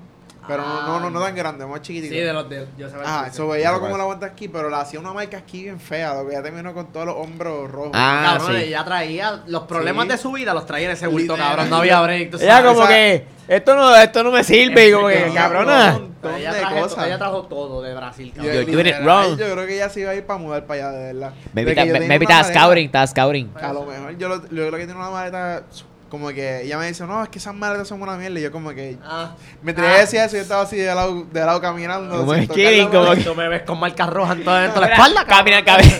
pero 0.51 0.63
no, 0.67 0.81
no, 0.87 0.99
no, 0.99 1.09
no 1.09 1.21
tan 1.21 1.35
grande, 1.35 1.65
más 1.65 1.81
chiquitito. 1.81 2.13
Sí, 2.13 2.19
de 2.19 2.33
los 2.33 2.49
de. 2.49 2.67
Yo 2.77 2.89
cuál 2.89 3.05
Ajá, 3.05 3.27
eso 3.27 3.47
veía 3.47 3.71
como 3.79 3.95
la 3.97 4.03
aguanta 4.03 4.25
aquí, 4.27 4.47
pero 4.47 4.69
la 4.69 4.81
hacía 4.81 4.99
una 4.99 5.13
marca 5.13 5.37
aquí 5.37 5.63
bien 5.63 5.79
fea, 5.79 6.13
lo 6.15 6.27
que 6.27 6.33
ya 6.33 6.43
terminó 6.43 6.73
con 6.73 6.91
todos 6.91 7.05
los 7.07 7.15
hombros 7.15 7.71
rojos. 7.71 7.91
Ah, 7.93 8.37
Cabrón, 8.37 8.57
sí. 8.59 8.63
ella 8.67 8.83
traía 8.85 9.43
los 9.47 9.63
problemas 9.63 10.05
Sí. 10.05 10.11
de 10.11 10.17
su 10.17 10.31
vida, 10.33 10.53
los 10.53 10.65
traía 10.65 10.85
en 10.87 10.91
ese 10.93 11.07
bulto, 11.07 11.35
cabrón. 11.35 11.69
No 11.69 11.77
había 11.77 12.01
break. 12.01 12.33
Ella 12.35 12.55
sabes. 12.57 12.71
como 12.71 12.83
esa- 12.83 12.89
que, 12.93 13.25
esto 13.47 13.75
no, 13.75 13.95
esto 13.95 14.23
no 14.23 14.31
me 14.31 14.43
sirve, 14.43 14.87
y 14.89 14.91
como 14.93 15.07
que, 15.07 15.31
cabrona. 15.33 15.95
Un 15.97 16.01
montón 16.03 16.35
Ella 16.35 16.53
de 16.53 16.59
trajo, 16.59 16.79
cosas. 16.81 17.05
ella 17.07 17.17
trajo 17.17 17.43
todo 17.43 17.81
de 17.81 17.93
Brasil, 17.95 18.27
Yo, 18.27 18.35
cabrón. 18.43 18.53
You're 18.55 18.71
doing 18.71 18.79
it 18.87 18.93
literal, 18.95 19.05
wrong. 19.27 19.39
yo 19.39 19.51
creo 19.53 19.65
que 19.67 19.75
ella 19.75 19.89
se 19.89 19.99
iba 20.01 20.11
a 20.11 20.15
ir 20.15 20.25
para 20.25 20.39
mudar 20.39 20.65
para 20.65 20.87
allá, 20.89 20.97
de 20.97 21.13
verdad. 21.13 21.33
Maybe 21.53 21.75
yo 21.75 21.83
estaba 21.83 22.43
scouting, 22.43 22.85
estaba 22.85 23.07
scouting. 23.07 23.51
A 23.61 23.73
lo 23.73 23.85
mejor 23.85 24.17
yo, 24.17 24.29
lo, 24.29 24.35
yo 24.43 24.47
creo 24.49 24.71
que 24.71 24.85
tiene 24.85 24.93
una 24.95 25.09
maleta 25.09 25.63
como 26.11 26.27
que 26.29 26.63
ella 26.63 26.77
me 26.77 26.87
dice, 26.87 27.05
no, 27.07 27.23
es 27.23 27.29
que 27.29 27.39
esas 27.39 27.55
maletas 27.55 27.87
son 27.87 28.01
una 28.01 28.17
mierda. 28.17 28.37
Y 28.37 28.43
yo 28.43 28.51
como 28.51 28.71
que, 28.71 28.97
Ah, 29.03 29.31
me 29.63 29.73
tenía 29.73 29.91
Ah. 29.91 29.93
que 29.95 29.99
decir 30.01 30.19
eso 30.19 30.35
y 30.35 30.39
yo 30.39 30.43
estaba 30.43 30.63
así 30.63 30.75
de 30.75 30.93
lado, 30.93 31.23
de 31.31 31.39
lado 31.39 31.61
caminando. 31.61 32.17
Como 32.17 32.33
es 32.33 32.47
como 32.49 33.03
maleta. 33.05 33.23
tú 33.23 33.33
me 33.35 33.47
ves 33.47 33.61
con 33.63 33.79
marcas 33.79 34.09
rojas 34.09 34.35
en 34.37 34.43
toda, 34.43 34.65
en 34.65 34.71
toda 34.73 34.87
la 34.87 34.93
espalda, 34.93 35.25
Camina, 35.25 35.63
camina. 35.63 35.93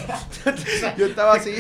Yo 0.98 1.06
estaba 1.06 1.36
así. 1.36 1.54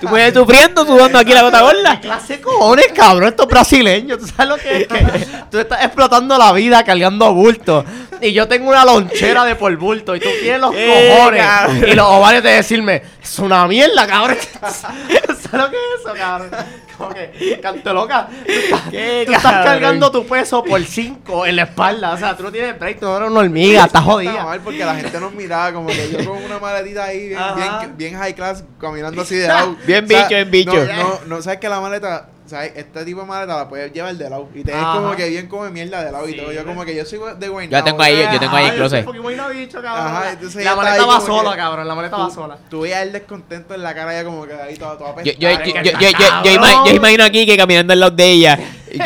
Tú 0.00 0.06
puedes 0.08 0.32
sufriendo, 0.34 0.84
sudando 0.86 1.18
aquí 1.18 1.32
la 1.34 1.42
gota 1.42 1.62
gorda. 1.62 2.00
clase 2.02 2.36
de 2.36 2.42
cojones, 2.42 2.88
cabrón, 2.94 3.30
estos 3.30 3.46
brasileños. 3.48 4.18
¿Tú 4.18 4.26
sabes 4.28 4.48
lo 4.48 4.56
que 4.56 4.82
es? 4.82 4.86
Que 4.86 5.26
tú 5.50 5.58
estás 5.58 5.82
explotando 5.84 6.36
la 6.38 6.52
vida 6.52 6.84
cargando 6.84 7.32
bultos. 7.34 7.84
Y 8.20 8.32
yo 8.32 8.48
tengo 8.48 8.68
una 8.70 8.84
lonchera 8.84 9.44
de 9.44 9.54
por 9.56 9.74
bulto. 9.76 10.14
Y 10.16 10.20
tú 10.20 10.28
tienes 10.40 10.60
los 10.60 10.74
Eh, 10.76 11.14
cojones. 11.16 11.88
y 11.88 11.94
los 11.94 12.06
ovarios 12.06 12.42
de 12.42 12.50
decirme, 12.50 13.02
es 13.22 13.38
una 13.38 13.66
mierda, 13.66 14.06
cabrón. 14.06 14.36
¿Sabes 14.62 15.52
lo 15.52 15.70
que 15.70 15.76
es 15.76 16.00
eso, 16.00 16.14
cabrón? 16.14 16.50
Como 16.96 17.10
que, 17.10 17.60
canto 17.62 17.92
loca. 17.92 18.28
Tú 18.28 18.90
Qué 18.90 19.24
tú 19.26 19.32
estás 19.32 19.64
cargando 19.64 20.10
tu 20.10 20.26
peso 20.26 20.64
por 20.64 20.82
cinco 20.84 21.44
en 21.46 21.56
la 21.56 21.62
espalda. 21.64 22.12
O 22.14 22.18
sea, 22.18 22.36
tú 22.36 22.42
no 22.44 22.50
tienes 22.50 22.78
break, 22.78 22.98
tú 23.00 23.04
no 23.06 23.16
eres 23.18 23.30
una 23.30 23.40
hormiga, 23.40 23.84
estás 23.84 24.02
jodida. 24.02 24.44
mal 24.44 24.60
porque 24.60 24.84
la 24.84 24.94
gente 24.94 25.20
nos 25.20 25.32
miraba 25.34 25.72
como 25.74 25.88
que 25.88 26.10
yo 26.10 26.24
con 26.24 26.42
una 26.42 26.58
maletita 26.58 27.04
ahí 27.04 27.28
bien, 27.28 27.38
bien, 27.56 27.96
bien 27.96 28.14
high 28.18 28.34
class 28.34 28.64
caminando 28.80 29.20
así 29.22 29.36
de 29.36 29.46
lado. 29.48 29.76
Bien 29.86 30.06
bicho, 30.08 30.28
bien 30.30 30.50
bicho. 30.50 30.72
No, 30.74 31.02
no, 31.02 31.20
no, 31.26 31.42
sabes 31.42 31.58
que 31.60 31.68
la 31.68 31.80
maleta, 31.80 32.28
sabes, 32.48 32.72
este 32.76 33.04
tipo 33.04 33.20
de 33.20 33.26
maleta 33.26 33.56
la 33.56 33.68
puedes 33.68 33.92
llevar 33.92 34.14
de 34.14 34.30
lado 34.30 34.48
y 34.54 34.62
te 34.62 34.72
ves 34.72 34.80
Ajá. 34.80 34.98
como 35.00 35.16
que 35.16 35.28
bien 35.28 35.46
come 35.48 35.70
mierda 35.70 36.04
de 36.04 36.12
lado 36.12 36.28
y 36.28 36.32
Sí, 36.32 36.38
todo. 36.38 36.52
Yo 36.52 36.64
como 36.64 36.84
que 36.84 36.94
yo 36.96 37.04
soy 37.04 37.18
de 37.38 37.50
Wayne. 37.50 37.72
Yo 37.72 37.84
tengo 37.84 38.02
ahí, 38.02 38.16
yo 38.32 38.38
tengo 38.40 38.56
ahí 38.56 38.66
el 38.66 38.74
closet. 38.76 39.04
Porque 39.04 39.20
muy 39.20 39.34
bicho, 39.54 39.80
cabrón. 39.82 40.06
Ajá, 40.06 40.30
entonces 40.32 40.64
la 40.64 40.76
maleta 40.76 41.06
va 41.06 41.20
sola, 41.20 41.50
que- 41.52 41.56
cabrón. 41.56 41.88
La 41.88 41.94
maleta 41.94 42.16
va 42.16 42.30
sola. 42.30 42.58
Tú 42.70 42.80
veías 42.80 43.02
el 43.02 43.12
descontento 43.12 43.74
en 43.74 43.82
la 43.82 43.94
cara 43.94 44.12
ya 44.12 44.24
como 44.24 44.46
que 44.46 44.54
ahí 44.54 44.76
toda, 44.76 44.96
toda 44.98 45.22
Yo, 45.22 45.32
yo, 45.32 45.38
yo, 45.38 45.48
apestada. 45.54 45.82
yo, 45.82 45.92
yo, 45.92 46.08
yo, 46.10 46.42
yo 46.44 46.50
ima- 46.60 46.86
yo 46.86 46.94
imagino 46.94 47.24
aquí 47.24 47.46
que 47.46 47.56
caminando 47.56 47.92
al 47.92 48.00
lado 48.00 48.14
de 48.16 48.24
ella 48.30 48.58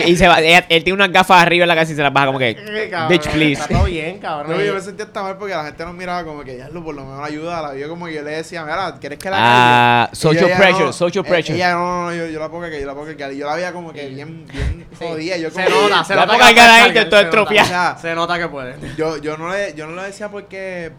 y, 0.06 0.10
y 0.10 0.16
se 0.16 0.28
va, 0.28 0.40
ella- 0.40 0.66
él 0.68 0.84
tiene 0.84 0.94
unas 0.94 1.10
gafas 1.12 1.42
arriba 1.42 1.64
en 1.64 1.68
la 1.68 1.74
casa 1.74 1.92
y 1.92 1.94
se 1.96 2.02
las 2.02 2.12
baja 2.12 2.26
como 2.26 2.38
que, 2.38 2.50
Eh, 2.50 2.88
cabrón, 2.90 3.08
bitch, 3.08 3.28
please. 3.28 3.62
Está 3.62 3.68
todo 3.68 3.84
bien, 3.84 4.18
cabrón. 4.18 4.56
No, 4.56 4.62
yo 4.64 4.74
me 4.74 4.80
sentía 4.80 5.04
hasta 5.06 5.22
mal 5.22 5.36
porque 5.38 5.54
la 5.54 5.64
gente 5.64 5.84
nos 5.84 5.94
miraba 5.94 6.24
como 6.24 6.42
que 6.42 6.56
ya 6.58 6.68
lo 6.68 6.82
por 6.84 6.94
lo 6.94 7.04
menos 7.04 7.20
ayuda. 7.26 7.62
La 7.62 7.72
vio 7.72 7.88
como 7.88 8.06
que 8.06 8.14
yo 8.14 8.22
le 8.22 8.30
decía, 8.32 8.62
mira, 8.64 8.94
¿quieres 9.00 9.18
que 9.18 9.30
la 9.30 9.36
Ah, 9.38 10.06
cargue?" 10.06 10.12
Y 10.12 10.20
social 10.20 10.44
ella, 10.50 10.56
pressure, 10.56 10.84
no, 10.86 10.92
social 10.92 11.24
eh, 11.24 11.28
pressure. 11.28 11.54
Ella, 11.56 11.72
no, 11.72 11.78
no, 11.78 12.04
no, 12.10 12.14
yo, 12.14 12.26
yo 12.26 12.38
la 12.40 12.48
puedo 12.48 12.70
que 12.70 12.80
yo 12.80 12.86
la 12.86 12.94
puedo 12.94 13.16
que 13.16 13.36
Yo 13.36 13.46
la 13.46 13.54
veía 13.54 13.72
como 13.72 13.92
que 13.92 14.08
bien, 14.08 14.46
bien 14.46 14.86
Sí. 14.98 15.04
jodida. 15.06 15.36
Yo 15.36 15.50
se 15.50 15.64
como 15.64 15.88
nota, 15.88 16.04
se 16.04 16.14
La 16.14 16.26
nota. 16.26 16.32
poca 16.38 16.48
que 16.48 16.54
cara 16.54 16.66
puede 16.68 16.80
ahí, 16.82 16.94
cargar, 16.94 17.04
todo 17.10 17.18
se 17.20 17.24
nota. 17.26 17.28
estropeado. 17.28 17.66
O 17.66 17.68
sea, 17.70 17.96
Se 18.00 18.14
nota 18.14 18.38
que 18.38 18.48
puede. 18.48 18.74
yo, 18.96 19.16
yo, 19.18 19.36
no 19.36 19.52
le, 19.52 19.74
yo 19.74 19.86
no 19.86 19.92
lo 19.94 20.02
decía 20.02 20.28
porque 20.30 20.90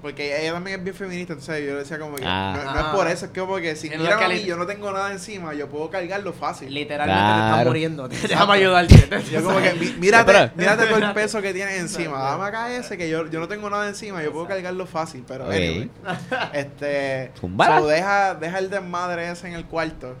porque 0.00 0.40
ella 0.42 0.52
también 0.54 0.78
es 0.78 0.84
bien 0.84 0.96
feminista, 0.96 1.32
entonces 1.34 1.64
yo 1.66 1.72
le 1.74 1.78
decía 1.80 1.98
como 1.98 2.16
que 2.16 2.24
Ah. 2.26 2.62
no, 2.64 2.72
no 2.74 2.80
es 2.80 2.86
por 2.86 3.06
eso, 3.08 3.26
es 3.26 3.30
que 3.32 3.42
porque 3.42 3.76
si 3.76 3.90
miran 3.90 4.22
a 4.22 4.28
mí, 4.28 4.42
yo 4.44 4.56
no 4.56 4.66
tengo 4.66 4.90
nada 4.92 5.12
encima, 5.12 5.52
yo 5.54 5.68
puedo 5.68 5.90
cargarlo 5.90 6.32
fácil. 6.32 6.72
Literalmente 6.72 7.20
te 7.20 7.26
Claro. 7.28 7.50
estás 7.50 7.66
muriendo. 7.66 8.08
Déjame 8.08 8.52
ayudarte. 8.54 9.22
Yo 9.30 9.42
como 9.44 9.60
que, 9.60 9.74
mi- 9.74 9.92
mírate, 9.98 10.50
mírate 10.56 10.86
todo 10.86 10.98
el 10.98 11.12
peso 11.12 11.42
que 11.42 11.52
tienes 11.52 11.78
encima. 11.80 12.18
Dame 12.18 12.44
acá 12.44 12.74
ese 12.74 12.96
que 12.96 13.08
yo, 13.10 13.26
yo 13.28 13.40
no 13.40 13.48
tengo 13.48 13.68
nada 13.68 13.86
encima, 13.88 14.22
yo 14.22 14.32
puedo 14.32 14.46
cargarlo 14.46 14.86
fácil, 14.86 15.24
pero 15.26 15.44
Ok. 15.46 15.50
anyway. 15.52 15.90
Este, 16.52 17.30
so, 17.40 17.86
deja, 17.86 18.34
deja 18.34 18.58
el 18.58 18.70
desmadre 18.70 19.30
ese 19.30 19.48
en 19.48 19.54
el 19.54 19.64
cuarto. 19.66 20.16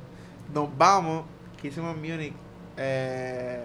Nos 0.52 0.68
vamos, 0.76 1.24
que 1.60 1.68
hicimos 1.68 1.94
en 1.96 2.02
Múnich. 2.02 2.34
Eh, 2.76 3.64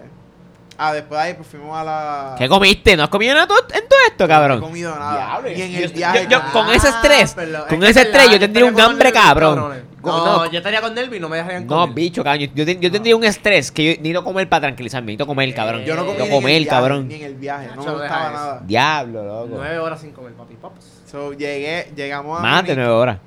ah, 0.78 0.92
después 0.92 1.18
de 1.20 1.26
ahí 1.26 1.34
pues 1.34 1.48
fuimos 1.48 1.76
a 1.76 1.84
la 1.84 2.34
¿Qué 2.38 2.48
comiste? 2.48 2.96
¿No 2.96 3.04
has 3.04 3.08
comido 3.08 3.34
nada 3.34 3.44
en 3.44 3.48
todo 3.48 3.98
esto, 4.08 4.18
No 4.18 4.24
he 4.24 4.28
cabrón? 4.28 4.60
comido 4.60 4.94
nada. 4.98 5.16
Diablo, 5.16 5.50
y 5.50 5.62
en 5.62 5.70
yo- 5.72 5.78
el 5.78 5.88
yo- 5.90 5.96
viaje 5.96 6.26
yo- 6.30 6.42
con 6.52 6.70
ese 6.70 6.88
estrés, 6.88 7.32
pero 7.34 7.66
con 7.68 7.82
es 7.82 7.90
ese 7.90 8.02
estrés, 8.02 8.30
yo 8.30 8.38
tendría 8.38 8.64
un 8.66 8.80
hambre, 8.80 9.12
cabrón. 9.12 9.86
No, 10.02 10.24
no. 10.44 10.50
yo 10.52 10.58
estaría 10.58 10.80
con 10.80 10.94
nervio 10.94 11.16
y 11.16 11.20
no 11.20 11.28
me 11.28 11.38
dejarían 11.38 11.66
No, 11.66 11.80
comer. 11.80 11.94
bicho, 11.96 12.22
cabrón. 12.22 12.46
Yo, 12.46 12.52
yo, 12.54 12.64
ten- 12.64 12.80
yo 12.80 12.92
tendría 12.92 13.16
un 13.16 13.24
estrés 13.24 13.72
que 13.72 13.82
yo 13.84 13.90
necesito 13.90 14.22
comer 14.22 14.48
para 14.48 14.60
tranquilizarme. 14.62 15.06
Necesito 15.06 15.26
comer, 15.26 15.52
cabrón. 15.52 15.82
yo 15.84 15.96
no 15.96 16.06
comí 16.06 16.18
Yo 16.18 16.22
ni 16.24 16.28
en 16.28 16.32
el 16.32 16.40
comer, 16.40 16.60
viaje, 16.62 16.68
cabrón. 16.68 17.08
Ni 17.08 17.14
en 17.16 17.22
el 17.24 17.34
viaje, 17.34 17.68
no 17.74 17.82
me 17.84 17.90
gustaba 17.92 18.30
nada. 18.30 18.60
Diablo, 18.64 19.24
loco. 19.24 19.48
Nueve 19.56 19.78
horas 19.80 20.00
sin 20.00 20.12
comer, 20.12 20.32
papi. 20.34 20.54
Paps. 20.54 21.02
So, 21.10 21.32
llegué, 21.32 21.90
llegamos 21.96 22.38
a 22.38 22.42
Más 22.42 22.64
de 22.64 22.76
nueve 22.76 22.90
horas. 22.90 23.18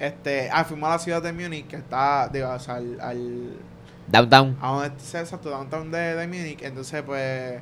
Este, 0.00 0.50
ah, 0.52 0.64
fuimos 0.64 0.88
a 0.88 0.92
la 0.94 0.98
ciudad 0.98 1.22
de 1.22 1.32
Múnich, 1.32 1.68
que 1.68 1.76
está, 1.76 2.28
digo, 2.28 2.50
o 2.50 2.58
sea, 2.58 2.74
al, 2.74 3.00
al 3.00 3.50
Downtown. 4.08 4.56
a 4.60 4.68
donde 4.72 4.86
está 5.02 5.20
exacto, 5.20 5.50
downtown 5.50 5.90
de, 5.90 6.14
de 6.14 6.26
Múnich. 6.26 6.62
Entonces, 6.62 7.02
pues, 7.02 7.60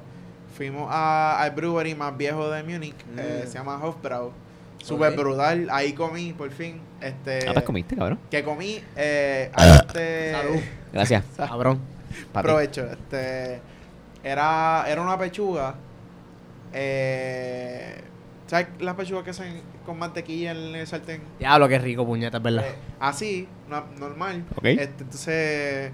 fuimos 0.56 0.88
a, 0.90 1.40
al 1.42 1.50
brewery 1.52 1.94
más 1.94 2.16
viejo 2.16 2.50
de 2.50 2.62
Múnich, 2.62 2.94
eh, 3.16 3.42
Mm. 3.44 3.48
se 3.48 3.54
llama 3.58 3.82
Hofbrau. 3.82 4.32
Súper 4.78 5.12
Ok. 5.12 5.18
brutal, 5.18 5.68
ahí 5.70 5.94
comí, 5.94 6.32
por 6.34 6.50
fin. 6.50 6.80
Este, 7.00 7.48
Ah, 7.48 7.52
pues 7.54 7.64
comiste, 7.64 7.96
cabrón. 7.96 8.18
Que 8.30 8.44
comí, 8.44 8.82
eh, 8.96 9.50
este... 9.56 10.32
Salud. 10.32 10.60
Gracias. 10.92 11.24
Cabrón. 11.36 11.80
Provecho, 12.32 12.84
este... 12.90 13.60
Era, 14.22 14.84
era 14.86 15.00
una 15.02 15.18
pechuga, 15.18 15.74
eh... 16.72 18.00
¿Sabes 18.46 18.66
las 18.78 18.94
pechugas 18.94 19.24
que 19.24 19.30
hacen 19.30 19.62
con 19.86 19.98
mantequilla 19.98 20.50
en 20.52 20.74
el 20.74 20.86
sartén? 20.86 21.22
Diablo, 21.38 21.66
qué 21.66 21.78
rico, 21.78 22.04
puñeta, 22.06 22.36
es 22.36 22.42
verdad. 22.42 22.64
Eh, 22.66 22.74
así, 23.00 23.48
no- 23.68 23.86
normal. 23.98 24.44
Ok. 24.56 24.64
Este, 24.66 25.02
entonces, 25.02 25.90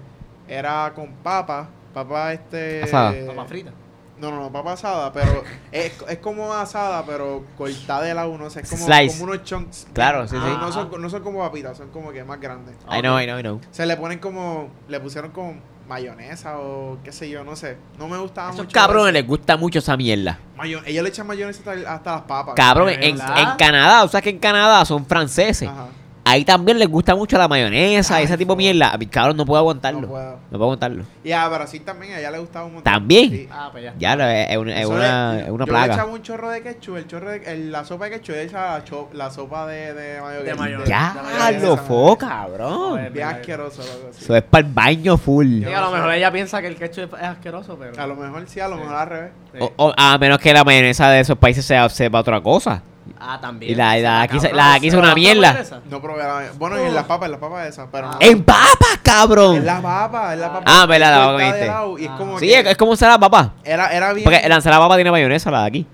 era 0.51 0.91
con 0.93 1.11
papa, 1.23 1.69
papa 1.93 2.33
este... 2.33 2.83
Asada. 2.83 3.13
Papa 3.27 3.45
frita. 3.45 3.71
No, 4.19 4.29
no, 4.29 4.39
no, 4.39 4.51
papa 4.51 4.73
asada, 4.73 5.11
pero 5.11 5.43
es, 5.71 5.93
es 6.07 6.17
como 6.19 6.53
asada, 6.53 7.03
pero 7.05 7.43
cortada 7.57 8.03
de 8.03 8.13
lado, 8.13 8.37
no 8.37 8.51
sé, 8.51 8.59
es 8.61 8.69
como, 8.69 8.85
Slice. 8.85 9.17
como 9.17 9.31
unos 9.31 9.43
chunks. 9.43 9.87
Claro, 9.93 10.27
sí, 10.27 10.35
No, 10.35 10.45
sí. 10.45 10.57
No 10.59 10.71
son, 10.71 11.01
no 11.01 11.09
son 11.09 11.23
como 11.23 11.39
papitas, 11.39 11.77
son 11.77 11.89
como 11.89 12.11
que 12.11 12.23
más 12.23 12.39
grandes. 12.39 12.75
I 12.91 13.01
know, 13.01 13.19
I 13.19 13.25
know, 13.25 13.39
I 13.39 13.41
know. 13.41 13.61
Se 13.71 13.83
le 13.87 13.97
ponen 13.97 14.19
como, 14.19 14.69
le 14.87 14.99
pusieron 14.99 15.31
como 15.31 15.55
mayonesa 15.87 16.59
o 16.59 16.99
qué 17.03 17.11
sé 17.11 17.29
yo, 17.31 17.43
no 17.43 17.55
sé. 17.55 17.77
No 17.97 18.07
me 18.07 18.17
gustaba 18.19 18.49
esos 18.51 18.65
mucho. 18.65 18.73
cabrones 18.73 19.07
eso. 19.07 19.13
les 19.13 19.27
gusta 19.27 19.57
mucho 19.57 19.79
esa 19.79 19.97
mierda. 19.97 20.37
Mayo- 20.55 20.81
ellos 20.85 21.01
le 21.03 21.09
echan 21.09 21.25
mayonesa 21.25 21.59
hasta, 21.71 21.91
hasta 21.93 22.11
las 22.11 22.21
papas. 22.21 22.53
Cabrón, 22.55 22.87
¿de 22.89 22.93
en, 23.09 23.19
en 23.19 23.49
Canadá, 23.57 24.03
o 24.03 24.07
sea 24.07 24.21
que 24.21 24.29
en 24.29 24.37
Canadá 24.37 24.85
son 24.85 25.03
franceses. 25.07 25.67
Ajá, 25.67 25.87
Ahí 26.23 26.45
también 26.45 26.77
les 26.77 26.87
gusta 26.87 27.15
mucho 27.15 27.35
la 27.37 27.47
mayonesa, 27.47 28.17
Ay, 28.17 28.25
ese 28.25 28.37
tipo 28.37 28.53
de 28.53 28.57
mierda. 28.57 28.91
A 28.93 28.97
mi 28.97 29.07
cabrón 29.07 29.35
no 29.37 29.45
puedo 29.45 29.57
aguantarlo. 29.59 30.01
no 30.01 30.07
No 30.07 30.13
puedo. 30.13 30.37
puedo 30.51 30.63
aguantarlo. 30.65 31.03
Y 31.23 31.31
a 31.31 31.47
Brasil 31.47 31.81
también, 31.83 32.13
a 32.13 32.19
ella 32.19 32.29
le 32.31 32.37
gustaba 32.37 32.65
un 32.65 32.73
montón. 32.75 32.93
¿También? 32.93 33.29
Sí. 33.31 33.49
Ah, 33.51 33.69
pues 33.71 33.83
ya. 33.85 33.93
Ya, 33.97 34.13
es, 34.43 34.51
es 34.51 34.57
una, 34.57 34.79
es 34.79 34.85
una, 34.85 35.33
le- 35.33 35.41
es 35.41 35.49
una 35.49 35.65
yo 35.65 35.71
le 35.73 35.79
echaba 35.79 35.85
plaga. 35.95 36.05
un 36.05 36.21
chorro 36.21 36.49
de 36.51 36.61
ketchup, 36.61 36.95
el 36.97 37.07
chorro 37.07 37.31
de, 37.31 37.37
el- 37.51 37.71
la 37.71 37.83
sopa 37.85 38.05
de 38.05 38.11
ketchup, 38.11 38.35
echaba 38.35 38.79
la, 38.79 38.83
la 39.13 39.31
sopa 39.31 39.65
de, 39.65 39.93
de 39.95 40.21
mayonesa. 40.21 40.43
De 40.45 40.55
mayonesa. 40.55 40.89
Ya, 40.89 41.13
de 41.15 41.21
mayonesa, 41.39 41.65
lo 41.67 41.77
fo, 41.77 42.17
cabrón. 42.17 42.73
Joder. 42.77 43.11
Bien 43.11 43.27
asqueroso, 43.27 43.81
loco, 43.81 44.09
sí. 44.11 44.23
Eso 44.23 44.35
es 44.35 44.43
para 44.43 44.67
el 44.67 44.71
baño 44.73 45.17
full. 45.17 45.63
Sí, 45.65 45.73
a 45.73 45.81
lo 45.81 45.91
mejor 45.91 46.13
ella 46.13 46.31
piensa 46.31 46.61
que 46.61 46.67
el 46.67 46.75
ketchup 46.75 47.15
es 47.15 47.23
asqueroso, 47.23 47.77
pero. 47.79 47.99
A 48.01 48.05
lo 48.05 48.15
mejor 48.15 48.43
sí, 48.47 48.59
a 48.59 48.67
lo 48.67 48.75
Sí. 48.75 48.81
mejor 48.83 48.95
al 48.95 49.07
revés. 49.09 49.31
Sí. 49.53 49.57
O- 49.59 49.73
o- 49.87 49.93
a 49.97 50.17
menos 50.19 50.37
que 50.37 50.53
la 50.53 50.63
mayonesa 50.63 51.09
de 51.09 51.19
esos 51.21 51.37
países 51.37 51.65
sea 51.65 51.89
sepa 51.89 52.19
otra 52.19 52.39
cosa. 52.41 52.83
Ah, 53.19 53.39
también. 53.41 53.71
Y 53.71 53.75
la- 53.75 53.97
y 53.97 54.01
la 54.01 54.17
de 54.17 54.23
aquí 54.23 54.39
se- 54.39 54.47
cabrón, 54.49 54.57
la 54.57 54.69
de 54.71 54.75
aquí 54.77 54.87
es 54.87 54.93
una 54.93 55.03
¿se 55.03 55.07
la 55.09 55.15
mierda. 55.15 55.63
No 55.89 56.01
probé 56.01 56.23
la. 56.23 56.43
Bueno, 56.57 56.77
y 56.81 56.87
en 56.87 56.93
las 56.93 57.05
papas, 57.05 57.25
en 57.27 57.31
las 57.31 57.39
papas 57.39 57.67
esas, 57.67 57.87
pero 57.91 58.07
no. 58.09 58.17
¡En 58.19 58.43
papa, 58.43 58.85
Es 58.93 58.99
cabrón! 59.03 59.65
la 59.65 59.81
papa, 59.81 60.33
es 60.33 60.39
la 60.39 60.53
papa. 60.53 60.63
Ah, 60.65 60.85
verdad, 60.85 61.11
la 61.11 61.17
papa 61.25 61.31
de 61.37 61.43
comiste. 61.49 61.67
lado 61.67 61.97
Y 61.99 62.03
es 62.05 62.09
Ah. 62.11 62.15
como 62.17 62.39
Sí, 62.39 62.47
que 62.47 62.59
es, 62.71 62.77
como 62.77 62.91
ensalada 62.93 63.19
papa. 63.19 63.53
Era, 63.63 63.91
era 63.91 64.13
bien. 64.13 64.23
Porque 64.23 64.47
la 64.47 64.55
ensalada 64.55 64.81
papa 64.83 64.95
tiene 64.95 65.11
mayonesa, 65.11 65.51
la 65.51 65.61
de 65.61 65.67
aquí. 65.67 65.87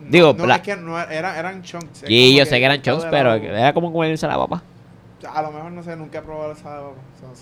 No, 0.00 0.06
digo, 0.10 0.34
no, 0.38 0.46
la- 0.46 0.56
es 0.56 0.62
que 0.62 0.76
no 0.76 0.98
era, 1.00 1.38
eran 1.38 1.62
chunks. 1.62 2.02
Sí, 2.06 2.36
yo 2.36 2.44
sé 2.46 2.58
que 2.58 2.64
eran 2.64 2.82
chunks, 2.82 3.06
pero 3.10 3.34
era 3.34 3.72
como 3.72 3.92
comer 3.92 4.10
ensalada 4.10 4.38
papa. 4.46 4.62
A 5.34 5.42
lo 5.42 5.50
mejor 5.50 5.72
no 5.72 5.82
sé, 5.82 5.96
nunca 5.96 6.18
he 6.18 6.22
probado 6.22 6.52
esa 6.52 6.62
papa. 6.64 6.92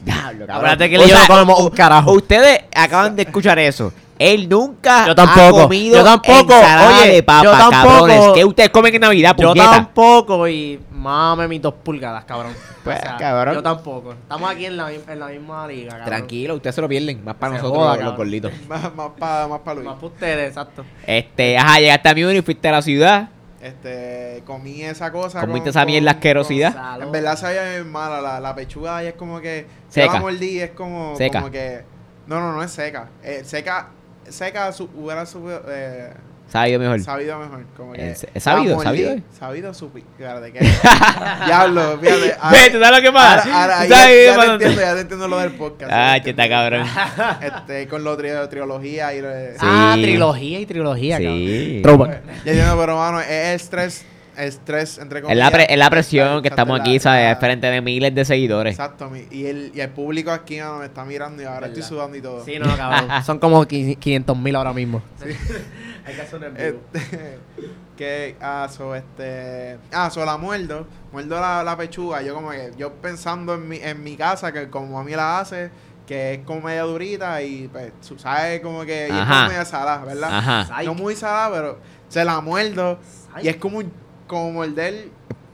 Diablo, 0.05 0.47
Acuérdate 0.49 0.91
que 0.91 0.99
O 0.99 1.03
yo 1.03 1.09
sea, 1.09 1.43
un 1.43 1.71
carajo. 1.71 2.13
Ustedes 2.13 2.61
acaban 2.75 3.15
de 3.15 3.23
escuchar 3.23 3.59
eso. 3.59 3.93
Él 4.19 4.49
nunca 4.49 5.07
Yo 5.09 5.15
tampoco, 5.15 5.59
ha 5.61 5.63
comido 5.65 5.97
yo 5.99 6.05
tampoco, 6.05 6.53
ensalada 6.55 7.01
oye, 7.03 7.13
de 7.13 7.23
papa, 7.23 7.45
yo 7.45 7.51
tampoco. 7.53 7.71
cabrones. 8.07 8.21
¿Qué 8.35 8.45
ustedes 8.45 8.71
comen 8.71 8.95
en 8.95 9.01
Navidad, 9.03 9.35
Yo 9.37 9.49
puñeta? 9.49 9.71
tampoco 9.71 10.49
y 10.49 10.81
mame 10.91 11.47
mis 11.49 11.61
dos 11.63 11.75
pulgadas, 11.75 12.25
cabrón. 12.25 12.53
Pues, 12.87 13.01
cabrón. 13.19 13.55
Yo 13.55 13.63
tampoco. 13.65 14.13
Estamos 14.13 14.49
aquí 14.49 14.65
en 14.67 14.77
la, 14.77 14.87
mi- 14.87 15.01
en 15.09 15.19
la 15.19 15.27
misma 15.27 15.67
liga, 15.67 15.89
cabrón. 15.91 16.07
Tranquilo, 16.07 16.55
ustedes 16.55 16.77
se 16.77 16.81
lo 16.81 16.89
pierden. 16.89 17.25
Más 17.25 17.35
para 17.35 17.57
Se 17.57 17.63
nosotros, 17.63 17.83
joda, 17.83 17.97
los, 17.97 18.05
los 18.05 18.17
gorditos. 18.17 18.53
Más, 18.69 18.95
más 18.95 19.11
para 19.19 19.49
más 19.49 19.59
pa 19.59 19.75
Luis. 19.75 19.87
Más 19.87 19.97
para 19.97 20.07
ustedes, 20.07 20.49
exacto. 20.51 20.85
Este, 21.05 21.59
ajá, 21.59 21.81
llegaste 21.81 22.09
a 22.09 22.15
Múnich, 22.15 22.45
fuiste 22.45 22.69
a 22.69 22.71
la 22.73 22.83
ciudad. 22.83 23.29
Este, 23.61 24.43
comí 24.47 24.83
esa 24.83 25.11
cosa. 25.11 25.41
Comiste 25.41 25.63
con- 25.63 25.69
esa 25.71 25.81
con- 25.81 25.87
mierda 25.89 26.11
asquerosidad. 26.13 27.03
En 27.03 27.11
verdad 27.11 27.37
sabía 27.37 27.65
bien 27.71 27.91
mala. 27.91 28.21
La, 28.21 28.39
la 28.39 28.55
pechuga 28.55 28.99
ahí 28.99 29.09
es 29.09 29.15
como 29.15 29.41
que. 29.41 29.67
Seca. 29.89 30.07
Yo 30.07 30.13
la 30.13 30.21
mordí 30.21 30.47
y 30.51 30.61
es 30.61 30.71
como, 30.71 31.17
Seca. 31.17 31.41
como 31.41 31.51
que. 31.51 31.83
No, 32.29 32.39
no, 32.39 32.53
no 32.53 32.63
es 32.63 32.71
seca. 32.71 33.09
Eh, 33.25 33.43
seca. 33.45 33.89
Seca 34.31 34.73
su, 34.73 34.89
hubiera 34.95 35.25
su, 35.27 35.49
eh, 35.69 36.13
Sabido 36.49 36.79
mejor. 36.79 37.01
sabido 37.01 37.39
mejor. 37.41 37.65
Como 37.77 37.93
que, 37.93 38.11
Es- 38.13 38.27
es 38.33 38.43
sabido, 38.43 38.81
sabido. 38.81 39.17
Sabido 39.37 39.75
supi. 39.75 40.05
Que. 40.17 40.25
Diablo, 41.47 41.99
fíjate. 42.01 42.37
Ve, 42.53 42.71
¿tú 42.71 42.79
sabes 42.81 42.91
lo 42.91 43.03
que 43.03 43.13
pasa? 43.13 43.43
Ahora, 43.43 43.63
ahora, 43.63 43.81
ahí 43.81 43.89
¿Sabes 43.89 44.27
ya, 44.27 44.37
te 44.41 44.53
entiendo, 44.53 44.81
ya 44.81 44.95
te 44.95 45.01
entiendo 45.01 45.29
lo 45.29 45.39
del 45.41 45.51
podcast. 45.53 45.91
Ah, 45.93 46.17
cheta, 46.23 46.45
entiendo. 46.45 46.55
cabrón. 46.55 46.87
Este, 47.43 47.89
con 47.89 48.05
lo 48.05 48.17
de 48.17 48.49
trilogía 48.49 49.13
y 49.15 49.21
lo 49.23 49.29
de- 49.29 49.53
Sí. 49.55 49.59
Ah, 49.63 49.97
trilogía 50.01 50.61
y 50.61 50.67
trilogía, 50.67 51.17
Sí. 51.19 51.81
cabrón. 51.85 52.21
Ya 52.45 52.53
entiendo, 52.53 52.77
pero 52.79 52.97
mano, 52.97 53.21
es 53.21 53.61
estrés. 53.63 54.05
Estrés, 54.37 54.99
entre 54.99 55.19
Es 55.21 55.25
comillas. 55.25 55.45
la, 55.45 55.51
pre- 55.51 55.73
es 55.73 55.79
la 55.79 55.91
presión 55.91 56.43
que 56.43 56.49
estamos 56.49 56.79
la- 56.79 56.85
aquí, 56.85 56.99
¿sabes? 56.99 57.25
la- 57.31 57.37
Frente 57.37 57.67
de 57.69 57.81
miles 57.81 58.15
de 58.15 58.25
seguidores. 58.25 58.73
Exacto, 58.75 59.11
y 59.31 59.47
el, 59.47 59.73
y 59.75 59.81
el 59.81 59.91
público 59.91 60.31
aquí 60.31 60.59
mano, 60.59 60.79
me 60.79 60.87
está 60.87 61.05
mirando 61.05 61.43
y 61.43 61.47
ahora 61.47 61.67
estoy 61.69 61.83
sudando 61.83 62.17
y 62.17 62.23
todo. 62.23 62.45
Sí, 62.45 62.59
no, 62.59 62.77
cabrón. 62.77 63.09
Son 63.25 63.39
como 63.39 63.65
500 63.67 64.37
mil 64.39 64.55
ahora 64.57 64.73
mismo. 64.73 65.03
Hay 66.07 66.15
que 66.15 66.21
hacer 66.23 66.39
un 66.45 66.55
vivo. 66.55 66.79
Este, 66.95 67.39
que, 67.97 68.37
ah, 68.41 68.69
so, 68.71 68.95
este, 68.95 69.79
ah, 69.93 70.11
so 70.11 70.25
la 70.25 70.37
muerdo, 70.37 70.87
muerdo 71.13 71.41
la, 71.41 71.65
la 71.65 71.77
pechuga, 71.77 72.23
yo 72.23 72.35
como 72.35 72.51
que, 72.51 72.71
yo 72.77 72.93
pensando 72.93 73.55
en 73.55 73.69
mi, 73.69 73.79
en 73.79 74.03
mi 74.05 74.17
casa, 74.17 74.53
que 74.53 74.69
como 74.69 75.01
a 75.01 75.05
mí 75.05 75.13
la 75.13 75.41
hace, 75.41 75.71
que 76.07 76.35
es 76.35 76.39
como 76.45 76.61
media 76.61 76.83
durita 76.83 77.43
y, 77.43 77.69
pues, 77.69 77.91
sabe 78.19 78.61
como 78.61 78.85
que, 78.85 79.09
y 79.11 79.13
es 79.19 79.25
como 79.27 79.49
media 79.49 79.65
salada, 79.65 80.05
¿verdad? 80.05 80.31
Ajá. 80.39 80.83
No 80.85 80.95
muy 80.95 81.17
salada, 81.17 81.51
pero 81.51 81.79
se 82.09 82.25
la 82.25 82.41
muerdo 82.41 82.99
y 83.43 83.49
es 83.49 83.57
como, 83.57 83.79
un- 83.79 83.93
como 84.27 84.53
morder 84.53 85.09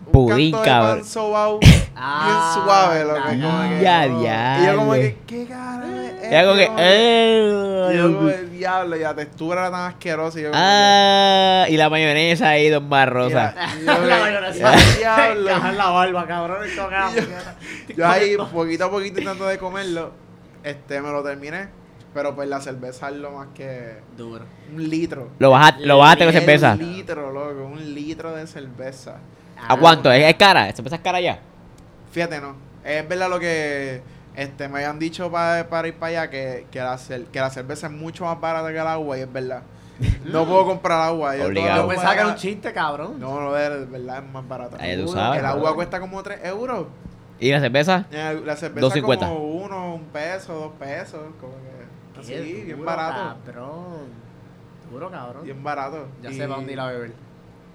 un 0.07 0.13
Pudín, 0.13 0.51
canto 0.53 0.63
de 0.65 0.69
cabrón. 0.69 0.97
pan 0.99 1.05
sobao 1.07 1.61
Ah, 1.95 2.53
bien 2.55 2.65
suave, 2.65 3.05
lo 3.05 3.15
que 3.15 3.21
anda. 3.21 3.47
como 3.51 3.69
que, 3.69 3.83
Ya, 3.83 4.07
no. 4.09 4.23
ya, 4.23 4.59
Y 4.61 4.67
yo 4.67 4.77
como 4.77 4.93
que, 4.95 5.19
¿qué 5.27 5.47
cara 5.47 5.85
es 6.23 6.31
Ya 6.31 6.43
como 6.45 6.55
que, 6.57 6.71
eh, 6.79 7.89
Y 7.93 7.97
yo 7.97 8.17
como 8.17 8.29
el 8.31 8.51
diablo, 8.51 8.97
y 8.97 9.01
la 9.01 9.15
textura 9.15 9.61
era 9.63 9.71
tan 9.71 9.91
asquerosa. 9.91 10.39
Y 10.39 10.43
yo 10.43 10.51
como 10.51 10.63
Ah, 10.65 11.67
y 11.69 11.77
la 11.77 11.91
mayonesa 11.91 12.49
ahí, 12.49 12.69
don 12.71 12.89
Barrosa. 12.89 13.55
que, 13.55 13.83
y 13.83 13.85
yo, 13.87 13.93
La 13.93 13.97
como 13.97 14.09
mayonesa. 14.25 14.73
diablo. 14.99 15.41
Encajar 15.51 15.75
la 15.75 15.91
barba, 15.91 16.27
cabrón. 16.27 16.67
y 16.67 16.75
yo-. 16.77 17.95
Yo 17.97 18.09
ahí, 18.09 18.37
poquito 18.53 18.85
a 18.87 18.91
poquito 18.91 19.09
intentando 19.21 19.47
de 19.47 19.59
comerlo, 19.59 20.13
este, 20.65 21.01
me 21.01 21.11
lo 21.11 21.23
terminé. 21.23 21.69
Pero 22.15 22.35
pues 22.35 22.49
la 22.49 22.61
cerveza 22.61 23.09
es 23.09 23.17
lo 23.17 23.31
más 23.31 23.49
que 23.55 23.97
Duro. 24.17 24.45
un 24.75 24.89
litro. 24.91 25.31
Lo 25.39 25.51
bajaste, 25.51 25.87
lo 25.87 25.99
bajaste 25.99 26.25
con 26.25 26.33
cerveza. 26.35 26.73
Un 26.73 26.93
litro, 26.95 27.33
loco, 27.33 27.65
un 27.65 27.95
litro 27.95 28.35
de 28.35 28.47
cerveza. 28.47 29.17
¿A 29.67 29.77
cuánto? 29.77 30.13
¿Es, 30.13 30.25
es 30.25 30.35
cara? 30.35 30.71
¿Cerveza 30.75 30.97
es 30.97 31.03
cara 31.03 31.21
ya? 31.21 31.39
Fíjate, 32.11 32.41
no. 32.41 32.55
Es 32.85 33.09
verdad 33.09 33.31
lo 33.31 33.39
que 33.41 34.03
este, 34.37 34.69
me 34.69 34.79
habían 34.79 34.99
dicho 34.99 35.31
pa- 35.31 35.67
para 35.71 35.89
ir 35.89 35.95
para 35.95 36.23
allá, 36.23 36.31
que, 36.31 36.67
que, 36.71 36.81
la, 36.81 36.95
cer- 36.97 37.27
que 37.27 37.41
la 37.41 37.49
cerveza 37.49 37.87
es 37.87 37.93
mucho 37.93 38.25
más 38.25 38.39
barata 38.41 38.69
que 38.73 38.79
el 38.79 38.87
agua, 38.87 39.17
y 39.17 39.21
es 39.23 39.33
verdad. 39.33 39.63
No 40.25 40.45
puedo 40.47 40.67
comprar 40.67 41.01
agua. 41.01 41.37
Yo 41.37 41.47
Obligado. 41.47 41.83
Yo 41.83 41.89
pensaba 41.89 42.13
que 42.15 42.21
era 42.21 42.29
un 42.29 42.35
chiste, 42.35 42.73
cabrón. 42.75 43.19
No, 43.21 43.41
no, 43.41 43.53
de 43.55 43.87
verdad 43.87 44.19
es 44.25 44.31
más 44.33 44.47
barata. 44.47 44.77
Ahí 44.81 45.01
tú 45.01 45.09
sabes, 45.09 45.39
El 45.41 45.47
agua 45.47 45.75
cuesta 45.75 45.99
como 46.01 46.23
3 46.23 46.41
euros. 46.45 46.89
¿Y 47.39 47.51
la 47.51 47.61
cerveza? 47.61 48.05
Eh, 48.11 48.41
La 48.45 48.55
cerveza 48.57 48.87
2.50. 48.89 49.19
como 49.19 49.39
uno, 49.39 49.95
un 49.95 50.05
peso, 50.07 50.53
dos 50.55 50.73
pesos. 50.79 51.21
Como 51.41 51.55
que 51.55 51.73
Qué 52.27 52.41
bien 52.41 52.77
duro, 52.77 52.85
barato. 52.85 53.37
Cabrón. 53.45 54.23
Duro, 54.91 55.11
cabrón. 55.11 55.45
Bien 55.45 55.63
barato. 55.63 56.09
Ya 56.23 56.31
Y 56.31 56.35
sé 56.35 56.43
para 56.43 56.57
dónde 56.57 56.73
ir 56.73 56.81
a 56.81 56.87
beber. 56.87 57.13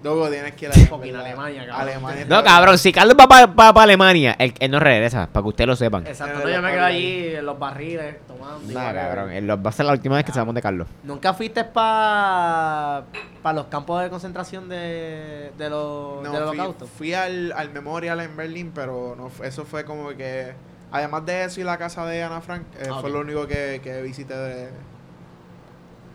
Luego 0.00 0.28
tienes 0.30 0.54
que 0.54 0.66
ir 0.66 0.70
a. 0.70 0.74
Alemania, 1.20 1.66
cabrón. 1.66 1.88
Alemania 1.88 2.24
No, 2.28 2.44
cabrón, 2.44 2.78
si 2.78 2.92
Carlos 2.92 3.16
va 3.20 3.26
para 3.26 3.82
Alemania, 3.82 4.36
él, 4.38 4.54
él 4.60 4.70
no 4.70 4.78
regresa, 4.78 5.26
para 5.26 5.42
que 5.42 5.48
ustedes 5.48 5.66
lo 5.66 5.74
sepan. 5.74 6.06
Exacto. 6.06 6.38
No, 6.38 6.48
yo 6.48 6.62
me 6.62 6.70
quedo 6.70 6.84
allí 6.84 7.34
en 7.34 7.44
los 7.44 7.58
barriles 7.58 8.24
tomando. 8.28 8.72
Nah, 8.72 8.86
whatever. 8.86 8.94
cabrón, 8.94 9.32
él 9.32 9.66
va 9.66 9.70
a 9.70 9.72
ser 9.72 9.86
la 9.86 9.92
última 9.92 10.14
vez 10.16 10.24
que 10.24 10.32
se 10.32 10.44
de 10.44 10.62
Carlos. 10.62 10.86
¿Nunca 11.02 11.34
fuiste 11.34 11.64
para 11.64 13.04
pa 13.42 13.52
los 13.52 13.66
campos 13.66 14.00
de 14.02 14.08
concentración 14.08 14.68
de, 14.68 15.50
de 15.58 15.70
los 15.70 16.22
No, 16.22 16.30
del 16.32 16.42
fui, 16.42 16.48
holocausto? 16.50 16.86
fui 16.86 17.14
al, 17.14 17.52
al 17.52 17.70
Memorial 17.70 18.20
en 18.20 18.36
Berlín, 18.36 18.70
pero 18.72 19.16
no, 19.16 19.32
eso 19.44 19.64
fue 19.64 19.84
como 19.84 20.10
que. 20.10 20.54
Además 20.90 21.26
de 21.26 21.44
eso 21.44 21.60
y 21.60 21.64
la 21.64 21.76
casa 21.76 22.06
de 22.06 22.22
Ana 22.22 22.40
Frank, 22.40 22.62
eh, 22.78 22.88
Ah, 22.90 22.98
fue 23.00 23.10
lo 23.10 23.20
único 23.20 23.46
que, 23.46 23.80
que 23.82 24.00
visité 24.02 24.34
de. 24.34 24.64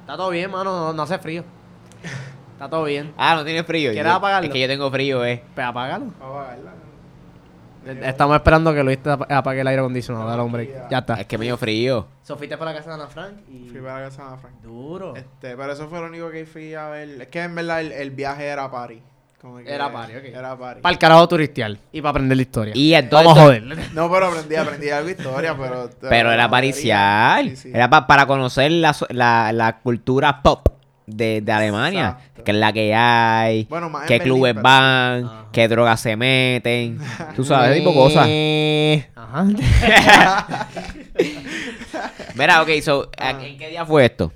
Está 0.01 0.17
todo 0.17 0.29
bien, 0.31 0.49
mano. 0.51 0.71
No, 0.71 0.93
no 0.93 1.03
hace 1.03 1.17
frío. 1.19 1.43
Está 2.53 2.69
todo 2.69 2.83
bien. 2.85 3.13
Ah, 3.17 3.35
no 3.35 3.45
tiene 3.45 3.63
frío. 3.63 3.91
¿Quieres 3.91 4.11
Yo- 4.11 4.17
apagarlo? 4.17 4.47
Es 4.47 4.53
que 4.53 4.59
yo 4.59 4.67
tengo 4.67 4.89
frío, 4.91 5.23
eh. 5.25 5.43
Pues 5.53 5.65
apágalo. 5.67 6.05
Vamos 6.19 6.45
a 6.45 6.49
verla. 6.49 6.71
Estamos 8.07 8.35
esperando 8.37 8.73
que 8.73 8.81
Luis 8.81 8.97
apague 9.05 9.59
el 9.59 9.67
aire 9.67 9.81
acondicionado. 9.81 10.25
Dale, 10.27 10.41
hombre. 10.41 10.73
Ya 10.89 10.99
está. 10.99 11.15
Es 11.19 11.27
que 11.27 11.37
me 11.37 11.43
dio 11.45 11.57
frío. 11.57 12.07
So, 12.23 12.37
fuiste 12.37 12.57
para 12.57 12.71
la 12.71 12.77
casa 12.77 12.89
de 12.91 12.95
Ana 12.95 13.07
Frank 13.09 13.39
y... 13.49 13.67
Fui 13.69 13.81
para 13.81 13.99
la 13.99 14.05
casa 14.05 14.21
de 14.23 14.27
Ana 14.29 14.37
Frank. 14.37 14.53
Duro. 14.61 15.15
Este, 15.17 15.57
pero 15.57 15.71
eso 15.73 15.89
fue 15.89 15.99
lo 15.99 16.05
único 16.07 16.29
que 16.31 16.45
fui 16.45 16.73
a 16.75 16.87
ver. 16.87 17.21
Es 17.21 17.27
que 17.27 17.41
en 17.43 17.53
verdad 17.55 17.81
el, 17.81 17.91
el 17.91 18.11
viaje 18.11 18.45
era. 18.47 18.69
Como 18.69 18.87
que 18.87 19.01
Era 19.65 19.91
party, 19.91 20.15
ok. 20.15 20.23
Era 20.25 20.57
party. 20.57 20.81
Para 20.81 20.93
el 20.93 20.99
carajo 20.99 21.27
turistial. 21.27 21.77
Y 21.91 22.01
para 22.01 22.11
aprender 22.11 22.37
la 22.37 22.41
historia. 22.43 22.73
Y 22.75 22.93
entonces. 22.93 23.25
Vamos 23.25 23.37
a 23.39 23.41
joder. 23.43 23.63
No, 23.93 24.09
pero 24.11 24.27
aprendí, 24.27 24.55
aprendí 24.55 24.89
algo 24.89 25.07
de 25.07 25.11
historia, 25.13 25.55
pero... 25.57 25.89
Pero 26.09 26.31
era 26.31 26.49
paricial. 26.49 27.49
Sí, 27.49 27.55
sí. 27.57 27.71
Era 27.73 27.89
pa- 27.89 28.07
para 28.07 28.25
conocer 28.25 28.71
la, 28.71 28.93
so- 28.93 29.07
la, 29.09 29.51
la 29.51 29.77
cultura 29.79 30.41
pop 30.41 30.67
de, 31.05 31.41
de 31.41 31.51
Alemania. 31.51 32.17
Exacto. 32.17 32.43
Que 32.43 32.51
es 32.51 32.57
la 32.57 32.73
que 32.73 32.95
hay. 32.95 33.65
Bueno, 33.69 33.89
más 33.89 34.03
en 34.03 34.07
qué 34.07 34.13
Berlín, 34.19 34.33
clubes 34.35 34.53
pero- 34.53 34.63
van. 34.63 35.31
Qué 35.51 35.67
drogas 35.67 35.99
se 35.99 36.15
meten. 36.15 36.97
Tú 37.35 37.43
sabes, 37.43 37.71
ese 37.71 37.79
tipo 37.79 37.91
de 37.91 37.95
cosas. 37.97 38.25
Eh, 38.29 39.09
Ajá. 39.15 39.45
Mira, 42.35 42.61
ok, 42.61 42.69
so, 42.81 43.09
Ah. 43.17 43.31
¿en 43.41 43.57
qué 43.57 43.69
día 43.69 43.85
fue 43.85 44.05
esto? 44.05 44.31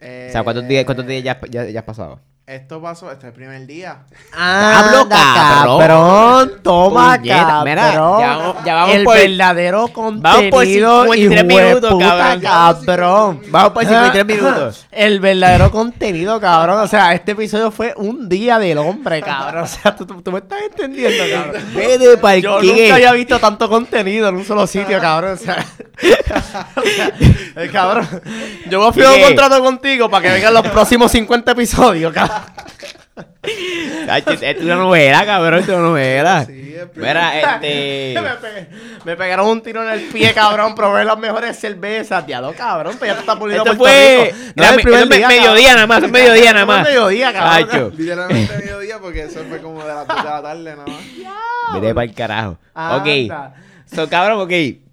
Eh, 0.00 0.26
O 0.28 0.32
sea, 0.32 0.42
¿cuántos 0.42 0.66
días, 0.68 0.84
cuántos 0.84 1.06
días 1.06 1.22
ya, 1.22 1.38
ya, 1.50 1.64
ya 1.68 1.80
has 1.80 1.86
pasado? 1.86 2.20
Esto 2.46 2.80
pasó, 2.80 3.10
este 3.10 3.26
es 3.26 3.32
el 3.32 3.34
primer 3.34 3.66
día. 3.66 4.04
Hablo, 4.32 5.00
Anda, 5.00 5.16
cabrón. 5.34 5.78
cabrón. 5.80 6.52
Toma, 6.62 7.16
Puñeta, 7.16 7.38
cabrón. 7.44 7.64
mira, 7.64 7.92
ya 7.92 8.00
vamos- 8.00 8.56
ya 8.64 8.74
vamos 8.76 8.94
el 8.94 9.04
por- 9.04 9.16
verdadero 9.16 9.88
contenido. 9.88 10.22
Vamos 10.22 10.50
por 10.50 10.64
53 10.64 11.44
minutos, 11.44 11.98
cabrón. 11.98 12.40
cabrón. 12.40 13.42
Vamos 13.48 13.72
por 13.72 13.82
53 13.84 14.26
minutos. 14.26 14.86
El 14.92 15.18
verdadero 15.18 15.72
contenido, 15.72 16.40
cabrón. 16.40 16.78
O 16.78 16.86
sea, 16.86 17.12
este 17.14 17.32
episodio 17.32 17.72
fue 17.72 17.92
un 17.96 18.28
día 18.28 18.60
del 18.60 18.78
hombre, 18.78 19.22
cabrón. 19.22 19.64
O 19.64 19.66
sea, 19.66 19.96
tú, 19.96 20.06
tú- 20.06 20.22
tú 20.22 20.30
me 20.30 20.38
estás 20.38 20.60
entendiendo, 20.70 21.24
cabrón. 21.28 21.64
Vete 21.74 22.16
para 22.16 22.38
Yo 22.38 22.62
nunca 22.62 22.94
había 22.94 23.10
visto 23.12 23.40
tanto 23.40 23.68
contenido 23.68 24.28
en 24.28 24.36
un 24.36 24.44
solo 24.44 24.68
sitio, 24.68 25.00
cabrón. 25.00 25.32
O 25.32 25.36
sea, 25.36 25.66
o 26.76 26.82
sea, 26.82 27.72
cabrón. 27.72 28.08
Yo 28.68 28.80
voy 28.80 28.88
a 28.88 28.92
firmar 28.92 29.14
un 29.14 29.22
contrato 29.22 29.62
contigo 29.62 30.10
para 30.10 30.22
que 30.22 30.34
vengan 30.34 30.54
los 30.54 30.68
próximos 30.68 31.10
50 31.12 31.52
episodios, 31.52 32.12
cabrón. 32.12 32.42
Esto 33.42 34.32
es 34.32 34.62
una 34.62 34.76
novela, 34.76 35.24
cabrón, 35.24 35.60
esto 35.60 35.72
es 35.72 35.78
una 35.78 35.88
novela. 35.88 36.44
Sí, 36.44 36.76
Mira, 36.96 37.56
este... 37.56 38.14
me, 39.04 39.16
pegaron 39.16 39.48
un 39.48 39.62
tiro 39.62 39.82
en 39.82 39.90
el 39.90 40.08
pie, 40.08 40.32
cabrón. 40.34 40.74
Probé 40.74 41.04
las 41.04 41.18
mejores 41.18 41.58
cervezas. 41.58 42.26
Diablo, 42.26 42.52
cabrón. 42.56 42.96
Pues 42.98 43.10
ya 43.10 43.14
te 43.14 43.20
está 43.20 43.38
puliendo 43.38 43.64
Esto 43.64 43.76
fue... 43.76 44.32
Rico. 44.32 44.52
Era 44.56 44.70
el 44.74 44.82
primer 44.82 45.08
día, 45.08 45.28
mediodía 45.28 45.68
cabrón. 45.68 45.74
nada 45.74 45.86
más, 45.86 46.02
es 46.02 46.10
mediodía 46.10 46.52
nada 46.52 46.66
más. 46.66 46.84
mediodía, 46.84 47.32
cabrón. 47.32 47.94
Literalmente 47.96 48.58
mediodía 48.58 48.98
porque 48.98 49.22
eso 49.24 49.44
fue 49.48 49.60
como 49.60 49.82
de 49.82 49.94
las 49.94 50.06
2 50.06 50.16
de 50.16 50.24
la 50.24 50.42
tarde 50.42 50.76
nada 50.76 50.86
más. 50.86 51.80
Vete 51.80 51.94
para 51.94 52.04
el 52.04 52.14
carajo. 52.14 52.58
Ok. 52.74 53.06
Anda. 53.06 53.54
So, 53.86 54.08
cabrón, 54.08 54.40
ok. 54.40 54.85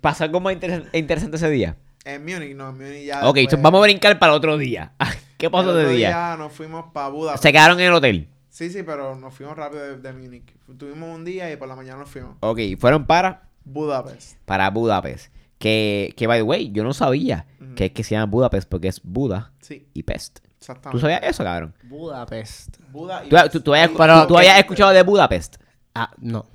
Pasó 0.00 0.24
algo 0.24 0.40
más 0.40 0.54
interes- 0.54 0.88
interesante 0.92 1.36
ese 1.36 1.50
día. 1.50 1.76
En 2.04 2.22
Múnich, 2.24 2.54
no, 2.56 2.70
en 2.70 2.76
Múnich 2.78 3.04
ya. 3.06 3.28
Ok, 3.28 3.36
después- 3.36 3.50
so 3.58 3.62
vamos 3.62 3.80
a 3.80 3.82
brincar 3.82 4.18
para 4.18 4.32
otro 4.32 4.56
día. 4.58 4.92
¿Qué 5.38 5.50
pasó 5.50 5.70
otro 5.70 5.80
ese 5.82 5.92
día? 5.94 6.36
Nos 6.38 6.52
fuimos 6.52 6.86
para 6.92 7.08
Budapest. 7.08 7.42
Se 7.42 7.52
quedaron 7.52 7.78
en 7.80 7.86
el 7.86 7.92
hotel. 7.94 8.28
Sí, 8.48 8.68
sí, 8.70 8.82
pero 8.82 9.14
nos 9.16 9.32
fuimos 9.34 9.56
rápido 9.56 9.82
de, 9.82 9.96
de 9.98 10.12
Múnich. 10.12 10.52
Tuvimos 10.78 11.14
un 11.14 11.24
día 11.24 11.50
y 11.52 11.56
por 11.56 11.68
la 11.68 11.76
mañana 11.76 11.98
nos 11.98 12.10
fuimos. 12.10 12.36
Ok, 12.40 12.58
fueron 12.78 13.06
para, 13.06 13.48
Budapest. 13.64 14.36
para 14.44 14.70
Budapest. 14.70 15.32
Que, 15.58 16.14
que, 16.16 16.26
by 16.26 16.38
the 16.38 16.42
way, 16.42 16.70
yo 16.72 16.82
no 16.84 16.94
sabía 16.94 17.46
que 17.76 17.86
es 17.86 17.92
que 17.92 18.02
se 18.02 18.14
llama 18.14 18.30
Budapest 18.30 18.66
porque 18.68 18.88
es 18.88 19.00
Buda 19.02 19.52
Sí, 19.60 19.86
y 19.92 20.02
Pest. 20.02 20.38
exactamente. 20.58 20.90
¿Tú 20.96 21.00
sabías 21.00 21.20
eso, 21.22 21.44
cabrón? 21.44 21.74
Budapest. 21.84 22.78
Buda 22.90 23.24
y 23.24 23.28
¿Tú, 23.28 23.36
tú, 23.52 23.60
tú 23.60 23.74
habías, 23.74 23.90
Pero- 23.96 24.26
tú 24.26 24.38
habías 24.38 24.58
escuchado 24.58 24.90
de 24.90 25.02
Budapest? 25.02 25.56
Ah, 25.94 26.10
no. 26.18 26.46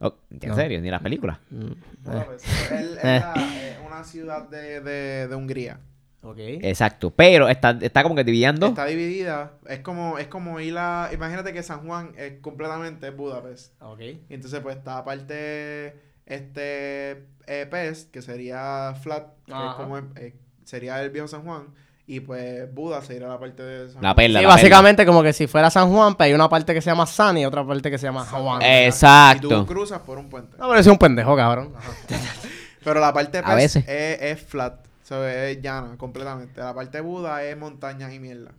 Oh, 0.00 0.14
¿En 0.30 0.48
No. 0.48 0.54
serio? 0.56 0.80
¿Ni 0.80 0.90
las 0.90 1.02
películas? 1.02 1.38
Mm. 1.50 1.66
Él- 1.66 2.26
es 2.40 3.04
Eh. 3.04 3.20
la- 3.20 3.34
eh, 3.36 3.78
una 3.86 4.02
ciudad 4.04 4.48
de, 4.48 4.80
de, 4.80 5.28
de 5.28 5.34
Hungría. 5.34 5.78
Ok. 6.22 6.36
Exacto. 6.38 7.10
Pero 7.10 7.48
está, 7.48 7.78
está 7.80 8.02
como 8.02 8.14
que 8.14 8.24
dividiendo. 8.24 8.66
Está 8.66 8.84
dividida. 8.86 9.52
Es 9.66 9.80
como, 9.80 10.18
es 10.18 10.26
como 10.26 10.60
ir 10.60 10.76
a... 10.78 11.08
Imagínate 11.12 11.52
que 11.52 11.62
San 11.62 11.86
Juan 11.86 12.12
es 12.16 12.40
completamente 12.40 13.08
Budapest. 13.10 13.72
Ok. 13.82 14.00
Y 14.00 14.20
entonces 14.34 14.60
pues 14.60 14.76
está 14.76 14.98
aparte 14.98 15.96
este 16.26 17.26
eh, 17.46 17.66
Pest, 17.70 18.10
que 18.10 18.22
sería 18.22 18.94
Flat, 19.02 19.28
que 19.46 19.52
es 19.52 19.74
como 19.76 19.98
eh, 19.98 20.34
sería 20.64 21.02
el 21.02 21.10
viejo 21.10 21.26
San 21.28 21.42
Juan. 21.42 21.68
Y 22.12 22.18
pues 22.20 22.72
Buda 22.74 23.00
sería 23.02 23.28
la 23.28 23.38
parte 23.38 23.62
de 23.62 23.86
San 23.92 24.02
La 24.02 24.08
Juan. 24.08 24.16
perla. 24.16 24.40
Sí, 24.40 24.44
la 24.44 24.48
básicamente 24.50 25.06
como 25.06 25.22
que 25.22 25.32
si 25.32 25.46
fuera 25.46 25.70
San 25.70 25.92
Juan, 25.92 26.16
pero 26.16 26.26
hay 26.26 26.34
una 26.34 26.48
parte 26.48 26.74
que 26.74 26.80
se 26.80 26.90
llama 26.90 27.06
San 27.06 27.38
y 27.38 27.46
otra 27.46 27.64
parte 27.64 27.88
que 27.88 27.98
se 27.98 28.06
llama 28.06 28.24
Juan. 28.24 28.60
Eh, 28.62 28.82
Y 28.84 28.86
Exacto. 28.88 29.48
tú 29.48 29.66
cruzas 29.66 30.00
por 30.00 30.18
un 30.18 30.28
puente. 30.28 30.56
No, 30.58 30.66
pero 30.68 30.80
es 30.80 30.86
un 30.88 30.98
pendejo, 30.98 31.36
cabrón. 31.36 31.72
Pero 32.82 32.98
la 32.98 33.12
parte 33.12 33.42
de 33.42 33.44
A 33.46 33.54
Pest 33.54 33.76
veces. 33.76 33.84
es, 33.86 34.22
es 34.22 34.42
flat. 34.42 34.86
So, 35.04 35.24
es 35.26 35.60
llana 35.60 35.96
completamente. 35.98 36.60
La 36.60 36.74
parte 36.74 36.98
de 36.98 37.02
Buda 37.02 37.44
es 37.44 37.56
montañas 37.56 38.12
y 38.12 38.18
mierda. 38.18 38.52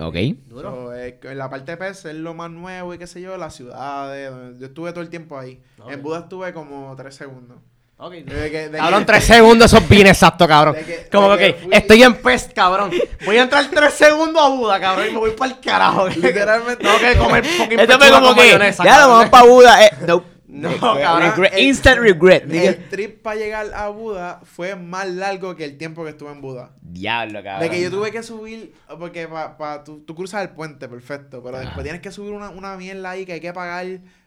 Ok. 0.00 0.14
Duro. 0.48 0.90
So, 0.92 1.20
que 1.20 1.34
la 1.34 1.48
parte 1.50 1.76
de 1.76 1.88
es 1.90 2.04
lo 2.06 2.32
más 2.34 2.50
nuevo 2.50 2.92
y 2.94 2.98
qué 2.98 3.06
sé 3.06 3.20
yo, 3.20 3.36
las 3.36 3.54
ciudades. 3.54 4.32
Yo 4.58 4.66
estuve 4.66 4.92
todo 4.92 5.02
el 5.02 5.10
tiempo 5.10 5.38
ahí. 5.38 5.62
En 5.88 6.02
Buda 6.02 6.20
estuve 6.20 6.52
como 6.52 6.94
tres 6.96 7.14
segundos. 7.14 7.58
Ok. 7.98 8.12
De 8.12 8.50
que- 8.50 8.68
de 8.68 8.78
Cabrón, 8.78 9.00
que- 9.00 9.06
tres 9.12 9.24
segundos, 9.24 9.72
eso 9.72 9.78
es 9.82 9.88
bien 9.88 10.06
exacto, 10.06 10.46
cabrón. 10.46 10.74
De 10.74 10.84
que- 10.84 11.08
Como 11.10 11.32
de 11.32 11.38
que, 11.38 11.44
que 11.46 11.50
ok, 11.52 11.64
fui- 11.64 11.74
estoy 11.74 12.02
en 12.02 12.14
pest, 12.16 12.52
cabrón. 12.52 12.90
Voy 13.24 13.36
a 13.38 13.42
entrar 13.42 13.66
tres 13.70 13.94
segundos 13.94 14.42
a 14.44 14.48
Buda, 14.48 14.78
cabrón, 14.80 15.06
y 15.08 15.12
me 15.12 15.18
voy 15.18 15.30
para 15.30 15.52
el 15.52 15.60
carajo. 15.60 16.08
Literalmente. 16.08 16.84
Tengo 16.84 16.98
que 16.98 17.16
comer 17.16 17.44
fucking 17.58 17.80
Esto 17.80 17.98
como 17.98 18.34
que, 18.34 18.40
mayonesa, 18.42 18.84
ya 18.84 19.00
lo 19.00 19.08
vamos 19.12 19.30
para 19.30 19.46
Buda. 19.46 19.84
Eh, 19.86 19.90
no, 20.06 20.24
No, 20.46 20.68
Regret- 20.70 21.02
cabrón. 21.02 21.32
regret- 21.36 21.52
El- 21.54 21.64
instant 21.64 21.98
regret. 22.00 22.44
nigga. 22.46 22.68
El 22.70 22.88
trip 22.90 23.22
para 23.22 23.36
llegar 23.36 23.66
a 23.74 23.88
Buda 23.88 24.40
fue 24.44 24.76
más 24.76 25.08
largo 25.08 25.56
que 25.56 25.64
el 25.64 25.76
tiempo 25.78 26.04
que 26.04 26.10
estuve 26.10 26.30
en 26.32 26.40
Buda. 26.42 26.70
Diablo, 26.82 27.42
cabrón. 27.42 27.60
De 27.62 27.70
que 27.70 27.82
yo 27.82 27.90
tuve 27.90 28.12
que 28.12 28.22
subir, 28.22 28.74
porque 28.98 29.26
pa, 29.26 29.56
pa- 29.56 29.82
tú, 29.84 30.04
tú 30.06 30.14
cruzas 30.14 30.42
el 30.42 30.50
puente, 30.50 30.86
perfecto, 30.88 31.42
pero 31.42 31.58
después 31.58 31.82
tienes 31.82 32.00
que 32.02 32.10
subir 32.12 32.32
una, 32.32 32.50
una 32.50 32.76
mierda 32.76 33.10
ahí 33.10 33.24
que 33.26 33.32
hay 33.34 33.40
que 33.40 33.52
pagar 33.54 33.86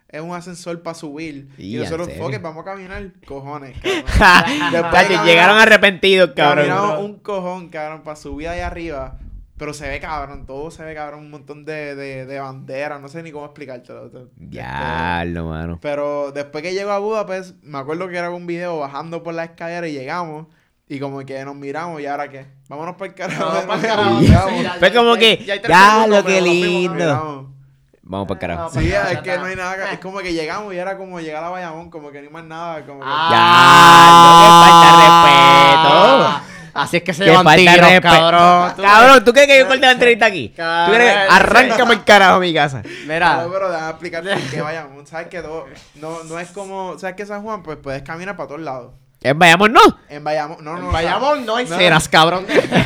es 0.09 0.21
un 0.21 0.33
ascensor 0.33 0.81
para 0.81 0.93
subir. 0.95 1.49
Y, 1.57 1.63
Y, 1.63 1.75
¿en 1.75 1.83
nosotros, 1.83 2.09
it, 2.09 2.41
vamos 2.41 2.61
a 2.61 2.65
caminar, 2.65 3.11
cojones, 3.25 3.77
cabrón. 4.17 5.25
Llegaron 5.25 5.57
arrepentidos, 5.57 6.31
cabrón. 6.35 6.67
Caminamos 6.67 6.99
un 7.05 7.19
cojón, 7.19 7.69
cabrón, 7.69 8.01
para 8.03 8.15
subir 8.15 8.47
ahí 8.49 8.59
arriba. 8.61 9.17
Pero 9.57 9.73
se 9.73 9.89
ve 9.89 9.99
cabrón, 9.99 10.45
todo 10.45 10.71
se 10.71 10.83
ve 10.85 10.95
cabrón, 10.95 11.19
un 11.19 11.31
montón 11.31 11.65
de, 11.65 11.93
de, 11.93 12.25
de 12.25 12.39
banderas, 12.39 13.01
no 13.01 13.09
sé 13.09 13.21
ni 13.23 13.31
cómo 13.31 13.43
explicártelo. 13.45 14.05
Este, 14.05 14.19
Diablo, 14.37 15.45
mano. 15.47 15.79
Pero 15.81 16.31
después 16.31 16.63
que 16.63 16.73
llego 16.73 16.91
a 16.91 16.99
Budapest, 16.99 17.61
me 17.61 17.77
acuerdo 17.77 18.07
que 18.07 18.15
era 18.17 18.29
un 18.29 18.47
video 18.47 18.79
bajando 18.79 19.21
por 19.21 19.33
la 19.33 19.43
escalera 19.43 19.85
y 19.87 19.91
llegamos. 19.91 20.47
Y 20.87 20.99
como 20.99 21.19
que 21.25 21.43
nos 21.45 21.55
miramos, 21.55 22.01
¿y 22.01 22.05
ahora 22.07 22.29
qué? 22.29 22.47
Vámonos 22.69 22.95
para 22.95 23.09
el 23.09 23.15
carajo. 23.15 23.61
Ya- 24.21 24.75
Fue 24.79 24.93
como 24.93 25.15
ya- 25.15 25.19
que, 25.19 25.43
ya 25.45 25.61
ya 25.61 25.91
segundos, 25.95 26.19
lo 26.21 26.25
que 26.25 26.41
lindo. 26.41 27.51
Vamos 28.11 28.27
para 28.27 28.35
el 28.37 28.39
carajo. 28.41 28.63
No, 28.63 28.69
Sí, 28.81 28.87
Ya 28.89 29.03
es 29.03 29.11
está. 29.11 29.21
que 29.23 29.37
no 29.37 29.45
hay 29.45 29.55
nada. 29.55 29.75
que- 29.75 29.93
Es 29.93 29.99
como 29.99 30.17
que 30.17 30.33
llegamos 30.33 30.73
y 30.73 30.77
era 30.77 30.97
como 30.97 31.19
llegar 31.19 31.43
a 31.43 31.49
Bayamón, 31.49 31.91
como 31.91 32.09
que 32.11 32.19
no 32.21 32.27
hay 32.27 32.33
más 32.33 32.43
nada. 32.43 32.83
Como 32.83 33.01
que, 33.01 33.05
Ah, 35.51 36.41
Así 36.73 36.97
es 36.97 37.03
que 37.03 37.13
se 37.13 37.23
Que 37.23 37.29
llevan 37.31 37.43
falta 37.43 37.59
tiros, 37.71 37.87
respeto. 37.89 38.07
cabrón. 38.13 38.73
Tú- 38.75 38.81
Cabrón, 38.83 39.23
¿tú 39.25 39.33
crees 39.33 39.47
que 39.47 39.59
yo 39.59 39.67
corte 39.67 39.81
la 39.85 39.91
entrevista 39.91 40.25
aquí? 40.27 40.49
¿Tú 40.49 40.55
crees 40.55 41.11
que 41.13 41.27
Cabrón. 41.27 41.35
arráncame 41.35 41.93
el 41.95 42.03
carajo 42.03 42.35
a 42.35 42.39
mi 42.39 42.53
casa? 42.53 42.83
Mira, 43.07 43.43
No, 43.43 43.51
pero 43.51 43.69
déjame 43.71 43.89
explicarte 43.89 44.29
por 44.35 44.49
qué 44.49 44.61
Bayamón. 44.61 45.07
¿Sabes 45.07 45.27
que 45.27 45.41
todo- 45.41 45.65
no, 45.95 46.23
no 46.23 46.39
es 46.39 46.49
como. 46.51 46.97
¿Sabes 46.99 47.15
que 47.15 47.25
San 47.25 47.41
Juan? 47.43 47.63
Pues 47.63 47.77
puedes 47.81 48.01
caminar 48.03 48.35
para 48.37 48.47
todos 48.47 48.61
lados. 48.61 48.93
En 49.21 49.37
Bayamón 49.37 49.73
no. 49.73 49.81
En 50.07 50.23
Bayamón, 50.23 50.63
no, 50.63 50.77
no. 50.77 50.85
en 50.87 50.91
Bayamón 50.93 51.45
no 51.45 51.55
hay 51.57 51.65
no. 51.65 51.75
ceras, 51.75 52.07
cabrón. 52.07 52.45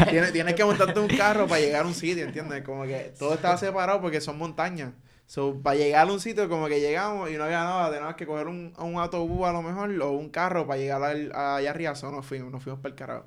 Tienes, 0.09 0.33
tienes 0.33 0.55
que 0.55 0.65
montarte 0.65 0.99
un 0.99 1.07
carro 1.09 1.45
para 1.45 1.61
llegar 1.61 1.83
a 1.83 1.85
un 1.85 1.93
sitio, 1.93 2.23
¿entiendes? 2.25 2.63
Como 2.63 2.83
que 2.83 3.13
todo 3.19 3.35
estaba 3.35 3.55
separado 3.57 4.01
porque 4.01 4.19
son 4.21 4.37
montañas. 4.39 4.89
So, 5.25 5.55
para 5.63 5.75
llegar 5.77 6.07
a 6.07 6.11
un 6.11 6.19
sitio, 6.19 6.47
como 6.49 6.67
que 6.67 6.79
llegamos 6.79 7.31
y 7.31 7.37
no 7.37 7.45
había 7.45 7.63
nada, 7.63 7.89
teníamos 7.89 8.15
que 8.15 8.25
coger 8.27 8.47
un, 8.47 8.73
un 8.77 8.97
autobús 8.97 9.47
a 9.47 9.51
lo 9.51 9.61
mejor 9.61 9.89
o 10.01 10.11
un 10.11 10.29
carro 10.29 10.67
para 10.67 10.77
llegar 10.79 11.01
al- 11.03 11.31
allá 11.35 11.69
arriba. 11.71 11.95
So, 11.95 12.11
nos 12.11 12.25
fuimos, 12.25 12.51
nos 12.51 12.61
fuimos 12.61 12.79
para 12.81 12.91
el 12.93 12.95
carajo. 12.99 13.25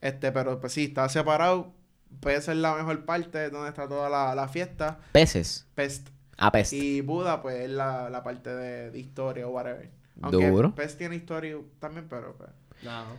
Este, 0.00 0.30
pero 0.30 0.60
pues 0.60 0.72
sí, 0.72 0.84
estaba 0.84 1.08
separado. 1.08 1.72
Puede 2.20 2.40
ser 2.40 2.56
la 2.56 2.74
mejor 2.74 3.04
parte 3.04 3.50
donde 3.50 3.70
está 3.70 3.88
toda 3.88 4.08
la, 4.08 4.34
la 4.34 4.46
fiesta. 4.48 4.98
Peces. 5.12 5.66
Pest. 5.74 6.08
A 6.38 6.52
pest. 6.52 6.72
Y 6.74 7.00
Buda, 7.00 7.42
pues 7.42 7.60
es 7.62 7.70
la, 7.70 8.08
la 8.10 8.22
parte 8.22 8.54
de, 8.54 8.90
de 8.90 8.98
historia 8.98 9.48
o 9.48 9.50
whatever. 9.50 9.90
Aunque 10.22 10.48
Duro. 10.48 10.74
Pest 10.74 10.98
tiene 10.98 11.16
historia 11.16 11.56
también, 11.80 12.06
pero 12.08 12.36
pues. 12.36 12.50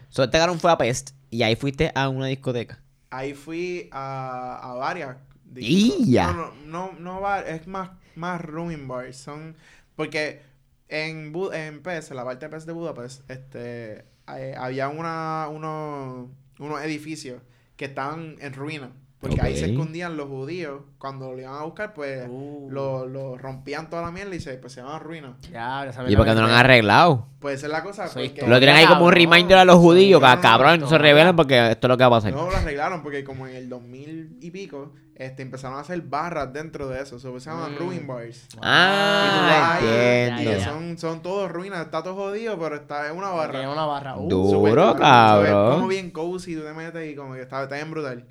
So, 0.09 0.23
este 0.23 0.39
fue 0.59 0.71
a 0.71 0.77
Pest 0.77 1.11
y 1.29 1.43
ahí 1.43 1.55
fuiste 1.55 1.91
a 1.93 2.09
una 2.09 2.27
discoteca. 2.27 2.79
Ahí 3.09 3.33
fui 3.33 3.89
a, 3.91 4.59
a 4.61 4.73
varias. 4.75 5.17
¡Y 5.55 6.11
ya! 6.11 6.31
No, 6.33 6.51
no, 6.65 6.91
no, 6.91 6.99
no 6.99 7.21
va- 7.21 7.41
es 7.41 7.67
más, 7.67 7.91
más 8.15 8.41
rooming 8.41 8.87
bars. 8.87 9.17
Son, 9.17 9.55
porque 9.95 10.41
en, 10.89 11.33
Bu- 11.33 11.53
en 11.53 11.81
PES, 11.81 12.11
en 12.11 12.17
la 12.17 12.23
parte 12.25 12.45
de 12.45 12.49
PES 12.49 12.65
de 12.65 12.73
Budapest, 12.73 13.29
este, 13.29 14.05
eh, 14.35 14.55
había 14.57 14.89
una, 14.89 15.47
unos, 15.49 16.29
unos 16.59 16.81
edificios 16.81 17.41
que 17.75 17.85
estaban 17.85 18.35
en 18.39 18.53
ruina. 18.53 18.91
Porque 19.19 19.41
ahí 19.41 19.57
se 19.57 19.71
escondían 19.71 20.15
los 20.15 20.27
judíos. 20.27 20.81
Cuando 20.99 21.31
lo 21.33 21.39
iban 21.39 21.55
a 21.55 21.63
buscar, 21.63 21.93
pues 21.95 22.27
Uh. 22.29 22.67
lo, 22.69 23.07
lo 23.07 23.35
rompían 23.35 23.89
toda 23.89 24.03
la 24.03 24.11
mierda 24.11 24.35
y 24.35 24.39
se, 24.39 24.53
pues, 24.59 24.73
se 24.73 24.81
llaman 24.81 25.01
ruinas. 25.01 25.31
Ya, 25.51 25.85
esa 25.87 26.07
¿Y 26.07 26.15
por 26.15 26.23
qué 26.25 26.35
no 26.35 26.41
lo 26.41 26.47
han 26.47 26.53
arreglado? 26.53 27.25
Puede 27.39 27.57
ser 27.57 27.71
la 27.71 27.81
cosa. 27.81 28.07
Soy 28.07 28.27
porque- 28.29 28.41
historia. 28.41 28.49
Lo 28.53 28.59
tienen 28.59 28.75
ahí 28.75 28.85
como 28.85 29.05
un 29.05 29.11
reminder 29.13 29.57
a 29.57 29.65
los 29.65 29.77
judíos, 29.77 30.21
que 30.21 30.41
cabrón, 30.41 30.81
no, 30.81 30.87
se 30.87 30.97
revelan 30.99 31.35
porque 31.35 31.71
esto 31.71 31.87
es 31.87 31.89
lo 31.89 31.97
que 31.97 32.03
va 32.03 32.07
a 32.07 32.19
pasar. 32.19 32.31
No, 32.31 32.49
lo 32.49 32.55
arreglaron 32.57 33.01
porque 33.01 33.23
como 33.23 33.47
en 33.47 33.55
el 33.55 33.69
2000 33.69 34.37
y 34.39 34.51
pico, 34.51 34.93
este, 35.15 35.41
empezaron 35.41 35.77
a 35.77 35.81
hacer 35.81 35.99
barras 36.03 36.53
dentro 36.53 36.87
de 36.87 37.01
eso. 37.01 37.17
So, 37.17 37.39
se 37.39 37.49
llaman 37.49 37.73
Mm. 37.73 37.77
ruin 37.79 38.05
bars. 38.05 38.47
Ah, 38.61 39.23
Y 39.25 39.35
tú 39.35 39.43
vas 39.45 39.81
ahí, 39.81 40.27
entiendo. 40.29 40.57
y 40.59 40.63
son, 40.63 40.97
son 40.99 41.21
todos 41.23 41.51
ruinas, 41.51 41.83
está 41.85 42.03
todo 42.03 42.13
jodido, 42.13 42.57
pero 42.59 42.75
está 42.75 43.09
en 43.09 43.17
una 43.17 43.29
barra. 43.29 43.53
Barra. 43.61 43.71
una 43.71 43.85
barra. 43.87 44.15
Uh, 44.17 44.29
Duro, 44.29 44.95
cabrón. 44.95 45.69
es 45.69 45.75
como 45.75 45.87
bien 45.87 46.11
cozy, 46.11 46.55
tú 46.55 46.61
te 46.61 46.73
metes 46.73 47.11
y 47.11 47.15
como 47.15 47.33
que 47.33 47.41
está, 47.41 47.63
está 47.63 47.75
bien 47.77 47.89
brutal. 47.89 48.25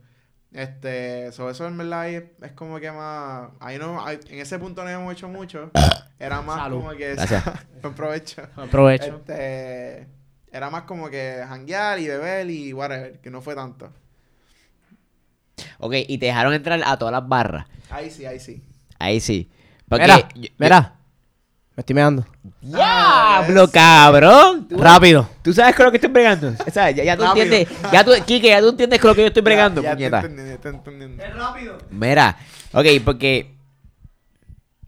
Este, 0.57 1.31
so, 1.33 1.51
eso 1.51 1.67
en 1.67 1.77
verdad 1.77 2.09
es, 2.09 2.25
es 2.41 2.53
como 2.53 2.81
que 2.81 2.91
más, 2.91 3.51
ahí 3.61 3.77
no, 3.79 4.03
ahí- 4.05 4.19
en 4.31 4.39
ese 4.41 4.59
punto 4.59 4.83
no 4.83 4.89
hemos 4.89 5.13
hecho 5.13 5.29
mucho, 5.29 5.71
era 6.19 6.41
más 6.41 6.57
Salud. 6.57 6.79
como 6.79 6.91
que, 6.93 7.15
Gracias. 7.15 7.45
buen 7.83 7.95
provecho. 7.95 8.43
Aprovecho. 8.57 9.17
Este, 9.17 10.07
era 10.51 10.71
más 10.71 10.85
como 10.85 11.11
que 11.11 11.45
janguear 11.47 11.99
y 11.99 12.09
beber 12.09 12.49
y 12.51 12.73
whatever, 12.73 13.21
que 13.21 13.31
no 13.31 13.43
fue 13.43 13.55
tanto. 13.55 13.93
Ok, 15.79 15.93
y 16.09 16.17
te 16.17 16.27
dejaron 16.27 16.55
entrar 16.55 16.81
a 16.85 16.99
todas 16.99 17.13
las 17.13 17.29
barras. 17.29 17.67
Ahí 17.91 18.11
sí, 18.11 18.25
ahí 18.25 18.41
sí. 18.41 18.63
Ahí 18.99 19.21
sí. 19.21 19.51
Porque 19.89 20.05
Mira, 20.05 20.19
yo- 20.35 20.41
yo- 20.41 20.49
mira. 20.59 20.95
Me 21.77 21.81
estoy 21.83 21.95
meando. 21.95 22.27
¡Diablo, 22.67 23.71
cabrón! 23.71 24.67
¿Tú, 24.69 24.79
Rápido. 24.79 25.29
tú 25.43 25.53
sabes 25.53 25.75
con 25.77 25.85
lo 25.87 25.91
que 25.93 25.99
estoy 25.99 26.11
bregando. 26.11 26.53
O 26.67 26.71
sea, 26.71 26.91
ya, 26.91 27.05
ya 27.05 27.17
tú 27.17 27.23
Rápido. 27.23 27.45
entiendes. 27.45 27.79
Ya 27.93 28.05
tú, 28.05 28.11
Kike, 28.27 28.49
ya 28.49 28.61
tú 28.61 28.69
entiendes 28.71 29.01
con 29.01 29.09
lo 29.11 29.15
que 29.15 29.21
yo 29.23 29.27
estoy 29.29 29.43
bregando, 29.43 29.83
ya, 29.83 29.91
ya 29.91 29.95
puñeta. 29.95 30.21
te 30.21 30.27
entendí, 30.27 30.51
ya 30.51 30.59
te 30.59 30.69
entendí. 30.69 31.23
rápido. 31.35 31.79
Mira, 31.91 32.37
ok, 32.73 32.87
porque. 33.05 33.55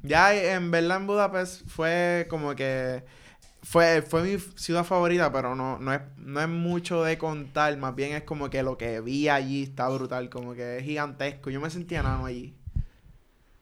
Ya 0.03 0.35
en 0.35 0.71
verdad 0.71 0.99
en 0.99 1.07
Budapest 1.07 1.63
fue 1.69 2.27
como 2.31 2.55
que 2.55 3.05
fue, 3.63 4.01
fue 4.03 4.23
mi 4.23 4.39
ciudad 4.57 4.85
favorita, 4.85 5.31
pero 5.33 5.55
no, 5.55 5.79
no, 5.79 5.93
es, 5.93 6.01
no 6.17 6.41
es 6.41 6.49
mucho 6.49 7.03
de 7.03 7.19
contar, 7.19 7.77
más 7.77 7.95
bien 7.95 8.15
es 8.15 8.23
como 8.23 8.49
que 8.49 8.63
lo 8.63 8.79
que 8.79 9.01
vi 9.01 9.29
allí 9.29 9.65
está 9.65 9.89
brutal, 9.89 10.31
como 10.31 10.55
que 10.55 10.79
es 10.79 10.85
gigantesco. 10.85 11.51
Yo 11.51 11.61
me 11.61 11.69
sentía 11.69 12.03
nano 12.03 12.25
allí. 12.27 12.55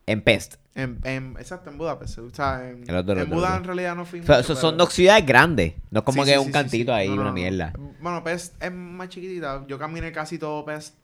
En 0.07 0.23
Pest. 0.23 0.57
En, 0.77 1.01
en, 1.05 1.37
exacto, 1.39 1.70
en 1.70 1.79
Budapest. 1.79 2.18
O 2.18 2.31
sea, 2.31 2.68
en, 2.68 2.85
El 2.89 2.95
otro, 2.97 3.12
el 3.14 3.18
en 3.20 3.24
otro, 3.24 3.35
Buda 3.37 3.47
el 3.49 3.53
otro. 3.55 3.57
en 3.57 3.64
realidad 3.64 3.97
no 3.97 4.05
fui 4.05 4.20
O 4.20 4.22
sea, 4.24 4.37
mucho, 4.37 4.55
son, 4.55 4.74
pero- 4.74 4.85
dos 4.85 4.93
ciudades 4.95 5.24
grandes. 5.27 5.72
No 5.91 6.01
es 6.01 6.05
como 6.05 6.22
Sí, 6.22 6.29
que 6.31 6.35
sí, 6.35 6.39
un 6.41 6.47
sí, 6.47 6.53
cantito 6.53 6.93
ahí, 6.95 7.09
No, 7.09 7.22
una 7.22 7.33
mierda. 7.33 7.72
Bueno, 8.01 8.22
Pest 8.22 8.62
es 8.62 8.72
más 8.72 9.09
chiquitita. 9.09 9.64
Yo 9.66 9.79
caminé 9.79 10.12
casi 10.12 10.39
todo 10.39 10.64
Pest. 10.64 10.95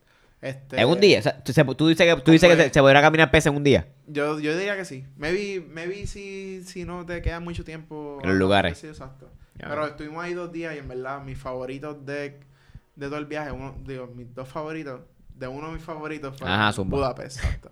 Este, 0.41 0.79
En 0.79 0.87
un 0.87 0.99
día. 0.99 1.19
O 1.19 1.21
sea, 1.23 1.37
tú, 1.41 1.87
dices 1.87 2.05
que, 2.15 2.21
tú 2.21 2.31
dices 2.31 2.49
que 2.55 2.63
se, 2.63 2.69
se 2.73 2.79
podrá 2.81 3.01
caminar 3.01 3.31
Pest 3.31 3.47
en 3.47 3.55
un 3.55 3.63
día. 3.63 3.87
Yo, 4.07 4.39
yo 4.39 4.55
diría 4.57 4.75
que 4.77 4.85
sí. 4.85 5.05
Maybe, 5.17 5.65
maybe 5.67 6.05
si, 6.05 6.63
si 6.65 6.85
no 6.85 7.05
te 7.05 7.21
queda 7.21 7.39
mucho 7.39 7.63
tiempo. 7.63 8.19
En 8.21 8.29
los 8.29 8.37
lugares. 8.37 8.77
Sí, 8.77 8.87
exacto. 8.87 9.29
Pero 9.57 9.87
estuvimos 9.87 10.23
ahí 10.23 10.33
dos 10.33 10.51
días 10.51 10.75
y 10.75 10.79
en 10.79 10.87
verdad 10.87 11.21
mis 11.23 11.37
favoritos 11.37 12.05
de, 12.05 12.39
de 12.95 13.05
todo 13.07 13.17
el 13.17 13.25
viaje, 13.25 13.51
uno, 13.51 13.75
digo, 13.85 14.07
mis 14.13 14.33
dos 14.35 14.47
favoritos, 14.49 15.01
de 15.35 15.47
uno 15.47 15.67
de 15.67 15.73
mis 15.75 15.83
favoritos 15.83 16.37
fue 16.37 16.47
Ajá. 16.49 16.81
Budapest, 16.83 17.37
exacto. 17.37 17.69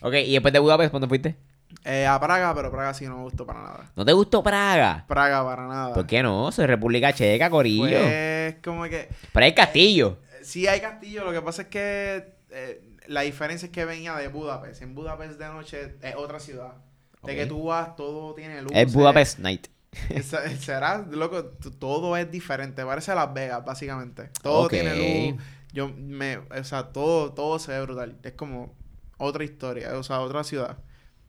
Ok, 0.00 0.14
y 0.14 0.32
después 0.32 0.52
de 0.52 0.58
Budapest, 0.58 0.90
¿cuándo 0.90 1.08
fuiste? 1.08 1.36
Eh, 1.84 2.06
a 2.06 2.18
Praga, 2.20 2.54
pero 2.54 2.70
Praga 2.70 2.94
sí 2.94 3.06
no 3.06 3.16
me 3.16 3.22
gustó 3.24 3.46
para 3.46 3.62
nada. 3.62 3.90
¿No 3.96 4.04
te 4.04 4.12
gustó 4.12 4.42
Praga? 4.42 5.04
Praga 5.06 5.44
para 5.44 5.66
nada. 5.66 5.94
¿Por 5.94 6.06
qué 6.06 6.22
no? 6.22 6.50
Soy 6.52 6.66
República 6.66 7.12
Checa, 7.12 7.50
Corillo. 7.50 8.00
Pues 8.00 8.56
como 8.62 8.84
que... 8.84 9.08
Pero 9.32 9.46
hay 9.46 9.54
castillo. 9.54 10.18
Sí 10.42 10.66
hay 10.66 10.80
castillo, 10.80 11.24
lo 11.24 11.32
que 11.32 11.42
pasa 11.42 11.62
es 11.62 11.68
que 11.68 12.34
eh, 12.50 12.82
la 13.06 13.22
diferencia 13.22 13.66
es 13.66 13.72
que 13.72 13.84
venía 13.84 14.14
de 14.16 14.28
Budapest. 14.28 14.82
En 14.82 14.94
Budapest 14.94 15.38
de 15.38 15.46
noche 15.46 15.96
es 16.00 16.14
otra 16.16 16.40
ciudad. 16.40 16.74
De 17.22 17.34
que 17.34 17.46
tú 17.46 17.64
vas, 17.64 17.96
todo 17.96 18.34
tiene 18.34 18.60
luz. 18.60 18.72
Es 18.74 18.92
Budapest 18.92 19.38
Night. 19.38 19.68
Será, 20.60 21.06
loco, 21.10 21.44
todo 21.78 22.16
es 22.16 22.30
diferente. 22.30 22.84
Parece 22.84 23.14
Las 23.14 23.32
Vegas, 23.32 23.64
básicamente. 23.64 24.30
Todo 24.42 24.68
tiene 24.68 25.30
luz. 25.30 25.42
Yo 25.72 25.88
me, 25.88 26.38
o 26.38 26.64
sea, 26.64 26.88
todo, 26.92 27.32
todo 27.32 27.58
se 27.58 27.72
ve 27.72 27.80
brutal. 27.80 28.16
Es 28.22 28.32
como 28.32 28.74
otra 29.16 29.44
historia, 29.44 29.96
o 29.98 30.02
sea, 30.02 30.20
otra 30.20 30.44
ciudad. 30.44 30.78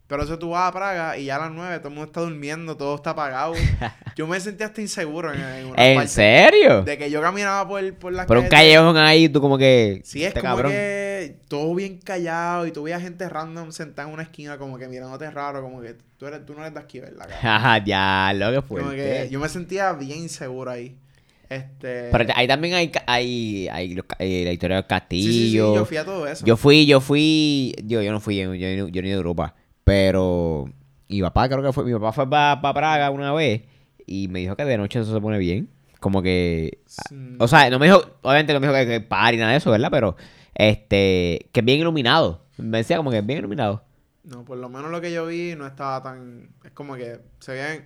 Pero 0.07 0.21
eso 0.21 0.37
tú 0.37 0.51
vas 0.51 0.69
a 0.69 0.71
Praga 0.71 1.17
y 1.17 1.25
ya 1.25 1.37
a 1.37 1.39
las 1.39 1.51
9 1.51 1.79
todo 1.79 1.87
el 1.87 1.95
mundo 1.95 2.05
está 2.05 2.21
durmiendo, 2.21 2.77
todo 2.77 2.95
está 2.95 3.11
apagado. 3.11 3.53
yo 4.15 4.27
me 4.27 4.39
sentía 4.39 4.67
hasta 4.67 4.79
inseguro 4.81 5.33
en, 5.33 5.41
en 5.41 5.65
una 5.65 5.83
¿En 5.83 5.95
parte. 5.95 6.09
serio? 6.09 6.83
De 6.83 6.95
que 6.95 7.09
yo 7.09 7.21
caminaba 7.21 7.67
por, 7.67 7.93
por 7.95 8.13
las 8.13 8.27
Por 8.27 8.37
un 8.37 8.47
callejón 8.47 8.97
ahí, 8.97 9.29
tú 9.29 9.41
como 9.41 9.57
que... 9.57 10.01
Sí, 10.03 10.21
es 10.21 10.27
este 10.27 10.41
como 10.41 10.53
cabrón. 10.53 10.71
que 10.71 11.37
todo 11.47 11.73
bien 11.73 11.97
callado 11.97 12.67
y 12.67 12.71
tú 12.71 12.83
veías 12.83 13.01
gente 13.01 13.27
random 13.27 13.71
sentada 13.71 14.07
en 14.07 14.13
una 14.13 14.23
esquina 14.23 14.59
como 14.59 14.77
que 14.77 14.87
mirándote 14.87 15.31
raro, 15.31 15.63
como 15.63 15.81
que 15.81 15.95
tú, 16.17 16.27
eres, 16.27 16.45
tú 16.45 16.53
no 16.53 16.61
eres 16.61 16.75
de 16.75 16.79
aquí, 16.81 16.99
¿verdad? 16.99 17.27
Ajá, 17.41 17.77
ya, 17.83 18.31
lo 18.35 18.51
que 18.51 18.67
Como 18.67 18.91
que 18.91 19.27
yo 19.31 19.39
me 19.39 19.49
sentía 19.49 19.91
bien 19.93 20.19
inseguro 20.19 20.69
ahí. 20.69 20.99
Este... 21.55 22.09
Pero 22.11 22.25
ahí 22.35 22.47
también 22.47 22.73
hay, 22.75 22.91
hay, 23.07 23.67
hay 23.69 23.93
los 23.95 24.05
ca- 24.05 24.17
eh, 24.19 24.43
la 24.45 24.51
historia 24.53 24.77
del 24.77 24.85
sí, 24.85 24.87
sí, 24.87 24.89
sí, 24.89 24.97
castillo. 25.57 25.75
yo 25.75 25.85
fui 25.85 25.97
a 25.97 26.05
todo 26.05 26.27
eso. 26.27 26.45
Yo 26.45 26.57
fui, 26.57 26.85
yo 26.85 27.01
fui, 27.01 27.73
yo, 27.83 28.01
yo 28.01 28.11
no 28.11 28.19
fui, 28.19 28.37
yo, 28.37 28.53
yo, 28.53 28.87
yo 28.87 29.01
ni 29.01 29.09
de 29.09 29.15
Europa, 29.15 29.55
pero 29.83 30.65
mi 31.07 31.21
papá 31.21 31.47
creo 31.49 31.63
que 31.63 31.71
fue, 31.73 31.85
mi 31.85 31.93
papá 31.93 32.11
fue 32.11 32.29
para 32.29 32.73
Praga 32.73 33.09
una 33.11 33.33
vez 33.33 33.61
y 34.05 34.27
me 34.27 34.39
dijo 34.39 34.55
que 34.55 34.65
de 34.65 34.77
noche 34.77 34.99
eso 34.99 35.13
se 35.13 35.21
pone 35.21 35.37
bien, 35.37 35.69
como 35.99 36.21
que, 36.21 36.79
o 37.39 37.47
sea, 37.47 37.69
no 37.69 37.79
me 37.79 37.85
dijo, 37.87 38.03
obviamente 38.21 38.53
no 38.53 38.59
me 38.59 38.67
dijo 38.67 38.77
que, 38.79 38.85
que 38.87 39.01
party 39.01 39.37
nada 39.37 39.51
de 39.51 39.57
eso, 39.57 39.71
¿verdad? 39.71 39.89
Pero, 39.91 40.15
este, 40.53 41.49
que 41.51 41.59
es 41.61 41.65
bien 41.65 41.79
iluminado, 41.79 42.45
me 42.57 42.77
decía 42.79 42.97
como 42.97 43.11
que 43.11 43.17
es 43.19 43.25
bien 43.25 43.39
iluminado. 43.39 43.83
No, 44.23 44.43
por 44.43 44.57
lo 44.57 44.69
menos 44.69 44.89
lo 44.89 45.01
que 45.01 45.11
yo 45.11 45.27
vi 45.27 45.53
no 45.55 45.67
estaba 45.67 46.01
tan... 46.01 46.49
Es 46.63 46.71
como 46.71 46.95
que 46.95 47.19
se 47.39 47.51
veía, 47.51 47.85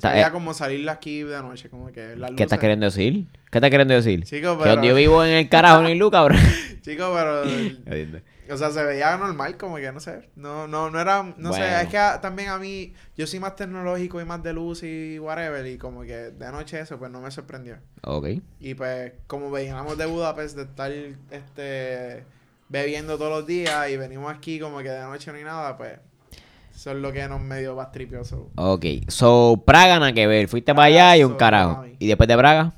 se 0.00 0.08
Está- 0.08 0.12
veía 0.12 0.28
eh, 0.28 0.32
como 0.32 0.52
salir 0.54 0.88
aquí 0.90 1.22
de 1.22 1.38
noche, 1.42 1.68
como 1.70 1.90
que 1.92 2.16
las 2.16 2.30
¿Qué 2.32 2.42
estás 2.42 2.58
queriendo 2.58 2.86
decir? 2.86 3.26
¿Qué 3.50 3.58
estás 3.58 3.70
queriendo 3.70 3.94
decir? 3.94 4.24
Chico, 4.24 4.56
Que 4.56 4.62
pero... 4.64 4.70
donde 4.74 4.88
yo 4.88 4.94
vivo 4.94 5.24
en 5.24 5.32
el 5.32 5.48
carajo, 5.48 5.80
no 5.82 5.88
hay 5.88 5.94
luz, 5.96 6.10
cabrón. 6.10 6.38
Chico, 6.82 7.12
pero... 7.14 7.42
O 8.48 8.56
sea, 8.56 8.70
se 8.70 8.80
veía 8.84 9.16
normal, 9.16 9.56
como 9.56 9.74
que 9.74 9.90
no 9.90 9.98
sé. 9.98 10.30
No, 10.36 10.68
no, 10.68 10.88
no 10.88 11.00
era, 11.00 11.34
no 11.36 11.52
sé, 11.52 11.82
es 11.82 11.88
que 11.88 11.98
a- 11.98 12.20
también 12.20 12.48
a 12.50 12.58
mí, 12.58 12.94
yo 13.16 13.26
soy 13.26 13.40
más 13.40 13.56
tecnológico 13.56 14.20
y 14.20 14.24
más 14.24 14.40
de 14.44 14.52
luz 14.52 14.84
y 14.84 15.18
whatever, 15.18 15.66
y 15.66 15.78
como 15.78 16.02
que 16.02 16.30
de 16.30 16.52
noche 16.52 16.78
eso, 16.78 16.96
pues 16.96 17.10
no 17.10 17.20
me 17.20 17.32
sorprendió. 17.32 17.78
Ok. 18.04 18.28
Y 18.60 18.74
pues, 18.74 19.14
como 19.26 19.50
veníamos 19.50 19.98
de 19.98 20.06
Budapest, 20.06 20.54
de 20.56 20.62
estar, 20.62 20.92
este, 21.32 22.24
bebiendo 22.68 23.18
todos 23.18 23.30
los 23.40 23.46
días 23.48 23.90
y 23.90 23.96
venimos 23.96 24.32
aquí 24.32 24.60
como 24.60 24.78
que 24.78 24.90
de 24.90 25.00
noche 25.00 25.32
no 25.32 25.38
hay 25.38 25.44
nada, 25.44 25.76
pues, 25.76 25.98
eso 26.76 26.90
es 26.90 26.96
lo 26.98 27.12
que 27.12 27.26
nos 27.28 27.40
medio 27.40 27.74
más 27.74 27.90
tripioso. 27.90 28.50
Ok. 28.56 28.84
So, 29.08 29.62
Praga 29.66 29.98
nada 29.98 30.12
que 30.12 30.26
ver. 30.26 30.46
Fuiste 30.48 30.74
para 30.74 30.86
allá 30.86 31.16
y 31.16 31.24
un 31.24 31.34
carajo. 31.34 31.78
mami. 31.78 31.96
Y 31.98 32.06
después 32.06 32.28
de 32.28 32.36
Praga, 32.36 32.72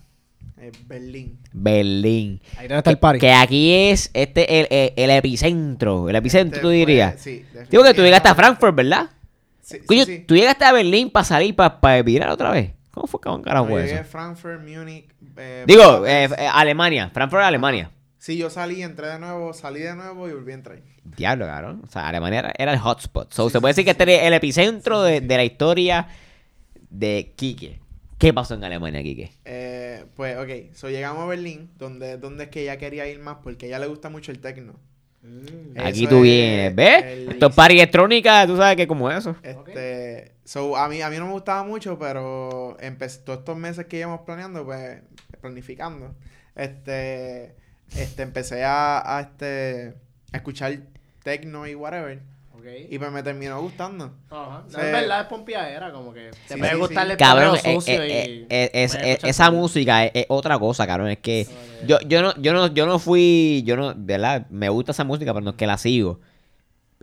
Eh, 0.60 0.72
Berlín. 0.86 1.38
Berlín. 1.52 2.40
Ahí 2.56 2.66
donde 2.68 2.78
está 2.78 2.90
el 2.90 2.98
party. 2.98 3.18
Que 3.20 3.32
aquí 3.32 3.72
es 3.90 4.10
este 4.14 4.60
el, 4.60 4.66
el, 4.70 4.92
el 4.96 5.10
epicentro. 5.10 6.08
El 6.08 6.16
epicentro, 6.16 6.56
Este 6.56 6.60
tú 6.62 6.68
fue- 6.68 6.74
dirías. 6.76 7.14
sí, 7.20 7.44
Digo 7.70 7.82
que 7.84 7.94
tú 7.94 8.02
llegaste 8.02 8.28
a 8.28 8.34
Frankfurt, 8.34 8.74
¿verdad? 8.74 9.10
Sí, 9.62 9.78
sí. 10.04 10.24
tú 10.26 10.34
llegaste 10.34 10.64
a 10.64 10.72
Berlín 10.72 11.10
para 11.10 11.24
salir, 11.24 11.54
para 11.54 11.80
pa 11.80 12.00
virar 12.02 12.30
otra 12.30 12.50
vez. 12.50 12.70
¿Cómo 12.90 13.06
fue 13.06 13.20
que 13.20 13.42
carajo 13.42 13.68
No, 13.68 13.78
eso? 13.78 14.02
Frankfurt, 14.04 14.60
Múnich. 14.66 15.04
eh, 15.36 15.64
Digo, 15.66 16.04
eh, 16.06 16.24
eh, 16.36 16.48
Alemania. 16.52 17.10
Frankfurt, 17.12 17.42
Alemania. 17.42 17.90
Sí, 18.18 18.36
yo 18.36 18.50
salí, 18.50 18.82
entré 18.82 19.06
de 19.08 19.18
nuevo, 19.18 19.52
salí 19.54 19.80
de 19.80 19.94
nuevo 19.94 20.28
y 20.28 20.32
volví 20.32 20.50
a 20.52 20.54
entrar. 20.56 20.80
Diablo, 21.04 21.46
cabrón. 21.46 21.82
O 21.86 21.90
sea, 21.90 22.08
Alemania 22.08 22.40
era, 22.40 22.52
era 22.58 22.72
el 22.72 22.78
hotspot. 22.80 23.32
So, 23.32 23.48
se 23.48 23.60
puede 23.60 23.70
decir 23.70 23.84
que 23.84 23.92
este 23.92 24.16
es 24.16 24.22
el 24.24 24.34
epicentro 24.34 25.02
de, 25.02 25.20
de 25.20 25.36
la 25.36 25.44
historia 25.44 26.08
de 26.90 27.32
Quique. 27.36 27.78
¿Qué 28.18 28.32
pasó 28.32 28.54
en 28.54 28.64
Alemania, 28.64 29.02
Quique? 29.02 29.30
Eh, 29.44 30.04
pues, 30.16 30.36
ok, 30.36 30.74
so 30.74 30.90
llegamos 30.90 31.22
a 31.22 31.26
Berlín, 31.26 31.70
donde, 31.78 32.16
donde 32.18 32.44
es 32.44 32.50
que 32.50 32.62
ella 32.62 32.76
quería 32.76 33.06
ir 33.06 33.20
más, 33.20 33.36
porque 33.44 33.66
a 33.66 33.68
ella 33.68 33.78
le 33.78 33.86
gusta 33.86 34.08
mucho 34.08 34.32
el 34.32 34.40
techno. 34.40 34.74
Mm. 35.22 35.78
Aquí 35.80 36.06
tú 36.08 36.16
es 36.16 36.22
vienes, 36.22 36.74
¿ves? 36.74 37.04
el- 37.04 37.28
Esto 37.30 37.46
es 37.46 37.54
party 37.54 37.74
electrónica, 37.74 38.46
tú 38.46 38.56
sabes 38.56 38.76
que 38.76 38.88
como 38.88 39.08
eso. 39.10 39.36
Este, 39.42 40.32
so, 40.44 40.76
a 40.76 40.88
mí, 40.88 41.00
a 41.02 41.10
mí 41.10 41.16
no 41.18 41.26
me 41.26 41.32
gustaba 41.32 41.62
mucho, 41.62 41.98
pero 41.98 42.76
empecé, 42.80 43.20
todos 43.20 43.40
estos 43.40 43.56
meses 43.56 43.86
que 43.86 43.98
íbamos 43.98 44.20
planeando, 44.22 44.64
pues, 44.64 45.00
planificando, 45.40 46.14
este, 46.56 47.54
este, 47.96 48.22
empecé 48.22 48.64
a, 48.64 49.16
a, 49.16 49.20
este, 49.20 49.94
a 50.32 50.36
escuchar 50.36 50.78
techno 51.22 51.66
y 51.66 51.74
whatever, 51.74 52.20
Ok. 52.54 52.64
y 52.90 52.98
pues 52.98 53.10
me 53.12 53.22
terminó 53.22 53.60
gustando. 53.60 54.12
Ajá. 54.30 54.62
Sí. 54.68 54.76
Es 54.76 54.92
verdad, 54.92 55.20
es 55.22 55.26
pompeadera, 55.28 55.92
como 55.92 56.12
que 56.12 56.30
te 56.48 56.54
Sí, 56.54 56.58
puede 56.58 56.72
sí, 56.72 56.78
gustar 56.78 57.06
sí. 57.06 57.12
el 57.12 57.16
Cabrón, 57.18 57.56
eh, 57.62 57.74
sucio 57.74 58.02
eh, 58.02 58.08
y... 58.08 58.10
eh, 58.10 58.46
eh, 58.50 58.70
es- 58.74 58.94
escuchar 58.94 59.30
esa 59.30 59.46
todo. 59.48 59.56
música 59.58 60.04
es, 60.06 60.10
es 60.14 60.26
otra 60.28 60.58
cosa, 60.58 60.86
cabrón. 60.86 61.08
Es 61.08 61.18
que 61.18 61.46
yo, 61.86 61.98
yo 62.06 62.22
no, 62.22 62.34
yo 62.40 62.52
no, 62.52 62.66
yo 62.68 62.86
no 62.86 62.98
fui, 62.98 63.62
yo 63.66 63.76
no, 63.76 63.94
¿verdad? 63.96 64.46
Me 64.50 64.68
gusta 64.68 64.92
esa 64.92 65.04
música, 65.04 65.32
pero 65.32 65.44
no 65.44 65.50
es 65.50 65.56
que 65.56 65.66
la 65.66 65.78
sigo. 65.78 66.20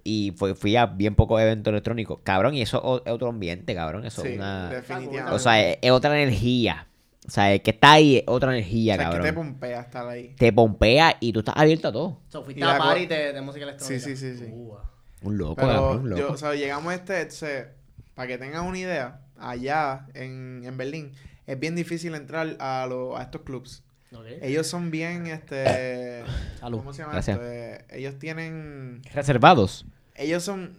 Y 0.08 0.34
fue, 0.38 0.54
fui 0.54 0.76
a 0.76 0.86
bien 0.86 1.16
pocos 1.16 1.42
eventos 1.42 1.72
electrónicos. 1.72 2.20
Cabrón, 2.24 2.54
y 2.54 2.62
eso 2.62 2.80
o- 2.84 3.02
es 3.04 3.12
otro 3.12 3.30
ambiente, 3.30 3.74
cabrón. 3.74 4.06
Eso 4.06 4.22
Sí, 4.22 4.30
es 4.30 4.36
una. 4.36 4.70
definitivamente. 4.70 5.36
O 5.36 5.40
sea, 5.40 5.60
es, 5.68 5.78
es 5.82 5.90
otra 5.92 6.20
energía. 6.22 6.86
O 7.28 7.30
sea, 7.30 7.54
el 7.54 7.62
que 7.62 7.72
está 7.72 7.94
ahí 7.94 8.18
es 8.18 8.24
otra 8.28 8.52
energía, 8.52 8.94
o 8.96 8.98
sea, 8.98 9.10
es 9.10 9.16
que 9.16 9.22
te 9.22 9.34
pompea 9.34 9.82
estar 9.82 10.08
ahí. 10.08 10.36
Te 10.38 10.54
pompea 10.54 11.18
y 11.20 11.34
tú 11.34 11.40
estás 11.40 11.56
abierto 11.58 11.88
a 11.88 11.92
todo. 11.92 12.22
So, 12.30 12.44
fuiste 12.44 12.60
Y 12.62 12.64
a 12.64 12.78
party 12.78 13.08
de, 13.08 13.34
de 13.34 13.42
música 13.42 13.64
electrónica. 13.66 14.00
Sí, 14.06 14.16
sí, 14.16 14.34
sí, 14.34 14.38
sí. 14.38 14.52
Uh, 14.52 14.76
Un 15.24 15.38
loco, 15.38 15.56
Pero 15.56 15.68
cabrón, 15.70 16.00
un 16.02 16.10
loco. 16.12 16.22
yo, 16.22 16.32
o 16.34 16.38
sea, 16.38 16.54
llegamos 16.54 16.92
a 16.92 16.96
este, 16.96 17.16
entonces, 17.22 17.66
para 18.14 18.28
que 18.28 18.38
tengan 18.38 18.66
una 18.66 18.78
idea, 18.78 19.22
allá 19.38 20.06
en, 20.14 20.62
en 20.66 20.78
Berlín, 20.78 21.14
es 21.48 21.60
bien 21.60 21.76
difícil 21.76 22.14
entrar 22.16 22.56
a, 22.60 22.86
lo- 22.88 23.18
a 23.18 23.24
estos 23.24 23.42
clubs. 23.42 23.84
ok. 24.14 24.26
Ellos 24.42 24.68
son 24.68 24.92
bien, 24.92 25.26
este... 25.28 26.24
Salud. 26.60 26.78
¿Cómo 26.78 26.94
se 26.94 27.02
llama 27.02 27.14
Gracias. 27.14 27.38
esto? 27.40 27.48
Eh, 27.50 27.86
ellos 27.92 28.20
tienen... 28.20 29.02
Reservados. 29.14 29.86
Ellos 30.16 30.44
son, 30.44 30.78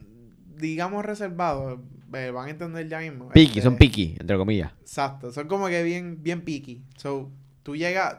digamos, 0.57 1.05
reservados. 1.05 1.81
Eh, 2.15 2.31
van 2.31 2.47
a 2.49 2.51
entender 2.51 2.89
ya 2.89 3.01
mismo. 3.01 3.29
Piqui, 3.31 3.59
Este, 3.59 3.63
son 3.63 3.77
piqui, 3.77 4.17
entre 4.21 4.37
comillas. 4.37 4.73
Exacto. 4.81 5.33
Son 5.33 5.47
como 5.49 5.67
que 5.69 5.83
bien, 5.83 6.23
bien 6.23 6.43
picky. 6.43 6.83
So, 6.97 7.31
tú 7.63 7.77
llegas, 7.77 8.19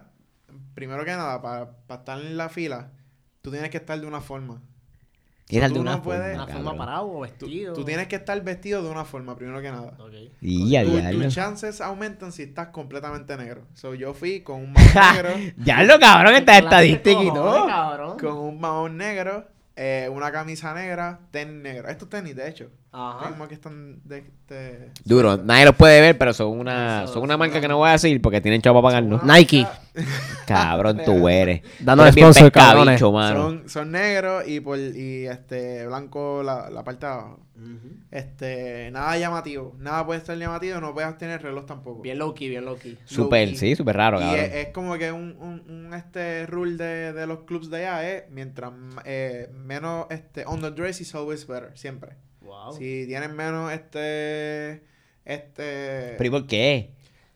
primero 0.73 1.03
que 1.05 1.11
nada, 1.11 1.41
para 1.41 1.71
estar 1.99 2.19
en 2.19 2.37
la 2.37 2.49
fila, 2.49 2.91
tú 3.41 3.51
tienes 3.51 3.69
que 3.69 3.77
estar 3.77 3.99
de 3.99 4.05
una 4.07 4.21
forma. 4.21 4.61
Tienes 5.45 5.69
tú 5.69 5.75
de 5.75 5.79
una 5.79 5.91
no 5.95 6.01
puedes- 6.03 6.35
forma, 6.37 6.43
Una 6.43 6.53
forma 6.53 6.77
parado 6.77 7.09
o 7.09 7.19
vestido. 7.21 7.73
tú 7.73 7.85
tienes 7.85 8.07
que 8.07 8.17
estar 8.17 8.41
vestido 8.43 8.83
de 8.83 8.89
una 8.89 9.05
forma, 9.05 9.33
primero 9.37 9.61
que 9.61 9.71
nada. 9.71 9.93
Ok. 9.97 10.11
Y 10.41 10.69
ya, 10.69 10.83
Tu- 10.83 10.91
diablo. 10.91 11.23
tus 11.23 11.33
chances 11.33 11.79
aumentan 11.79 12.33
si 12.33 12.43
estás 12.43 12.67
completamente 12.67 13.37
negro. 13.37 13.65
So, 13.73 13.95
yo 13.95 14.13
fui 14.13 14.41
con 14.41 14.61
un 14.61 14.73
mahón 14.73 14.73
negro, 15.23 15.29
Ya 15.63 15.83
lo 15.83 15.97
cabrón, 16.01 16.35
esta 16.35 16.57
estadística 16.57 17.23
y 17.23 17.27
todo. 17.33 18.17
con 18.17 18.33
un 18.37 18.59
mahón 18.59 18.97
negro, 18.97 19.47
eh, 19.77 20.09
una 20.11 20.33
camisa 20.33 20.73
negra, 20.73 21.21
tenis 21.31 21.61
negro. 21.63 21.87
Estos 21.87 22.09
tenis, 22.09 22.35
de 22.35 22.49
hecho. 22.49 22.69
Ajá. 22.91 23.29
Mismo 23.29 23.47
que 23.47 23.53
están 23.53 23.99
de, 24.05 24.23
de- 24.47 24.91
Duro, 25.03 25.37
nadie 25.37 25.65
los 25.65 25.75
puede 25.75 26.01
ver, 26.01 26.17
pero 26.17 26.33
son 26.33 26.57
una, 26.59 27.03
Eso, 27.03 27.13
son 27.13 27.23
una 27.23 27.37
marca 27.37 27.59
que 27.61 27.67
no 27.67 27.77
voy 27.77 27.89
a 27.89 27.93
decir 27.93 28.21
porque 28.21 28.41
tienen 28.41 28.61
chavo 28.61 28.81
para 28.81 28.93
pagarnos. 28.93 29.21
Una 29.23 29.35
Nike. 29.37 29.67
Cabrón, 30.47 31.01
tú 31.05 31.27
eres. 31.27 31.61
Dando 31.79 32.03
bien 32.03 32.13
sponsor, 32.13 32.51
cabrones. 32.51 33.01
mano. 33.01 33.41
Son, 33.41 33.69
son 33.69 33.91
negros 33.91 34.47
y 34.47 34.59
por 34.61 34.79
y 34.79 35.27
este 35.27 35.85
blanco 35.87 36.41
la, 36.43 36.69
la 36.69 36.83
parte 36.83 37.05
de 37.05 37.11
abajo. 37.11 37.39
Este, 38.11 38.89
nada 38.91 39.17
llamativo. 39.17 39.75
Nada 39.79 40.05
puede 40.05 40.19
estar 40.19 40.37
llamativo, 40.37 40.79
no 40.79 40.93
puedes 40.93 41.17
tener 41.17 41.41
reloj 41.41 41.65
tampoco. 41.65 42.01
Bien 42.01 42.17
low 42.17 42.33
key, 42.33 42.49
bien 42.49 42.65
low 42.65 42.77
key. 42.77 42.97
Súper, 43.05 43.55
sí, 43.55 43.75
súper 43.75 43.97
raro, 43.97 44.17
Y 44.19 44.21
cabrón. 44.23 44.39
es, 44.45 44.53
es 44.55 44.67
como 44.73 44.97
que 44.97 45.11
un, 45.11 45.35
un, 45.39 45.63
un, 45.69 45.93
este 45.93 46.45
rule 46.45 46.77
de, 46.77 47.13
de 47.13 47.27
los 47.27 47.39
clubs 47.39 47.69
de 47.69 47.85
allá 47.85 48.09
es 48.09 48.23
mientras 48.29 48.71
eh, 49.05 49.49
menos 49.53 50.05
este 50.09 50.45
underdress 50.47 51.01
is 51.01 51.13
always 51.15 51.45
better, 51.45 51.71
siempre. 51.75 52.15
Wow. 52.47 52.73
Si 52.73 53.05
tienen 53.07 53.35
menos 53.35 53.71
este 53.71 54.81
este 55.25 56.15
¿Pero 56.17 56.25
y 56.25 56.29
por 56.29 56.47
qué? 56.47 56.91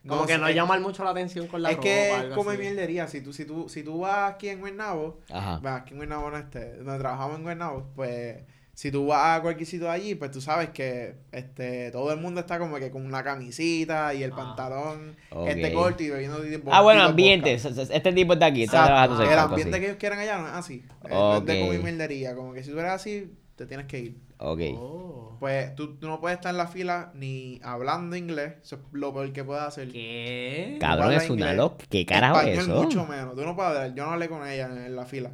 Como 0.06 0.26
que 0.26 0.36
no 0.36 0.50
llamar 0.50 0.80
mucho 0.80 1.04
la 1.04 1.10
atención 1.10 1.46
con 1.46 1.62
la 1.62 1.70
es 1.70 1.76
ropa. 1.76 1.84
que 1.88 2.10
es 2.10 2.34
como 2.34 2.50
así. 2.50 2.58
mierdería, 2.58 3.06
si 3.06 3.20
tú 3.20 3.32
si 3.32 3.44
tú 3.44 3.68
si 3.68 3.82
tú 3.84 4.00
vas 4.00 4.32
aquí 4.32 4.48
en 4.48 4.60
Ajá. 4.80 5.58
Bueno, 5.60 5.76
aquí 5.76 5.90
en 5.92 5.98
Guaynabo 5.98 6.30
no 6.30 6.36
este, 6.38 6.76
donde 6.78 6.98
trabajamos 6.98 7.36
en 7.36 7.42
Guaynabo, 7.44 7.86
pues 7.94 8.38
si 8.74 8.90
tú 8.90 9.06
vas 9.06 9.38
a 9.38 9.42
cualquier 9.42 9.66
sitio 9.66 9.86
de 9.86 9.92
allí, 9.92 10.14
pues 10.16 10.30
tú 10.32 10.40
sabes 10.40 10.70
que 10.70 11.14
este 11.30 11.90
todo 11.92 12.10
el 12.12 12.18
mundo 12.18 12.40
está 12.40 12.58
como 12.58 12.78
que 12.78 12.90
con 12.90 13.04
una 13.06 13.22
camisita 13.22 14.12
y 14.14 14.22
el 14.24 14.32
Ah. 14.32 14.36
pantalón 14.36 15.14
este 15.46 15.72
corto 15.72 16.02
y 16.02 16.10
bebiendo 16.10 16.40
tipo 16.40 16.70
Ah, 16.72 16.80
bueno, 16.80 17.02
ambiente. 17.02 17.52
Este 17.54 18.12
tipo 18.12 18.32
está 18.32 18.46
aquí, 18.46 18.64
está 18.64 18.78
Exacto. 18.86 19.16
trabajando 19.18 19.32
El 19.32 19.38
ambiente 19.38 19.78
que 19.78 19.86
ellos 19.86 19.98
quieren 19.98 20.18
allá 20.18 20.38
no 20.38 20.48
es 20.48 20.54
así. 20.54 20.82
No 21.08 21.36
es 21.36 21.44
de 21.44 21.60
comer 21.60 21.82
mierdería. 21.82 22.34
Como 22.34 22.54
que 22.54 22.64
si 22.64 22.70
tú 22.72 22.78
eres 22.80 22.92
así, 22.92 23.30
te 23.54 23.66
tienes 23.66 23.86
que 23.86 23.98
ir. 24.00 24.16
Ok. 24.42 24.60
Oh. 24.76 25.36
Pues 25.38 25.74
tú, 25.74 25.96
tú 25.96 26.06
no 26.06 26.20
puedes 26.20 26.38
estar 26.38 26.50
en 26.50 26.58
la 26.58 26.68
fila 26.68 27.10
ni 27.14 27.60
hablando 27.64 28.14
inglés, 28.14 28.54
eso 28.62 28.76
es 28.76 28.82
lo 28.92 29.12
peor 29.12 29.32
que 29.32 29.42
puedes 29.42 29.64
hacer. 29.64 29.90
¿Qué? 29.90 30.76
Cabrón, 30.80 31.12
es 31.14 31.28
una 31.30 31.52
loca. 31.52 31.84
¿Qué 31.88 32.06
carajo 32.06 32.40
es 32.42 32.60
eso? 32.60 32.82
mucho 32.82 33.04
menos, 33.06 33.34
tú 33.34 33.42
no 33.42 33.56
puedes 33.56 33.72
hablar, 33.72 33.94
yo 33.94 34.04
no 34.04 34.12
hablé 34.12 34.28
con 34.28 34.46
ella 34.46 34.66
en, 34.66 34.78
en 34.78 34.94
la 34.94 35.04
fila. 35.04 35.32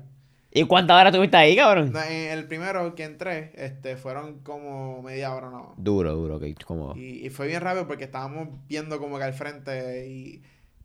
¿Y 0.51 0.65
cuántas 0.65 0.99
horas 0.99 1.13
tuviste 1.13 1.37
ahí, 1.37 1.55
cabrón? 1.55 1.93
No, 1.93 2.03
en 2.03 2.31
el 2.31 2.47
primero 2.47 2.95
que 2.95 3.05
entré, 3.05 3.53
este, 3.55 3.97
fueron 3.97 4.39
como 4.39 5.03
media 5.03 5.35
hora 5.35 5.51
no. 5.51 5.75
Duro, 5.77 6.15
duro, 6.15 6.37
ok. 6.37 6.45
Como... 6.65 6.97
Y, 6.97 7.27
y 7.27 7.31
fue 7.31 7.47
bien 7.47 7.61
rápido 7.61 7.87
porque 7.87 8.05
estábamos 8.05 8.49
viendo 8.67 8.99
como 8.99 9.19
que 9.19 9.25
al 9.25 9.35
frente 9.35 10.09
y 10.09 10.43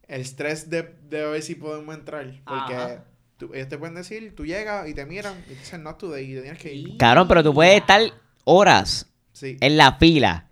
el 0.09 0.19
estrés 0.19 0.69
de, 0.69 0.83
de 1.03 1.25
ver 1.25 1.41
si 1.41 1.55
podemos 1.55 1.95
entrar. 1.95 2.25
Porque 2.45 2.75
Ajá. 2.75 3.05
Tú- 3.37 3.51
ellos 3.53 3.67
te 3.69 3.77
pueden 3.77 3.95
decir, 3.95 4.33
tú 4.35 4.45
llegas 4.45 4.87
y 4.87 4.93
te 4.93 5.05
miran 5.05 5.33
y 5.45 5.53
te 5.53 5.55
dicen 5.59 5.83
not 5.83 5.97
today 5.97 6.31
y 6.31 6.35
te 6.35 6.41
tienes 6.41 6.59
que 6.61 6.73
ir. 6.73 6.97
Cabrón, 6.97 7.27
pero 7.27 7.43
tú 7.43 7.53
puedes 7.53 7.75
estar 7.79 8.01
horas 8.45 9.07
Sí. 9.33 9.57
en 9.61 9.77
la 9.77 9.93
fila 9.93 10.47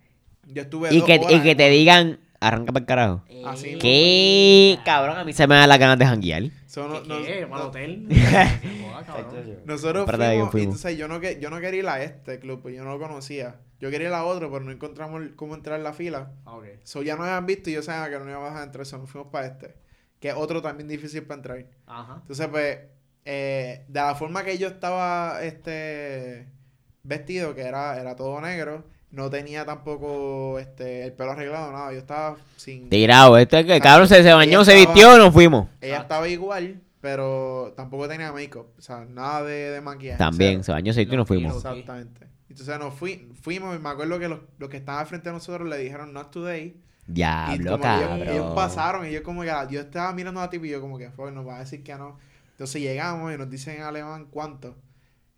Yo 0.47 0.63
estuve 0.63 0.93
y 0.93 0.97
dos 0.99 1.05
que, 1.07 1.19
horas 1.19 1.31
y 1.33 1.41
que 1.43 1.55
te 1.55 1.69
digan, 1.69 2.19
arranca 2.39 2.71
para 2.73 2.81
el 2.81 2.87
carajo. 2.87 3.23
Así 3.45 3.65
mismo. 3.67 3.81
¿Qué? 3.81 4.79
Cabrón, 4.83 5.17
a 5.17 5.23
mí 5.23 5.33
se 5.33 5.45
me 5.47 5.55
da 5.55 5.67
las 5.67 5.77
ganas 5.79 5.99
de 5.99 6.05
janguear. 6.05 6.43
So, 6.67 6.87
no- 6.87 7.03
¿Qué? 7.03 7.07
no- 7.09 7.21
¿Qué? 7.23 7.41
no- 7.41 7.49
¿Para 7.49 7.61
el 7.63 7.67
hotel? 7.69 8.07
Nosotros 9.65 10.05
fuimos, 10.09 10.47
y 10.47 10.51
fuimos. 10.51 10.55
entonces 10.75 10.97
yo 10.97 11.07
no, 11.07 11.19
que, 11.19 11.39
yo 11.39 11.49
no 11.49 11.59
quería 11.59 11.79
ir 11.79 11.87
a 11.87 12.03
este 12.03 12.39
club, 12.39 12.61
pues 12.61 12.75
yo 12.75 12.83
no 12.83 12.91
lo 12.91 12.99
conocía. 12.99 13.57
Yo 13.79 13.89
quería 13.89 14.09
ir 14.09 14.13
a 14.13 14.23
otro, 14.25 14.51
pero 14.51 14.63
no 14.63 14.71
encontramos 14.71 15.21
cómo 15.35 15.55
entrar 15.55 15.77
en 15.77 15.83
la 15.83 15.93
fila. 15.93 16.31
Ah, 16.45 16.55
ok. 16.55 16.65
So 16.83 17.01
ya 17.01 17.15
nos 17.15 17.25
habían 17.25 17.45
visto 17.45 17.69
y 17.69 17.73
yo 17.73 17.81
sabía 17.81 18.11
que 18.15 18.23
no 18.23 18.29
íbamos 18.29 18.47
a 18.49 18.51
dejar 18.51 18.67
entrar, 18.67 18.85
so 18.85 18.97
nos 18.99 19.09
fuimos 19.09 19.31
para 19.31 19.47
este. 19.47 19.73
Que 20.21 20.29
es 20.29 20.35
otro 20.37 20.61
también 20.61 20.87
difícil 20.87 21.23
para 21.23 21.35
entrar. 21.39 21.65
Ajá. 21.87 22.19
Entonces, 22.21 22.47
pues, 22.47 22.77
eh, 23.25 23.83
de 23.89 23.99
la 23.99 24.15
forma 24.15 24.43
que 24.45 24.57
yo 24.57 24.67
estaba 24.69 25.43
este 25.43 26.47
vestido, 27.03 27.53
que 27.55 27.61
era, 27.63 27.99
era 27.99 28.15
todo 28.15 28.39
negro, 28.39 28.85
no 29.09 29.29
tenía 29.29 29.65
tampoco 29.65 30.57
este 30.59 31.03
el 31.03 31.11
pelo 31.13 31.31
arreglado, 31.31 31.71
nada. 31.71 31.91
Yo 31.91 31.97
estaba 31.99 32.37
sin. 32.55 32.87
Tirado, 32.89 33.37
este 33.37 33.65
que 33.65 33.81
cabrón 33.81 34.07
se, 34.07 34.23
se 34.23 34.31
bañó, 34.31 34.63
se 34.63 34.77
estaba- 34.77 34.93
vistió, 34.93 35.17
nos 35.17 35.33
fuimos. 35.33 35.67
Ella 35.81 35.97
estaba 36.01 36.27
igual, 36.29 36.79
pero 37.01 37.73
tampoco 37.75 38.07
tenía 38.07 38.31
make-up. 38.31 38.67
O 38.77 38.81
sea, 38.81 39.03
nada 39.05 39.43
de, 39.43 39.71
de 39.71 39.81
maquillaje. 39.81 40.17
También, 40.17 40.63
se 40.63 40.71
bañó, 40.71 40.93
se 40.93 40.99
vistió 41.01 41.15
y 41.15 41.17
nos 41.17 41.27
fuimos. 41.27 41.55
Exactamente. 41.57 42.27
Entonces 42.49 42.79
nos 42.79 42.93
fui, 42.93 43.29
fuimos 43.41 43.75
y 43.75 43.79
me 43.79 43.89
acuerdo 43.89 44.19
que 44.19 44.27
los, 44.27 44.39
los 44.59 44.69
que 44.69 44.77
estaban 44.77 45.01
al 45.01 45.07
frente 45.07 45.29
de 45.29 45.33
nosotros 45.33 45.67
le 45.67 45.77
dijeron 45.77 46.13
not 46.13 46.31
today. 46.31 46.75
Y 47.11 47.15
Diablo, 47.15 47.79
como 47.79 47.93
ellos, 47.93 48.07
cabrón. 48.07 48.29
ellos 48.29 48.53
pasaron 48.55 49.07
y 49.07 49.11
yo 49.11 49.23
como 49.23 49.41
que 49.41 49.53
yo 49.69 49.81
estaba 49.81 50.13
mirando 50.13 50.41
a 50.41 50.49
ti 50.49 50.59
y 50.61 50.69
yo 50.69 50.81
como 50.81 50.97
que 50.97 51.09
fue, 51.11 51.31
nos 51.31 51.47
va 51.47 51.57
a 51.57 51.59
decir 51.59 51.83
que 51.83 51.95
no. 51.95 52.17
Entonces 52.51 52.81
llegamos 52.81 53.33
y 53.33 53.37
nos 53.37 53.49
dicen 53.49 53.77
en 53.77 53.83
alemán 53.83 54.27
cuánto. 54.29 54.75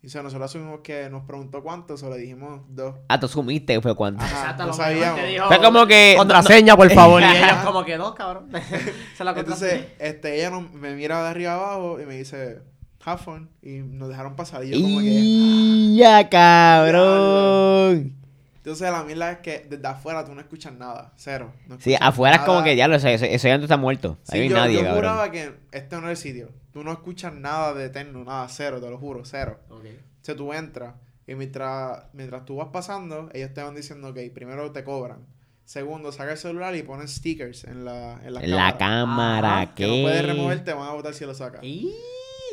Y 0.02 0.08
o 0.08 0.10
sea, 0.10 0.22
nosotros 0.22 0.50
asumimos 0.50 0.80
que 0.80 1.08
nos 1.08 1.22
preguntó 1.22 1.62
cuánto, 1.62 1.96
solo 1.96 2.16
dijimos 2.16 2.60
dos. 2.68 2.96
Ah, 3.08 3.18
tú 3.18 3.26
sumiste, 3.26 3.80
fue 3.80 3.94
cuánto. 3.94 4.22
Ajá, 4.22 4.40
Exacto, 4.40 4.62
no 4.64 4.68
lo 4.68 4.74
sabíamos. 4.74 5.18
te 5.18 5.26
dijo, 5.28 5.46
Fue 5.46 5.62
como 5.62 5.86
que. 5.86 6.14
Contraseña, 6.18 6.76
por 6.76 6.90
favor. 6.90 7.22
Y 7.24 7.24
ellos 7.24 7.56
como 7.64 7.84
que 7.84 7.96
no, 7.96 8.14
cabrón. 8.14 8.50
Se 9.16 9.24
la 9.24 9.30
Entonces, 9.30 9.86
este, 9.98 10.36
ella 10.36 10.50
me 10.50 10.94
mira 10.94 11.22
de 11.22 11.28
arriba 11.30 11.54
abajo 11.54 11.98
y 12.02 12.04
me 12.04 12.16
dice, 12.18 12.60
have 13.02 13.22
fun. 13.22 13.48
Y 13.62 13.78
nos 13.78 14.10
dejaron 14.10 14.36
pasar. 14.36 14.62
Y 14.64 14.72
yo 14.72 14.82
como 14.82 14.98
que... 14.98 15.06
Y 15.06 15.96
ya, 15.96 16.28
cabrón. 16.28 18.23
Entonces 18.64 18.90
la 18.90 19.04
mierda 19.04 19.30
es 19.32 19.38
que 19.40 19.66
desde 19.68 19.86
afuera 19.86 20.24
tú 20.24 20.34
no 20.34 20.40
escuchas 20.40 20.72
nada. 20.72 21.12
Cero. 21.16 21.52
No 21.66 21.74
Sí, 21.78 21.92
escuchas 21.92 22.08
afuera 22.08 22.36
es 22.36 22.42
como 22.42 22.54
nada. 22.60 22.64
que 22.64 22.76
ya 22.76 22.88
lo 22.88 22.98
sé, 22.98 23.12
ese, 23.12 23.34
ese 23.34 23.48
llanto 23.48 23.66
está 23.66 23.76
muerto. 23.76 24.16
Sí, 24.22 24.38
Ahí 24.38 24.48
no 24.48 24.56
yo, 24.56 24.56
hay 24.56 24.62
nadie, 24.62 24.74
yo 24.76 24.80
cabrón. 24.84 24.96
juraba 24.96 25.30
que 25.30 25.52
este 25.72 25.96
no 25.96 26.02
era 26.02 26.10
el 26.12 26.16
sitio. 26.16 26.50
Tú 26.72 26.82
no 26.82 26.90
escuchas 26.92 27.34
nada 27.34 27.74
de 27.74 27.84
eterno, 27.84 28.24
nada, 28.24 28.48
cero, 28.48 28.80
te 28.80 28.88
lo 28.88 28.96
juro, 28.98 29.20
cero. 29.24 29.60
Ok. 29.68 29.84
O 29.84 30.24
sea, 30.24 30.34
tú 30.34 30.52
entras 30.54 30.94
y 31.26 31.34
mientras, 31.34 32.04
mientras 32.14 32.44
tú 32.46 32.56
vas 32.56 32.68
pasando, 32.72 33.28
ellos 33.34 33.52
te 33.52 33.62
van 33.62 33.74
diciendo, 33.74 34.08
ok, 34.08 34.18
primero 34.34 34.72
te 34.72 34.82
cobran. 34.82 35.26
Segundo, 35.66 36.10
saca 36.12 36.32
el 36.32 36.38
celular 36.38 36.74
y 36.74 36.82
ponen 36.82 37.06
stickers 37.06 37.64
en 37.64 37.84
la, 37.84 38.20
en 38.24 38.32
la 38.34 38.40
En 38.42 38.50
la 38.50 38.76
cámara. 38.76 38.78
cámara, 38.78 39.56
Ajá, 39.62 39.74
¿qué? 39.74 39.84
Que 39.84 39.96
no 39.96 40.02
puedes 40.04 40.26
remover, 40.26 40.64
te 40.64 40.72
van 40.72 40.88
a 40.88 40.92
botar 40.92 41.12
si 41.14 41.24
lo 41.26 41.34
sacas. 41.34 41.60
Y, 41.62 41.94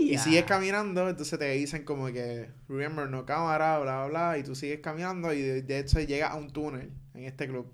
Y 0.02 0.18
sigues 0.18 0.44
caminando, 0.46 1.10
entonces 1.10 1.38
te 1.38 1.50
dicen 1.52 1.84
como 1.84 2.08
que, 2.08 2.50
remember, 2.68 3.10
no 3.10 3.26
cámara, 3.26 3.80
bla, 3.80 4.06
bla, 4.06 4.08
bla, 4.08 4.38
y 4.38 4.44
tú 4.44 4.56
sigues 4.56 4.80
caminando 4.80 5.34
y 5.34 5.42
de, 5.42 5.62
de 5.62 5.80
hecho 5.80 6.00
llegas 6.00 6.32
a 6.32 6.36
un 6.36 6.52
túnel 6.52 6.92
en 7.14 7.24
este 7.26 7.48
club. 7.48 7.72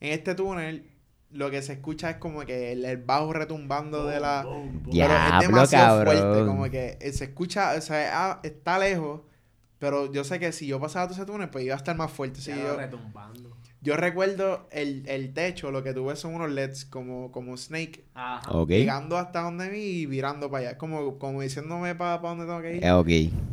En 0.00 0.12
este 0.12 0.34
túnel, 0.34 0.90
lo 1.30 1.50
que 1.50 1.62
se 1.62 1.74
escucha 1.74 2.10
es 2.10 2.16
como 2.16 2.44
que 2.44 2.72
el, 2.72 2.84
el 2.84 2.98
bajo 2.98 3.32
retumbando 3.32 4.06
de 4.06 4.20
la... 4.20 4.46
Ya. 4.86 5.06
Pero 5.06 5.36
es 5.36 5.48
demasiado 5.48 6.04
fuerte, 6.04 6.46
como 6.46 6.70
que 6.70 6.98
eh, 7.00 7.12
se 7.12 7.24
escucha, 7.24 7.74
o 7.76 7.80
sea, 7.80 8.10
ah, 8.12 8.40
está 8.42 8.78
lejos, 8.78 9.22
pero 9.78 10.12
yo 10.12 10.24
sé 10.24 10.38
que 10.38 10.52
si 10.52 10.66
yo 10.66 10.80
pasaba 10.80 11.06
todo 11.06 11.16
ese 11.16 11.26
túnel, 11.26 11.50
pues 11.50 11.64
iba 11.64 11.74
a 11.74 11.78
estar 11.78 11.96
más 11.96 12.10
fuerte. 12.10 12.40
Sí, 12.40 12.52
yo, 12.52 12.76
retumbando. 12.76 13.56
Yo 13.84 13.96
recuerdo 13.96 14.66
el, 14.72 15.04
el 15.06 15.32
techo, 15.34 15.70
lo 15.70 15.84
que 15.84 15.92
tuve 15.92 16.16
son 16.16 16.34
unos 16.34 16.50
LEDs 16.50 16.84
como, 16.86 17.30
como 17.30 17.56
Snake, 17.56 18.04
Ajá. 18.14 18.50
Llegando 18.70 19.16
hasta 19.18 19.42
donde 19.42 19.68
mí 19.70 19.78
y 19.78 20.06
virando 20.06 20.50
para 20.50 20.68
allá, 20.70 20.78
como, 20.78 21.18
como 21.18 21.42
diciéndome 21.42 21.94
para 21.94 22.18
donde 22.18 22.46
tengo 22.46 22.60
que 22.62 22.76
ir. 22.76 22.84
Eh, 22.84 22.90
ok. 22.92 23.08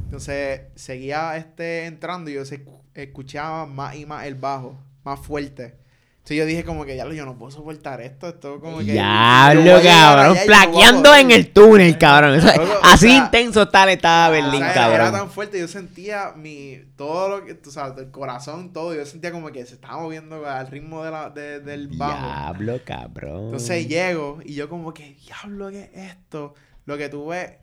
Entonces 0.05 0.61
seguía 0.75 1.35
este 1.37 1.85
entrando 1.85 2.31
y 2.31 2.33
yo 2.35 2.45
se 2.45 2.65
escu- 2.65 2.81
escuchaba 2.93 3.65
más 3.65 3.95
y 3.95 4.05
más 4.05 4.25
el 4.25 4.35
bajo, 4.35 4.79
más 5.03 5.19
fuerte. 5.19 5.75
Entonces 6.21 6.37
yo 6.37 6.45
dije 6.45 6.63
como 6.63 6.85
que 6.85 6.95
ya 6.95 7.03
lo 7.03 7.13
yo 7.13 7.25
no 7.25 7.35
puedo 7.35 7.49
soportar 7.49 7.99
esto, 7.99 8.27
esto 8.27 8.59
como 8.59 8.77
que 8.77 8.85
yo 8.85 8.93
voy 8.93 8.93
Diablo, 8.93 9.61
a 9.75 9.79
llegar 9.79 9.83
cabrón. 9.83 10.37
Plaqueando 10.45 11.15
en 11.15 11.31
el 11.31 11.51
túnel, 11.51 11.97
cabrón. 11.97 12.39
O 12.39 12.79
así 12.83 13.07
sea, 13.09 13.17
intenso 13.25 13.67
tal 13.69 13.89
estaba 13.89 14.29
O 14.29 14.31
Berlín, 14.33 14.59
sea, 14.59 14.73
cabrón. 14.73 15.01
Era 15.07 15.11
tan 15.11 15.31
fuerte, 15.31 15.59
yo 15.59 15.67
sentía 15.67 16.33
mi 16.35 16.77
todo 16.95 17.27
lo 17.39 17.45
que, 17.45 17.55
tú 17.55 17.71
sabes, 17.71 17.97
el 17.97 18.11
corazón, 18.11 18.71
todo, 18.71 18.93
yo 18.93 19.03
sentía 19.07 19.31
como 19.31 19.51
que 19.51 19.65
se 19.65 19.73
estaba 19.73 19.97
moviendo 19.99 20.45
al 20.47 20.67
ritmo 20.67 21.03
de 21.03 21.09
la, 21.09 21.31
de- 21.31 21.59
del 21.59 21.87
bajo. 21.87 22.23
Diablo, 22.27 22.79
cabrón. 22.85 23.45
Entonces 23.45 23.87
llego 23.87 24.39
y 24.45 24.53
yo 24.53 24.69
como 24.69 24.93
que, 24.93 25.15
diablo, 25.25 25.69
¿qué 25.71 25.89
es 25.91 26.11
esto? 26.11 26.53
Lo 26.85 26.99
que 26.99 27.09
tuve 27.09 27.57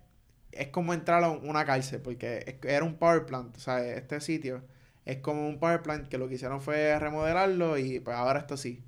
es 0.50 0.66
como 0.68 0.94
entrar 0.94 1.22
a 1.22 1.30
una 1.30 1.64
cárcel, 1.64 2.00
porque 2.00 2.58
era 2.64 2.84
un 2.84 2.96
power 2.96 3.24
plant, 3.24 3.56
o 3.56 3.60
sea, 3.60 3.86
este 3.86 4.20
sitio 4.20 4.62
es 5.08 5.18
como 5.18 5.48
un 5.48 5.58
power 5.58 5.80
plant 5.82 6.08
que 6.08 6.18
lo 6.18 6.28
que 6.28 6.34
hicieron 6.34 6.60
fue 6.60 6.98
remodelarlo 6.98 7.78
y 7.78 7.98
pues 7.98 8.14
ahora 8.14 8.40
esto 8.40 8.58
sí. 8.58 8.84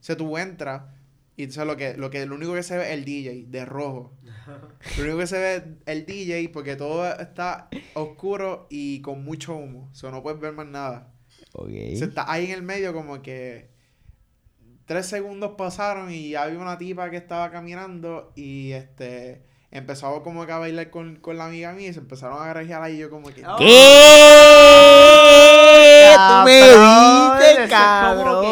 O 0.00 0.04
sea, 0.04 0.16
tú 0.16 0.36
entras 0.36 0.82
y 1.34 1.44
entonces 1.44 1.66
lo 1.66 1.76
que, 1.78 1.96
lo 1.96 2.10
que, 2.10 2.26
lo 2.26 2.34
único 2.34 2.52
que 2.52 2.62
se 2.62 2.76
ve 2.76 2.84
es 2.84 2.90
el 2.90 3.06
DJ 3.06 3.46
de 3.48 3.64
rojo. 3.64 4.12
Lo 4.98 5.04
único 5.04 5.18
que 5.18 5.26
se 5.26 5.38
ve 5.38 5.54
es 5.56 5.62
el 5.86 6.04
DJ 6.04 6.50
porque 6.50 6.76
todo 6.76 7.06
está 7.18 7.68
oscuro 7.94 8.66
y 8.68 9.00
con 9.00 9.24
mucho 9.24 9.54
humo. 9.54 9.88
O 9.90 9.94
sea, 9.94 10.10
no 10.10 10.22
puedes 10.22 10.40
ver 10.40 10.52
más 10.52 10.66
nada. 10.66 11.14
Ok. 11.54 11.70
Se 11.70 12.04
está 12.04 12.30
ahí 12.30 12.46
en 12.46 12.50
el 12.52 12.62
medio 12.62 12.92
como 12.92 13.22
que 13.22 13.70
tres 14.84 15.06
segundos 15.06 15.52
pasaron 15.56 16.10
y 16.10 16.34
había 16.34 16.58
una 16.58 16.76
tipa 16.76 17.08
que 17.08 17.16
estaba 17.16 17.50
caminando 17.50 18.32
y 18.34 18.72
este 18.72 19.42
empezó 19.72 20.22
como 20.22 20.44
que 20.46 20.52
a 20.52 20.58
bailar 20.58 20.90
con, 20.90 21.16
con 21.16 21.38
la 21.38 21.46
amiga 21.46 21.72
mía 21.72 21.88
y 21.88 21.92
se 21.94 22.00
empezaron 22.00 22.38
a 22.38 22.44
agarrar 22.44 22.82
ahí 22.82 22.94
y 22.94 22.98
yo 22.98 23.10
como 23.10 23.28
que 23.30 23.42
Oh. 23.46 23.56
¿Qué? 23.56 23.64
Tú 26.14 26.44
me 26.44 26.56
dices, 26.60 27.58
es 27.64 27.70
cabrón. 27.70 28.42
que, 28.42 28.48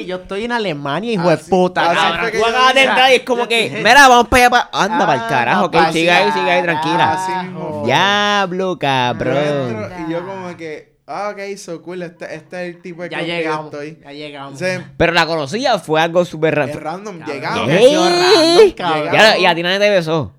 ok, 0.00 0.06
yo 0.06 0.16
estoy 0.16 0.44
en 0.44 0.52
Alemania, 0.52 1.12
hijo 1.12 1.28
de 1.28 1.34
Así- 1.34 1.50
puta. 1.50 1.90
así 1.90 2.00
cabrón. 2.00 2.30
Tú 2.32 2.38
yo 2.38 2.46
acabas 2.46 2.74
de 2.74 2.82
entrar 2.84 3.10
y 3.10 3.14
es 3.16 3.22
como 3.22 3.46
que, 3.48 3.70
mira, 3.84 4.08
vamos 4.08 4.28
para 4.28 4.46
allá. 4.46 4.50
pa- 4.50 4.70
Anda 4.72 4.98
para 5.06 5.14
el 5.14 5.20
Ah, 5.20 5.28
carajo, 5.28 5.70
que 5.70 5.78
pa' 5.78 5.92
siga 5.92 6.16
ahí, 6.16 6.32
siga 6.32 6.52
ahí, 6.54 6.62
tranquila. 6.62 7.12
Así 7.12 7.32
mismo. 7.46 7.82
Diablo, 7.84 8.78
cabrón. 8.78 9.90
y 10.06 10.10
yo 10.12 10.26
como 10.26 10.56
que, 10.56 10.94
ah, 11.06 11.30
ok, 11.32 11.56
so 11.58 11.82
cool, 11.82 12.02
este, 12.02 12.34
este 12.34 12.68
es 12.68 12.74
el 12.76 12.82
tipo 12.82 13.02
de 13.02 13.10
Ya 13.10 13.18
club 13.18 13.26
que 13.28 13.36
llegamos, 13.36 13.64
estoy. 13.66 13.98
ya 14.02 14.12
llegamos. 14.12 14.60
Entonces, 14.62 14.90
Pero 14.96 15.12
la 15.12 15.26
conocía, 15.26 15.78
fue 15.78 16.00
algo 16.00 16.24
súper 16.24 16.58
es 16.58 16.68
raro. 16.74 16.80
random, 16.80 17.20
llegamos. 17.24 17.68
¿Qué? 17.68 17.78
¿Qué? 17.78 17.96
random, 17.96 18.70
cabrón. 18.76 19.12
Ya, 19.12 19.38
y 19.38 19.46
a 19.46 19.54
ti 19.54 19.62
nadie 19.62 19.78
te 19.78 19.90
besó. 19.90 20.32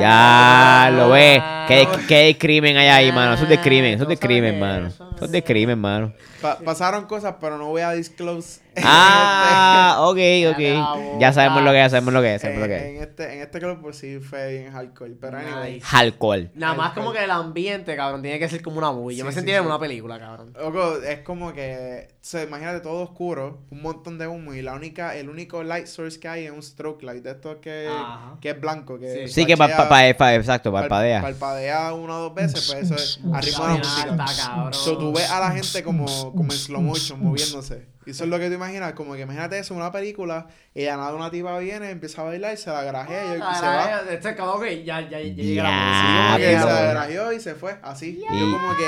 Ya 0.00 0.90
lo 0.92 1.10
ves. 1.10 1.59
Qué, 1.70 1.88
qué 2.08 2.36
crimen 2.38 2.76
hay 2.76 2.88
ahí, 2.88 3.12
mano. 3.12 3.34
Eso 3.34 3.44
es 3.44 3.48
de 3.48 3.60
crimen, 3.60 3.94
eso 3.94 4.02
es 4.04 4.08
de 4.08 4.16
crimen, 4.18 4.58
mano. 4.60 4.88
eso 4.88 5.24
es 5.24 5.30
de 5.30 5.42
crimen, 5.44 5.78
mano. 5.78 6.12
Pa- 6.40 6.58
pasaron 6.58 7.04
cosas, 7.06 7.34
pero 7.40 7.58
no 7.58 7.66
voy 7.66 7.82
a 7.82 7.92
disclose. 7.92 8.60
Ah, 8.82 9.96
ok, 10.06 10.16
la 10.16 10.50
ok. 10.52 11.20
Ya 11.20 11.32
sabemos 11.32 11.62
lo 11.62 11.70
que 11.72 11.84
es, 11.84 11.90
sabemos 11.90 12.14
lo 12.14 12.22
que 12.22 12.34
es, 12.36 12.40
sabemos 12.42 12.62
lo 12.62 12.68
que 12.68 12.76
es. 12.76 12.82
en, 12.84 12.96
este, 13.02 13.34
en 13.34 13.40
este 13.42 13.58
club, 13.58 13.78
pues 13.82 13.96
sí 13.98 14.20
fue 14.20 14.52
bien 14.52 14.72
hardcore. 14.72 15.12
Pero 15.20 15.38
anyway. 15.38 15.74
Nice. 15.74 15.86
Alcohol. 15.92 16.50
Nada 16.54 16.74
más 16.74 16.92
como 16.92 17.12
que 17.12 17.22
el 17.24 17.30
ambiente, 17.30 17.94
cabrón, 17.96 18.22
tiene 18.22 18.38
que 18.38 18.48
ser 18.48 18.62
como 18.62 18.78
una 18.78 18.92
movie. 18.92 19.16
Yo 19.16 19.22
Sí, 19.24 19.26
me 19.26 19.30
sí, 19.32 19.36
sentía 19.36 19.56
sí. 19.56 19.60
en 19.60 19.66
una 19.66 19.78
película, 19.78 20.18
cabrón. 20.18 20.52
Loco, 20.58 20.96
es 21.02 21.18
como 21.20 21.52
que, 21.52 22.08
o 22.12 22.14
sea, 22.20 22.42
imagínate 22.44 22.80
todo 22.80 23.02
oscuro, 23.02 23.62
un 23.70 23.82
montón 23.82 24.18
de 24.18 24.26
humo 24.28 24.54
y 24.54 24.62
la 24.62 24.74
única, 24.74 25.16
el 25.16 25.28
único 25.28 25.62
light 25.62 25.86
source 25.86 26.18
que 26.20 26.28
hay 26.28 26.44
es 26.46 26.52
un 26.52 26.62
stroke 26.62 27.02
light, 27.02 27.22
de 27.24 27.32
estos 27.32 27.56
que, 27.56 27.88
Ajá. 27.90 28.36
que 28.40 28.50
es 28.50 28.60
blanco, 28.60 28.98
que 28.98 29.26
Sí. 29.28 29.40
Sí, 29.40 29.46
que 29.46 29.56
pa, 29.56 29.68
pa, 29.68 29.88
pa- 29.88 30.14
pa- 30.16 30.34
exacto, 30.34 30.70
pal- 30.70 30.82
parpadea. 30.82 31.20
Parpadea 31.60 31.92
una 31.94 32.16
o 32.16 32.20
dos 32.22 32.34
veces, 32.34 32.66
pues 32.70 32.84
eso 32.90 32.94
es 32.94 33.20
a 33.32 33.40
ritmo 33.40 33.66
de 33.66 33.74
la 33.78 33.82
Cabrón, 33.82 34.16
música. 34.16 34.46
cabrón. 34.46 34.74
So, 34.74 34.98
tú 34.98 35.12
ves 35.12 35.30
a 35.30 35.40
la 35.40 35.50
gente 35.52 35.82
como, 35.82 36.06
como 36.32 36.44
en 36.52 36.58
slow 36.58 36.80
motion, 36.80 37.20
moviéndose. 37.22 37.86
Y 38.06 38.10
eso 38.10 38.24
es 38.24 38.30
lo 38.30 38.38
que 38.38 38.48
tú 38.48 38.54
imaginas, 38.54 38.94
como 38.94 39.14
que 39.14 39.20
imagínate 39.20 39.58
eso, 39.58 39.74
una 39.74 39.92
película, 39.92 40.46
y 40.74 40.82
de 40.82 40.90
nada 40.90 41.14
una 41.14 41.30
tipa 41.30 41.58
viene, 41.58 41.90
empieza 41.90 42.22
a 42.22 42.24
bailar, 42.24 42.56
se 42.56 42.70
la 42.70 42.82
grajea 42.82 43.24
y, 43.24 43.38
y 43.38 43.54
se 43.56 43.66
va. 43.66 44.00
Este 44.10 44.30
es 44.30 44.36
como 44.36 44.58
que 44.60 44.84
ya, 44.84 45.00
ya, 45.02 45.20
ya 45.20 45.20
llega 45.20 45.62
Ya, 45.64 46.30
la 46.30 46.36
pero- 46.38 46.60
se 46.62 46.66
la 46.66 46.82
grajeó 46.90 47.32
y 47.32 47.40
se 47.40 47.54
fue, 47.54 47.78
así. 47.82 48.18
Y 48.30 48.38
yo 48.40 48.52
como 48.52 48.76
que. 48.76 48.84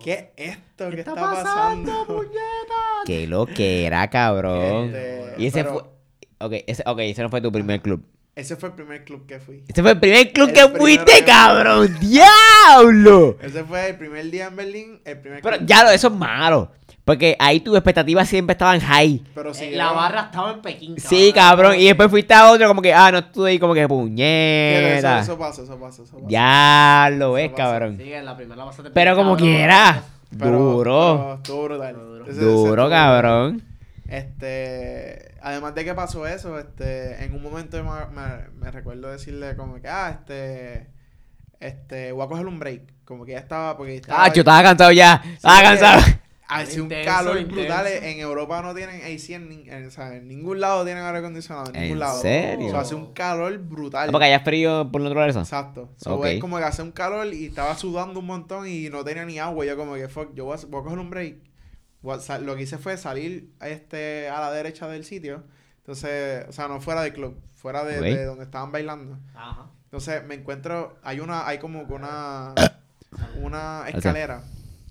¿Qué 0.00 0.32
es 0.36 0.50
esto 0.56 0.88
¿Qué 0.90 0.94
que 0.96 1.00
está 1.00 1.10
está, 1.12 1.22
pasando? 1.32 2.06
Qué 3.06 3.26
lo 3.26 3.46
que 3.46 3.86
era, 3.86 4.08
cabrón. 4.08 4.94
Este, 4.94 5.34
y 5.38 5.46
ese 5.46 5.64
pero- 5.64 5.72
fue. 5.74 5.82
Ok, 6.40 6.64
ese, 6.68 6.84
ok, 6.86 6.98
ese 7.00 7.22
no 7.22 7.30
fue 7.30 7.40
tu 7.40 7.50
primer 7.50 7.80
club. 7.82 8.04
Ese 8.38 8.54
fue 8.54 8.68
el 8.68 8.74
primer 8.76 9.04
club 9.04 9.26
que 9.26 9.40
fui. 9.40 9.64
Este 9.66 9.82
fue 9.82 9.90
el 9.90 9.98
primer 9.98 10.32
club 10.32 10.48
El 10.48 10.54
que 10.54 10.68
fuiste, 10.78 11.24
cabrón. 11.24 11.98
¡Diablo! 12.00 13.36
Ese 13.42 13.64
fue 13.64 13.88
el 13.90 13.96
primer 13.96 14.30
día 14.30 14.46
en 14.46 14.54
Berlín, 14.56 15.00
el 15.04 15.18
primer 15.18 15.42
Pero 15.42 15.56
club. 15.56 15.68
ya 15.68 15.82
lo, 15.82 15.90
eso 15.90 16.06
es 16.06 16.14
malo. 16.14 16.70
Porque 17.04 17.36
ahí 17.40 17.58
tus 17.60 17.74
expectativas 17.74 18.28
siempre 18.28 18.52
estaban 18.52 18.78
high. 18.80 19.24
Pero 19.34 19.50
Eh, 19.50 19.54
sí, 19.54 19.70
la 19.70 19.90
barra 19.92 20.20
estaba 20.26 20.52
en 20.52 20.60
Pekín. 20.62 20.94
Sí, 21.00 21.32
cabrón. 21.34 21.74
Y 21.80 21.86
después 21.86 22.10
fuiste 22.10 22.32
a 22.34 22.50
otro 22.50 22.68
como 22.68 22.80
que, 22.82 22.92
ah, 22.94 23.10
no 23.10 23.18
estuve 23.18 23.50
ahí 23.50 23.58
como 23.58 23.74
que 23.74 23.88
puñeta. 23.88 25.20
eso 25.20 25.36
pasa, 25.38 25.62
eso 25.62 25.78
pasa, 25.80 26.02
eso 26.02 26.12
pasa. 26.16 26.26
Ya 26.28 27.08
lo 27.12 27.32
ves, 27.32 27.50
cabrón. 27.56 27.96
Sí, 27.98 28.12
en 28.12 28.24
la 28.24 28.36
primera 28.36 28.56
la 28.56 28.66
pasaste 28.66 28.90
Pero 28.92 29.16
como 29.16 29.30
cabrón. 29.36 29.48
quiera. 29.48 30.02
Pero- 30.38 30.50
Duro. 30.58 31.40
Duro. 31.44 31.84
Ese- 32.24 32.30
ese 32.32 32.40
Duro, 32.40 32.88
cabrón. 32.90 33.62
Este, 34.08 35.34
además 35.42 35.74
de 35.74 35.84
que 35.84 35.94
pasó 35.94 36.26
eso, 36.26 36.58
este, 36.58 37.22
en 37.22 37.34
un 37.34 37.42
momento 37.42 37.76
me, 37.84 38.70
recuerdo 38.70 39.10
decirle 39.10 39.54
como 39.54 39.80
que, 39.80 39.88
ah, 39.88 40.18
este, 40.18 40.88
este, 41.60 42.12
voy 42.12 42.24
a 42.24 42.28
coger 42.28 42.46
un 42.46 42.58
break. 42.58 42.82
Como 43.04 43.24
que 43.24 43.32
ya 43.32 43.38
estaba, 43.38 43.76
porque 43.76 43.96
estaba... 43.96 44.24
Ah, 44.24 44.32
yo 44.32 44.40
estaba 44.40 44.62
cansado 44.62 44.92
ya. 44.92 45.22
Estaba 45.34 45.62
cansado. 45.62 46.02
Hace 46.50 46.80
un 46.80 46.88
calor 46.88 47.36
intenso. 47.36 47.60
brutal. 47.60 47.86
En 47.86 48.20
Europa 48.20 48.62
no 48.62 48.74
tienen 48.74 49.02
AC 49.02 49.30
en, 49.34 49.52
en- 49.70 49.86
o 49.86 49.90
sea, 49.90 50.14
en 50.14 50.26
ningún 50.28 50.60
lado 50.60 50.82
tienen 50.84 51.04
aire 51.04 51.18
acondicionado. 51.18 51.66
En 51.74 51.80
ningún 51.82 51.96
¿En 51.96 51.98
lado. 52.00 52.22
serio? 52.22 52.66
O 52.68 52.70
sea, 52.70 52.80
hace 52.80 52.94
un 52.94 53.12
calor 53.12 53.58
brutal. 53.58 54.08
Ah, 54.08 54.12
Porque 54.12 54.24
allá 54.26 54.36
es 54.36 54.44
frío 54.44 54.90
por 54.90 55.02
naturaleza. 55.02 55.40
Exacto. 55.40 55.90
So, 55.98 56.14
Ok. 56.16 56.24
es 56.24 56.40
como 56.40 56.56
que 56.56 56.64
hace 56.64 56.80
un 56.82 56.92
calor 56.92 57.26
y 57.34 57.46
estaba 57.46 57.76
sudando 57.76 58.20
un 58.20 58.26
montón 58.26 58.66
y 58.66 58.88
no 58.88 59.04
tenía 59.04 59.26
ni 59.26 59.38
agua. 59.38 59.66
Yo 59.66 59.76
como 59.76 59.94
que, 59.96 60.08
fuck, 60.08 60.32
yo 60.34 60.46
voy 60.46 60.56
a, 60.56 60.66
voy 60.66 60.80
a 60.80 60.84
coger 60.84 60.98
un 60.98 61.10
break. 61.10 61.36
Lo 62.02 62.56
que 62.56 62.62
hice 62.62 62.78
fue 62.78 62.96
salir 62.96 63.50
este, 63.60 64.28
a 64.28 64.40
la 64.40 64.52
derecha 64.52 64.88
del 64.88 65.04
sitio. 65.04 65.42
Entonces, 65.78 66.44
o 66.48 66.52
sea, 66.52 66.68
no 66.68 66.80
fuera 66.80 67.02
del 67.02 67.12
club, 67.12 67.40
fuera 67.54 67.84
de, 67.84 68.24
donde 68.24 68.44
estaban 68.44 68.70
bailando. 68.72 69.18
Ajá. 69.34 69.66
Entonces 69.84 70.22
me 70.26 70.34
encuentro, 70.34 70.98
hay 71.02 71.20
una, 71.20 71.46
hay 71.48 71.58
como 71.58 71.86
que 71.86 71.94
una, 71.94 72.54
una 73.40 73.84
escalera. 73.88 74.42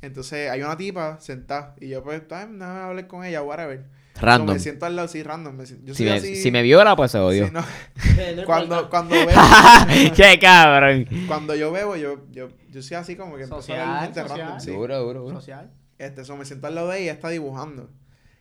Entonces 0.01 0.49
hay 0.49 0.61
una 0.61 0.75
tipa 0.77 1.19
sentada 1.19 1.75
y 1.79 1.89
yo 1.89 2.03
pues, 2.03 2.21
ay, 2.31 2.47
no 2.51 2.65
voy 2.65 2.75
a 2.77 2.85
hablar 2.87 3.07
con 3.07 3.23
ella, 3.23 3.41
whatever. 3.43 3.85
Random. 4.19 4.55
me 4.55 4.59
siento 4.59 4.87
al 4.87 4.95
lado, 4.95 5.07
sí, 5.07 5.21
random. 5.21 5.55
me 5.55 5.65
si- 5.67 5.79
yo 5.83 5.93
Si 5.93 6.03
soy 6.03 6.05
me, 6.07 6.17
así. 6.17 6.35
si 6.35 6.49
me 6.51 6.63
viola, 6.63 6.95
pues 6.95 7.11
se 7.11 7.19
sí, 7.19 7.23
odio. 7.23 7.51
no. 7.51 7.61
No 8.35 8.45
cuando, 8.45 8.89
cuando 8.89 9.13
veo, 9.27 9.37
Qué 10.15 10.39
cabrón. 10.41 11.05
cuando 11.27 11.53
yo 11.55 11.71
bebo, 11.71 11.95
yo, 11.95 12.25
yo, 12.31 12.49
yo 12.71 12.81
soy 12.81 12.97
así 12.97 13.15
como 13.15 13.35
que 13.37 13.43
empiezo 13.43 13.57
a 13.59 13.61
Social, 13.61 13.89
ver 13.93 13.99
gente 14.05 14.21
social. 14.21 14.39
random, 14.39 14.59
sí. 14.59 14.71
Duro, 14.71 14.99
duro, 14.99 15.19
duro. 15.21 15.35
Social. 15.39 15.69
Este, 15.99 16.23
so, 16.25 16.35
me 16.37 16.45
siento 16.45 16.67
al 16.67 16.75
lado 16.75 16.89
de 16.89 17.01
ella, 17.03 17.13
está 17.13 17.29
dibujando. 17.29 17.89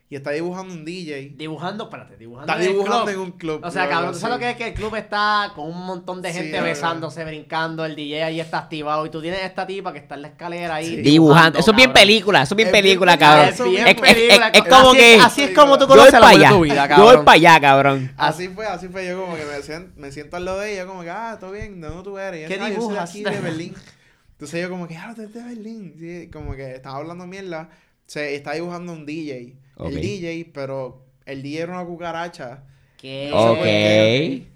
Y 0.09 0.15
está 0.15 0.31
dibujando 0.31 0.73
un 0.73 0.85
DJ. 0.85 1.33
Dibujando, 1.35 1.83
espérate, 1.83 2.15
dibujando. 2.15 2.49
Está 2.49 2.63
en 2.63 2.69
el 2.69 2.73
dibujando 2.75 3.03
club. 3.03 3.13
en 3.13 3.19
un 3.19 3.31
club. 3.31 3.61
O 3.61 3.69
sea, 3.69 3.89
cabrón, 3.89 4.13
¿tú 4.13 4.19
sabes 4.19 4.37
sí. 4.37 4.39
lo 4.41 4.45
que 4.45 4.51
es 4.51 4.55
que 4.57 4.67
el 4.69 4.73
club 4.73 4.95
está 4.95 5.51
con 5.53 5.67
un 5.67 5.85
montón 5.85 6.21
de 6.21 6.31
Sí, 6.31 6.37
gente 6.39 6.59
no. 6.59 6.63
besándose, 6.63 7.25
brincando, 7.25 7.83
el 7.83 7.93
DJ 7.93 8.23
ahí 8.23 8.39
está 8.39 8.59
activado 8.59 9.05
y 9.05 9.09
tú 9.09 9.21
tienes 9.21 9.41
esta 9.43 9.67
tipa 9.67 9.91
que 9.91 9.99
está 9.99 10.15
en 10.15 10.21
la 10.21 10.27
escalera 10.29 10.75
ahí 10.75 10.85
Sí. 10.95 11.01
Dibujando. 11.01 11.59
Eso 11.59 11.71
es 11.71 11.75
bien 11.75 11.89
cabrón. 11.89 12.01
película. 12.07 12.41
Eso 12.43 12.53
es 12.53 12.55
bien 12.55 12.67
Es 12.69 12.71
película, 12.71 13.17
película, 13.17 13.17
cabrón. 13.17 13.53
eso 13.53 13.65
Es 13.65 13.71
Es, 13.85 13.95
película, 13.99 14.47
es- 14.47 14.53
es 14.53 14.61
cabrón. 14.63 14.79
como 14.79 14.89
Así- 14.91 14.97
que. 14.97 15.19
Así 15.21 15.41
es 15.43 15.51
como 15.51 15.77
tú 15.77 15.87
conoces 15.87 16.13
amor 16.13 16.29
de 16.29 16.35
allá. 16.37 16.49
tu 16.51 16.61
vida, 16.61 16.75
Yo 16.75 16.95
voy 16.95 17.05
cabrón. 17.07 17.25
para 17.25 17.35
allá, 17.35 17.59
cabrón. 17.59 18.13
Así 18.15 18.47
fue, 18.47 18.65
así 18.65 18.87
fue. 18.87 19.07
Yo 19.09 19.19
como 19.21 19.35
que 19.35 19.43
me, 19.43 19.61
sien- 19.61 19.91
me 19.97 20.09
siento 20.13 20.37
al 20.37 20.45
lado 20.45 20.59
de 20.59 20.71
ella, 20.71 20.85
como 20.85 21.01
que, 21.01 21.09
ah, 21.09 21.35
todo 21.37 21.51
bien, 21.51 21.81
¿de 21.81 21.87
dónde 21.89 22.03
tú 22.05 22.17
eres? 22.17 22.45
Y 22.45 22.47
¿Qué 22.47 22.53
"Ah, 22.53 22.57
yo 22.59 22.63
soy 22.63 22.69
de 22.69 22.79
dibujas? 22.79 23.09
aquí, 23.09 23.23
de 23.25 23.39
Berlín. 23.41 23.73
Entonces 24.37 24.61
yo 24.61 24.69
como 24.69 24.87
que, 24.87 24.95
ah, 24.95 25.13
tú 25.15 25.21
eres 25.23 25.33
de 25.33 25.43
Berlín. 25.43 25.95
Sí, 25.97 26.29
como 26.31 26.55
que 26.55 26.75
estaba 26.75 26.97
hablando 26.97 27.25
mierda. 27.25 27.69
Se 28.05 28.35
está 28.35 28.53
dibujando 28.53 28.93
un 28.93 29.05
DJ. 29.05 29.57
Ok. 29.77 29.89
El 29.89 30.01
DJ, 30.01 30.51
pero 30.53 31.03
el 31.25 31.41
DJ 31.41 31.61
era 31.63 31.73
una 31.73 31.85
cucaracha. 31.85 32.63
¿Qué? 32.97 33.31
Ok. 33.33 33.65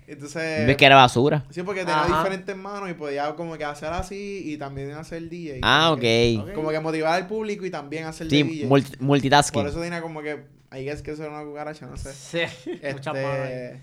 Entonces... 0.08 0.68
Ves 0.68 0.78
que 0.78 0.86
era 0.86 0.96
basura. 0.96 1.46
Sí, 1.50 1.64
porque 1.64 1.82
tenía 1.82 2.04
Ajá. 2.04 2.18
diferentes 2.20 2.56
manos 2.56 2.90
y 2.90 2.94
podía 2.94 3.34
como 3.36 3.58
que 3.58 3.64
hacer 3.66 3.90
así 3.90 4.42
y 4.46 4.58
también 4.58 4.92
hacer 4.92 5.20
el 5.20 5.30
DJ. 5.30 5.60
Ah, 5.64 5.86
Como 5.90 5.94
ok. 5.96 6.00
que- 6.02 6.52
Como 6.56 6.70
que 6.70 6.80
motivar 6.80 7.14
al 7.14 7.28
público 7.28 7.66
y 7.66 7.72
también 7.72 8.06
hacer 8.06 8.26
el 8.26 8.32
Sí, 8.32 8.44
DJ. 8.44 8.68
multi- 8.68 8.92
Por 8.98 9.02
multitasking. 9.02 9.68
eso 9.68 9.80
tenía 9.82 10.02
como 10.02 10.22
que, 10.22 10.44
ahí 10.70 10.90
es 10.90 11.02
que 11.02 11.12
eso 11.12 11.24
era 11.24 11.32
una 11.34 11.44
cucaracha, 11.44 11.86
no 11.88 11.98
sé. 11.98 12.14
Sí, 12.14 12.70
muchas 12.94 13.14
manos. 13.14 13.48
Este, 13.50 13.82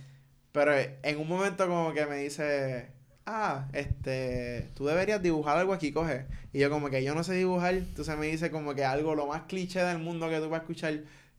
pero 0.53 0.73
en 1.03 1.19
un 1.19 1.29
momento 1.29 1.67
como 1.67 1.93
que 1.93 2.07
me 2.07 2.17
dice, 2.17 2.89
ah, 3.31 3.65
este, 3.73 4.71
tú 4.75 4.87
deberías 4.87 5.23
dibujar 5.23 5.57
algo 5.59 5.73
aquí, 5.73 5.93
coge. 5.93 6.27
Y 6.53 6.59
yo 6.61 6.71
como 6.71 6.89
que 6.91 7.05
yo 7.05 7.15
no 7.15 7.23
sé 7.23 7.35
dibujar, 7.35 7.75
entonces 7.75 8.17
me 8.17 8.27
dice 8.27 8.51
como 8.51 8.75
que 8.75 8.85
algo 8.85 9.15
lo 9.15 9.27
más 9.27 9.43
cliché 9.49 9.81
del 9.85 9.99
mundo 9.99 10.29
que 10.29 10.39
tú 10.39 10.49
vas 10.49 10.61
a 10.61 10.63
escuchar. 10.63 10.95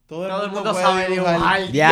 Todo 0.08 0.26
el 0.26 0.32
Todo 0.32 0.46
el 0.46 0.52
mundo, 0.52 0.64
mundo 0.66 0.72
puede 0.74 0.86
sabe 0.86 1.08
dibujar. 1.14 1.72
Ya, 1.72 1.90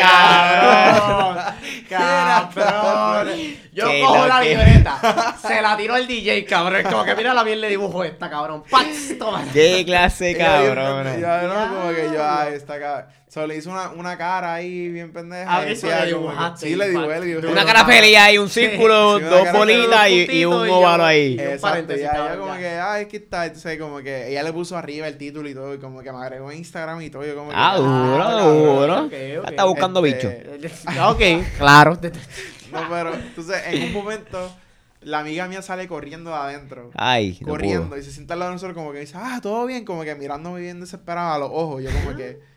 cabrón. 0.00 1.44
Cabrón. 1.88 3.28
Yo 3.72 3.84
cojo 4.00 4.26
la 4.26 4.36
lo 4.38 4.42
que- 4.42 4.48
libreta, 4.56 5.36
se 5.40 5.60
la 5.62 5.76
tiro 5.76 5.94
al 5.94 6.06
DJ, 6.06 6.44
cabrón. 6.44 6.82
Como 6.84 7.04
que 7.04 7.14
mira 7.14 7.34
la 7.34 7.42
bien 7.42 7.60
le 7.60 7.68
dibujo 7.68 8.04
esta, 8.04 8.30
cabrón. 8.30 8.62
¡Pax! 8.70 9.18
Toma. 9.18 9.44
Qué 9.52 9.84
clase, 9.84 10.36
cabrón. 10.36 11.20
yo, 11.20 11.42
no, 11.42 11.74
como 11.76 11.88
que 11.94 12.10
yo, 12.12 12.24
ay, 12.24 12.54
esta 12.54 12.78
cara. 12.78 13.08
Solo 13.34 13.48
le 13.48 13.56
hice 13.56 13.68
una, 13.68 13.90
una 13.90 14.16
cara 14.16 14.54
ahí 14.54 14.88
bien 14.90 15.12
pendeja. 15.12 15.44
Ah, 15.48 15.68
y 15.68 15.72
eso 15.72 15.88
le 15.88 15.92
que- 15.98 16.06
dibujaste, 16.06 16.68
Sí, 16.68 16.76
le 16.76 16.88
dibujé, 16.88 17.04
infarto. 17.06 17.24
le 17.24 17.26
dibujé. 17.26 17.46
Una 17.48 17.64
cara 17.64 17.84
feliz 17.84 18.16
ahí, 18.16 18.38
un 18.38 18.48
círculo, 18.48 19.18
Sí, 19.18 19.24
dos 19.24 19.52
bolitas 19.52 20.08
y, 20.08 20.26
y 20.30 20.44
un 20.44 20.66
y 20.68 20.70
óvalo 20.70 21.04
ahí. 21.04 21.34
un 21.34 21.40
Exacto, 21.40 21.94
cabrón, 22.00 22.32
yo 22.36 22.40
como 22.42 22.56
que, 22.56 22.68
ay, 22.68 23.02
es 23.02 23.08
que 23.08 23.16
está, 23.16 23.46
entonces 23.46 23.76
como 23.80 23.98
que 23.98 24.28
ella 24.30 24.44
le 24.44 24.52
puso 24.52 24.76
arriba 24.76 25.08
el 25.08 25.18
título 25.18 25.48
y 25.48 25.54
todo, 25.54 25.74
y 25.74 25.78
como 25.78 26.00
que 26.00 26.12
me 26.12 26.18
agregó 26.18 26.52
en 26.52 26.58
Instagram 26.58 27.02
y 27.02 27.10
todo, 27.10 27.24
yo 27.26 27.34
como 27.34 27.50
que, 27.50 27.56
Ah, 27.58 27.76
duro, 27.76 28.18
cabrón. 28.18 28.56
duro. 28.78 28.94
ok, 29.06 29.12
ok. 29.40 29.48
Está 29.50 29.64
buscando 29.64 30.06
Este, 30.06 30.46
bicho. 30.58 30.70
ok, 31.08 31.22
claro. 31.58 31.98
No, 32.72 32.80
pero, 32.88 33.14
entonces, 33.14 33.56
en 33.66 33.82
un 33.84 33.92
momento, 33.92 34.52
la 35.00 35.18
amiga 35.20 35.48
mía 35.48 35.60
sale 35.60 35.88
corriendo 35.88 36.30
de 36.30 36.36
adentro. 36.36 36.90
Ay, 36.94 37.36
no 37.40 37.48
corriendo 37.48 37.88
pudo. 37.88 37.98
y 37.98 38.02
se 38.04 38.12
sienta 38.12 38.34
al 38.34 38.38
lado 38.40 38.50
de 38.50 38.54
nosotros 38.56 38.76
como 38.76 38.92
que 38.92 39.00
dice, 39.00 39.14
ah, 39.16 39.40
todo 39.42 39.66
bien, 39.66 39.84
como 39.84 40.02
que 40.04 40.14
mirándome 40.14 40.60
bien 40.60 40.78
desesperada 40.80 41.34
a 41.34 41.38
los 41.40 41.50
ojos. 41.52 41.82
Yo 41.82 41.90
como 41.90 42.16
que, 42.16 42.53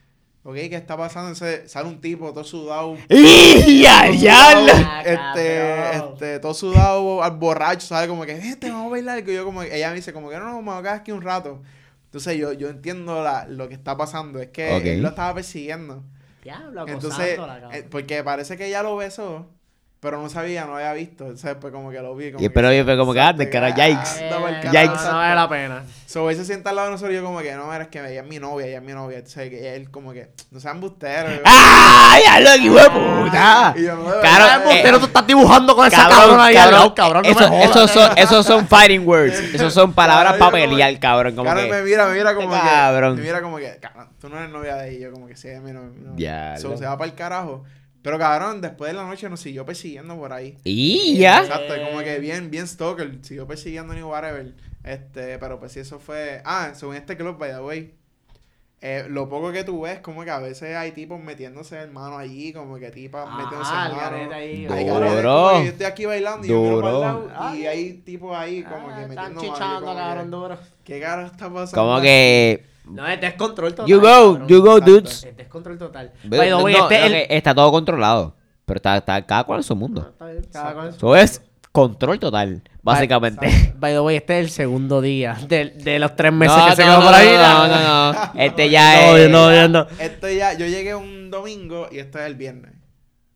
ok, 0.48 0.56
¿qué 0.56 0.76
está 0.78 0.96
pasando? 0.96 1.30
Entonces 1.30 1.70
sale 1.70 1.90
un 1.90 2.00
tipo 2.00 2.32
todo 2.32 2.46
sudado. 2.46 2.96
¡Y 3.10 3.82
ya, 3.82 4.06
todo 4.06 4.14
ya! 4.14 4.52
sudado, 4.52 4.66
la- 4.68 5.02
este, 5.02 5.98
este, 5.98 6.40
todo 6.40 6.54
sudado, 6.54 7.22
al 7.22 7.32
borracho, 7.38 7.86
¿sabes? 7.86 8.08
Como 8.08 8.26
que, 8.26 8.32
este, 8.32 8.70
vamos 8.72 8.88
a 8.88 8.92
bailar. 8.92 9.20
Y 9.28 9.34
yo 9.34 9.44
como, 9.44 9.62
ella 9.62 9.90
me 9.90 9.96
dice, 9.96 10.14
como 10.14 10.30
que 10.30 10.38
no, 10.38 10.46
no, 10.46 10.62
me 10.62 10.70
voy 10.72 10.80
a 10.80 10.82
quedar 10.82 10.96
aquí 10.96 11.12
un 11.12 11.22
rato. 11.22 11.62
Entonces 12.06 12.38
yo, 12.38 12.54
yo 12.54 12.70
entiendo 12.70 13.22
la, 13.22 13.46
lo 13.46 13.68
que 13.68 13.74
está 13.74 13.98
pasando. 13.98 14.40
Es 14.40 14.48
que 14.48 14.94
él 14.94 15.02
lo 15.02 15.10
estaba 15.10 15.34
persiguiendo. 15.34 16.04
Diablo, 16.42 16.88
Entonces, 16.88 17.38
eh, 17.74 17.86
porque 17.92 18.24
parece 18.24 18.56
que 18.56 18.68
ella 18.68 18.82
lo 18.82 18.96
besó, 18.96 19.50
pero 20.00 20.22
no 20.22 20.30
sabía, 20.30 20.66
no 20.66 20.76
había 20.76 20.94
visto. 20.94 21.24
Entonces, 21.24 21.56
pues 21.60 21.74
como 21.74 21.90
que 21.90 22.00
lo 22.02 22.16
vi. 22.16 22.32
Como 22.32 22.44
Y 22.44 22.48
que- 22.48 22.54
pero 22.54 22.72
yo 22.72 22.84
fue 22.86 22.98
como 22.98 23.14
que, 23.14 23.20
ah, 23.22 23.34
de 23.34 23.50
cara, 23.50 23.70
Exacto, 23.70 23.92
yikes. 23.92 24.30
pa'l 24.30 24.54
Eh, 24.54 24.62
Yikes. 24.72 25.04
No 25.06 25.14
vale 25.18 25.36
la 25.36 25.50
pena. 25.50 25.84
So, 26.06 26.30
él 26.30 26.36
se 26.38 26.46
sienta 26.46 26.70
al 26.70 26.76
lado 26.78 26.88
de 26.88 26.92
nosotros 26.94 27.14
y 27.14 27.18
yo 27.18 27.24
como 27.24 27.40
que, 27.40 27.54
no, 27.56 27.66
mira, 27.66 27.82
es 27.84 27.88
que 27.90 28.00
ella 28.00 28.22
es 28.22 28.28
mi 28.28 28.40
novia, 28.40 28.68
ella 28.68 28.78
es 28.78 28.84
mi 28.84 28.94
novia. 28.94 29.18
Entonces, 29.18 29.50
que 29.50 29.76
él 29.76 29.90
como 29.92 30.14
que, 30.14 30.30
no 30.52 30.60
sean 30.60 30.80
busteros. 30.80 31.40
¡Ay, 31.46 32.22
ya 32.26 32.40
lo 32.40 32.52
de 32.52 32.90
puta! 32.90 33.74
Y 33.76 33.84
yo, 33.84 33.96
no, 33.96 34.08
Ah, 34.10 34.20
Claro, 34.22 34.72
eh, 34.72 34.80
Pero 34.84 35.00
tú 35.00 35.08
estás 35.08 35.26
dibujando 35.28 35.76
con 35.76 35.88
esa 35.88 35.98
Cabrón, 35.98 36.20
cabrona 36.20 36.46
ahí 36.46 36.56
al 36.56 36.94
cabrón, 36.94 37.24
lado, 37.24 37.54
esos, 37.64 37.92
son, 37.92 38.18
esos 38.18 38.46
son 38.46 38.68
fighting 38.68 39.06
words. 39.08 39.34
Esos 39.54 39.74
son 39.74 39.94
palabras 39.94 40.36
para 40.38 40.52
pelear, 40.52 40.98
cabrón. 41.00 41.36
Como 41.36 41.50
Cabrón, 41.50 41.70
me 41.70 41.78
que, 41.78 41.84
mira, 41.84 42.06
me 42.08 42.14
mira 42.14 42.36
como 42.36 42.50
que, 42.52 42.56
Cabrón. 42.60 43.16
me 43.16 43.22
mira 43.24 43.42
como 43.42 43.58
que, 43.58 43.78
cabrón, 43.82 44.10
tú 44.22 44.30
no 44.30 44.38
eres 44.38 44.50
novia 44.52 44.76
de 44.76 44.92
ella. 44.92 45.08
Yo 45.08 45.12
como 45.12 45.28
que 45.28 45.36
sí, 45.36 45.48
es 45.50 45.62
mi 45.62 45.72
novia. 45.72 45.90
Ya, 46.16 46.58
So, 46.58 46.78
se 46.78 46.86
va 46.86 46.98
para 46.98 47.10
el 47.10 47.16
carajo. 47.16 47.64
Pero 48.02 48.18
cabrón, 48.20 48.62
después 48.62 48.92
de 48.92 48.98
la 48.98 49.06
noche 49.06 49.30
nos 49.30 49.40
siguió 49.40 49.66
persiguiendo 49.66 50.16
por 50.18 50.32
ahí. 50.34 50.58
y 50.64 51.18
ya. 51.18 51.40
Exacto, 51.42 51.74
como 51.86 52.00
que 52.04 52.20
bien, 52.20 52.50
bien 52.52 52.68
stalker, 52.68 53.18
siguió 53.22 53.46
persiguiendo 53.48 53.94
ni 53.94 54.02
whatever. 54.04 54.54
Este, 54.84 55.38
pero 55.40 55.60
pues 55.60 55.74
sí, 55.74 55.80
eso 55.82 56.00
fue. 56.00 56.42
Ah, 56.46 56.72
según 56.74 56.96
este 56.96 57.18
club, 57.18 57.38
by 57.38 57.52
the 57.52 57.60
way. 57.60 57.94
eh, 58.80 59.06
lo 59.10 59.28
poco 59.28 59.52
que 59.52 59.64
tú 59.64 59.82
ves, 59.82 60.00
como 60.00 60.24
que 60.24 60.30
a 60.30 60.38
veces 60.40 60.76
hay 60.78 60.92
tipos 60.92 61.20
metiéndose 61.20 61.76
hermano 61.76 62.18
allí, 62.18 62.54
como 62.54 62.78
que 62.78 62.92
tipas 62.92 63.28
metiéndose 63.36 63.72
Ah, 63.74 63.86
el 63.88 63.92
hermano. 63.98 64.12
garete 64.18 64.34
ahí. 64.36 64.68
Hay 64.70 64.86
Duro. 64.86 65.64
yo 65.64 65.70
estoy 65.70 65.86
aquí 65.88 66.06
bailando 66.06 66.46
y 66.46 66.50
yo 66.50 66.62
miro 66.62 66.82
para 66.82 66.94
el 66.94 67.02
lado 67.02 67.56
y 67.56 67.66
hay 67.66 67.94
tipos 68.06 68.38
ahí 68.38 68.62
como 68.64 68.88
Ah, 68.90 68.96
que 68.96 69.02
Están 69.02 69.10
metiendo 69.10 69.42
mano, 69.42 69.48
yo 69.48 69.54
chichando, 69.54 69.96
cabrón, 69.96 70.32
duro. 70.32 70.58
¿Qué 70.86 71.00
cara 71.02 71.26
está 71.26 71.50
pasando? 71.52 71.72
Como 71.88 72.02
que. 72.02 72.64
No, 72.90 73.08
es 73.08 73.20
descontrol 73.22 73.72
total. 73.76 73.88
You 73.88 74.00
go, 74.00 74.34
cabrón. 74.34 74.48
you 74.48 74.62
go, 74.62 74.80
dudes. 74.80 75.24
Es 75.24 75.38
descontrol 75.38 75.78
total. 75.78 76.12
Ve- 76.24 76.38
By 76.38 76.48
the 76.50 76.56
way, 76.56 76.74
no, 76.76 76.84
este 76.90 77.00
no, 77.00 77.06
el- 77.06 77.14
está 77.30 77.54
todo 77.56 77.72
controlado. 77.72 78.36
Pero 78.66 78.78
está, 78.78 78.98
está 78.98 79.26
cada 79.26 79.44
cual 79.46 79.60
en 79.60 79.64
su 79.64 79.76
mundo. 79.76 80.08
Está 80.10 80.26
bien, 80.28 80.44
cada 80.52 80.74
cual 80.74 80.88
en 80.88 80.94
su- 80.94 81.16
Eso 81.16 81.16
es 81.16 81.42
control 81.72 82.20
total, 82.20 82.64
básicamente. 82.82 83.74
By 83.78 83.94
the 83.94 84.00
way, 84.00 84.16
este 84.18 84.40
es 84.40 84.46
el 84.46 84.52
segundo 84.52 85.00
día 85.02 85.38
de, 85.48 85.66
de 85.70 86.00
los 86.00 86.16
tres 86.16 86.34
meses 86.34 86.58
No, 86.58 86.66
que 86.68 86.76
se 86.76 86.84
quedó 86.84 86.98
no, 87.00 87.06
por 87.06 87.14
ahí. 87.14 87.30
no, 87.36 87.68
no, 87.68 88.14
no. 88.14 88.32
Este 88.42 88.70
ya 88.70 89.08
No, 89.12 89.18
es. 89.18 89.30
no, 89.30 89.54
ya 89.54 89.68
no. 89.68 89.88
Esto 90.00 90.28
ya, 90.30 90.54
yo 90.54 90.66
llegué 90.66 90.96
un 90.96 91.30
domingo 91.32 91.88
y 91.92 92.00
esto 92.00 92.20
es 92.20 92.26
el 92.26 92.36
viernes. 92.36 92.74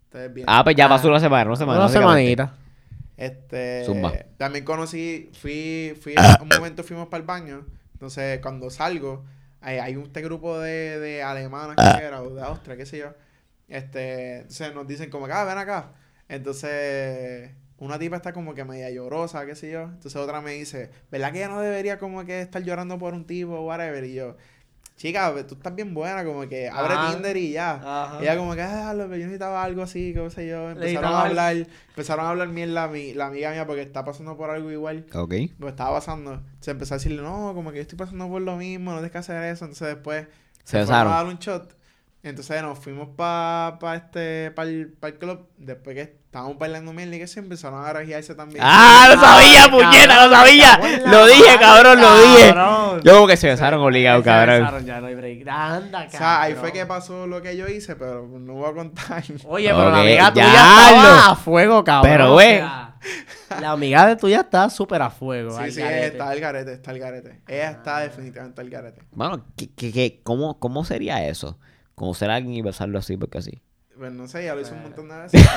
Esto 0.06 0.18
es 0.18 0.26
el 0.26 0.34
viernes. 0.34 0.56
Ah, 0.58 0.64
pues 0.64 0.76
ya 0.76 0.86
Ah. 0.86 0.90
pasó 0.90 1.08
una 1.08 1.20
semana, 1.20 1.46
una 1.50 1.56
semana. 1.56 1.80
Una 1.82 1.90
semanita. 1.90 2.54
Este, 3.18 3.84
Zumba. 3.86 4.12
también 4.38 4.66
conocí, 4.66 5.30
fui, 5.40 5.94
fui, 6.02 6.16
un 6.42 6.48
momento 6.50 6.84
fuimos 6.84 7.08
para 7.08 7.22
el 7.22 7.28
baño, 7.28 7.66
entonces 7.94 8.40
cuando 8.42 8.70
salgo, 8.72 9.24
hay, 9.62 9.78
hay 9.78 9.96
un 9.96 10.04
este 10.04 10.22
grupo 10.22 10.60
de, 10.60 11.00
de 11.00 11.24
alemanas 11.24 11.76
que 11.76 12.04
era, 12.04 12.22
o 12.22 12.34
de 12.34 12.42
Austria, 12.42 12.78
qué 12.78 12.86
sé 12.86 12.98
yo, 12.98 13.14
este, 13.68 14.38
entonces 14.40 14.74
nos 14.76 14.88
dicen 14.88 15.10
como 15.10 15.28
que, 15.28 15.34
ah, 15.34 15.46
ven 15.46 15.58
acá, 15.58 15.94
entonces 16.28 17.52
una 17.78 17.98
tipa 17.98 18.16
está 18.18 18.34
como 18.34 18.54
que 18.54 18.64
media 18.64 18.90
llorosa, 18.92 19.46
qué 19.46 19.56
sé 19.56 19.72
yo, 19.72 19.84
entonces 19.84 20.16
otra 20.16 20.42
me 20.42 20.52
dice, 20.52 20.92
¿verdad 21.10 21.32
que 21.32 21.40
ella 21.40 21.48
no 21.48 21.62
debería 21.62 21.98
como 21.98 22.26
que 22.26 22.42
estar 22.42 22.62
llorando 22.64 23.00
por 23.00 23.14
un 23.14 23.26
tipo 23.26 23.54
o 23.54 23.66
whatever? 23.66 24.04
Y 24.04 24.14
yo, 24.14 24.38
chica, 25.02 25.34
tú 25.48 25.56
estás 25.56 25.74
bien 25.74 25.94
buena, 25.96 26.24
como 26.24 26.48
que 26.48 26.70
abre 26.70 26.94
Ajá. 26.94 27.14
Tinder 27.14 27.36
y 27.36 27.52
ya. 27.54 27.74
Ajá. 27.74 28.20
Ella 28.22 28.38
como 28.38 28.54
que, 28.54 28.62
ah, 28.62 28.94
lo 28.94 29.10
que 29.10 29.18
yo 29.20 29.26
necesitaba 29.26 29.64
algo 29.64 29.82
así, 29.82 30.14
qué 30.14 30.30
sé 30.30 30.48
yo. 30.48 30.70
Empezaron 30.70 31.12
a 31.12 31.22
hablar, 31.24 31.56
empezaron 31.90 32.26
a 32.26 32.30
hablar 32.30 32.48
mierda 32.50 32.88
mi, 32.88 33.14
la 33.14 33.28
amiga 33.28 33.52
mía 33.52 33.66
porque 33.66 33.82
está 33.82 34.06
pasando 34.06 34.38
por 34.38 34.52
algo 34.52 34.72
igual. 34.72 35.06
Ok. 35.14 35.34
Lo 35.58 35.70
estaba 35.70 35.98
pasando. 35.98 36.42
Se 36.60 36.72
empezó 36.72 36.94
a 36.94 36.98
decirle, 36.98 37.24
no, 37.24 37.54
como 37.56 37.72
que 37.72 37.78
yo 37.78 37.82
estoy 37.82 37.98
pasando 37.98 38.28
por 38.30 38.42
lo 38.44 38.58
mismo, 38.58 38.92
no 38.92 38.98
tienes 38.98 39.12
que 39.12 39.18
hacer 39.18 39.44
eso. 39.46 39.66
Entonces 39.66 39.88
después 39.88 40.28
Se 40.66 40.78
besaron. 40.78 41.12
a 41.12 41.16
dar 41.16 41.26
un 41.26 41.38
shot. 41.40 41.74
Entonces 42.24 42.62
nos 42.62 42.78
fuimos 42.78 43.10
para 43.18 43.78
pa 43.80 43.96
este, 43.96 44.52
para 44.52 44.70
el, 44.70 44.94
pa 44.94 45.08
el 45.08 45.18
club. 45.18 45.48
Después 45.58 45.96
que 45.96 46.02
estábamos 46.02 46.58
bailando 46.60 46.94
mierda 46.94 47.16
y 47.16 47.20
que 47.20 47.26
se 47.28 47.40
empezaron 47.40 47.84
a 47.84 47.90
arajearse 47.90 48.36
también. 48.36 48.62
¡Ah, 48.64 49.08
lo 49.14 49.20
sabía, 49.20 49.64
Ay, 49.64 49.70
puñeta, 49.72 50.08
cabrón, 50.08 50.30
lo 50.30 50.36
sabía! 50.36 50.80
Lo 51.08 51.26
dije, 51.26 51.60
cabrón, 51.60 52.00
lo 52.02 52.18
dije. 52.22 52.54
cabrón. 52.54 53.02
Yo 53.04 53.14
como 53.16 53.28
que 53.28 53.38
se 53.38 53.48
besaron 53.48 53.82
obligado, 53.82 54.20
Se 54.20 54.26
cabrón. 54.26 54.60
besaron, 54.60 54.86
ya 54.86 55.02
no 55.02 55.08
hay 55.08 55.16
break. 55.16 55.48
Anda, 55.48 56.06
O 56.08 56.12
sea, 56.12 56.42
ahí 56.44 56.52
fue 56.54 56.70
cabrón. 56.70 56.74
que 56.80 56.86
pasó 56.86 57.26
lo 57.28 57.42
que 57.42 57.58
yo 57.58 57.68
hice, 57.68 57.96
pero 57.96 58.28
no 58.28 58.54
voy 58.54 58.70
a 58.70 58.74
contar. 58.74 59.24
Oye, 59.48 59.70
pero 59.70 59.90
la 59.90 60.02
amiga 60.02 60.32
tuya 60.32 60.46
ya 60.54 60.90
estaba 60.90 61.04
lo- 61.26 61.32
a 61.32 61.36
fuego, 61.36 61.84
cabrón. 61.84 62.12
Pero, 62.12 62.30
o 62.30 62.34
güey. 62.34 62.58
sea, 62.58 62.88
La 63.60 63.72
amiga 63.72 64.06
de 64.06 64.16
tuya 64.16 64.42
está 64.42 64.70
súper 64.70 65.02
a 65.02 65.10
fuego. 65.10 65.58
Sí, 65.58 65.64
al 65.64 65.72
sí, 65.72 65.82
garete. 65.82 66.06
está 66.08 66.34
el 66.34 66.40
garete, 66.40 66.74
está 66.74 66.92
el 66.92 67.00
garete. 67.00 67.42
Ella 67.48 67.72
está 67.72 68.00
definitivamente 68.02 68.62
el 68.62 68.70
garete. 68.70 69.02
Mano, 69.16 69.44
¿qué, 69.58 69.70
qué, 69.76 69.92
qué- 69.92 70.22
cómo, 70.24 70.60
¿cómo 70.60 70.86
sería 70.86 71.26
eso? 71.28 71.58
Conocer 72.02 72.32
a 72.32 72.36
alguien 72.38 72.56
y 72.56 72.62
besarlo 72.64 72.98
así 72.98 73.16
porque 73.16 73.38
así. 73.38 73.62
Pues 73.96 74.12
no 74.12 74.28
sé, 74.28 74.44
ya 74.46 74.56
lo 74.56 74.62
hizo 74.62 74.74
un 74.74 74.82
montón 74.82 75.08
de 75.08 75.16
veces. 75.20 75.42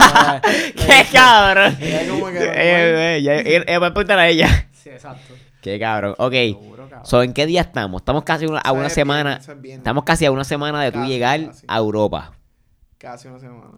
¡Qué 0.77 1.07
cabrón! 1.11 1.75
Ella 1.81 2.09
como 2.11 2.27
que 2.27 2.39
Eh, 2.39 3.17
eh, 3.17 3.23
ya- 3.23 3.37
eh, 3.37 3.79
voy 3.79 3.87
a 3.89 3.95
preguntar 3.95 4.19
a 4.19 4.29
ella. 4.29 4.69
Sí, 4.73 4.91
exacto. 4.91 5.33
¡Qué 5.63 5.81
cabrón! 5.81 6.15
Ok. 6.19 6.33
Seguro, 6.33 6.89
cabrón. 6.91 7.07
So, 7.07 7.23
¿En 7.23 7.33
qué 7.33 7.47
día 7.47 7.63
estamos? 7.63 8.03
Estamos 8.03 8.25
casi 8.25 8.45
una- 8.45 8.59
a 8.61 8.73
una 8.73 8.89
es 8.89 8.93
semana. 8.93 9.31
bien, 9.31 9.41
eso 9.41 9.53
es 9.53 9.61
bien. 9.63 9.77
Estamos 9.79 10.05
casi 10.05 10.27
a 10.27 10.31
una 10.33 10.45
semana 10.45 10.83
de 10.83 10.93
tú 10.93 10.99
Casi, 10.99 11.11
llegar 11.11 11.47
casi. 11.47 11.65
a 11.67 11.79
Europa. 11.79 12.33
Casi 12.99 13.29
una 13.29 13.39
semana. 13.39 13.71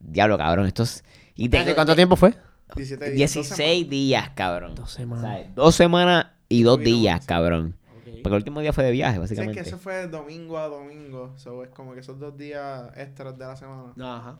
Diablo, 0.00 0.36
cabrón. 0.38 0.66
Esto 0.66 0.82
es. 0.82 1.04
Y 1.36 1.48
te- 1.48 1.58
Espérate, 1.58 1.74
¿Cuánto 1.76 1.94
tiempo 1.94 2.16
fue? 2.16 2.34
17 2.74 3.10
días. 3.12 3.32
dos 3.34 3.44
16 3.46 3.88
días, 3.88 4.30
cabrón. 4.34 4.74
Dos 4.74 4.92
O 4.92 4.96
semanas. 4.96 5.24
sea, 5.40 5.50
dos 5.54 5.74
semanas 5.76 6.26
y 6.48 6.64
dos 6.64 6.80
días, 6.80 7.24
cabrón. 7.26 7.76
Porque 8.22 8.34
el 8.34 8.40
último 8.40 8.60
día 8.60 8.72
fue 8.72 8.84
de 8.84 8.90
viaje, 8.90 9.14
semanas. 9.14 9.28
Sí, 9.28 9.34
es 9.34 9.38
básicamente. 9.38 9.62
que 9.62 9.68
eso 9.68 9.78
fue 9.78 10.06
domingo 10.08 10.58
a 10.58 10.68
domingo. 10.68 11.32
So, 11.36 11.64
es 11.64 11.70
como 11.70 11.94
que 11.94 12.00
esos 12.00 12.18
dos 12.18 12.36
días 12.36 12.90
extras 12.96 13.36
de 13.38 13.44
la 13.44 13.56
semana. 13.56 13.92
Ajá. 13.98 14.38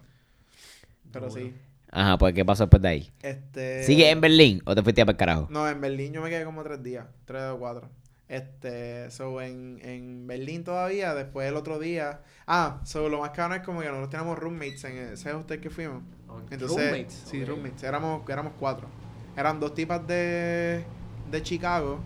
Pero 1.12 1.30
sí. 1.30 1.54
Ajá, 1.90 2.16
pues 2.16 2.32
¿qué 2.34 2.44
pasó 2.44 2.64
después 2.64 2.80
de 2.80 2.88
ahí? 2.88 3.10
Este. 3.22 3.82
¿Sigue 3.84 4.08
en 4.10 4.20
Berlín 4.20 4.62
o 4.64 4.74
te 4.74 4.82
fuiste 4.82 5.02
a 5.02 5.04
para 5.04 5.12
el 5.12 5.18
carajo? 5.18 5.48
No, 5.50 5.68
en 5.68 5.80
Berlín 5.80 6.12
yo 6.12 6.22
me 6.22 6.30
quedé 6.30 6.44
como 6.44 6.62
tres 6.62 6.82
días. 6.82 7.06
Tres 7.26 7.42
o 7.50 7.58
cuatro. 7.58 7.88
Este. 8.28 9.10
So, 9.10 9.42
en, 9.42 9.78
en 9.82 10.26
Berlín 10.26 10.64
todavía. 10.64 11.14
Después 11.14 11.48
el 11.48 11.56
otro 11.56 11.78
día. 11.78 12.22
Ah, 12.46 12.80
so, 12.84 13.08
lo 13.10 13.20
más 13.20 13.30
cabrón 13.30 13.58
es 13.58 13.64
como 13.66 13.80
que 13.80 13.86
nosotros 13.86 14.10
teníamos 14.10 14.38
roommates 14.38 14.84
en 14.84 14.96
ese 15.12 15.32
hostel 15.32 15.60
que 15.60 15.68
fuimos. 15.68 16.02
Entonces, 16.50 16.90
Roommates, 16.90 17.22
sí, 17.26 17.44
roommates. 17.44 17.82
Éramos, 17.82 18.28
éramos 18.28 18.54
cuatro. 18.58 18.88
Eran 19.36 19.60
dos 19.60 19.74
tipas 19.74 20.06
de, 20.06 20.84
de 21.30 21.42
Chicago. 21.42 22.00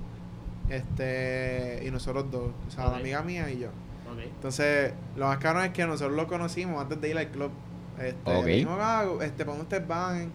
Este. 0.71 1.83
Y 1.87 1.91
nosotros 1.91 2.31
dos. 2.31 2.51
O 2.67 2.71
sea, 2.71 2.87
la 2.91 2.97
amiga 2.97 3.23
mía 3.23 3.51
y 3.51 3.59
yo. 3.61 3.69
Entonces, 4.23 4.93
lo 5.17 5.27
más 5.27 5.39
caro 5.39 5.63
es 5.63 5.71
que 5.71 5.85
nosotros 5.87 6.17
lo 6.17 6.27
conocimos 6.27 6.81
antes 6.81 7.01
de 7.01 7.11
ir 7.11 7.19
al 7.19 7.29
club. 7.29 7.51
Este, 8.01 8.31
Ok. 8.31 8.45
le 8.47 8.53
dijimos, 8.53 8.79
"Ah, 8.81 9.05
este, 9.23 9.45
¿para 9.45 9.57
dónde 9.59 9.63
ustedes 9.63 9.87
van? 9.87 10.31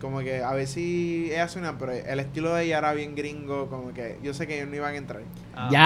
Como 0.00 0.20
que 0.20 0.42
a 0.42 0.52
ver 0.52 0.66
si 0.66 1.28
ella 1.32 1.48
suena, 1.48 1.78
pero 1.78 1.92
el 1.92 2.20
estilo 2.20 2.54
de 2.54 2.64
ella 2.64 2.78
era 2.78 2.92
bien 2.92 3.14
gringo, 3.14 3.68
como 3.68 3.94
que 3.94 4.18
yo 4.22 4.34
sé 4.34 4.46
que 4.46 4.56
ellos 4.56 4.68
no 4.68 4.76
iban 4.76 4.92
a 4.94 4.96
entrar. 4.96 5.22
Ah. 5.54 5.68
Ya, 5.72 5.80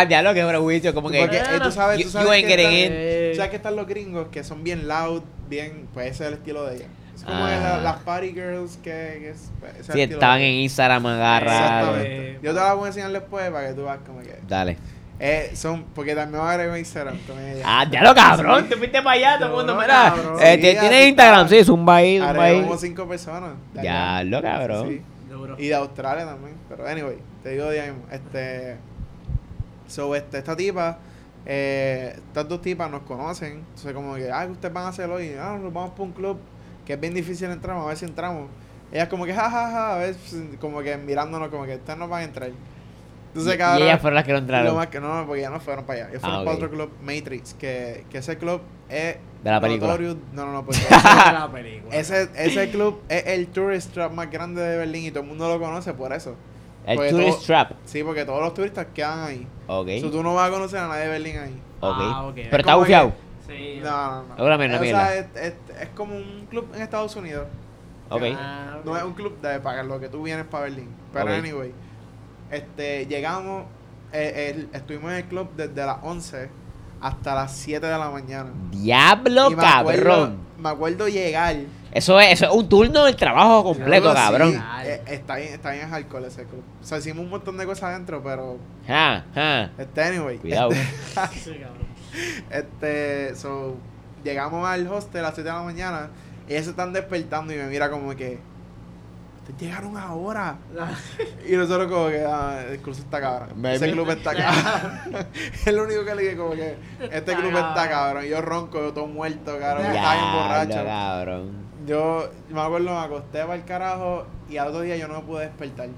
ah, 0.00 0.04
ya 0.08 0.20
lo 0.22 0.34
que 0.34 0.44
prejuicio, 0.44 0.92
como 0.94 1.08
que. 1.10 1.20
Porque 1.20 1.38
eh, 1.38 1.42
tú 1.62 1.70
sabes, 1.72 1.98
You- 1.98 2.04
tú 2.04 2.10
sabes 2.10 2.44
que 2.44 2.52
están, 2.54 3.36
sabes 3.36 3.50
que 3.50 3.56
están 3.56 3.76
los 3.76 3.86
gringos 3.86 4.28
que 4.28 4.44
son 4.44 4.62
bien 4.62 4.86
loud, 4.86 5.22
bien, 5.48 5.88
pues 5.94 6.10
ese 6.10 6.24
es 6.24 6.28
el 6.28 6.34
estilo 6.34 6.64
de 6.66 6.76
ella. 6.76 6.86
Como 7.26 7.44
Ah. 7.44 7.50
la- 7.60 7.78
las 7.82 7.96
party 7.96 8.28
girls 8.32 8.76
que, 8.82 8.90
que 8.90 9.34
Sí, 9.92 10.00
estaban 10.00 10.40
en. 10.40 10.54
Instagram. 10.54 11.04
Exactamente. 11.06 12.30
Eh, 12.30 12.38
Yo 12.42 12.54
te 12.54 12.60
la 12.60 12.72
voy 12.74 12.84
a 12.84 12.86
enseñar 12.88 13.10
después 13.12 13.50
para 13.50 13.68
que 13.68 13.74
tú 13.74 13.84
veas 13.84 13.98
como 14.06 14.20
que 14.20 14.38
Dale. 14.46 14.76
eh, 15.18 15.50
son, 15.54 15.84
porque 15.94 16.14
también 16.14 16.42
me 16.42 16.48
agrego 16.48 16.76
Instagram 16.76 17.18
con 17.26 17.38
ella. 17.38 17.62
Ah, 17.64 17.84
ya 17.90 18.02
lo 18.02 18.14
cabrón, 18.14 18.62
Sí. 18.64 18.68
te 18.70 18.76
fuiste 18.76 19.02
para 19.02 19.10
allá, 19.16 19.38
todo 19.38 19.48
el 19.48 19.54
mundo, 19.56 19.76
mira. 19.80 20.14
Eh, 20.40 20.54
Sí, 20.54 20.60
¿Tienes 20.78 21.06
Instagram? 21.08 21.48
Sí, 21.48 21.64
zumba 21.64 21.96
ahí, 21.96 22.18
zumba 22.18 22.44
ahí. 22.44 22.60
como 22.62 22.76
cinco 22.78 23.08
personas. 23.08 23.54
Ya 23.74 24.18
allá. 24.18 24.24
lo 24.24 24.42
cabrón. 24.42 24.88
Sí. 24.88 25.02
Y 25.58 25.68
de 25.68 25.74
Australia 25.74 26.24
también. 26.26 26.54
Pero 26.68 26.86
anyway, 26.86 27.16
te 27.42 27.50
digo 27.50 27.66
de 27.66 27.80
ahí 27.80 27.90
mismo. 27.90 28.04
Este. 28.10 28.76
So, 29.88 30.14
este, 30.14 30.38
esta 30.38 30.56
tipa. 30.56 30.98
Eh, 31.44 32.12
estas 32.16 32.48
dos 32.48 32.60
tipas 32.60 32.90
nos 32.90 33.02
conocen. 33.02 33.52
Entonces, 33.68 33.92
como 33.92 34.14
que, 34.16 34.30
ah, 34.32 34.44
¿qué 34.46 34.52
ustedes 34.52 34.74
van 34.74 34.84
a 34.86 34.88
hacer 34.88 35.08
hoy? 35.08 35.34
Ah, 35.40 35.56
nos 35.60 35.72
vamos 35.72 35.90
para 35.92 36.02
un 36.02 36.12
club 36.12 36.38
que 36.86 36.94
es 36.94 37.00
bien 37.00 37.12
difícil 37.12 37.50
entrar. 37.50 37.74
Vamos 37.74 37.86
a 37.86 37.88
ver 37.88 37.98
si 37.98 38.04
entramos. 38.06 38.48
Ellas, 38.92 39.08
como 39.08 39.26
que, 39.26 39.34
jajaja, 39.34 39.66
ja, 39.66 39.70
ja, 39.72 39.94
a 39.96 39.98
ver, 39.98 40.16
como 40.60 40.80
que 40.80 40.96
mirándonos, 40.96 41.48
como 41.48 41.64
que 41.66 41.74
ustedes 41.74 41.98
no 41.98 42.08
van 42.08 42.22
a 42.22 42.24
entrar. 42.24 42.50
Entonces, 43.28 43.54
Y- 43.54 43.58
cabrón. 43.58 43.80
y 43.80 43.82
ellas 43.90 44.00
fueron 44.00 44.14
las 44.14 44.24
que 44.24 44.30
no 44.32 44.38
Lo 44.38 44.42
entraron. 44.42 44.76
más 44.76 44.86
que 44.86 45.00
no, 45.00 45.24
porque 45.26 45.42
ya 45.42 45.50
no 45.50 45.60
fueron 45.60 45.84
para 45.84 45.98
allá. 46.00 46.08
Ellos 46.10 46.22
fueron 46.22 46.40
Ah, 46.40 46.44
para 46.44 46.56
otro 46.56 46.70
club, 46.70 46.90
Matrix, 47.02 47.52
que, 47.54 48.04
que 48.08 48.18
ese 48.18 48.38
club 48.38 48.62
es. 48.88 49.16
De 49.44 49.50
la 49.50 49.60
película. 49.60 49.92
notorio- 49.92 50.16
No, 50.32 50.46
no, 50.46 50.52
no, 50.52 50.64
pues. 50.64 50.78
la 50.90 51.48
película. 51.52 51.94
ese, 51.94 52.28
ese 52.36 52.70
club 52.70 53.02
es 53.08 53.26
el 53.26 53.48
tourist 53.48 53.92
trap 53.92 54.12
más 54.12 54.30
grande 54.30 54.62
de 54.62 54.78
Berlín 54.78 55.04
y 55.04 55.10
todo 55.10 55.22
el 55.24 55.28
mundo 55.28 55.48
lo 55.48 55.60
conoce 55.60 55.92
por 55.92 56.12
eso. 56.12 56.34
El 56.86 56.96
Porque 56.96 57.10
Tourist 57.10 57.38
todo- 57.38 57.46
Trap. 57.46 57.72
Sí, 57.84 58.04
porque 58.04 58.24
todos 58.24 58.40
los 58.40 58.54
turistas 58.54 58.86
quedan 58.94 59.18
ahí. 59.24 59.46
Ok. 59.66 59.88
So, 60.00 60.10
tú 60.10 60.22
no 60.22 60.34
vas 60.34 60.48
a 60.48 60.52
conocer 60.52 60.78
a 60.78 60.86
nadie 60.88 61.02
de 61.02 61.08
Berlín 61.08 61.36
ahí. 61.38 61.60
Ok. 61.80 61.96
Ah, 61.98 62.22
ok. 62.26 62.34
Pero 62.36 62.46
Es 62.48 62.58
está 62.60 62.74
bufiado. 62.76 63.12
Sí. 63.46 63.80
No, 63.82 63.90
no, 63.90 64.22
no. 64.28 64.34
Es 64.36 64.40
una 64.42 64.58
mierda, 64.58 64.78
o 64.78 64.80
mierda. 64.80 65.06
sea, 65.06 65.14
es, 65.18 65.26
es, 65.36 65.54
es 65.82 65.88
como 65.90 66.14
un 66.16 66.46
club 66.50 66.68
en 66.74 66.82
Estados 66.82 67.14
Unidos. 67.16 67.46
Ok. 68.10 68.22
Ah, 68.36 68.78
No 68.84 68.96
es 68.96 69.02
un 69.02 69.14
club 69.14 69.40
de 69.40 69.58
pagar 69.60 69.84
lo 69.84 69.98
que 70.00 70.08
tú 70.08 70.22
vienes 70.22 70.46
para 70.46 70.64
Berlín. 70.64 70.88
Pero 71.12 71.28
anyway, 71.32 71.72
este, 72.50 73.06
llegamos, 73.06 73.64
eh, 74.12 74.54
el- 74.54 74.68
estuvimos 74.72 75.10
en 75.10 75.16
el 75.18 75.24
club 75.24 75.48
desde 75.56 75.84
las 75.84 75.98
11 76.02 76.48
hasta 77.00 77.34
las 77.34 77.52
7 77.52 77.86
de 77.86 77.98
la 77.98 78.10
mañana. 78.10 78.50
Diablo, 78.70 79.46
acuerdo- 79.46 79.62
cabrón. 79.62 80.38
me 80.58 80.68
acuerdo 80.68 81.08
llegar. 81.08 81.56
Eso 81.92 82.20
es, 82.20 82.32
eso 82.32 82.46
es 82.46 82.52
un 82.52 82.68
turno 82.68 83.04
del 83.04 83.16
trabajo 83.16 83.64
completo, 83.64 84.12
cabrón. 84.12 84.62
eh, 84.84 85.02
está 85.06 85.36
bien, 85.36 85.54
está 85.54 85.70
bien 85.72 85.88
hardcore 85.88 86.26
ese 86.28 86.44
club. 86.44 86.62
O 86.82 86.84
sea, 86.84 86.98
hicimos 86.98 87.24
un 87.24 87.30
montón 87.30 87.56
de 87.56 87.64
cosas 87.66 87.84
adentro, 87.90 88.22
pero 88.22 88.58
Ja, 88.86 89.24
ja. 89.34 89.70
este 89.78 90.02
anyway. 90.02 90.38
Cuidado. 90.38 90.70
sí, 91.32 91.54
cabrón. 91.54 91.85
Este, 92.50 93.34
so, 93.36 93.76
llegamos 94.24 94.66
al 94.68 94.86
hostel 94.88 95.20
a 95.20 95.28
las 95.28 95.34
7 95.34 95.48
de 95.48 95.56
la 95.56 95.62
mañana 95.62 96.10
y 96.48 96.52
ellos 96.52 96.64
se 96.64 96.70
están 96.70 96.92
despertando 96.92 97.52
y 97.52 97.56
me 97.56 97.66
mira 97.66 97.90
como 97.90 98.14
que, 98.14 98.38
ustedes 99.42 99.60
llegaron 99.60 99.96
ahora. 99.96 100.58
Y 101.48 101.52
nosotros 101.56 101.90
como 101.90 102.08
que, 102.08 102.24
ah, 102.26 102.60
el 102.68 102.78
club 102.80 102.96
está 102.98 103.20
cabrón. 103.20 103.64
Ese 103.66 103.92
club 103.92 104.10
está 104.10 104.34
cabrón. 104.36 105.26
es 105.64 105.72
lo 105.74 105.84
único 105.84 106.04
que 106.04 106.14
le 106.14 106.22
dije 106.22 106.36
como 106.36 106.50
que, 106.52 106.76
este 107.00 107.16
Está 107.16 107.36
club 107.36 107.52
está 107.56 107.88
cabrón. 107.88 108.24
yo 108.24 108.40
ronco, 108.40 108.78
yo 108.80 108.92
todo 108.92 109.06
muerto, 109.06 109.58
cabrón. 109.58 109.86
yo 109.86 109.92
estaba 109.92 110.14
bien 110.14 110.32
borracho. 110.32 110.84
cabrón. 110.84 111.66
Yo, 111.86 112.28
me 112.48 112.60
acuerdo, 112.60 112.90
me 112.90 112.98
acosté 112.98 113.42
para 113.42 113.54
el 113.54 113.64
carajo 113.64 114.26
y 114.48 114.56
al 114.56 114.68
otro 114.68 114.80
día 114.80 114.96
yo 114.96 115.06
no 115.06 115.14
me 115.14 115.20
pude 115.20 115.42
despertar. 115.42 115.88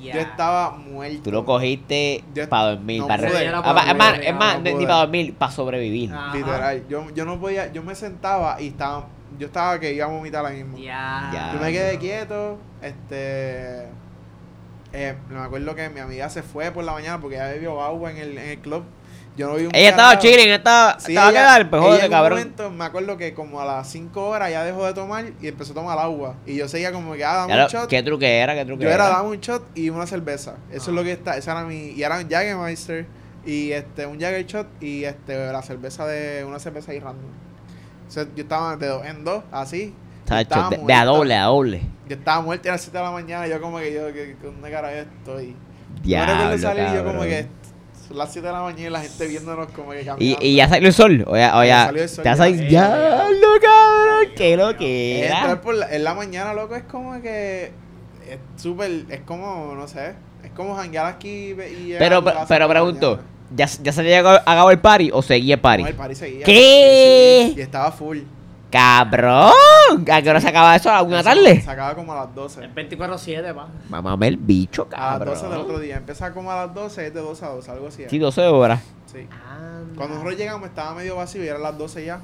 Yo 0.00 0.20
estaba 0.20 0.70
muerto. 0.72 1.22
Tú 1.24 1.32
lo 1.32 1.44
cogiste 1.44 2.24
para 2.48 2.70
dormir, 2.70 3.00
no 3.00 3.06
para 3.08 3.28
pude. 3.28 3.38
re- 3.38 3.50
Ah, 3.54 3.90
Es 4.22 4.34
más, 4.34 4.54
no 4.62 4.78
ni 4.78 4.86
para 4.86 4.98
dormir, 5.00 5.34
para 5.34 5.52
sobrevivir. 5.52 6.12
Ajá. 6.12 6.36
Literal. 6.36 6.82
Yo, 6.88 7.10
yo 7.14 7.24
no 7.24 7.38
podía, 7.40 7.72
yo 7.72 7.82
me 7.82 7.94
sentaba 7.94 8.60
y 8.60 8.68
estaba, 8.68 9.06
yo 9.38 9.46
estaba 9.46 9.78
que 9.78 9.92
iba 9.92 10.06
a 10.06 10.08
vomitar 10.08 10.44
ahora 10.44 10.54
mismo. 10.56 10.76
Ya. 10.78 11.30
Ya. 11.32 11.52
Yo 11.54 11.60
me 11.60 11.72
quedé 11.72 11.98
quieto, 11.98 12.58
este... 12.82 13.86
Eh, 14.92 15.14
me 15.28 15.38
acuerdo 15.38 15.74
que 15.76 15.88
mi 15.88 16.00
amiga 16.00 16.28
se 16.28 16.42
fue 16.42 16.72
por 16.72 16.82
la 16.82 16.92
mañana 16.92 17.20
porque 17.20 17.36
ella 17.36 17.46
bebió 17.46 17.80
agua 17.80 18.10
en 18.10 18.16
el, 18.16 18.38
en 18.38 18.48
el 18.50 18.58
club. 18.58 18.82
Yo 19.36 19.46
no 19.48 19.54
vi 19.54 19.64
un 19.66 19.74
Ella 19.74 19.90
estaba 19.90 20.18
chilling, 20.18 20.50
estaba, 20.50 20.98
Sí, 21.00 21.12
estaba 21.12 21.28
a 21.28 21.30
ella- 21.30 21.40
quedar, 21.40 21.70
pues 21.70 21.82
joder, 21.82 22.00
en 22.00 22.04
un 22.06 22.10
cabrón. 22.10 22.38
momento, 22.40 22.70
me 22.70 22.84
acuerdo 22.84 23.16
que 23.16 23.32
como 23.32 23.60
a 23.60 23.64
las 23.64 23.88
5 23.88 24.28
horas 24.28 24.50
ya 24.50 24.64
dejó 24.64 24.84
de 24.84 24.92
tomar 24.92 25.24
y 25.40 25.48
empezó 25.48 25.72
a 25.72 25.74
tomar 25.76 25.98
agua. 25.98 26.34
Y 26.46 26.56
yo 26.56 26.68
seguía 26.68 26.92
como 26.92 27.14
que, 27.14 27.24
ah, 27.24 27.34
dame 27.36 27.54
Ya 27.54 27.64
un 27.64 27.68
shot. 27.70 27.88
¿Qué 27.88 28.02
truque 28.02 28.38
era? 28.38 28.54
¿Qué 28.54 28.64
truque 28.64 28.84
Yo 28.84 28.90
era 28.90 29.06
era? 29.06 29.16
dame 29.16 29.28
un 29.30 29.40
shot 29.40 29.64
y 29.76 29.88
una 29.90 30.06
cerveza. 30.06 30.56
Eso 30.70 30.90
es 30.90 30.94
lo 30.96 31.02
que 31.04 31.12
está, 31.12 31.36
esa 31.36 31.52
era 31.52 31.64
mi, 31.64 31.90
y 31.90 32.02
era 32.02 32.18
un 32.18 32.28
Jägermeister 32.28 33.06
y 33.46 33.70
este, 33.72 34.04
un 34.04 34.18
Jäger 34.18 34.44
shot 34.46 34.66
y 34.82 35.04
este, 35.04 35.50
la 35.52 35.62
cerveza 35.62 36.06
de, 36.06 36.44
una 36.44 36.58
cerveza 36.58 36.92
ahí 36.92 36.98
random. 36.98 37.30
O 38.08 38.10
sea, 38.10 38.24
yo 38.34 38.42
estaba 38.42 38.76
de 38.76 38.88
dos 38.88 39.06
en 39.06 39.24
dos, 39.24 39.44
así. 39.52 39.94
Tacho, 40.26 40.42
Estaba 40.42 40.70
de, 40.70 40.76
de 40.78 40.92
a 40.92 41.04
doble, 41.04 41.34
a 41.36 41.44
doble. 41.44 41.80
Yo 42.08 42.16
estaba 42.16 42.40
muerto 42.42 42.68
a 42.68 42.72
las 42.72 42.82
7 42.82 42.98
de 42.98 43.04
la 43.04 43.10
mañana. 43.12 43.46
Yo, 43.46 43.60
como 43.60 43.78
que 43.78 43.92
yo, 43.94 44.06
que, 44.08 44.36
que 44.40 44.46
¿dónde 44.46 44.70
carajo 44.70 44.94
estoy? 44.94 45.46
yo 45.46 45.54
me 45.94 46.00
Diablo, 46.02 46.34
recuerdo 46.34 46.58
salir 46.58 46.84
y 46.90 46.94
yo, 46.96 47.04
como 47.04 47.22
que 47.22 47.46
son 48.10 48.18
las 48.18 48.32
7 48.32 48.46
de 48.46 48.52
la 48.52 48.62
mañana 48.62 48.86
y 48.86 48.90
la 48.90 49.00
gente 49.00 49.26
viéndonos 49.28 49.68
como 49.72 49.92
que 49.92 50.02
Y, 50.02 50.04
caminando. 50.04 50.44
y 50.44 50.54
ya 50.56 50.68
salió 50.68 50.88
el 50.88 50.94
sol. 50.94 51.24
O 51.28 51.36
ya, 51.36 51.56
o 51.56 51.62
Ya 51.62 51.68
ya. 51.68 51.84
salió 51.86 52.02
el 52.02 52.08
sol, 52.08 52.24
ya 52.24 52.30
ya. 52.32 52.36
salió. 52.36 52.58
Sí, 52.58 52.64
Diablo, 52.66 53.46
cabrón. 53.62 54.28
Qué 54.36 54.56
lo 54.56 54.76
que 54.76 55.24
Entrar 55.26 55.60
por 55.60 55.74
la- 55.76 55.94
en 55.94 56.04
la 56.04 56.14
mañana, 56.14 56.52
loco, 56.54 56.74
es 56.74 56.82
como 56.84 57.20
que. 57.22 57.72
Es 58.28 58.38
súper. 58.60 58.90
Es 59.08 59.20
como, 59.20 59.74
no 59.76 59.86
sé. 59.88 60.14
Es 60.44 60.50
como 60.56 60.74
janguear 60.74 61.06
aquí 61.06 61.28
y. 61.28 61.50
y 61.52 61.96
Pero, 61.98 62.22
pero 62.24 62.58
la 62.66 62.68
pregunto. 62.68 63.20
¿ya, 63.54 63.66
¿ya 63.82 63.92
se 63.92 64.00
había 64.00 64.20
acabado 64.20 64.70
el 64.70 64.78
party 64.80 65.10
o 65.12 65.22
seguía 65.22 65.54
el 65.54 65.60
party? 65.60 65.82
No, 65.84 65.88
el 65.88 65.94
party 65.94 66.14
seguía. 66.14 66.44
¿Qué? 66.44 67.42
Sí, 67.46 67.52
sí, 67.54 67.58
Y 67.60 67.62
estaba 67.62 67.90
full. 67.92 68.18
¡Cabrón! 68.70 69.52
¿A 70.10 70.22
qué 70.22 70.30
hora 70.30 70.40
se 70.40 70.48
acaba 70.48 70.76
eso? 70.76 70.90
¿A 70.90 71.02
una 71.02 71.22
tarde? 71.22 71.60
Se 71.60 71.70
acaba 71.70 71.94
como 71.94 72.12
a 72.12 72.24
las 72.24 72.34
12. 72.34 72.64
El 72.64 72.74
24-7, 72.74 73.54
pa. 73.54 73.68
Mamá, 73.88 74.26
el 74.26 74.36
bicho, 74.36 74.88
A 74.92 75.18
las 75.18 75.26
12 75.26 75.30
del 75.30 75.40
cabrón. 75.50 75.60
otro 75.64 75.78
día. 75.80 75.96
Empieza 75.96 76.32
como 76.32 76.50
a 76.52 76.66
las 76.66 76.74
12, 76.74 77.06
es 77.08 77.14
de 77.14 77.20
12 77.20 77.44
a 77.44 77.48
12, 77.48 77.70
algo 77.70 77.88
así. 77.88 78.04
Sí, 78.08 78.18
12 78.18 78.42
horas. 78.46 78.80
Sí. 79.06 79.26
Cuando 79.96 80.14
nosotros 80.14 80.38
llegamos 80.38 80.68
estaba 80.68 80.94
medio 80.94 81.16
vacío 81.16 81.44
y 81.44 81.48
eran 81.48 81.62
las 81.62 81.76
12 81.76 82.04
ya. 82.04 82.20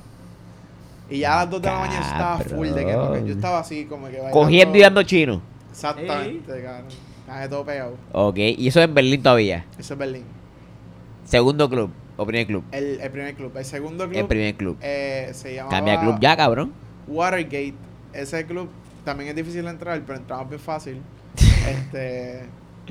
Y 1.10 1.18
ya 1.18 1.34
a 1.34 1.44
las 1.44 1.50
2 1.50 1.62
de 1.62 1.68
la 1.68 1.78
mañana 1.78 2.06
estaba 2.06 2.38
full 2.38 2.68
de 2.68 2.84
que 2.84 2.92
no, 2.92 3.12
que 3.12 3.24
yo 3.24 3.32
estaba 3.34 3.58
así 3.58 3.84
como 3.86 4.06
que 4.06 4.12
bailando. 4.14 4.38
Cogiendo 4.38 4.78
y 4.78 4.80
dando 4.80 5.02
chino. 5.02 5.40
Exactamente, 5.70 6.62
cabrón. 6.62 6.86
Estaba 7.20 7.48
todo 7.48 7.64
pegado. 7.64 7.94
Ok, 8.12 8.36
y 8.38 8.68
eso 8.68 8.80
en 8.80 8.94
Berlín 8.94 9.22
todavía. 9.22 9.64
Eso 9.78 9.94
es 9.94 9.98
Berlín. 9.98 10.24
Segundo 11.24 11.68
club 11.68 11.90
o 12.16 12.26
primer 12.26 12.46
club. 12.46 12.64
El, 12.72 13.00
el 13.00 13.10
primer 13.10 13.34
club. 13.34 13.56
El 13.56 13.64
segundo 13.64 14.04
club 14.08 14.18
El 14.18 14.26
primer 14.26 14.54
club. 14.54 14.76
eh, 14.80 15.30
se 15.34 15.54
llamaba 15.54 15.76
Cambia 15.76 16.00
club 16.00 16.18
ya, 16.20 16.36
cabrón. 16.36 16.72
Watergate. 17.06 17.74
Ese 18.12 18.46
club 18.46 18.68
también 19.04 19.30
es 19.30 19.36
difícil 19.36 19.66
entrar, 19.66 20.00
pero 20.06 20.18
entramos 20.18 20.48
bien 20.48 20.60
fácil. 20.60 21.00
este. 21.68 22.44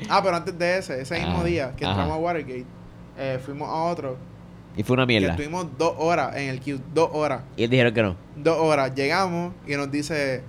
Ah, 0.10 0.22
pero 0.24 0.36
antes 0.36 0.58
de 0.58 0.78
ese, 0.78 1.02
ese 1.02 1.16
mismo 1.16 1.36
Ajá, 1.38 1.44
día 1.46 1.74
que 1.76 1.86
ajá. 1.86 1.94
entramos 1.94 2.18
a 2.18 2.20
Watergate, 2.20 2.66
eh, 3.18 3.40
fuimos 3.44 3.70
a 3.70 3.74
otro. 3.84 4.18
Y 4.78 4.84
fue 4.84 4.96
una 4.96 5.04
Que 5.04 5.08
mierda. 5.08 5.30
estuvimos 5.32 5.68
dos 5.78 5.94
horas 5.98 6.36
en 6.36 6.50
el 6.50 6.60
queue. 6.60 6.80
Dos 6.94 7.10
horas. 7.14 7.42
Y 7.56 7.62
ellos 7.62 7.72
dijeron 7.72 7.94
que 7.94 8.04
no. 8.04 8.16
Dos 8.36 8.58
horas. 8.60 8.94
Llegamos 8.94 9.54
y 9.66 9.76
nos 9.76 9.90
dice 9.90 10.44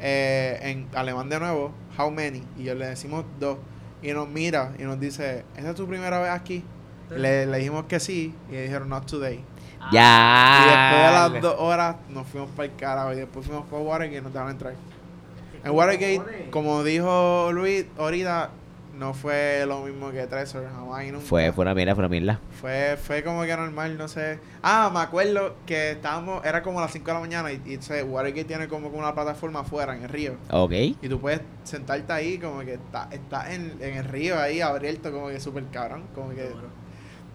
eh, 0.00 0.58
en 0.62 0.86
alemán 0.94 1.28
de 1.28 1.38
nuevo, 1.38 1.72
how 1.98 2.10
many? 2.10 2.42
Y 2.58 2.64
yo 2.64 2.74
le 2.74 2.86
decimos 2.86 3.24
dos. 3.38 3.58
Y 4.02 4.12
nos 4.12 4.28
mira 4.28 4.72
y 4.78 4.82
nos 4.84 4.98
dice, 4.98 5.44
¿esta 5.56 5.70
es 5.70 5.76
tu 5.76 5.86
primera 5.86 6.18
vez 6.20 6.30
aquí? 6.30 6.62
Le, 7.10 7.46
le 7.46 7.58
dijimos 7.58 7.84
que 7.86 8.00
sí. 8.00 8.34
Y 8.50 8.54
dijeron, 8.56 8.88
not 8.88 9.06
today. 9.06 9.44
Ya. 9.92 10.62
Y 10.62 10.68
después 10.70 11.06
de 11.06 11.12
las 11.12 11.42
dos 11.42 11.60
horas 11.60 11.96
nos 12.08 12.26
fuimos 12.26 12.50
para 12.50 12.66
el 12.68 12.74
carajo. 12.76 13.12
Y 13.12 13.16
después 13.16 13.46
fuimos 13.46 13.64
para 13.66 13.82
Watergate 13.82 14.18
y 14.18 14.22
nos 14.22 14.32
dejaron 14.32 14.52
entrar. 14.52 14.74
En 15.64 15.70
Watergate, 15.72 16.48
como 16.50 16.82
dijo 16.84 17.50
Luis 17.52 17.86
ahorita, 17.98 18.50
no 18.98 19.12
fue 19.14 19.64
lo 19.66 19.82
mismo 19.82 20.10
que 20.10 20.26
Treasure, 20.26 20.66
jamás 20.68 21.04
y 21.04 21.10
nunca. 21.12 21.26
Fue, 21.26 21.52
fue 21.52 21.62
una 21.64 21.74
mierda, 21.74 21.94
fue 21.94 22.02
una 22.02 22.08
mierda. 22.08 22.40
Fue, 22.60 22.96
fue 23.02 23.22
como 23.24 23.42
que 23.42 23.56
normal, 23.56 23.98
no 23.98 24.08
sé. 24.08 24.38
Ah, 24.62 24.90
me 24.92 25.00
acuerdo 25.00 25.54
que 25.66 25.90
estábamos, 25.92 26.44
era 26.44 26.62
como 26.62 26.80
las 26.80 26.92
5 26.92 27.04
de 27.06 27.12
la 27.12 27.20
mañana 27.20 27.52
y, 27.52 27.60
y 27.66 27.76
se- 27.82 28.02
Watergate 28.04 28.44
tiene 28.44 28.68
como 28.68 28.90
que 28.90 28.96
una 28.96 29.14
plataforma 29.14 29.60
afuera 29.60 29.94
en 29.96 30.04
el 30.04 30.08
río. 30.08 30.34
Ok. 30.50 30.72
Y 30.72 31.08
tú 31.08 31.20
puedes 31.20 31.40
sentarte 31.64 32.12
ahí 32.12 32.38
como 32.38 32.60
que 32.60 32.74
está, 32.74 33.08
está 33.10 33.52
en, 33.52 33.76
en 33.80 33.96
el 33.96 34.04
río 34.04 34.38
ahí 34.40 34.60
abierto 34.60 35.12
como 35.12 35.28
que 35.28 35.40
súper 35.40 35.64
cabrón. 35.72 36.04
Como 36.14 36.30
que... 36.30 36.48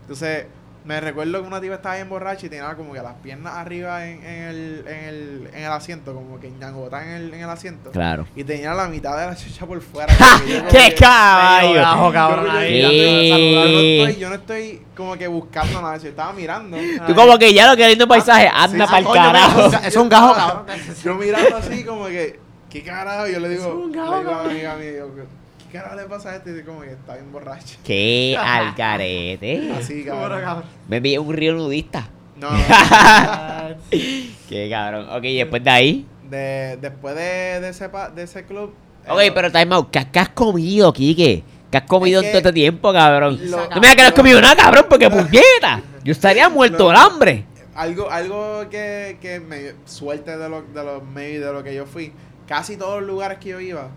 Entonces, 0.02 0.46
me 0.84 1.00
recuerdo 1.00 1.40
que 1.42 1.48
una 1.48 1.62
tipa 1.62 1.76
estaba 1.76 1.94
bien 1.96 2.10
borracha 2.10 2.48
y 2.48 2.50
tenía 2.50 2.74
como 2.74 2.92
que 2.94 3.02
las 3.04 3.14
piernas 3.22 3.54
arriba 3.54 4.08
en, 4.08 4.24
en 4.26 4.44
el, 4.46 4.84
en, 4.88 5.04
el, 5.06 5.50
en 5.54 5.64
el 5.66 5.72
asiento, 5.72 6.12
como 6.16 6.40
que 6.40 6.50
ñangota 6.50 7.04
en 7.04 7.10
el, 7.10 7.34
en 7.36 7.42
el 7.42 7.50
asiento. 7.52 7.92
Claro. 7.92 8.26
Y 8.36 8.44
tenía 8.44 8.74
la 8.74 8.88
mitad 8.88 9.16
de 9.20 9.28
la 9.28 9.36
chucha 9.36 9.68
por 9.68 9.80
fuera. 9.80 10.12
¡Qué 10.72 10.96
caballo! 10.96 11.80
Bajo, 11.82 12.12
cabrón, 12.12 12.46
yo- 12.48 12.52
yo- 12.52 12.58
ahí. 12.58 12.82
yo- 12.82 12.90
Sí. 12.90 13.30
yo 13.30 13.30
no 13.30 14.06
estoy- 14.08 14.20
yo 14.20 14.30
no 14.30 14.36
estoy 14.36 14.82
como 14.98 15.18
que 15.18 15.28
buscando 15.28 15.82
nada, 15.84 15.98
yo 15.98 16.10
estaba 16.10 16.34
mirando. 16.34 16.78
Tú 17.06 17.14
como 17.14 17.38
que 17.38 17.54
ya 17.54 17.70
lo 17.70 17.78
que 17.78 17.88
lindo 17.88 18.08
paisaje, 18.08 18.50
anda 18.52 18.86
para 18.88 18.98
el 19.00 19.06
carajo. 19.06 19.70
Es 19.86 19.96
un 19.96 20.10
gajo, 20.10 20.34
cabrón. 20.34 20.66
Yo 21.04 21.14
mirando 21.14 21.58
así 21.58 21.84
como 21.84 22.06
que, 22.08 22.40
¿qué 22.72 22.82
carajo? 22.84 23.28
Yo 23.28 23.40
le 23.40 23.50
digo, 23.50 23.68
Es 23.68 23.74
un 23.74 23.92
le 23.92 23.98
gajo, 24.00 24.18
digo 24.18 24.32
a 24.32 24.34
cabrón. 24.34 24.54
mi 24.56 24.66
amiga 24.66 24.76
mía, 24.78 24.92
digo, 24.94 25.12
¿qué 25.72 25.78
carajo 25.78 25.96
le 25.96 26.04
pasa 26.04 26.32
a 26.32 26.36
este? 26.36 26.50
Y 26.50 26.54
dice 26.54 26.66
como 26.66 26.82
que 26.82 26.92
está 26.92 27.14
bien 27.16 27.32
borracho. 27.32 27.78
Qué 27.84 28.38
al 28.40 28.76
carete. 28.76 29.72
Así, 29.78 30.04
cabrón. 30.04 30.64
Me 30.88 31.00
vi 31.00 31.18
un 31.18 31.34
río 31.34 31.54
nudista. 31.54 32.08
No, 32.36 32.50
no. 32.52 32.58
Qué 34.50 34.68
cabrón. 34.70 35.08
Ok, 35.12 35.24
y 35.26 35.38
después 35.38 35.64
de 35.64 35.70
ahí. 35.70 36.06
De, 36.30 36.78
después 36.82 37.16
de, 37.16 37.60
de, 37.62 37.70
ese, 37.70 37.90
pa- 37.90 38.10
de 38.10 38.24
ese 38.24 38.46
club. 38.46 38.74
Ok, 39.08 39.20
eh, 39.22 39.32
pero 39.32 39.52
time 39.52 39.76
out. 39.76 39.90
¿Qué, 39.92 40.06
qué 40.12 40.20
has 40.20 40.30
comido, 40.30 40.92
Kike? 40.94 41.44
¿Qué 41.70 41.78
has 41.78 41.84
comido 41.84 42.20
Es 42.22 42.28
en 42.28 42.32
que 42.34 42.40
todo 42.40 42.50
este 42.50 42.54
tiempo, 42.54 42.92
cabrón? 42.94 43.40
lo- 43.50 43.70
no 43.70 43.76
me 43.82 43.88
digas 43.88 43.96
que 43.96 44.02
no 44.02 44.08
has 44.08 44.14
comido 44.14 44.42
nada, 44.42 44.56
cabrón, 44.56 44.86
porque 44.90 45.10
puñeta. 45.10 45.82
Yo 46.04 46.12
estaría 46.12 46.50
muerto 46.50 46.90
de 46.90 46.98
hambre. 46.98 47.46
Algo, 47.76 48.10
algo 48.12 48.68
que, 48.70 49.18
que 49.22 49.40
me 49.40 49.74
suerte 49.86 50.38
de 50.38 50.50
lo, 50.50 50.62
de 50.64 50.84
lo 50.84 51.02
maybe 51.02 51.40
de 51.40 51.54
lo 51.54 51.64
que 51.64 51.74
yo 51.74 51.86
fui. 51.86 52.12
Casi 52.48 52.76
todos 52.76 53.00
los 53.00 53.08
lugares 53.10 53.38
que 53.38 53.50
yo 53.50 53.60
iba, 53.62 53.88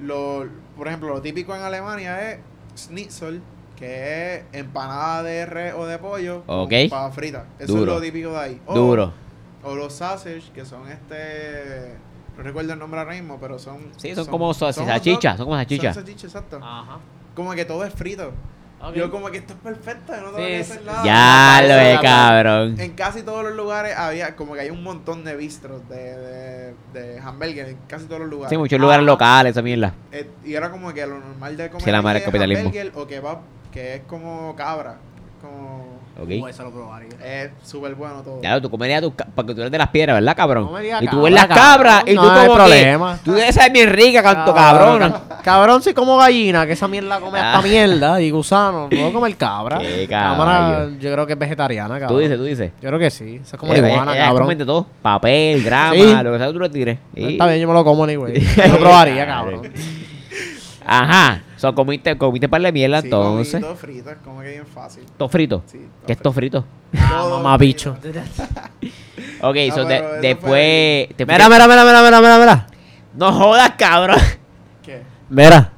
lo, 0.00 0.46
por 0.76 0.88
ejemplo, 0.88 1.08
lo 1.08 1.22
típico 1.22 1.54
en 1.54 1.62
Alemania 1.62 2.32
es 2.32 2.38
Schnitzel, 2.76 3.40
que 3.76 4.36
es 4.36 4.44
empanada 4.52 5.22
de 5.22 5.46
res 5.46 5.74
o 5.74 5.86
de 5.86 5.98
pollo 5.98 6.42
Ok. 6.46 6.70
con 6.70 6.90
papa 6.90 7.10
frita. 7.12 7.46
Eso 7.58 7.74
Duro. 7.74 7.92
es 7.92 7.98
lo 7.98 8.02
típico 8.04 8.30
de 8.30 8.38
ahí. 8.38 8.60
O- 8.66 8.74
Duro. 8.74 9.12
O 9.62 9.74
los 9.74 9.92
sausage, 9.92 10.50
que 10.54 10.64
son 10.64 10.88
este. 10.88 11.94
No 12.36 12.42
recuerdo 12.42 12.72
el 12.74 12.78
nombre 12.78 13.00
ahora 13.00 13.14
mismo, 13.14 13.38
pero 13.40 13.58
son. 13.58 13.78
Sí, 13.96 14.14
son 14.14 14.26
como 14.26 14.52
so- 14.54 14.66
hot 14.66 14.74
salchichas, 14.74 15.36
son 15.38 15.46
como 15.46 15.56
salchichas. 15.56 15.94
Son 15.94 16.04
salchichas, 16.04 16.24
exacto. 16.34 16.60
Ajá. 16.62 16.98
Como 17.34 17.52
que 17.54 17.64
todo 17.64 17.84
es 17.84 17.92
frito. 17.92 18.32
Yo, 18.94 19.10
como 19.10 19.30
que 19.30 19.38
esto 19.38 19.54
es 19.54 19.58
perfecto, 19.60 20.12
yo 20.14 20.20
no 20.22 20.30
tengo 20.30 20.38
Sí, 20.46 20.54
que 20.54 20.60
hacer 20.60 20.84
nada. 20.84 21.04
Ya 21.04 21.62
lo 21.66 21.74
es 21.74 21.94
es, 21.94 22.00
cabrón. 22.00 22.80
En 22.80 22.92
casi 22.92 23.22
todos 23.22 23.42
los 23.42 23.54
lugares 23.54 23.96
había, 23.96 24.36
como 24.36 24.54
que 24.54 24.60
hay 24.60 24.70
un 24.70 24.82
montón 24.82 25.24
de 25.24 25.34
bistros 25.34 25.88
de, 25.88 25.96
de, 26.16 26.74
de 26.92 27.18
hamburgues, 27.18 27.68
en 27.68 27.78
casi 27.88 28.04
todos 28.06 28.20
los 28.20 28.30
lugares. 28.30 28.50
Sí, 28.50 28.56
muchos 28.58 28.78
lugares 28.78 29.02
Ah. 29.02 29.06
locales, 29.06 29.50
esa 29.52 29.62
mierda. 29.62 29.92
Eh, 30.12 30.30
y 30.44 30.54
era 30.54 30.70
como 30.70 30.92
que 30.94 31.04
lo 31.06 31.18
normal 31.18 31.56
de 31.56 31.68
comer 31.70 31.84
Sí, 31.84 31.90
la 31.90 32.02
madre 32.02 32.18
es 32.20 32.24
capitalismo. 32.26 32.66
hamburger 32.68 32.92
o 32.94 33.06
kebab, 33.06 33.38
que 33.72 33.94
es 33.96 34.02
como 34.06 34.54
cabra. 34.54 34.98
Como... 35.40 35.96
Ok. 36.18 36.30
Uh, 36.42 36.48
eso 36.48 36.62
lo 36.62 36.70
probaría. 36.70 37.10
Es 37.22 37.50
súper 37.62 37.94
bueno 37.94 38.22
todo. 38.22 38.40
Ya, 38.42 38.58
tú 38.58 38.70
comerías 38.70 39.02
tus 39.02 39.12
porque 39.34 39.54
tú 39.54 39.60
eres 39.60 39.70
de 39.70 39.76
las 39.76 39.88
piedras, 39.88 40.16
¿verdad, 40.16 40.34
cabrón? 40.34 40.70
No 40.72 40.82
y 41.02 41.08
tú 41.08 41.20
ves 41.22 41.32
las 41.34 41.46
cabrón. 41.46 41.64
cabras 41.64 42.04
y 42.06 42.14
No 42.14 42.22
tú 42.22 42.30
hay 42.30 42.46
como 42.46 42.54
problema. 42.54 43.18
que... 43.18 43.24
Tú 43.24 43.32
debes 43.32 43.54
ser 43.54 43.70
bien 43.70 43.90
rica, 43.92 44.22
canto 44.22 44.54
cabrón. 44.54 44.98
ca- 45.12 45.42
Cabrón, 45.42 45.82
si 45.82 45.92
como 45.92 46.16
gallina, 46.16 46.66
que 46.66 46.72
esa 46.72 46.88
mierda 46.88 47.20
come 47.20 47.38
Ah. 47.38 47.56
hasta 47.58 47.68
mierda 47.68 48.20
y 48.22 48.30
gusano. 48.30 48.88
Puedo 48.88 49.12
comer 49.12 49.36
cabra. 49.36 49.78
Qué 49.78 50.06
Cámara, 50.08 50.88
yo 50.98 51.12
creo 51.12 51.26
que 51.26 51.34
es 51.34 51.38
vegetariana, 51.38 52.00
cabrón. 52.00 52.08
Tú 52.08 52.18
dices, 52.18 52.36
tú 52.38 52.44
dices. 52.44 52.72
Yo 52.80 52.88
creo 52.88 52.98
que 52.98 53.10
sí. 53.10 53.40
Eso 53.44 53.56
es 53.56 53.60
como 53.60 53.74
Eh, 53.74 53.76
iguana, 53.78 54.14
ellas 54.14 54.28
cabrón. 54.28 54.56
de 54.56 54.64
todo. 54.64 54.86
Papel, 55.02 55.62
grama, 55.62 55.94
Sí. 55.94 56.14
lo 56.24 56.32
que 56.32 56.38
sea, 56.38 56.50
tú 56.52 56.58
lo 56.58 56.70
tires. 56.70 56.98
Sí. 57.14 57.24
Está 57.32 57.46
bien, 57.46 57.60
yo 57.60 57.68
me 57.68 57.74
lo 57.74 57.84
como 57.84 58.06
ni, 58.06 58.16
güey. 58.16 58.40
Yo 58.56 58.68
lo 58.68 58.78
probaría, 58.78 59.26
cabrón. 59.26 59.70
Ajá. 60.86 61.42
So, 61.56 61.74
comiste, 61.74 62.16
comiste 62.18 62.48
par 62.48 62.60
de 62.60 62.70
mierda 62.72 63.00
Sí, 63.00 63.06
entonces. 63.06 63.60
comí 63.64 64.10
es 64.12 64.16
como 64.24 64.40
que 64.42 64.48
bien 64.50 64.66
fácil. 64.66 65.04
¿Todo 65.16 65.28
frito? 65.28 65.62
Sí, 65.66 65.78
todo 65.78 66.06
¿Qué 66.06 66.12
es 66.12 66.18
todo 66.18 66.32
frito? 66.32 66.64
Ah, 66.98 67.26
mamá 67.30 67.56
bicho. 67.56 67.96
Ok, 69.40 69.56
Ah, 69.70 69.74
so 69.74 69.84
de- 69.84 70.02
después... 70.20 71.08
te 71.16 71.26
Mira, 71.26 71.48
mira, 71.48 71.66
mira, 71.68 71.84
mira, 71.84 72.02
mira, 72.02 72.20
mira, 72.20 72.38
mira. 72.38 72.66
No 73.14 73.32
jodas, 73.32 73.72
cabrón. 73.78 74.18
¿Qué? 74.82 75.02
Mira. 75.28 75.72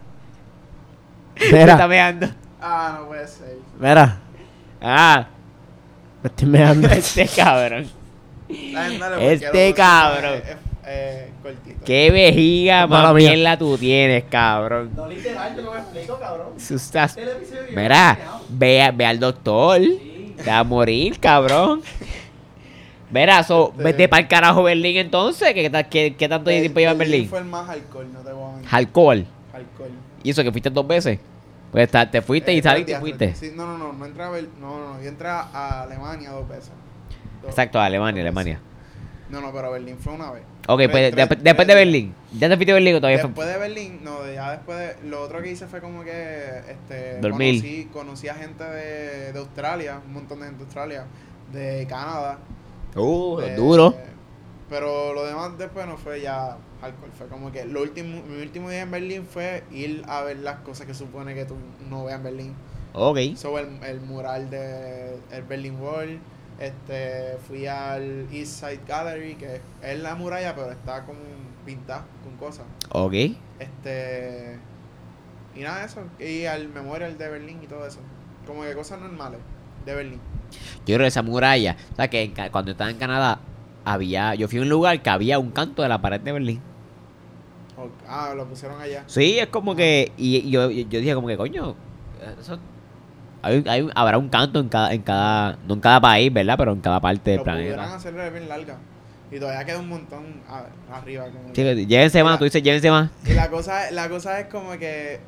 Me 1.38 1.44
está 1.60 1.74
Mira, 1.74 1.88
meando. 1.88 2.28
Ah, 2.60 2.98
no 3.00 3.06
puede 3.09 3.26
ser. 3.28 3.56
mira. 3.78 4.18
Ah, 4.80 5.26
Me 6.22 6.28
estoy 6.28 6.48
meando. 6.48 6.88
este 6.92 7.26
cabrón. 7.28 7.88
Dale, 8.48 8.98
dale, 8.98 9.32
Este 9.32 9.74
cabrón. 9.74 10.34
Es, 10.34 10.56
eh, 10.89 11.31
cortito. 11.43 11.85
Qué 11.85 12.10
vejiga 12.10 12.86
Mala 12.86 13.12
más 13.12 13.15
mía. 13.15 13.32
mierda 13.32 13.59
tú 13.59 13.77
tienes, 13.78 14.24
cabrón. 14.24 14.90
No 14.97 15.06
literal, 15.06 15.55
yo 15.56 15.62
no 15.62 15.73
me 15.73 15.78
explico, 15.78 16.19
cabrón. 16.19 16.48
Tú 16.66 16.74
estás- 16.74 17.16
Mira, 17.74 18.19
ve, 18.48 18.90
ve 18.94 19.06
al 19.06 19.19
doctor. 19.20 19.81
Te 19.81 20.51
va 20.51 20.59
a 20.60 20.65
morir, 20.65 21.19
cabrón. 21.20 21.82
Mira, 23.10 23.43
so, 23.43 23.70
Este- 23.70 23.82
vete 23.82 24.09
para 24.09 24.23
el 24.23 24.28
carajo 24.28 24.62
Berlín 24.62 24.97
entonces. 24.98 25.55
¿Qué, 25.55 25.70
qué, 25.90 26.15
qué- 26.15 26.28
tanto 26.28 26.51
El- 26.51 26.60
tiempo 26.60 26.78
lleva 26.81 26.93
en 26.93 26.98
Berlín? 26.98 27.28
Fue 27.28 27.39
el 27.39 27.44
más 27.47 27.69
alcohol, 27.69 28.06
no 28.12 28.20
te 28.20 28.32
voy 28.32 28.44
a 28.44 28.52
mentir. 28.52 28.69
Alcohol. 28.70 29.27
Alcohol. 29.52 29.90
¿Y 30.23 30.31
eso 30.31 30.43
que 30.43 30.52
fuiste 30.52 30.70
dos 30.70 30.86
veces? 30.86 31.19
Pues 31.73 31.90
te 32.10 32.23
fuiste 32.23 32.52
y 32.52 32.59
Eh, 32.59 32.62
saliste 32.62 32.90
y 32.93 32.94
días, 32.94 33.01
fuiste. 33.01 33.35
Sí, 33.35 33.52
no, 33.55 33.66
no, 33.66 33.77
no, 33.78 33.93
no 33.93 34.06
entré 34.06 34.23
a 34.23 34.31
Bel- 34.31 34.48
no, 34.60 34.78
no, 34.78 34.94
no, 34.94 35.02
yo 35.02 35.09
entré 35.09 35.28
a 35.28 35.82
Alemania 35.82 36.31
dos 36.31 36.48
veces. 36.48 36.70
Dos- 37.43 37.51
Exacto, 37.51 37.78
Alemania, 37.81 38.23
dos 38.23 38.27
Alemania. 38.28 38.60
No, 39.30 39.40
no, 39.42 39.52
pero 39.52 39.70
Berlín 39.72 39.98
fue 39.98 40.14
una 40.14 40.30
vez. 40.30 40.42
Ok, 40.68 40.78
Tres- 40.78 40.90
pues 40.90 41.02
tres- 41.10 41.16
después, 41.16 41.28
tres 41.28 41.44
después 41.44 41.68
de. 41.68 41.74
Berlín. 41.74 42.14
¿Ya 42.32 42.48
te 42.48 42.56
fuiste 42.56 42.72
a 42.72 42.74
Berlín 42.74 42.94
o 42.94 42.98
todavía 42.98 43.18
fue? 43.18 43.28
Después 43.28 43.48
de 43.48 43.59
Berlín, 43.59 44.00
no, 44.02 44.32
ya 44.32 44.50
después 44.52 44.78
de, 44.78 45.09
lo 45.09 45.22
otro 45.22 45.42
que 45.42 45.50
hice 45.50 45.66
fue 45.66 45.80
como 45.80 46.02
que 46.05 46.60
este 46.68 47.20
Dormir. 47.20 47.60
conocí, 47.60 47.84
conocí 47.92 48.28
a 48.28 48.34
gente 48.34 48.64
de, 48.64 49.32
de 49.32 49.38
Australia, 49.38 50.00
un 50.06 50.12
montón 50.14 50.40
de 50.40 50.46
gente 50.46 50.59
de 50.60 50.64
Australia, 50.64 51.05
de 51.52 51.86
Canadá. 51.88 52.38
Uh, 52.96 53.36
de- 53.38 53.55
duro. 53.56 53.94
Pero 54.68 55.14
lo 55.14 55.24
demás 55.24 55.56
después 55.56 55.86
no 55.86 55.96
fue 55.96 56.20
ya 56.20 56.56
alcohol. 56.82 57.10
Fue 57.16 57.26
como 57.28 57.50
que 57.52 57.64
lo 57.64 57.80
último, 57.82 58.22
mi 58.28 58.42
último 58.42 58.68
día 58.70 58.82
en 58.82 58.90
Berlín 58.90 59.24
fue 59.26 59.64
ir 59.72 60.02
a 60.06 60.22
ver 60.22 60.38
las 60.38 60.56
cosas 60.60 60.86
que 60.86 60.92
supone 60.94 61.34
que 61.34 61.44
tú 61.46 61.55
no 61.88 62.05
veas 62.05 62.18
en 62.18 62.24
Berlín. 62.24 62.55
Ok. 62.92 63.18
Sobre 63.36 63.62
el, 63.64 63.82
el 63.84 64.00
mural 64.02 64.50
de 64.50 65.16
el 65.32 65.42
Berlin 65.44 65.80
Wall. 65.80 66.18
Este, 66.59 67.36
fui 67.47 67.66
al 67.66 68.26
East 68.32 68.60
Side 68.60 68.80
Gallery, 68.86 69.36
que 69.36 69.60
es 69.82 70.01
la 70.01 70.14
muralla, 70.16 70.55
pero 70.55 70.72
está 70.72 71.05
con 71.05 71.16
pintada, 71.64 72.05
con 72.24 72.36
cosas. 72.36 72.66
Ok. 72.90 73.14
Este. 73.60 74.59
Y 75.55 75.60
nada 75.60 75.80
de 75.80 75.86
eso. 75.86 76.02
Y 76.18 76.47
al 76.47 76.68
Memorial 76.68 77.16
de 77.16 77.28
Berlín 77.28 77.60
y 77.62 77.66
todo 77.66 77.86
eso. 77.86 78.01
Como 78.47 78.62
que 78.62 78.74
cosas 78.74 79.01
normales 79.01 79.40
de 79.85 79.94
Berlín. 79.94 80.20
Yo 80.86 80.94
creo 80.94 81.01
que 81.01 81.06
esa 81.06 81.22
muralla, 81.22 81.76
o 81.93 81.97
sea, 81.97 82.09
que 82.09 82.32
cuando 82.51 82.72
estaba 82.72 82.90
en 82.90 82.97
Canadá, 82.97 83.40
había, 83.85 84.35
yo 84.35 84.48
fui 84.48 84.59
a 84.59 84.62
un 84.62 84.68
lugar 84.68 85.02
que 85.02 85.10
había 85.10 85.39
un 85.39 85.51
canto 85.51 85.82
de 85.82 85.89
la 85.89 86.01
pared 86.01 86.20
de 86.20 86.32
Berlín. 86.32 86.60
Ah, 88.09 88.32
lo 88.35 88.47
pusieron 88.47 88.80
allá. 88.80 89.05
Sí, 89.06 89.39
es 89.39 89.48
como 89.48 89.76
que, 89.76 90.12
y, 90.16 90.39
y 90.39 90.51
yo, 90.51 90.70
yo 90.70 91.01
dije 91.01 91.14
como 91.14 91.28
que, 91.28 91.36
coño, 91.36 91.76
eso, 92.40 92.59
hay, 93.43 93.65
hay- 93.69 93.89
habrá 93.94 94.19
un 94.19 94.28
canto 94.28 94.60
en 94.60 94.69
cada, 94.69 94.93
en 94.93 95.02
cada, 95.02 95.56
no 95.66 95.74
en 95.74 95.81
cada 95.81 96.01
país, 96.01 96.32
¿verdad? 96.32 96.56
Pero 96.59 96.73
en 96.73 96.81
cada 96.81 97.01
parte 97.01 97.31
del 97.32 97.43
planeta. 97.43 97.98
bien 98.31 98.48
larga. 98.48 98.77
Y 99.31 99.39
todavía 99.39 99.65
queda 99.65 99.78
un 99.78 99.89
montón 99.89 100.40
a- 100.48 100.97
arriba. 100.97 101.24
Como 101.27 101.48
Sí, 101.48 101.62
que- 101.62 101.86
llévense 101.86 102.23
más, 102.24 102.32
Mira. 102.32 102.39
tú 102.39 102.44
dices, 102.44 102.62
llévense 102.62 102.90
más. 102.90 103.10
Y 103.27 103.35
la 103.35 103.51
cosa, 103.51 103.90
la 103.90 104.09
cosa 104.09 104.40
es 104.40 104.47
como 104.47 104.73
que 104.78 105.20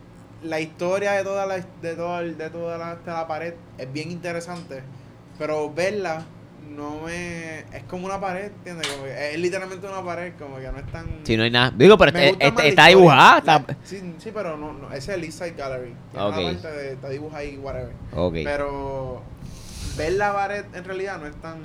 la 0.42 0.58
historia 0.60 1.12
de 1.12 1.22
toda 1.24 1.44
la, 1.46 1.56
de 1.82 1.94
toda, 1.96 2.20
el- 2.20 2.38
de 2.38 2.48
toda 2.50 2.78
la, 2.78 2.96
de 2.96 3.12
la 3.12 3.26
pared 3.28 3.54
es 3.76 3.92
bien 3.92 4.10
interesante. 4.10 4.82
Pero 5.38 5.72
verla 5.72 6.24
no 6.80 7.00
me. 7.06 7.60
Es 7.60 7.84
como 7.88 8.06
una 8.06 8.20
pared, 8.20 8.46
¿entiendes? 8.52 8.88
Como 8.88 9.04
que 9.04 9.34
es 9.34 9.38
literalmente 9.38 9.86
una 9.86 10.02
pared, 10.02 10.32
como 10.38 10.56
que 10.56 10.72
no 10.72 10.78
es 10.78 10.86
tan. 10.90 11.06
Si 11.24 11.36
no 11.36 11.42
hay 11.44 11.50
nada. 11.50 11.70
Digo, 11.76 11.96
pero 11.98 12.08
este- 12.10 12.30
este- 12.30 12.46
está 12.46 12.66
historia. 12.68 12.88
dibujada. 12.88 13.38
Está... 13.38 13.76
sí, 13.84 14.14
sí, 14.18 14.30
pero 14.34 14.56
no, 14.56 14.72
no, 14.72 14.88
ese 14.88 15.12
es 15.12 15.18
el 15.18 15.24
East 15.24 15.38
Side 15.38 15.54
Gallery. 15.56 15.94
Tiene 16.10 16.26
Ok. 16.26 16.36
una 16.38 16.52
parte 16.52 16.68
de, 16.76 16.92
está 16.94 17.08
dibujada 17.08 17.44
y 17.44 17.56
whatever. 17.58 17.92
Pero 18.44 19.22
ver 19.96 20.12
la 20.14 20.32
pared 20.32 20.64
en 20.74 20.84
realidad 20.84 21.18
no 21.20 21.26
es 21.26 21.34
tan. 21.36 21.58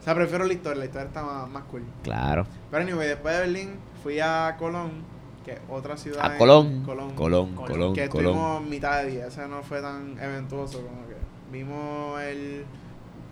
O 0.00 0.02
sea, 0.06 0.14
prefiero 0.14 0.44
la 0.44 0.52
historia, 0.52 0.78
la 0.78 0.84
historia 0.84 1.06
está 1.08 1.22
más, 1.22 1.48
más 1.50 1.64
cool. 1.64 1.82
Claro. 2.04 2.46
Pero 2.70 2.82
anyway, 2.82 3.08
después 3.08 3.34
de 3.34 3.40
Berlín 3.40 3.70
fui 4.04 4.20
a 4.20 4.54
Colón, 4.56 5.02
que 5.44 5.52
es 5.54 5.58
otra 5.68 5.96
ciudad. 5.96 6.24
A 6.24 6.32
en- 6.32 6.38
Colón. 6.38 6.82
Colón. 6.84 7.14
Colón, 7.16 7.54
Colón. 7.54 7.66
Colón, 7.72 7.94
que 7.94 8.08
Colón. 8.08 8.26
estuvimos 8.34 8.62
mitad 8.62 9.02
de 9.02 9.10
día, 9.10 9.26
ese 9.26 9.48
no 9.48 9.62
fue 9.64 9.80
tan 9.80 10.16
eventuoso 10.20 10.80
como 10.82 11.06
que 11.08 11.16
vimos 11.50 12.20
el 12.20 12.64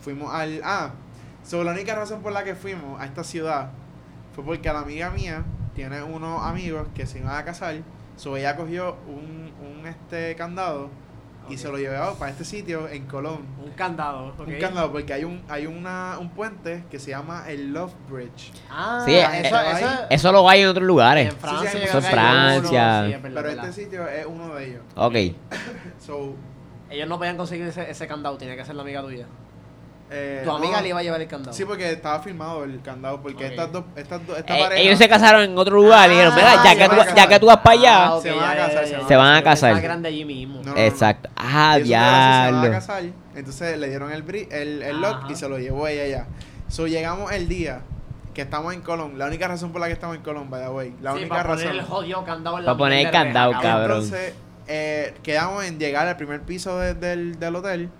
fuimos 0.05 0.32
al 0.32 0.60
ah, 0.64 0.90
sobre 1.43 1.64
la 1.64 1.72
única 1.72 1.94
razón 1.94 2.20
por 2.22 2.32
la 2.32 2.44
que 2.44 2.55
fuimos 2.55 3.01
a 3.01 3.06
esta 3.06 3.24
ciudad 3.24 3.70
fue 4.35 4.44
porque 4.44 4.72
la 4.72 4.81
amiga 4.81 5.10
mía 5.10 5.43
tiene 5.74 6.02
unos 6.02 6.43
amigos 6.43 6.86
que 6.94 7.06
se 7.06 7.18
iban 7.18 7.35
a 7.35 7.44
casar, 7.44 7.76
so 8.16 8.36
ella 8.36 8.55
cogió 8.56 8.97
un, 9.06 9.51
un 9.66 9.86
este 9.86 10.35
candado 10.36 10.89
y 11.48 11.59
se 11.59 11.68
lo 11.68 11.76
llevaba 11.76 12.14
para 12.14 12.31
este 12.31 12.43
sitio 12.44 12.89
en 12.89 13.05
Colón. 13.05 13.44
Un 13.62 13.70
candado, 13.72 14.28
¿ok? 14.39 14.48
Un 14.48 14.59
candado 14.59 14.90
porque 14.93 15.12
hay 15.12 15.24
un 15.24 15.43
hay 15.48 15.66
una 15.66 16.16
un 16.18 16.31
puente 16.31 16.85
que 16.90 16.98
se 16.98 17.10
llama 17.10 17.44
el 17.48 17.72
Love 17.72 17.93
Bridge. 18.10 18.51
Ah, 18.70 19.02
Sí, 19.05 19.14
eso, 19.14 19.56
eh, 19.56 19.72
eso, 19.76 19.89
Eso 20.10 20.32
lo 20.32 20.48
hay 20.48 20.62
en 20.62 20.68
otros 20.68 20.86
lugares. 20.86 21.32
en 21.32 21.39
Francia. 21.39 21.70
Sí, 21.70 21.76
sí, 21.78 21.85
yo 21.85 21.89
eso 21.90 21.98
es 21.98 22.09
Francia. 22.09 22.98
uno, 23.01 23.09
sí, 23.09 23.12
es 23.14 23.22
verdad, 23.22 23.43
Pero 23.43 23.48
verdad. 23.56 23.68
este 23.68 23.82
sitio 23.85 24.09
es 24.09 24.26
uno 24.26 24.55
de 24.55 24.68
ellos. 24.70 24.82
Ok. 24.97 25.14
So, 26.01 26.35
Ellos 26.90 27.09
no 27.09 27.18
podían 27.18 27.36
conseguir 27.36 27.66
ese, 27.66 27.90
ese 27.90 28.06
candado, 28.06 28.36
tenía 28.39 28.56
que 28.56 28.64
ser 28.64 28.74
la 28.74 28.82
amiga 28.82 29.02
tuya. 29.02 29.26
Eh, 30.10 30.43
tu 30.44 30.51
amiga 30.51 30.76
no, 30.76 30.82
le 30.82 30.89
iba 30.90 30.98
a 30.98 31.02
llevar 31.02 31.20
el 31.20 31.26
candado. 31.28 31.52
Sí, 31.56 31.64
porque 31.64 31.90
estaba 31.90 32.20
filmado 32.20 32.64
el 32.64 32.81
candado, 32.82 33.20
porque 33.22 33.44
Ok. 33.47 33.51
estas 33.51 33.72
dos, 33.72 33.85
estas 33.97 34.26
dos, 34.26 34.39
esta 34.39 34.56
Eh, 34.56 34.62
pareja 34.62 34.81
ellos 34.82 34.98
se 34.98 35.09
casaron 35.09 35.43
en 35.43 35.56
otro 35.59 35.76
lugar 35.76 36.09
y 36.09 36.12
dijeron, 36.12 36.35
mira, 36.35 36.52
Ah, 36.52 36.62
ya 36.64 36.76
que, 36.76 36.89
tú, 36.89 36.97
ya 36.97 37.05
casar. 37.06 37.28
que 37.28 37.40
tú 37.40 37.47
vas 37.47 37.56
para 37.59 37.78
allá. 37.81 38.05
Ah, 38.06 38.14
ok, 38.16 38.22
Se 38.22 38.31
van 38.31 38.39
ya, 38.40 38.51
a 38.51 38.55
ya, 38.55 38.66
casar, 38.66 38.85
ya, 38.85 38.86
se 38.86 38.90
ya. 38.93 38.97
van 38.98 39.05
a 39.05 39.09
Se 39.09 39.16
van 39.16 39.35
a 39.36 39.43
casar. 39.43 39.78
que 39.81 39.85
eran 39.86 40.02
de 40.02 40.09
allí 40.09 40.24
mismo. 40.24 40.62
No, 40.62 40.72
no, 40.74 40.76
Exacto. 40.76 41.31
Ah, 41.36 41.76
Ellos 41.76 41.89
se 41.89 41.94
van 41.94 42.05
a- 42.05 42.06
se 42.06 42.20
van 42.52 42.55
a 42.55 42.60
diablo. 42.62 42.70
casar, 42.70 43.02
entonces 43.35 43.78
le 43.78 43.89
dieron 43.89 44.12
el, 44.12 44.24
bri- 44.26 44.48
el, 44.52 44.82
el 44.82 45.01
lock 45.01 45.16
Ajá. 45.24 45.32
y 45.32 45.35
se 45.36 45.48
lo 45.48 45.59
llevó 45.59 45.89
ella 45.89 46.06
ya. 46.06 46.26
So 46.68 46.86
llegamos 46.86 47.32
el 47.32 47.48
día 47.48 47.81
que 48.35 48.43
estamos 48.43 48.74
en 48.74 48.81
Colón, 48.82 49.16
la 49.18 49.26
única 49.26 49.47
razón 49.48 49.70
por 49.72 49.81
la 49.81 49.86
que 49.86 49.93
estamos 49.94 50.16
en 50.16 50.22
Colón, 50.22 50.51
by 50.51 50.62
the 50.62 50.68
way, 50.68 50.94
la 51.01 51.12
sí, 51.12 51.18
única 51.18 51.31
para 51.36 51.43
razón. 51.44 51.64
poner 51.64 51.74
el 51.81 51.82
jodido 51.86 52.24
candado 52.24 52.59
en 52.59 52.64
la 52.64 52.70
Para 52.72 52.78
poner 52.78 53.06
el 53.06 53.12
candado, 53.12 53.52
cabrón. 53.60 54.02
Entonces, 54.02 54.35
eh, 54.66 55.14
quedamos 55.22 55.64
en 55.64 55.78
llegar 55.78 56.06
al 56.09 56.16
primer 56.16 56.40
piso 56.43 56.78
de- 56.78 56.94
del, 56.94 57.39
del 57.39 57.55
hotel, 57.56 57.90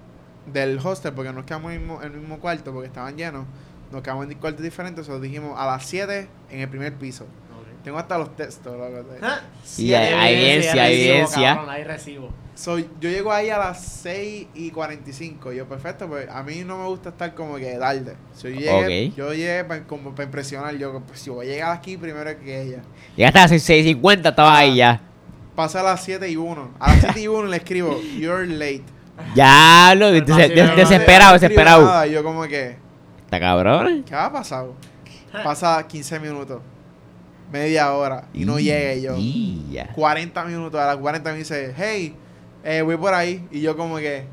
del 0.53 0.79
hostel, 0.79 1.13
porque 1.13 1.33
nos 1.33 1.45
quedamos 1.45 1.73
en 1.73 1.81
el 1.81 1.87
mismo, 1.87 2.03
en 2.03 2.13
el 2.13 2.19
mismo 2.21 2.39
cuarto, 2.39 2.73
porque 2.73 2.87
estaban 2.89 3.17
llenos. 3.17 3.47
Nos 3.93 4.03
quedamos 4.03 4.27
en 4.29 4.35
cuartos 4.39 4.63
diferentes, 4.63 5.09
o 5.09 5.21
dijimos 5.21 5.55
a 5.59 5.67
las 5.67 5.85
7 5.87 6.29
en 6.51 6.61
el 6.61 6.69
primer 6.69 6.95
piso. 6.95 7.27
Tengo 7.85 7.99
hasta 7.99 8.17
los 8.17 8.35
textos, 8.35 8.73
loco. 8.79 9.07
Ah, 9.21 9.41
Y 9.77 9.93
hay- 9.93 10.35
evidencia, 10.35 10.73
hay 10.85 10.95
recibo, 10.97 11.13
evidencia. 11.13 11.55
cabrón, 11.55 11.71
hay 11.71 11.85
recibo. 11.85 12.31
So, 12.55 12.79
yo 12.79 12.89
llego 13.11 13.31
ahí 13.31 13.51
a 13.51 13.59
las 13.59 13.85
6 13.85 14.47
y 14.55 14.71
45. 14.71 15.53
Yo, 15.53 15.69
perfecto, 15.69 16.09
pues 16.09 16.27
a 16.31 16.43
mí 16.43 16.63
no 16.65 16.79
me 16.79 16.87
gusta 16.87 17.11
estar 17.11 17.35
como 17.35 17.57
que 17.57 17.75
tarde. 17.75 18.17
So, 18.35 18.49
yo 18.49 18.59
llegué, 18.59 19.11
yo 19.11 19.35
llegué 19.35 19.65
pa- 19.65 19.81
como 19.83 20.13
para 20.15 20.25
impresionar. 20.25 20.75
Yo, 20.79 20.99
pues 21.07 21.21
si 21.21 21.29
voy 21.29 21.45
a 21.47 21.49
llegar 21.51 21.77
aquí 21.77 21.99
primero 21.99 22.31
que 22.41 22.63
ella. 22.63 22.83
Llegaste 23.17 23.39
a 23.39 23.43
las 23.43 23.53
6.50, 23.53 24.31
estaba 24.31 24.57
ahí 24.57 24.77
ya. 24.77 25.03
Pasa 25.55 25.81
a 25.81 25.83
las 25.83 26.03
7 26.03 26.27
y 26.31 26.37
1. 26.37 26.71
A 26.81 26.89
las 26.93 27.01
7 27.03 27.21
y 27.21 27.29
1 27.29 27.49
le 27.49 27.57
escribo, 27.59 28.01
You're 28.19 28.47
late. 28.47 28.83
Ya, 29.35 29.95
lo, 29.97 30.11
des- 30.11 30.25
desesperado, 30.27 31.35
desesperado. 31.35 32.07
Yo 32.07 32.23
como 32.25 32.43
que, 32.45 32.77
Está 33.25 33.41
cabrón. 33.41 34.03
¿qué 34.07 34.15
ha 34.15 34.31
pasado? 34.33 34.75
Pasa 35.43 35.85
15 35.87 36.21
minutos, 36.21 36.61
media 37.53 37.93
hora 37.93 38.27
y 38.33 38.45
no 38.45 38.59
llegue 38.59 39.03
yo. 39.03 39.15
Y 39.19 39.67
ya. 39.71 39.89
40 39.93 40.45
minutos, 40.45 40.81
a 40.81 40.87
las 40.87 40.97
40 40.97 41.33
me 41.33 41.39
dice, 41.39 41.75
hey, 41.77 42.15
eh, 42.65 42.83
voy 42.83 42.97
por 42.97 43.15
ahí. 43.15 43.47
Y 43.51 43.61
yo 43.61 43.77
como 43.77 43.97
que, 43.97 44.25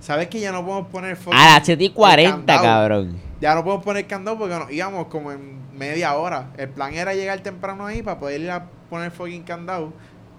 ¿sabes 0.00 0.28
que 0.28 0.40
ya 0.40 0.52
no 0.52 0.64
podemos 0.64 0.88
poner 0.88 1.16
fucking 1.16 1.38
A 1.38 1.54
las 1.58 1.66
7 1.66 1.82
y 1.82 1.86
el 1.86 1.92
40, 1.92 2.36
candado? 2.36 2.62
cabrón. 2.62 3.16
Ya 3.40 3.54
no 3.54 3.64
podemos 3.64 3.84
poner 3.84 4.06
candado 4.06 4.38
porque 4.38 4.54
nos 4.54 4.70
íbamos 4.72 5.06
como 5.08 5.32
en 5.32 5.58
media 5.76 6.14
hora. 6.14 6.50
El 6.56 6.68
plan 6.70 6.94
era 6.94 7.12
llegar 7.14 7.40
temprano 7.40 7.84
ahí 7.86 8.02
para 8.02 8.18
poder 8.18 8.40
ir 8.40 8.50
a 8.50 8.66
poner 8.88 9.10
fucking 9.10 9.42
candado. 9.42 9.92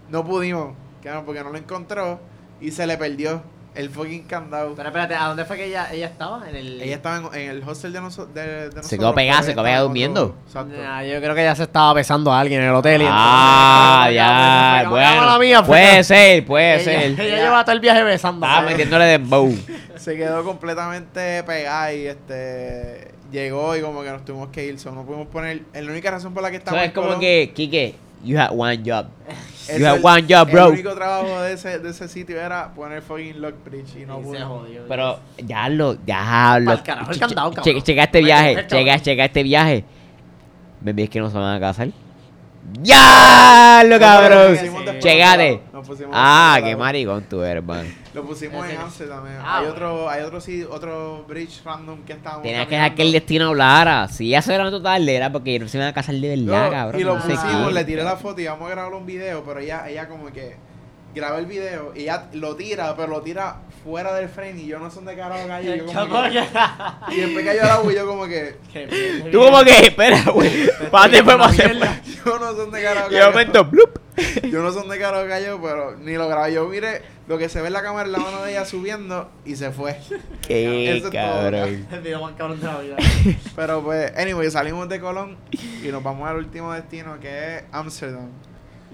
No 0.09 0.23
pudimos, 0.25 0.73
claro, 1.01 1.23
porque 1.25 1.43
no 1.43 1.49
lo 1.51 1.57
encontró 1.57 2.19
y 2.61 2.71
se 2.71 2.87
le 2.87 2.97
perdió 2.97 3.43
el 3.77 3.89
fucking 3.89 4.23
candado. 4.23 4.73
Pero 4.75 4.89
espérate, 4.89 5.15
¿a 5.15 5.25
dónde 5.27 5.45
fue 5.45 5.55
que 5.57 5.65
ella, 5.65 5.87
ella 5.93 6.07
estaba? 6.07 6.49
En 6.49 6.55
el... 6.55 6.81
Ella 6.81 6.95
estaba 6.95 7.17
en, 7.35 7.41
en 7.41 7.49
el 7.51 7.63
hostel 7.69 7.93
de, 7.93 8.01
noso- 8.01 8.25
de, 8.25 8.41
de 8.41 8.65
nosotros. 8.67 8.89
quedó 8.89 9.13
pegada, 9.13 9.43
se 9.43 9.53
quedó 9.53 9.63
pegada 9.63 9.81
en 9.81 9.87
durmiendo. 9.87 10.35
Nah, 10.53 11.03
yo 11.03 11.19
creo 11.21 11.35
que 11.35 11.41
ella 11.41 11.55
se 11.55 11.63
estaba 11.63 11.93
besando 11.93 12.31
a 12.33 12.39
alguien 12.39 12.61
en 12.61 12.67
el 12.69 12.73
hotel. 12.75 13.03
y 13.03 13.05
Ah, 13.07 14.07
entonces- 14.09 14.15
ya. 14.15 15.25
La 15.25 15.39
mía, 15.39 15.63
puede 15.63 16.03
ser, 16.03 16.45
puede 16.45 16.75
ella, 16.75 16.83
ser. 16.83 17.19
ella 17.19 17.35
lleva 17.37 17.63
todo 17.63 17.73
el 17.75 17.79
viaje 17.81 18.03
besando. 18.03 18.45
Estaba 18.45 18.61
¿sabes? 18.61 18.71
metiéndole 18.71 19.05
dembow. 19.05 19.55
Se 19.95 20.15
quedó 20.15 20.43
completamente 20.43 21.43
pegada 21.43 21.93
y 21.93 22.07
este 22.07 23.11
llegó 23.31 23.75
y 23.75 23.81
como 23.81 24.01
que 24.03 24.09
nos 24.09 24.23
tuvimos 24.25 24.49
que 24.49 24.65
ir. 24.65 24.79
So, 24.79 24.91
no 24.91 25.03
pudimos 25.05 25.27
poner. 25.27 25.61
Es 25.73 25.83
la 25.83 25.91
única 25.91 26.09
razón 26.11 26.33
por 26.33 26.41
la 26.43 26.49
que 26.49 26.57
Eso 26.57 26.63
estamos 26.65 26.83
es 26.85 26.91
como 26.91 27.07
Colón. 27.07 27.19
que, 27.19 27.51
Kike, 27.53 27.95
you 28.23 28.39
had 28.39 28.51
one 28.55 28.77
job. 28.85 29.07
Es 29.69 29.79
You 29.79 29.85
had 29.85 29.97
el- 29.97 30.05
one 30.05 30.25
job, 30.29 30.51
bro. 30.51 30.65
El 30.67 30.71
único 30.73 30.95
trabajo 30.95 31.41
de 31.41 31.53
ese, 31.53 31.79
de 31.79 31.89
ese 31.89 32.07
sitio 32.07 32.39
era 32.39 32.73
poner 32.73 33.01
fucking 33.01 33.41
Lockbridge 33.41 33.95
y 34.01 34.05
no 34.05 34.19
pude. 34.19 34.41
jodió. 34.41 34.81
Pero 34.87 35.19
ya 35.37 35.69
lo, 35.69 35.97
ya 36.05 36.59
lo. 36.59 36.83
Carajo 36.83 37.11
el 37.11 37.19
candado, 37.19 37.51
cabrón. 37.51 37.81
Checa 37.83 38.03
este 38.03 38.21
viaje, 38.21 38.67
checa, 38.67 38.99
checa 38.99 39.25
este 39.25 39.43
viaje. 39.43 39.83
¿Me 40.81 40.93
ves 40.93 41.09
que 41.09 41.19
no 41.19 41.29
se 41.29 41.37
van 41.37 41.55
a 41.55 41.59
casar? 41.59 41.89
¡Ya 42.81 43.83
lo 43.85 43.97
cabrón! 43.99 44.57
pusimos 45.85 46.11
Ah, 46.13 46.59
qué 46.63 46.75
maricón 46.75 47.23
tú 47.29 47.41
eres, 47.41 47.57
hermano. 47.57 47.89
Lo 48.17 48.25
pusimos 48.27 48.67
en 48.67 48.77
Amsterdam. 48.77 49.27
eh. 49.27 49.37
Ah, 49.39 49.57
hay 49.59 49.65
bueno. 49.65 49.73
otro, 49.73 50.09
hay 50.09 50.21
otro 50.23 50.41
sí, 50.41 50.63
otro 50.63 51.23
bridge 51.27 51.61
random 51.63 52.03
que 52.03 52.13
estábamos. 52.13 52.43
Tenías 52.43 52.67
que 52.67 52.75
dejar 52.75 52.95
que 52.95 53.01
el 53.03 53.11
destino 53.11 53.47
hablara. 53.47 54.07
Si 54.07 54.29
ya 54.29 54.41
se 54.41 54.53
era 54.55 54.69
total, 54.71 55.07
era 55.07 55.31
porque 55.31 55.59
no 55.59 55.67
se 55.67 55.77
iban 55.77 55.89
a 55.89 55.93
casar 55.93 56.15
de 56.15 56.29
verdad, 56.29 56.65
No, 56.65 56.71
cabrón. 56.71 57.01
Y 57.01 57.03
lo 57.03 57.15
no 57.15 57.21
pusimos, 57.23 57.73
le 57.73 57.85
tiré 57.85 58.03
la 58.03 58.17
foto 58.17 58.41
y 58.41 58.45
íbamos 58.45 58.67
a 58.67 58.71
grabar 58.71 58.93
un 58.93 59.05
video, 59.05 59.43
pero 59.43 59.59
ella, 59.59 59.87
ella 59.87 60.07
como 60.07 60.27
que 60.31 60.55
graba 61.17 61.37
el 61.39 61.45
video 61.45 61.91
y 61.95 62.03
ella 62.03 62.27
lo 62.33 62.55
tira, 62.55 62.95
pero 62.95 63.09
lo 63.09 63.21
tira 63.21 63.57
fuera 63.83 64.13
del 64.13 64.29
frame 64.29 64.61
y 64.61 64.67
yo 64.67 64.79
no 64.79 64.89
sé 64.89 64.95
dónde 64.97 65.15
carajo 65.15 65.47
cayó. 65.47 65.75
y 65.75 65.77
yo 65.79 65.85
como 65.85 65.99
¿Cómo 66.07 66.23
que- 66.23 66.29
que- 66.31 66.47
y 67.15 67.21
después 67.21 67.45
cayó 67.45 67.61
el 67.61 67.69
agua 67.69 67.91
y 67.91 67.95
yo 67.95 68.07
como 68.07 68.25
que, 68.27 68.55
Tú 69.31 69.39
como 69.39 69.63
que, 69.63 69.79
espera, 69.87 70.23
güey. 70.33 70.51
Pate 70.91 71.23
fue 71.23 71.37
mierda. 71.37 72.01
yo 72.25 72.39
no 72.39 72.51
sé 72.51 72.57
dónde 72.57 72.81
carajo 72.83 73.07
Y 73.11 73.13
de 73.13 73.19
cayó. 73.19 73.31
momento, 73.31 73.65
blup. 73.65 73.99
Yo 74.43 74.61
no 74.63 74.71
sé 74.71 74.79
dónde 74.79 74.97
carajo 74.99 75.27
cayó, 75.27 75.61
pero 75.61 75.95
ni 75.97 76.13
lo 76.15 76.27
grabé. 76.27 76.53
Yo 76.53 76.67
miré 76.67 77.01
lo 77.27 77.37
que 77.37 77.49
se 77.49 77.61
ve 77.61 77.67
en 77.67 77.73
la 77.73 77.83
cámara 77.83 78.05
en 78.07 78.13
la 78.13 78.17
mano 78.19 78.41
de 78.43 78.51
ella 78.51 78.65
subiendo 78.65 79.29
y 79.45 79.55
se 79.55 79.71
fue. 79.71 79.95
Qué 80.47 80.87
Eso 80.89 80.95
es 80.97 81.01
todo, 81.03 81.11
cabrón. 81.11 81.87
El 81.91 81.99
video 82.01 82.21
más 82.21 82.33
cabrón 82.33 82.59
de 82.59 82.65
la 82.65 82.79
vida. 82.79 82.95
Pero 83.55 83.83
pues, 83.83 84.11
anyway, 84.17 84.49
salimos 84.49 84.89
de 84.89 84.99
Colón 84.99 85.37
y 85.83 85.87
nos 85.89 86.01
vamos 86.01 86.27
al 86.27 86.37
último 86.37 86.73
destino 86.73 87.19
que 87.19 87.57
es 87.57 87.63
Amsterdam. 87.71 88.29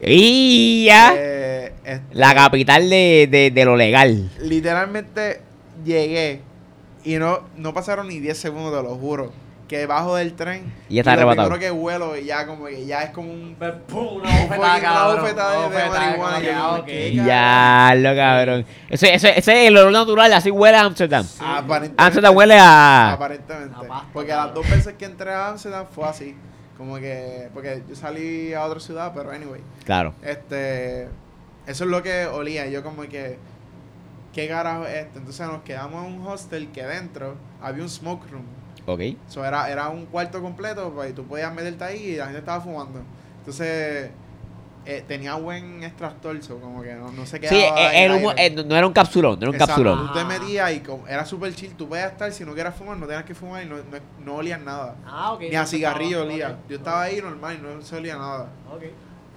Y 0.05 0.85
ya. 0.85 1.13
Eh, 1.17 1.73
este, 1.83 2.01
La 2.13 2.33
capital 2.33 2.89
de, 2.89 3.27
de, 3.29 3.51
de 3.51 3.65
lo 3.65 3.75
legal. 3.75 4.29
literalmente 4.41 5.41
llegué 5.83 6.41
y 7.03 7.15
no, 7.15 7.41
no 7.57 7.73
pasaron 7.73 8.07
ni 8.07 8.19
10 8.19 8.37
segundos, 8.37 8.73
te 8.75 8.87
lo 8.87 8.95
juro. 8.95 9.33
que 9.67 9.85
bajo 9.87 10.15
del 10.15 10.33
tren. 10.33 10.71
Y 10.87 10.95
ya 10.95 11.01
está 11.01 11.13
arrebatado. 11.13 11.57
que 11.57 11.71
vuelo 11.71 12.15
y 12.17 12.25
ya 12.25 12.45
como 12.45 12.65
que 12.65 12.85
ya 12.85 13.01
es 13.03 13.09
como 13.11 13.31
un... 13.33 13.55
¡Pum! 13.87 14.17
Una 14.21 14.29
bofetada, 14.41 14.81
cabrón. 14.81 15.21
bofetada 15.21 15.69
de- 15.69 15.75
de 15.75 15.89
marihuana, 15.89 16.37
ah, 16.37 16.67
como 16.67 16.79
ok. 16.81 16.85
que- 16.85 17.13
Ya, 17.15 17.93
lo 17.97 18.15
cabrón. 18.15 18.65
Ese, 18.89 19.13
ese, 19.15 19.29
ese 19.39 19.61
es 19.63 19.67
el 19.69 19.77
olor 19.77 19.91
natural, 19.91 20.31
así 20.33 20.51
huele 20.51 20.77
a 20.77 20.81
Amsterdam. 20.81 21.25
Aparentemente. 21.39 22.03
Amsterdam 22.03 22.35
huele 22.35 22.57
a... 22.59 23.11
Aparentemente. 23.13 23.75
A 23.75 23.79
pasta, 23.87 24.07
porque 24.13 24.29
cabrón. 24.29 24.45
las 24.47 24.55
dos 24.55 24.69
veces 24.69 24.93
que 24.97 25.05
entré 25.05 25.31
a 25.31 25.47
Amsterdam 25.49 25.85
fue 25.91 26.07
así. 26.07 26.35
Como 26.77 26.97
que... 26.97 27.49
Porque 27.53 27.83
yo 27.87 27.95
salí 27.95 28.53
a 28.53 28.65
otra 28.65 28.79
ciudad, 28.79 29.11
pero 29.15 29.31
anyway. 29.31 29.61
Claro. 29.85 30.13
Este... 30.21 31.03
Eso 31.65 31.83
es 31.85 31.89
lo 31.89 32.03
que 32.03 32.25
olía. 32.25 32.67
Yo 32.67 32.83
como 32.83 33.03
que... 33.03 33.37
¿Qué 34.33 34.47
carajo 34.47 34.85
es 34.85 35.05
esto? 35.05 35.19
Entonces 35.19 35.47
nos 35.47 35.61
quedamos 35.61 36.05
en 36.05 36.13
un 36.19 36.27
hostel 36.27 36.71
que 36.71 36.83
dentro 36.83 37.35
había 37.61 37.83
un 37.83 37.89
smoke 37.89 38.29
room. 38.31 38.45
Ok. 38.85 39.01
So, 39.27 39.45
era, 39.45 39.69
era 39.69 39.89
un 39.89 40.07
cuarto 40.07 40.41
completo, 40.41 40.91
pues, 40.93 41.11
y 41.11 41.13
tú 41.13 41.23
podías 41.23 41.53
meterte 41.53 41.83
ahí 41.83 42.03
y 42.03 42.15
la 42.17 42.25
gente 42.25 42.39
estaba 42.39 42.59
fumando. 42.59 43.01
Entonces, 43.39 44.09
eh, 44.85 45.03
tenía 45.07 45.35
buen 45.35 45.81
extractor, 45.83 46.41
so, 46.43 46.59
como 46.59 46.81
que 46.83 46.93
no, 46.93 47.11
no 47.11 47.25
se 47.25 47.37
Sí, 47.37 47.41
quedaba 47.41 47.93
eh, 47.93 48.03
era 48.03 48.15
un- 48.15 48.29
aire. 48.37 48.45
eh, 48.61 48.65
no 48.65 48.75
era 48.75 48.85
un 48.85 48.91
capsulón, 48.93 49.35
no 49.39 49.43
era 49.43 49.49
un 49.49 49.55
Exacto, 49.55 49.75
capsulón. 49.83 50.07
Tú 50.07 50.13
te 50.13 50.25
metías 50.25 50.71
y 50.73 50.79
como- 50.81 51.07
era 51.07 51.25
súper 51.25 51.55
chill, 51.55 51.73
tú 51.75 51.87
podías 51.87 52.11
estar, 52.11 52.31
si 52.33 52.43
no 52.43 52.53
quieras 52.53 52.75
fumar, 52.75 52.97
no 52.97 53.05
tenías 53.07 53.23
que 53.23 53.33
fumar 53.33 53.63
y 53.63 53.65
no, 53.69 53.77
no, 53.77 53.83
no 54.25 54.35
olías 54.35 54.59
nada. 54.59 54.95
Ah, 55.05 55.31
ok. 55.33 55.41
Ni 55.41 55.55
a 55.55 55.65
cigarrillo 55.65 56.23
Ok, 56.23 56.27
olía. 56.29 56.57
Yo 56.67 56.75
estaba 56.77 57.03
ahí 57.03 57.21
normal 57.21 57.57
y 57.59 57.61
no 57.61 57.81
se 57.81 57.95
olía 57.95 58.17
nada. 58.17 58.49
Ok. 58.73 58.83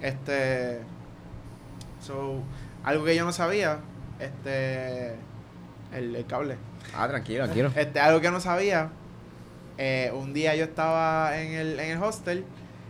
Este. 0.01 0.79
So, 2.01 2.41
algo 2.83 3.05
que 3.05 3.15
yo 3.15 3.25
no 3.25 3.31
sabía, 3.31 3.79
este. 4.19 5.15
El, 5.93 6.15
el 6.15 6.25
cable. 6.25 6.57
Ah, 6.95 7.07
tranquilo, 7.07 7.45
tranquilo. 7.45 7.71
Este, 7.75 7.99
algo 7.99 8.19
que 8.21 8.31
no 8.31 8.39
sabía. 8.39 8.89
eh, 9.77 10.11
un 10.13 10.33
día 10.33 10.55
yo 10.55 10.63
estaba 10.65 11.37
en 11.39 11.53
el, 11.53 11.79
en 11.79 11.91
el 11.97 12.03
hostel. 12.03 12.43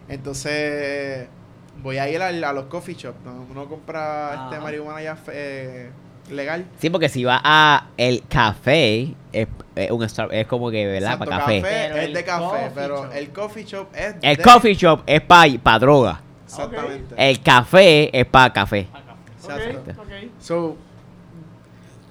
Entonces 0.10 1.28
voy 1.82 1.98
a 1.98 2.10
ir 2.10 2.22
a, 2.22 2.32
los 2.54 2.66
coffee 2.66 2.96
shops. 2.96 3.24
Donde 3.24 3.52
uno 3.52 3.66
compra 3.68 4.34
Ajá. 4.34 4.50
este 4.52 4.60
marihuana 4.64 5.02
ya 5.02 5.18
eh, 5.32 5.90
legal. 6.30 6.66
Sí, 6.80 6.90
porque 6.90 7.10
si 7.10 7.24
va 7.24 7.40
a 7.44 7.88
el 7.98 8.24
café, 8.28 9.14
es, 9.32 9.48
es 9.76 9.92
un 9.92 10.04
es 10.32 10.48
como 10.48 10.70
que, 10.72 10.86
¿verdad? 10.86 11.14
Exacto, 11.14 11.26
Para 11.26 11.40
café. 11.40 11.62
Pero 11.62 11.96
es 11.96 12.04
el 12.06 12.14
de 12.14 12.24
café, 12.24 12.72
pero 12.76 13.04
shop. 13.06 13.14
el 13.16 13.30
coffee 13.32 13.64
shop 13.66 13.88
es 13.96 14.16
El 14.22 14.38
de- 14.38 14.44
coffee 14.44 14.74
shop 14.76 15.02
es 15.06 15.22
para 15.22 15.80
droga. 15.80 16.22
Exactamente. 16.46 17.16
El 17.18 17.42
café 17.42 18.18
es 18.20 18.26
para 18.26 18.54
café. 18.54 18.88
Exacto. 19.38 19.92
Ok, 19.92 19.98
ok. 20.00 20.12
So, 20.40 20.78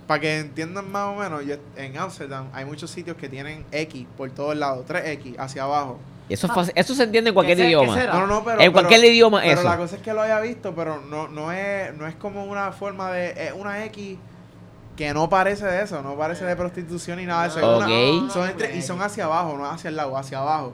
para 0.06 0.20
que 0.20 0.38
entiendan 0.38 0.90
más 0.90 1.09
o 1.09 1.16
menos, 1.20 1.44
yo- 1.44 1.56
en 1.76 1.97
Amsterdam 1.98 2.48
hay 2.52 2.64
muchos 2.64 2.90
sitios 2.90 3.16
que 3.16 3.28
tienen 3.28 3.64
X 3.72 4.06
por 4.16 4.30
todos 4.30 4.56
lados, 4.56 4.86
3X 4.86 5.34
hacia 5.38 5.64
abajo. 5.64 5.98
Eso, 6.28 6.47
es 6.48 6.53
fácil- 6.53 6.73
eso 6.74 6.94
se 6.94 7.05
entiende 7.05 7.28
en 7.31 7.35
cualquier 7.35 7.57
¿Qué 7.57 7.62
se- 7.65 7.69
qué 7.69 7.73
idioma. 7.77 8.05
No, 8.07 8.20
no, 8.20 8.27
no, 8.27 8.44
pero. 8.44 8.61
En 8.61 8.73
cualquier 8.73 9.01
pero- 9.01 9.12
idioma, 9.12 9.40
pero 9.43 9.61
eso. 9.61 9.69
la 9.69 9.77
cosa 9.77 9.97
es 9.97 10.03
que 10.03 10.12
lo 10.12 10.23
había 10.23 10.40
visto, 10.40 10.74
pero 10.74 11.01
no, 11.01 11.28
no, 11.28 11.53
es, 11.53 11.94
no 11.97 12.07
es 12.07 12.15
como 12.16 12.44
una 12.44 12.73
forma 12.73 13.12
de. 13.12 13.31
Es 13.48 13.53
una 13.53 13.85
X 13.85 14.19
que 14.97 15.12
no 15.15 15.28
parece 15.28 15.66
de 15.66 15.82
eso, 15.85 16.03
no 16.03 16.16
parece 16.16 16.44
de 16.44 16.57
prostitución 16.57 17.19
ni 17.19 17.27
nada 17.27 17.43
de 17.43 17.48
eso. 17.48 17.77
una- 17.77 18.31
son 18.32 18.48
entre- 18.48 18.77
y 18.77 18.82
son 18.82 19.01
hacia 19.03 19.27
abajo, 19.27 19.57
no 19.57 19.66
hacia 19.70 19.89
el 19.89 19.97
lado, 19.97 20.16
hacia 20.16 20.39
abajo. 20.39 20.73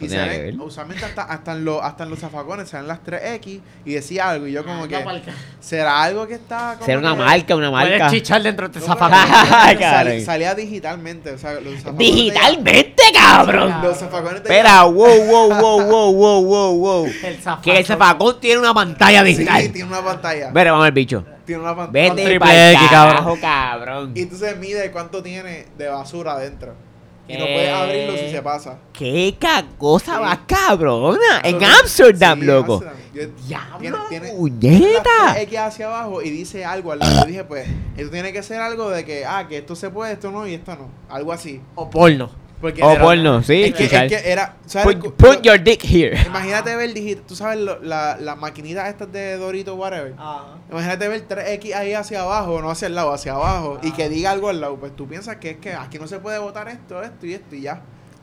Y 0.00 0.08
se 0.08 0.16
ven, 0.18 0.60
usualmente 0.60 1.04
hasta, 1.04 1.22
hasta, 1.22 1.52
en 1.52 1.64
los, 1.64 1.82
hasta 1.82 2.04
en 2.04 2.10
los 2.10 2.18
zafacones 2.18 2.68
se 2.68 2.76
ven 2.76 2.88
las 2.88 3.00
3X 3.04 3.60
y 3.84 3.92
decía 3.92 4.30
algo. 4.30 4.46
Y 4.46 4.52
yo, 4.52 4.64
como 4.64 4.84
Anda 4.84 5.20
que. 5.22 5.32
¿Será 5.60 6.02
algo 6.02 6.26
que 6.26 6.34
está. 6.34 6.74
como 6.74 6.86
Será 6.86 6.98
una 6.98 7.10
que- 7.12 7.16
marca, 7.22 7.56
una 7.56 7.70
marca. 7.70 7.96
Puedes 7.96 8.12
chichar 8.12 8.42
dentro 8.42 8.68
de 8.68 8.78
este 8.78 8.88
No, 8.88 8.94
zafacón. 8.96 9.18
sal- 9.78 10.22
salía 10.24 10.54
digitalmente. 10.54 11.32
O 11.32 11.38
sea, 11.38 11.54
los 11.60 11.96
Digitalmente, 11.98 13.02
cabrón. 13.14 13.74
Los 13.82 13.98
zafacones 13.98 14.36
Espera, 14.42 14.84
wow, 14.84 14.94
wow, 14.94 15.48
wow, 15.54 15.80
wow, 15.86 16.12
wow, 16.14 16.44
wow, 16.44 16.76
wow. 16.78 17.08
Que 17.62 17.78
el 17.78 17.84
zafacón 17.84 18.40
tiene 18.40 18.60
una 18.60 18.74
pantalla 18.74 19.20
Sí, 19.24 19.26
digital. 19.34 19.72
tiene 19.72 19.88
una 19.88 20.02
pantalla. 20.02 20.50
Mira, 20.52 20.72
vamos 20.72 20.86
al 20.86 20.92
bicho. 20.92 21.24
Tiene 21.44 21.62
una 21.62 21.74
pantalla. 21.74 22.14
Vete 22.14 22.38
carajo, 22.90 23.36
cabrón. 23.40 24.12
Y 24.14 24.22
entonces 24.22 24.56
mide 24.58 24.90
cuánto 24.90 25.22
tiene 25.22 25.66
de 25.76 25.88
basura 25.88 26.32
adentro. 26.32 26.74
Y 27.34 27.38
no 27.38 27.44
puedes 27.44 27.70
abrirlo 27.72 28.16
si 28.16 28.30
se 28.30 28.42
pasa. 28.42 28.78
Qué 28.92 29.36
cagosa 29.38 30.16
Sí. 30.16 30.20
más 30.22 30.38
cabrona. 30.46 31.40
En 31.44 31.62
Amsterdam, 31.62 32.40
sí, 32.40 32.46
loco. 32.46 32.74
Amsterdam. 32.74 32.96
Yo- 33.12 33.26
Diablo, 33.46 33.98
tiene, 34.08 34.28
puñeta. 34.32 35.40
X 35.42 35.58
hacia 35.58 35.86
abajo 35.86 36.22
y 36.22 36.30
dice 36.30 36.64
algo 36.64 36.92
al 36.92 37.00
lado. 37.00 37.20
Yo 37.22 37.26
dije, 37.26 37.44
pues, 37.44 37.66
esto 37.96 38.10
tiene 38.10 38.32
que 38.32 38.42
ser 38.42 38.60
algo 38.60 38.88
de 38.90 39.04
que, 39.04 39.24
ah, 39.24 39.46
que 39.48 39.58
esto 39.58 39.74
se 39.74 39.90
puede, 39.90 40.12
esto 40.12 40.30
no 40.30 40.46
y 40.46 40.54
esto 40.54 40.74
no. 40.76 40.88
Algo 41.08 41.32
así. 41.32 41.60
O 41.74 41.90
porno. 41.90 42.30
Porque 42.60 42.82
O 42.82 42.90
era- 42.92 43.00
porno, 43.02 43.42
sí. 43.42 43.62
Es 43.64 43.74
que, 43.74 43.84
es 43.84 43.90
que 43.90 44.30
era, 44.30 44.56
¿sabes? 44.66 44.96
Put, 44.96 45.14
put 45.14 45.40
your 45.42 45.58
dick 45.62 45.82
here. 45.84 46.16
Imagínate 46.26 46.76
ver 46.76 46.92
digital, 46.92 47.24
tú 47.26 47.34
sabes, 47.34 47.58
lo- 47.58 47.80
la, 47.82 48.18
las 48.20 48.36
maquinitas 48.36 48.88
estas 48.88 49.10
de 49.10 49.36
Dorito, 49.38 49.74
whatever. 49.76 50.14
Ajá. 50.18 50.56
Imagínate 50.70 51.08
ver 51.08 51.26
3X 51.26 51.74
ahí 51.74 51.94
hacia 51.94 52.20
abajo, 52.20 52.60
no 52.60 52.70
hacia 52.70 52.86
el 52.88 52.94
lado, 52.94 53.12
hacia 53.12 53.32
abajo, 53.32 53.78
y 53.82 53.92
que 53.92 54.08
diga 54.10 54.30
algo 54.30 54.48
al 54.50 54.60
lado. 54.60 54.76
Pues 54.76 54.94
tú 54.94 55.08
piensas 55.08 55.36
que 55.36 55.50
es 55.50 55.56
que 55.56 55.72
aquí 55.72 55.98
no 55.98 56.06
se 56.06 56.18
puede 56.18 56.38
votar 56.38 56.68
esto, 56.68 57.02
esto 57.02 57.26
y 57.26 57.32
esto 57.34 57.54
y 57.56 57.62
ya. 57.62 57.80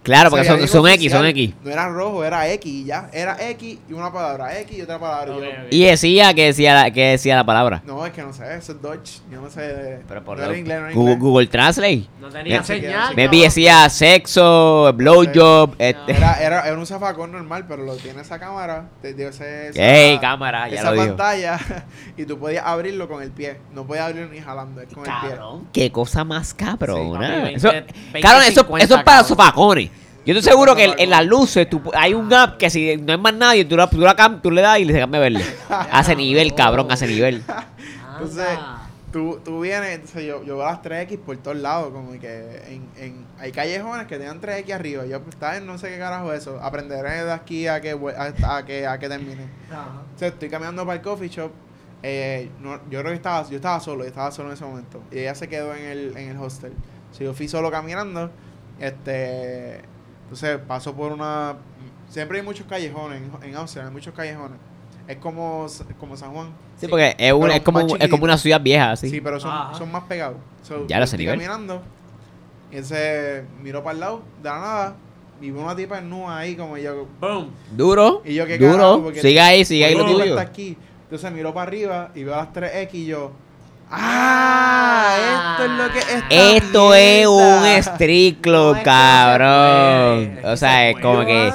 Claro, 0.07 0.29
porque 0.29 0.45
son, 0.45 0.87
X, 0.87 1.11
son. 1.11 1.25
X. 1.25 1.53
No 1.63 1.69
era 1.69 1.89
rojo, 1.89 2.23
era 2.23 2.49
X 2.53 2.71
y 2.71 2.85
ya. 2.85 3.09
Era 3.11 3.37
X 3.51 3.77
y 3.89 3.93
una 3.93 4.11
palabra, 4.11 4.57
X 4.61 4.77
y 4.77 4.81
otra 4.81 4.97
palabra. 4.99 5.67
y. 5.69 5.75
Y 5.75 5.83
decía 5.85 6.33
que 6.33 6.45
decía 6.45 6.73
la, 6.73 6.91
que 6.91 7.09
decía 7.09 7.35
la 7.35 7.45
palabra. 7.45 7.81
no, 7.85 8.05
es 8.05 8.13
que 8.13 8.21
no 8.23 8.31
sé, 8.31 8.55
eso 8.55 8.71
es 8.71 8.81
Dodge. 8.81 9.19
Yo 9.29 9.41
no 9.41 9.49
sé. 9.49 9.99
Pero 10.07 10.23
por 10.23 10.37
no 10.37 10.45
era 10.45 10.57
inglés, 10.57 10.79
no 10.79 10.85
era 10.87 10.95
Google, 10.95 11.11
inglés. 11.13 11.19
Google 11.29 11.47
Translate. 11.47 12.03
No 12.21 12.29
tenía 12.29 12.59
Me- 12.59 12.65
señal. 12.65 13.15
Maybe 13.15 13.23
cabrón. 13.25 13.41
decía 13.41 13.89
sexo, 13.89 14.93
blowjob, 14.93 15.75
este. 15.77 16.11
Era, 16.13 16.33
era, 16.41 16.67
era 16.67 16.77
un 16.77 16.85
zafacón 16.85 17.33
normal, 17.33 17.65
pero 17.67 17.83
lo 17.83 17.95
tiene 17.97 18.21
esa 18.21 18.39
cámara. 18.39 18.85
Te 19.01 19.13
dio 19.13 19.27
ese, 19.29 19.69
esa, 19.69 19.81
Ey, 19.81 20.19
cámara, 20.19 20.69
ya 20.69 20.79
esa 20.79 20.91
lo 20.91 20.97
pantalla. 20.97 21.59
Y 22.17 22.25
tú 22.25 22.39
podías 22.39 22.65
abrirlo 22.65 23.07
con 23.07 23.21
el 23.21 23.31
pie. 23.31 23.57
No 23.73 23.85
podías 23.85 24.05
abrirlo 24.05 24.31
ni 24.31 24.39
jalando, 24.39 24.81
es 24.81 24.87
con 24.87 25.05
el 25.05 25.11
pie. 25.21 25.29
Cabrón, 25.31 25.67
qué 25.71 25.91
cosa 25.91 26.23
más 26.23 26.53
cabrona. 26.53 27.47
Sí, 27.47 27.53
eso, 27.55 27.71
20, 27.71 28.21
cabrón, 28.21 28.43
eso, 28.43 28.61
50, 28.61 28.85
eso 28.85 28.95
es 28.95 29.03
para 29.03 29.51
cabrón. 29.51 29.89
Yo 30.27 30.33
estoy 30.37 30.51
seguro 30.51 30.75
que 30.75 30.83
en, 30.85 30.93
en 30.99 31.09
las 31.09 31.25
luces 31.25 31.69
tú- 31.69 31.81
hay 31.95 32.13
un 32.13 32.31
app 32.33 32.57
que 32.57 32.69
si 32.69 32.97
no 32.97 33.13
hay 33.13 33.17
más 33.17 33.33
nadie, 33.33 33.63
tú, 33.65 33.77
la, 33.77 33.89
tú, 33.89 33.97
la 33.99 34.15
cam- 34.15 34.41
tú 34.41 34.51
le 34.51 34.61
das 34.61 34.77
y 34.79 34.85
le 34.85 34.99
cambia 34.99 35.19
verde. 35.21 35.43
Hace 35.69 36.15
nivel, 36.15 36.53
cabrón, 36.53 36.87
hace 36.91 37.07
nivel. 37.07 37.43
Entonces, 38.13 38.45
Anda. 38.47 38.89
tú, 39.13 39.39
tú 39.45 39.61
vienes, 39.61 39.89
entonces 39.95 40.25
yo, 40.25 40.43
yo 40.43 40.57
veo 40.57 40.65
las 40.65 40.81
3X 40.81 41.17
por 41.19 41.37
todos 41.37 41.55
lados, 41.57 41.91
como 41.93 42.11
que 42.19 42.61
en, 42.67 42.89
en, 42.97 43.25
hay 43.39 43.51
callejones 43.51 44.07
que 44.07 44.17
tengan 44.17 44.41
3X 44.41 44.73
arriba. 44.73 45.05
Yo 45.05 45.21
pues, 45.21 45.35
estaba 45.35 45.55
en 45.57 45.65
no 45.65 45.77
sé 45.77 45.89
qué 45.89 45.97
carajo 45.99 46.33
es 46.33 46.41
eso. 46.41 46.59
Aprenderé 46.61 47.23
de 47.23 47.31
aquí 47.31 47.67
a 47.67 47.79
que, 47.79 47.91
a, 47.91 48.57
a 48.57 48.65
que, 48.65 48.85
a 48.87 48.97
que 48.99 49.07
termine. 49.07 49.45
Ajá. 49.71 50.01
Sea, 50.17 50.27
estoy 50.29 50.49
caminando 50.49 50.83
para 50.85 50.95
el 50.97 51.01
coffee 51.03 51.29
shop. 51.29 51.51
eh, 52.03 52.49
no- 52.59 52.81
yo 52.89 52.99
creo 52.99 53.11
que 53.11 53.13
estaba, 53.17 53.47
yo 53.47 53.55
estaba 53.55 53.79
solo, 53.79 54.03
yo 54.03 54.09
estaba 54.09 54.31
solo 54.31 54.49
en 54.49 54.55
ese 54.55 54.65
momento. 54.65 55.01
Y 55.11 55.19
ella 55.19 55.35
se 55.35 55.47
quedó 55.47 55.73
en 55.73 55.85
el, 55.85 56.17
en 56.17 56.29
el 56.31 56.37
hostel. 56.37 56.73
So, 57.11 57.23
yo 57.23 57.33
fui 57.33 57.47
solo 57.47 57.69
caminando. 57.71 58.29
Este, 58.79 59.81
entonces 60.27 60.59
paso 60.67 60.93
por 60.93 61.11
una. 61.11 61.55
Siempre 62.09 62.39
hay 62.39 62.45
muchos 62.45 62.65
callejones 62.67 63.21
en, 63.43 63.55
Amsterdam, 63.55 63.87
hay 63.89 63.93
muchos 63.93 64.13
callejones. 64.13 64.57
Es 65.07 65.17
como, 65.17 65.67
como 65.99 66.17
San 66.17 66.33
Juan. 66.33 66.49
Sí, 66.77 66.87
porque 66.87 67.15
es, 67.17 67.31
un- 67.33 67.41
Pero 67.41 67.53
es, 67.53 67.61
como, 67.61 67.79
es 67.95 68.09
como 68.09 68.23
una 68.25 68.37
ciudad 68.37 68.59
vieja, 68.61 68.91
así. 68.91 69.09
Sí, 69.09 69.21
pero 69.21 69.39
son, 69.39 69.51
Ajá. 69.51 69.73
son 69.77 69.91
más 69.91 70.03
pegados. 70.03 70.37
So, 70.63 70.85
Ya 70.87 70.97
lo 70.97 71.05
estoy 71.05 71.17
sé, 71.17 71.23
nivel. 71.23 71.35
caminando. 71.39 71.81
Y 72.71 72.75
entonces 72.75 73.43
miro 73.63 73.81
para 73.83 73.93
el 73.93 73.99
lado, 74.01 74.21
de 74.43 74.49
la 74.49 74.59
nada. 74.59 74.95
Y 75.39 75.51
veo 75.51 75.63
una 75.63 75.75
tipa 75.75 75.99
en 75.99 76.09
nua 76.09 76.39
ahí, 76.39 76.55
como 76.55 76.77
yo. 76.77 77.07
Boom. 77.21 77.51
Duro, 77.71 78.21
Y 78.25 78.33
yo, 78.33 78.45
¿qué 78.45 78.57
carajo? 78.59 78.77
duro. 78.95 79.03
Porque- 79.05 79.21
Sigue 79.21 79.39
ahí, 79.39 79.63
sigue 79.63 79.85
ahí 79.85 79.95
lo 79.95 80.05
tuyo. 80.05 80.23
está 80.25 80.41
aquí. 80.41 80.75
Entonces 81.03 81.31
miro 81.31 81.53
para 81.53 81.67
arriba 81.69 82.11
y 82.15 82.23
veo 82.23 82.35
las 82.35 82.51
3X 82.51 82.93
y 82.95 83.05
yo. 83.05 83.31
¡Ah! 83.89 85.15
Esto 85.59 85.63
es 85.65 85.71
lo 85.71 85.91
que 85.93 85.99
es. 85.99 86.63
Esto 86.63 86.93
es 86.93 87.27
un 87.27 87.65
street 87.65 88.37
club, 88.41 88.73
No, 88.73 88.73
es 88.73 88.77
que 88.79 88.83
cabrón. 88.83 90.31
puede, 90.41 90.53
O 90.53 90.57
sea, 90.57 90.89
es 90.89 90.97
como 90.99 91.25
que 91.25 91.53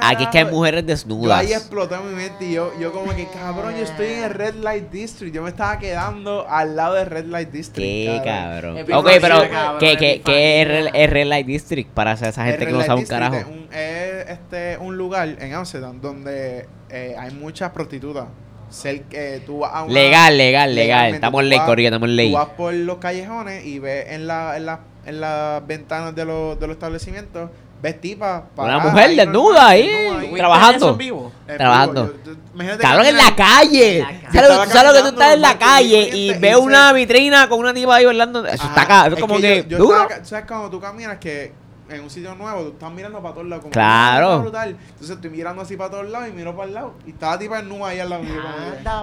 aquí 0.00 0.24
es 0.24 0.28
que 0.30 0.38
hay 0.38 0.44
mujeres 0.46 0.82
Yo 0.82 0.86
desnudas. 0.88 1.38
ahí 1.38 1.52
explotó 1.52 2.02
mi 2.02 2.14
mente 2.14 2.44
y 2.46 2.52
yo, 2.54 2.72
yo 2.80 2.92
como 2.92 3.14
que, 3.14 3.28
cabrón, 3.28 3.74
yo 3.76 3.84
estoy 3.84 4.06
en 4.06 4.24
el 4.24 4.30
Red 4.30 4.56
Light 4.56 4.90
District. 4.90 5.34
Yo 5.34 5.42
me 5.42 5.50
estaba 5.50 5.78
quedando 5.78 6.46
al 6.48 6.74
lado 6.76 6.94
del 6.94 7.06
Red 7.06 7.26
Light 7.26 7.50
District. 7.50 7.86
Qué 7.86 8.20
cabrón. 8.24 8.78
Es 8.78 8.88
Ok, 8.92 9.08
pero 9.20 9.48
cabrón, 9.50 9.78
¿qué, 9.78 9.92
es 9.92 9.98
qué, 9.98 10.22
qué 10.24 10.62
es, 10.62 10.66
fácil. 10.68 10.84
Red, 10.92 11.02
es 11.04 11.10
Red 11.10 11.26
Light 11.26 11.46
District 11.46 11.90
para 11.90 12.12
esa 12.12 12.28
esa 12.28 12.44
gente 12.44 12.62
El 12.64 12.68
que 12.68 12.72
no 12.74 12.82
sabe 12.82 13.00
un 13.00 13.06
carajo? 13.06 13.36
Es, 13.36 13.46
un, 13.46 13.68
es, 13.72 14.28
este, 14.30 14.78
un 14.78 14.96
lugar 14.96 15.28
en 15.38 15.54
Amsterdam 15.54 16.00
donde 16.00 16.66
eh, 16.90 17.14
hay 17.18 17.30
muchas 17.32 17.70
prostitutas. 17.70 18.26
Ser, 18.74 19.02
que 19.02 19.40
tú 19.46 19.60
vas 19.60 19.70
a 19.72 19.82
una- 19.84 19.92
Legal, 19.94 20.36
legal, 20.36 20.74
legal. 20.74 21.14
Estamos 21.14 21.42
en 21.42 21.48
ley, 21.48 21.58
corrido, 21.60 21.88
estamos 21.88 22.08
en 22.08 22.16
ley. 22.16 22.30
Tú 22.30 22.36
vas 22.36 22.48
por 22.56 22.74
los 22.74 22.98
callejones 22.98 23.64
y 23.64 23.78
ves 23.78 24.06
en, 24.10 24.26
la, 24.26 24.56
en, 24.56 24.66
la, 24.66 24.80
en 25.06 25.20
las 25.20 25.66
ventanas 25.66 26.14
de 26.14 26.24
los, 26.24 26.58
de 26.58 26.66
los 26.66 26.74
establecimientos, 26.74 27.50
ves 27.80 28.00
tipas. 28.00 28.42
Una 28.56 28.78
mujer 28.80 29.10
ahí 29.10 29.16
desnuda 29.16 29.68
ahí, 29.68 29.86
desnuda 29.86 30.14
¿Tuviste 30.18 30.36
trabajando. 30.38 30.88
en 30.90 30.98
vivo? 30.98 31.32
En 31.46 31.56
trabajando. 31.56 32.14
yo- 32.24 32.78
Cabrón, 32.78 33.06
en 33.06 33.16
la 33.16 33.36
calle. 33.36 33.98
En 33.98 34.02
la 34.02 34.08
calle. 34.08 34.26
¿Sabes, 34.32 34.48
lo- 34.48 34.62
estaba 34.62 34.66
sabes 34.66 34.88
lo 34.88 34.94
que 34.96 35.00
tú 35.02 35.08
estás 35.14 35.34
en 35.34 35.40
la 35.40 35.58
calle 35.58 36.10
y 36.12 36.30
y 36.30 36.38
ves 36.38 36.56
una 36.56 36.88
se- 36.88 36.94
vitrina 36.96 37.48
con 37.48 37.60
una 37.60 37.72
tipa 37.74 37.94
ahí 37.94 38.04
bailando? 38.06 38.44
Eso 38.44 38.64
está 38.66 38.82
acá. 38.82 39.06
Eso 39.06 39.14
es 39.16 39.20
como 39.20 39.36
que 39.36 39.40
que 39.42 39.62
yo- 39.62 39.68
yo 39.68 39.78
duro. 39.78 40.02
estaba 40.02 40.18
ca- 40.18 40.24
¿Sabes 40.24 40.44
cuando 40.46 40.70
tú 40.70 40.80
caminas 40.80 41.18
que 41.18 41.52
en 41.96 42.04
un 42.04 42.10
sitio 42.10 42.34
nuevo, 42.34 42.62
tú 42.62 42.68
estás 42.70 42.92
mirando 42.92 43.20
para 43.22 43.34
todos 43.34 43.46
lados. 43.46 43.62
Como, 43.62 43.72
Claro. 43.72 44.30
"Ah, 44.32 44.38
brutal". 44.38 44.76
Entonces 44.88 45.10
estoy 45.10 45.30
mirando 45.30 45.62
así 45.62 45.76
para 45.76 45.90
todos 45.90 46.08
lados 46.08 46.28
y 46.28 46.32
miro 46.32 46.54
para 46.54 46.68
el 46.68 46.74
lado. 46.74 46.94
Y 47.06 47.10
estaba 47.10 47.38
tipo 47.38 47.56
en 47.56 47.68
nube 47.68 47.84
ahí 47.84 48.00
al 48.00 48.10
lado 48.10 48.22
mío. 48.22 48.40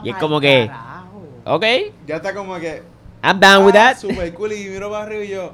Y 0.03 0.09
es 0.09 0.15
como 0.17 0.39
que- 0.39 0.69
Ok, 1.43 1.65
Ya 2.07 2.17
está 2.17 2.33
como 2.33 2.55
que. 2.59 2.83
I'm 3.23 3.39
down 3.39 3.65
with 3.65 3.75
ah, 3.75 3.93
that. 3.93 3.97
Super 3.97 4.33
cool. 4.33 4.53
Y 4.53 4.65
miro 4.69 4.89
para 4.91 5.03
arriba 5.05 5.23
y 5.23 5.29
yo. 5.29 5.53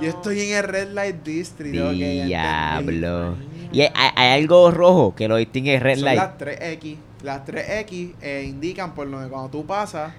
Yo 0.00 0.08
estoy 0.08 0.40
en 0.40 0.56
el 0.56 0.64
Red 0.64 0.92
Light 0.92 1.22
District. 1.22 1.72
Diablo. 1.74 3.36
Y 3.72 3.82
hay, 3.82 3.90
algo 4.16 4.70
rojo 4.70 5.14
que 5.14 5.28
lo 5.28 5.36
distingue 5.36 5.72
de 5.72 5.80
Red 5.80 5.96
Son 5.96 6.04
Light. 6.06 6.18
las 6.18 6.38
3X. 6.38 6.96
Las 7.22 7.44
3X 7.44 8.14
eh, 8.22 8.46
indican 8.48 8.94
por 8.94 9.10
donde 9.10 9.28
cuando 9.28 9.50
tú 9.50 9.66
pasas, 9.66 10.12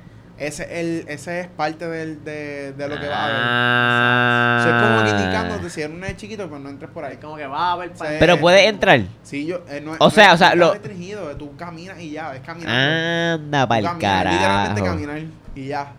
ese, 0.47 0.63
es 0.63 0.69
el, 0.71 1.05
ese 1.07 1.39
es 1.41 1.47
parte 1.47 1.87
del, 1.87 2.23
de, 2.23 2.73
de 2.73 2.87
lo 2.89 2.99
que 2.99 3.07
va 3.07 3.23
a 3.25 3.27
ver. 3.27 3.35
Ah. 3.39 4.57
Eso 4.59 4.75
es 4.75 4.83
como 4.83 5.03
que 5.03 5.09
indicándote 5.23 5.69
si 5.69 5.81
eres 5.81 5.93
un 5.93 5.99
nene 6.01 6.15
chiquito, 6.17 6.49
pues 6.49 6.61
no 6.61 6.69
entres 6.69 6.89
por 6.91 7.03
ahí. 7.05 7.13
Es 7.13 7.19
como 7.19 7.35
que 7.37 7.45
va 7.47 7.69
a 7.69 7.71
haber 7.73 7.91
Sí. 7.95 8.03
Pero 8.19 8.37
puedes 8.39 8.65
entrar. 8.67 9.01
Sí, 9.23 9.45
yo. 9.45 9.61
eh, 9.69 9.81
no, 9.81 9.91
O 9.93 9.97
no 9.99 10.09
sea, 10.09 10.27
es- 10.29 10.33
o 10.33 10.37
sea, 10.37 10.55
lo- 10.55 10.73
restringido, 10.73 11.35
tú 11.37 11.55
caminas 11.55 11.99
y 11.99 12.11
ya, 12.11 12.33
es 12.35 12.41
caminar. 12.41 12.73
Anda 13.39 13.67
pa'l 13.67 13.83
Literalmente 13.83 14.81
carajo. 14.81 14.85
caminar 14.85 15.19
y 15.55 15.67
ya. 15.67 15.93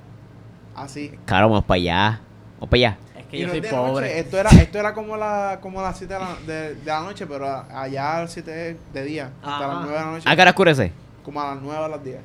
Así. 0.74 1.12
Claro, 1.26 1.48
vamos 1.48 1.64
para 1.64 1.76
allá. 1.76 2.20
Vamos 2.54 2.70
para 2.70 2.76
allá. 2.78 2.96
Es 3.18 3.26
que 3.26 3.36
Y 3.36 3.40
yo 3.40 3.46
no 3.46 3.52
soy 3.52 3.58
es 3.58 3.62
de 3.70 3.76
noche, 3.76 3.90
pobre. 3.90 4.18
Esto 4.18 4.38
era, 4.38 4.50
esto 4.50 4.78
era 4.78 4.94
como, 4.94 5.16
la, 5.16 5.58
como 5.60 5.82
las 5.82 5.96
7 5.98 6.14
de 6.14 6.20
la, 6.20 6.28
de, 6.46 6.74
de 6.76 6.84
la 6.86 7.00
noche, 7.00 7.26
pero 7.26 7.46
allá 7.70 8.16
a 8.16 8.20
las 8.22 8.32
7 8.32 8.76
de 8.92 9.02
día. 9.04 9.30
Hasta 9.42 9.56
Ajá. 9.56 9.66
las 9.68 9.76
9 9.84 9.92
de 9.92 10.04
la 10.04 10.10
noche. 10.10 10.28
¿A 10.28 10.34
qué 10.36 10.42
hora 10.42 10.50
oscurece? 10.50 10.92
Como 11.22 11.40
a 11.42 11.54
las 11.54 11.62
9 11.62 11.84
a 11.84 11.88
las 11.88 12.02
10. 12.04 12.18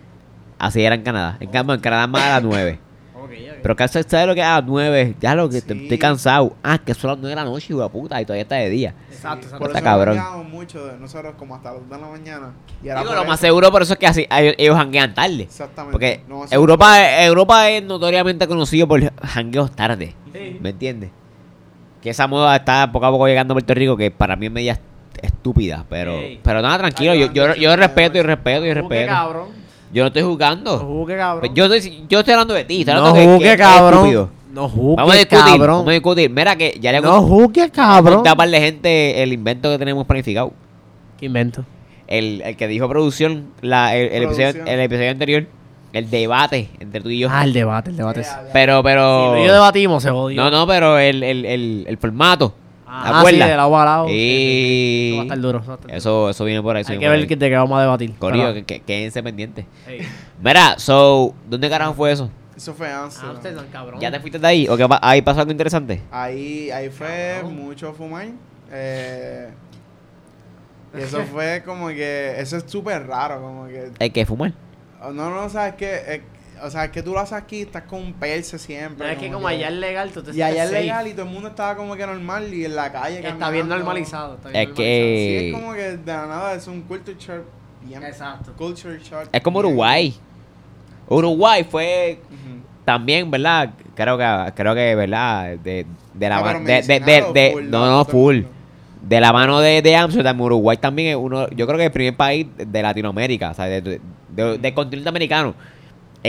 Así 0.59 0.84
era 0.84 0.95
en 0.95 1.03
Canadá. 1.03 1.38
En 1.39 1.49
cambio, 1.49 1.75
en 1.75 1.81
Canadá 1.81 2.07
más 2.07 2.23
a 2.23 2.29
las 2.35 2.43
9. 2.43 2.79
Ok, 3.15 3.23
ok. 3.23 3.29
Pero 3.61 3.75
que 3.75 3.88
¿sabes 3.88 4.27
lo 4.27 4.34
que 4.34 4.39
es 4.41 4.45
a 4.47 4.55
las 4.61 4.65
9? 4.65 5.15
Ya 5.19 5.35
lo 5.35 5.49
que 5.49 5.61
te- 5.61 5.73
estoy 5.84 5.97
cansado. 5.97 6.55
Ah, 6.63 6.77
que 6.79 6.93
son 6.93 7.09
las 7.11 7.17
9 7.19 7.29
de 7.29 7.35
la 7.35 7.43
noche, 7.43 7.67
hijo 7.73 7.81
de 7.84 7.89
puta, 7.89 8.21
y 8.21 8.25
todavía 8.25 8.43
está 8.43 8.55
de 8.55 8.69
día. 8.69 8.93
Exacto, 9.11 9.45
exacto. 9.45 9.57
Por 9.59 9.67
Está 9.67 9.79
eso 9.79 9.84
cabrón. 9.85 10.51
mucho 10.51 10.85
de 10.85 10.97
nosotros 10.97 11.35
como 11.38 11.55
hasta 11.55 11.71
las 11.73 11.81
2 11.81 11.89
de 11.89 11.97
la 12.05 12.07
mañana. 12.11 12.51
Y 12.84 12.88
era 12.88 13.01
Digo, 13.01 13.13
lo 13.13 13.25
más 13.25 13.39
seguro 13.39 13.71
por 13.71 13.81
eso 13.81 13.93
es 13.93 13.99
que 13.99 14.07
así, 14.07 14.27
ellos, 14.29 14.75
janguean 14.77 15.13
tarde. 15.13 15.43
Exactamente. 15.43 15.91
Porque 15.91 16.21
No, 16.27 16.45
Europa, 16.49 17.23
Europa 17.23 17.69
es 17.69 17.84
notoriamente 17.84 18.47
conocido 18.47 18.88
por 18.88 19.01
jangueos 19.23 19.71
tarde. 19.71 20.15
Sí. 20.34 20.57
¿Me 20.61 20.69
entiendes? 20.69 21.09
Que 22.01 22.11
esa 22.11 22.27
moda 22.27 22.55
está 22.55 22.89
poco 22.91 23.05
a 23.07 23.11
poco 23.11 23.27
llegando 23.27 23.53
a 23.53 23.55
Puerto 23.55 23.73
Rico, 23.73 23.97
que 23.97 24.11
para 24.11 24.35
mí 24.35 24.45
es 24.45 24.51
media 24.51 24.79
estúpida. 25.21 25.84
Pero, 25.89 26.13
pero 26.43 26.61
nada, 26.61 26.77
tranquilo. 26.77 27.11
Ay, 27.11 27.19
Yo, 27.21 27.34
yo 27.34 27.55
yo, 27.55 27.75
respeto 27.75 28.17
y 28.19 28.21
respeto 28.21 28.65
y 28.65 28.73
respeto. 28.73 29.11
cabrón. 29.11 29.66
Yo 29.93 30.03
no 30.03 30.07
estoy 30.07 30.22
No 30.23 30.30
jugando. 30.30 30.80
juzgue, 30.80 31.18
cabrón. 31.18 31.55
Yo 31.55 31.65
estoy, 31.65 32.03
yo 32.09 32.19
estoy 32.19 32.34
hablando 32.34 32.53
de 32.53 32.65
ti. 32.65 32.80
Estoy 32.81 32.93
No 32.93 32.99
hablando 33.05 33.19
de 33.19 33.26
que- 33.26 33.31
que 33.31 33.38
juzgue, 33.38 33.57
cabrón. 33.57 34.30
No 34.53 34.69
juzgue, 34.69 34.95
Vamos 34.95 35.14
a 35.14 35.18
discutir. 35.18 35.45
cabrón. 35.45 35.68
Vamos 35.77 35.88
a 35.89 35.91
discutir. 35.91 36.30
Mira 36.30 36.55
que 36.55 36.77
ya 36.81 36.91
le 36.91 37.01
No 37.01 37.22
juzgue, 37.22 37.69
cabrón. 37.69 38.15
conté 38.15 38.30
a 38.30 38.35
par 38.35 38.49
de 38.49 38.59
gente 38.59 39.23
el 39.23 39.34
invento 39.34 39.69
que 39.69 39.77
tenemos 39.77 40.05
planificado. 40.05 40.51
¿Qué 41.19 41.26
invento? 41.27 41.64
El, 42.07 42.41
el 42.41 42.55
que 42.55 42.68
dijo 42.68 42.88
producción, 42.88 43.47
la, 43.61 43.95
el, 43.95 44.07
el 44.11 44.23
episodio, 44.23 44.47
Producción. 44.51 44.68
el 44.68 44.80
episodio 44.80 45.11
anterior, 45.11 45.45
el 45.93 46.09
debate 46.09 46.69
entre 46.80 47.01
tú 47.01 47.09
y 47.09 47.19
yo. 47.19 47.27
Ah, 47.31 47.43
el 47.43 47.53
debate, 47.53 47.89
el 47.89 47.97
debate. 47.97 48.23
Sí. 48.23 48.30
ya. 48.30 48.49
Pero, 48.53 48.81
pero. 48.81 49.38
Y 49.41 49.45
yo 49.45 49.53
debatimos, 49.53 50.03
se 50.03 50.09
jodió. 50.09 50.41
no, 50.41 50.49
no, 50.51 50.65
pero 50.68 50.97
el, 50.99 51.22
el, 51.23 51.45
el, 51.45 51.85
el 51.88 51.97
formato. 51.97 52.53
Ah, 52.89 53.22
¿te 53.26 53.31
sí, 53.31 53.38
del 53.38 53.59
agua 53.59 53.81
al 53.81 53.85
lado. 53.85 54.07
Sí. 54.07 54.14
sí, 54.14 54.18
sí. 54.18 55.07
Eso 55.09 55.15
va 55.18 55.22
a 55.22 55.26
estar 55.26 55.39
duro. 55.39 55.59
Eso, 55.59 55.68
va 55.68 55.73
a 55.73 55.76
estar 55.76 55.88
duro. 55.89 55.97
Eso, 55.97 56.30
eso 56.30 56.45
viene 56.45 56.61
por 56.61 56.76
ahí. 56.76 56.84
Hay 56.88 56.97
que 56.99 57.09
ver 57.09 57.19
ahí. 57.19 57.27
que- 57.27 57.35
de 57.35 57.49
qué 57.49 57.55
vamos 57.55 57.77
a 57.77 57.81
debatir. 57.81 58.15
Corillo, 58.15 58.43
Pero- 58.53 58.53
que, 58.53 58.64
que- 58.65 58.80
quédense 58.81 59.22
pendientes. 59.23 59.65
Mira, 60.41 60.80
so, 60.80 61.34
¿dónde 61.49 61.69
carajo 61.69 61.93
fue 61.93 62.11
eso? 62.11 62.30
Eso 62.55 62.73
fue 62.73 62.91
Amsterdam. 62.91 63.35
Amsterdam, 63.35 63.65
cabrón. 63.72 63.99
¿Ya 64.01 64.09
te 64.09 64.19
fuiste 64.19 64.39
de 64.39 64.47
ahí? 64.47 64.68
¿O 64.68 64.76
qué 64.77 64.88
pa- 64.88 64.99
ahí 65.03 65.22
pasó 65.22 65.41
algo 65.41 65.51
interesante? 65.51 66.01
Ahí, 66.11 66.72
ahí 66.72 66.89
fue 66.89 67.35
Cabrón. 67.41 67.55
mucho 67.55 67.93
fumar. 67.93 68.27
Eh, 68.72 69.49
y 70.97 71.01
eso 71.01 71.22
fue 71.31 71.61
como 71.65 71.89
que. 71.89 72.35
Eso 72.39 72.57
es 72.57 72.64
súper 72.68 73.05
raro. 73.05 73.41
Como 73.41 73.68
que. 73.68 73.91
Hay 73.99 74.09
que 74.09 74.26
fumar. 74.26 74.53
oh, 75.03 75.11
No, 75.11 75.30
no, 75.30 75.49
sabes 75.49 75.76
que. 75.76 76.23
O 76.63 76.69
sea, 76.69 76.85
es 76.85 76.91
que 76.91 77.01
tú 77.03 77.13
lo 77.13 77.19
haces 77.19 77.34
aquí, 77.34 77.61
estás 77.61 77.84
con 77.84 78.01
un 78.01 78.13
perse 78.13 78.57
siempre. 78.59 79.05
No, 79.05 79.11
es 79.13 79.17
que 79.19 79.31
como 79.31 79.47
allá 79.47 79.67
es 79.69 79.73
legal, 79.75 80.11
tú 80.11 80.21
te 80.23 80.35
Y 80.35 80.41
allá 80.41 80.63
es 80.65 80.71
legal 80.71 81.07
y 81.07 81.11
todo 81.13 81.25
el 81.25 81.31
mundo 81.31 81.49
estaba 81.49 81.75
como 81.75 81.95
que 81.95 82.05
normal 82.05 82.53
y 82.53 82.65
en 82.65 82.75
la 82.75 82.91
calle. 82.91 83.15
Está 83.17 83.29
caminando. 83.29 83.51
bien 83.51 83.69
normalizado. 83.69 84.35
Está 84.35 84.49
bien 84.49 84.61
Es 84.69 84.75
que- 84.75 85.39
Sí, 85.41 85.47
es 85.47 85.53
como 85.53 85.73
que 85.73 85.81
de 85.97 86.05
la 86.05 86.25
nada 86.27 86.53
es 86.53 86.67
un 86.67 86.81
culture 86.81 87.17
shock. 87.19 87.43
Bien. 87.84 88.03
Exacto. 88.03 88.53
Culture 88.57 88.99
shock. 88.99 89.29
Es 89.31 89.41
como 89.41 89.59
Uruguay. 89.59 90.13
Uruguay 91.09 91.63
fue 91.69 92.19
también, 92.85 93.29
¿verdad? 93.31 93.69
Creo 93.95 94.17
que, 94.17 94.51
creo 94.55 94.75
que 94.75 94.95
¿verdad? 94.95 95.57
De, 95.57 95.85
de 96.13 96.29
la 96.29 96.41
mano. 96.41 96.59
De, 96.65 97.49
full, 97.53 97.69
no, 97.69 97.85
no, 97.85 98.05
full. 98.05 98.41
De 99.01 99.21
la 99.21 99.31
mano 99.31 99.59
de, 99.59 99.81
de 99.81 99.95
Amsterdam, 99.95 100.39
Uruguay 100.41 100.75
también 100.77 101.09
es 101.09 101.15
uno, 101.15 101.47
yo 101.51 101.65
creo 101.65 101.77
que 101.77 101.84
es 101.84 101.88
el 101.88 101.93
primer 101.93 102.17
país 102.17 102.47
de 102.57 102.81
Latinoamérica, 102.81 103.51
o 103.51 103.53
sea, 103.53 103.65
de, 103.65 103.79
de- 103.81 104.01
de- 104.35 104.57
del 104.57 104.73
continente 104.73 105.07
americano, 105.07 105.53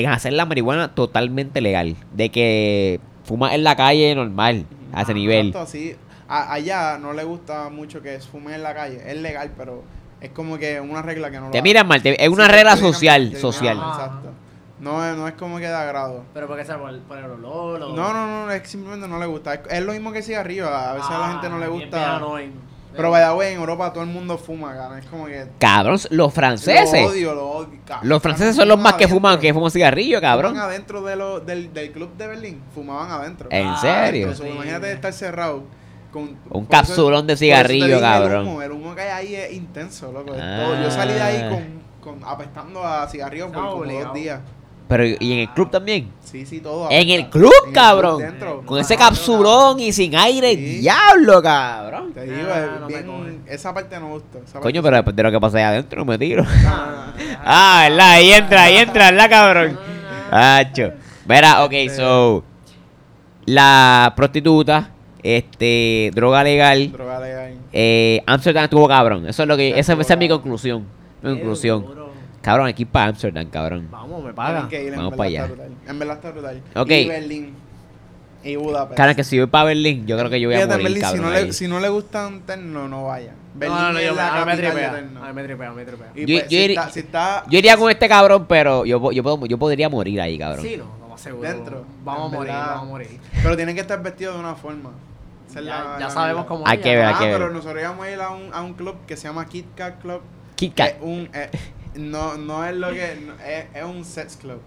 en 0.04 0.10
hacer 0.10 0.32
la 0.32 0.44
marihuana 0.46 0.94
totalmente 0.94 1.60
legal. 1.60 1.96
De 2.12 2.30
que 2.30 3.00
fumas 3.24 3.52
en 3.54 3.64
la 3.64 3.76
calle 3.76 4.14
normal, 4.14 4.66
a 4.92 5.02
ese 5.02 5.12
Ah, 5.12 5.14
nivel. 5.14 5.48
exacto, 5.48 5.60
así. 5.68 5.96
A- 6.28 6.52
allá 6.52 6.98
no 6.98 7.12
le 7.12 7.24
gusta 7.24 7.68
mucho 7.70 8.02
que 8.02 8.18
fume 8.20 8.54
en 8.54 8.62
la 8.62 8.74
calle. 8.74 9.00
Es 9.06 9.16
legal, 9.16 9.52
pero 9.56 9.82
es 10.20 10.30
como 10.30 10.58
que 10.58 10.80
una 10.80 11.00
regla 11.02 11.30
que 11.30 11.38
no 11.38 11.46
lo 11.46 11.50
Te 11.52 11.58
hace. 11.58 11.62
miran 11.62 11.86
mal, 11.88 12.02
te- 12.02 12.22
es 12.22 12.28
una 12.28 12.48
regla 12.48 12.70
mal, 12.72 12.78
social, 12.78 13.36
social. 13.36 13.78
ah, 13.80 13.92
Exacto. 13.94 14.28
No, 14.80 15.04
es- 15.04 15.16
no 15.16 15.26
es 15.26 15.34
como 15.34 15.56
que 15.58 15.66
de 15.66 15.74
agrado. 15.74 16.24
Pero 16.32 16.46
porque 16.46 16.64
sea 16.64 16.78
por, 16.78 16.96
por 17.00 17.18
el 17.18 17.24
olor 17.24 17.82
o... 17.82 17.96
No, 17.96 18.12
no, 18.12 18.46
no, 18.46 18.50
es 18.52 18.60
que 18.62 18.68
simplemente 18.68 19.08
no 19.08 19.18
le 19.18 19.26
gusta. 19.26 19.54
Es, 19.54 19.60
es 19.70 19.82
lo 19.82 19.92
mismo 19.92 20.12
que 20.12 20.22
cigarrillo. 20.22 20.68
A 20.68 20.92
veces 20.94 21.10
a 21.10 21.18
la 21.18 21.28
gente 21.32 21.48
no 21.48 21.58
le 21.58 21.64
Ah, 21.64 21.68
bien 21.68 21.80
gusta. 21.82 22.18
Pero 22.96 23.10
vaya, 23.10 23.30
güey, 23.30 23.52
en 23.52 23.60
Europa 23.60 23.92
todo 23.92 24.02
el 24.02 24.10
mundo 24.10 24.36
fuma, 24.38 24.74
cara. 24.74 24.98
Es 24.98 25.06
como 25.06 25.26
que. 25.26 25.46
Cabrón, 25.58 25.98
los 26.10 26.34
franceses. 26.34 27.02
Lo 27.02 27.08
odio, 27.10 27.34
lo 27.34 27.48
odio. 27.50 27.78
cabrón. 27.86 28.08
Los 28.08 28.22
franceses 28.22 28.56
son 28.56 28.66
los 28.68 28.78
más 28.78 28.94
que 28.94 29.06
fuman, 29.06 29.38
que 29.38 29.54
fuman 29.54 29.70
cigarrillo, 29.70 30.20
cabrón. 30.20 30.52
Fumaban 30.52 30.70
adentro 30.70 31.02
de 31.02 31.14
lo, 31.16 31.40
del, 31.40 31.72
del 31.72 31.92
club 31.92 32.16
de 32.16 32.26
Berlín. 32.26 32.62
Fumaban 32.74 33.10
adentro. 33.10 33.48
¿En 33.52 33.66
Ah, 33.68 33.78
serio? 33.80 34.32
Imagínate 34.52 34.90
estar 34.92 35.12
cerrado. 35.12 35.62
Con, 36.12 36.36
Un 36.50 36.64
capsulón 36.64 37.26
de 37.26 37.36
cigarrillo, 37.36 37.96
el 37.96 38.00
cabrón. 38.00 38.48
humo, 38.48 38.62
El 38.62 38.72
humo, 38.72 38.94
que 38.94 39.02
hay 39.02 39.26
ahí 39.26 39.34
es 39.36 39.52
intenso, 39.52 40.10
loco. 40.10 40.34
Yo 40.34 40.90
salí 40.90 41.12
de 41.12 41.22
ahí 41.22 41.42
Ah. 41.44 41.50
con, 42.00 42.18
con 42.20 42.28
apestando 42.28 42.82
a 42.82 43.06
cigarrillo 43.08 43.52
por 43.52 43.62
No, 43.62 43.70
como 43.72 43.84
dos 43.84 44.14
días. 44.14 44.40
Pero, 44.88 45.04
¿y 45.04 45.32
en 45.34 45.38
el 45.40 45.50
club 45.50 45.70
también? 45.70 46.08
Sí, 46.24 46.46
sí, 46.46 46.60
todo. 46.60 46.88
En 46.90 47.10
el 47.10 47.28
club, 47.28 47.52
En 47.64 47.68
el 47.68 47.74
cabrón. 47.74 48.18
dentro. 48.22 48.62
Con 48.64 48.78
ese 48.78 48.94
Ah, 48.94 48.98
capsulón 48.98 49.78
y 49.80 49.92
sin 49.92 50.16
aire, 50.16 50.54
Sí. 50.54 50.78
diablo, 50.78 51.42
cabrón. 51.42 52.12
Te 52.14 52.22
digo, 52.24 52.48
Ah, 52.50 52.78
no 52.80 52.86
bien- 52.86 53.06
coge. 53.06 53.54
esa 53.54 53.74
parte 53.74 54.00
no 54.00 54.06
me 54.06 54.12
gusta. 54.14 54.38
esa 54.38 54.60
Coño, 54.60 54.80
parte 54.80 54.82
pero 54.82 54.96
después 54.96 55.16
de 55.16 55.22
lo 55.22 55.30
que 55.30 55.40
pasa 55.40 55.58
ahí 55.58 55.64
adentro 55.64 56.04
me 56.06 56.16
tiro. 56.18 56.42
Ah, 56.66 57.12
Ah, 57.44 57.86
¿verdad? 57.88 58.10
Ahí 58.12 58.32
entra, 58.32 58.62
ahí 58.64 58.76
entra, 58.78 59.10
¿verdad, 59.10 59.28
cabrón? 59.30 59.78
Hacho. 60.30 60.92
Mira, 61.26 61.64
ok, 61.64 61.72
Este- 61.72 61.96
so. 61.96 62.42
La 63.46 64.12
prostituta, 64.16 64.90
este, 65.22 66.10
droga 66.14 66.44
legal. 66.44 66.92
Droga 66.92 67.20
legal. 67.20 67.54
Eh, 67.72 68.22
Amsterdam 68.26 68.64
estuvo 68.64 68.86
cabrón. 68.88 69.26
Eso 69.26 69.42
es 69.42 69.48
lo 69.48 69.56
que. 69.56 69.78
Esa, 69.78 69.94
esa 69.94 70.12
es 70.14 70.18
mi 70.18 70.28
conclusión. 70.28 70.84
Mi 71.22 71.30
conclusión. 71.30 71.84
Cabrón, 72.48 72.66
aquí 72.66 72.84
para 72.86 73.06
Amsterdam, 73.10 73.46
cabrón. 73.50 73.88
Vamos, 73.90 74.08
me 74.24 74.32
Tienen 74.32 74.34
paga. 74.34 74.68
que 74.70 74.82
ir, 74.84 74.92
en 74.94 74.96
Vamos 74.96 75.14
para 75.16 75.28
allá. 75.28 75.44
brutal. 75.46 75.70
En 75.86 75.98
verdad 75.98 76.16
está 76.16 76.30
brutal. 76.30 76.62
Ok. 76.76 76.90
Y 76.90 77.06
Berlín. 77.08 77.54
Y 78.42 78.56
Budapest. 78.56 78.96
Cara, 78.96 79.14
que 79.14 79.22
si 79.24 79.36
voy 79.38 79.48
para 79.48 79.64
Berlín, 79.64 80.06
yo 80.06 80.16
creo 80.16 80.30
que 80.30 80.40
yo 80.40 80.48
voy 80.48 80.54
a 80.54 80.58
Fíjate, 80.60 80.72
morir, 80.74 80.84
Berlín, 80.84 81.02
si, 81.02 81.06
cabrón. 81.06 81.22
no 81.30 81.36
ahí. 81.36 81.44
le, 81.46 81.52
si 81.52 81.68
no 81.68 81.80
le 81.80 81.88
gustan 81.90 82.40
terno, 82.46 82.88
no 82.88 83.04
vaya. 83.04 83.32
Berlín 83.54 83.76
No, 83.76 83.82
no, 83.88 83.92
no, 83.92 83.98
es 83.98 84.06
yo 84.06 84.12
me, 84.12 84.16
la 84.16 84.28
a 84.28 84.40
mí 84.40 84.46
me 84.52 84.56
tripea. 84.56 84.90
terno. 84.92 85.22
A 85.24 85.26
mí 85.28 85.32
me 85.34 85.42
tripea, 85.44 85.70
me 85.72 85.84
tripea. 85.84 86.06
Y 86.14 86.20
Yo- 86.20 86.26
pues, 86.38 86.42
yo 86.44 86.48
si, 86.48 86.64
iría- 86.64 86.80
está, 86.80 86.92
si 86.92 87.00
está 87.00 87.44
Yo 87.50 87.58
iría 87.58 87.76
con 87.76 87.90
este 87.90 88.08
cabrón, 88.08 88.46
pero 88.48 88.84
yo, 88.86 88.98
po- 89.00 89.12
yo, 89.12 89.22
puedo, 89.22 89.44
yo 89.46 89.58
podría 89.58 89.88
morir 89.90 90.18
ahí, 90.20 90.38
cabrón. 90.38 90.64
Sí, 90.64 90.76
no, 90.78 90.86
lo 91.02 91.08
más 91.08 91.20
seguro. 91.20 91.48
Dentro, 91.48 91.84
Vamos 92.04 92.22
a 92.22 92.26
en 92.26 92.32
morir, 92.32 92.52
verdad. 92.54 92.66
vamos 92.68 92.82
a 92.82 92.88
morir. 92.88 93.20
Pero 93.42 93.56
tienen 93.56 93.74
que 93.74 93.80
estar 93.82 94.02
vestidos 94.02 94.34
de 94.36 94.40
una 94.40 94.54
forma. 94.54 94.90
Esa 95.50 95.58
es 95.60 95.66
Ya, 95.66 95.70
la- 95.84 95.98
ya 95.98 96.04
la 96.06 96.10
sabemos 96.10 96.46
cómo 96.46 96.66
Hay 96.66 96.78
es, 96.78 96.82
que 96.82 96.90
ya. 96.92 96.96
ver, 96.96 97.04
hay 97.06 97.14
Ah, 97.14 97.18
que 97.18 97.24
ver. 97.26 97.34
pero 97.38 97.50
nosotros 97.52 97.82
íbamos 97.82 98.06
a 98.06 98.10
ir 98.10 98.20
a 98.20 98.30
un, 98.30 98.54
a 98.54 98.62
un 98.62 98.72
club 98.74 98.96
que 99.06 99.16
se 99.16 99.28
llama 99.28 99.44
Kit 99.46 99.66
Kat 99.74 100.00
Club. 100.00 100.20
Kit 100.54 100.74
que 100.74 100.82
Kat. 100.82 100.90
es 100.96 101.02
un, 101.02 101.28
eh, 101.34 101.50
no, 101.94 102.36
no 102.36 102.64
es 102.64 102.76
lo 102.76 102.90
que. 102.92 103.18
no, 103.26 103.34
es, 103.44 103.66
es 103.74 103.84
un 103.84 104.04
sex 104.04 104.36
club. 104.36 104.60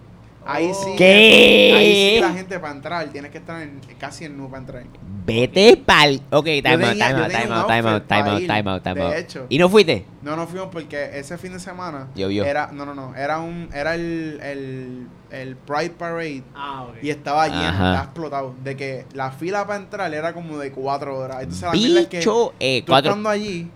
Ahí 0.45 0.71
sí. 0.73 0.95
¿Qué? 0.97 1.73
Ahí 1.75 2.15
sí 2.15 2.21
la 2.21 2.33
gente 2.33 2.59
para 2.59 2.73
entrar 2.73 3.07
tienes 3.09 3.31
que 3.31 3.37
estar 3.37 3.61
en, 3.61 3.79
casi 3.99 4.25
en 4.25 4.37
nu 4.37 4.49
para 4.49 4.61
entrar. 4.61 4.83
Vete 5.23 5.77
pa'l. 5.77 6.19
Ok, 6.31 6.45
time 6.45 6.83
out, 6.83 6.93
time 6.93 7.09
yo 7.11 7.17
out, 7.17 7.31
time 7.31 7.53
out, 7.53 7.67
time 7.67 7.89
out, 7.89 8.07
time 8.07 8.29
out, 8.29 8.47
time 8.47 8.69
out, 8.69 8.83
time 8.83 8.95
de 8.95 9.19
hecho. 9.19 9.45
¿Y 9.49 9.59
no 9.59 9.69
fuiste? 9.69 10.05
No, 10.23 10.35
no 10.35 10.47
fuimos 10.47 10.69
porque 10.71 11.11
ese 11.13 11.37
fin 11.37 11.53
de 11.53 11.59
semana. 11.59 12.07
Llovió. 12.15 12.43
Era, 12.43 12.71
no, 12.71 12.85
no, 12.85 12.95
no. 12.95 13.15
Era 13.15 13.39
un, 13.39 13.69
era 13.71 13.93
el, 13.93 14.39
el, 14.41 15.07
el 15.29 15.55
Pride 15.57 15.91
Parade. 15.91 16.43
Ah, 16.55 16.87
ok. 16.89 17.03
Y 17.03 17.11
estaba 17.11 17.47
lleno, 17.47 17.69
estaba 17.69 18.03
explotado. 18.03 18.55
De 18.63 18.75
que 18.75 19.05
la 19.13 19.31
fila 19.31 19.67
para 19.67 19.79
entrar 19.79 20.11
era 20.11 20.33
como 20.33 20.57
de 20.57 20.71
cuatro 20.71 21.19
horas. 21.19 21.43
Entonces 21.43 21.61
la 21.63 21.71
mierda 21.73 21.99
es 22.01 22.07
que 22.07 22.17
Bicho, 22.17 22.53
eh, 22.59 22.81
tú 22.83 22.91
cuatro. 22.91 23.11
estando 23.11 23.29
allí 23.29 23.69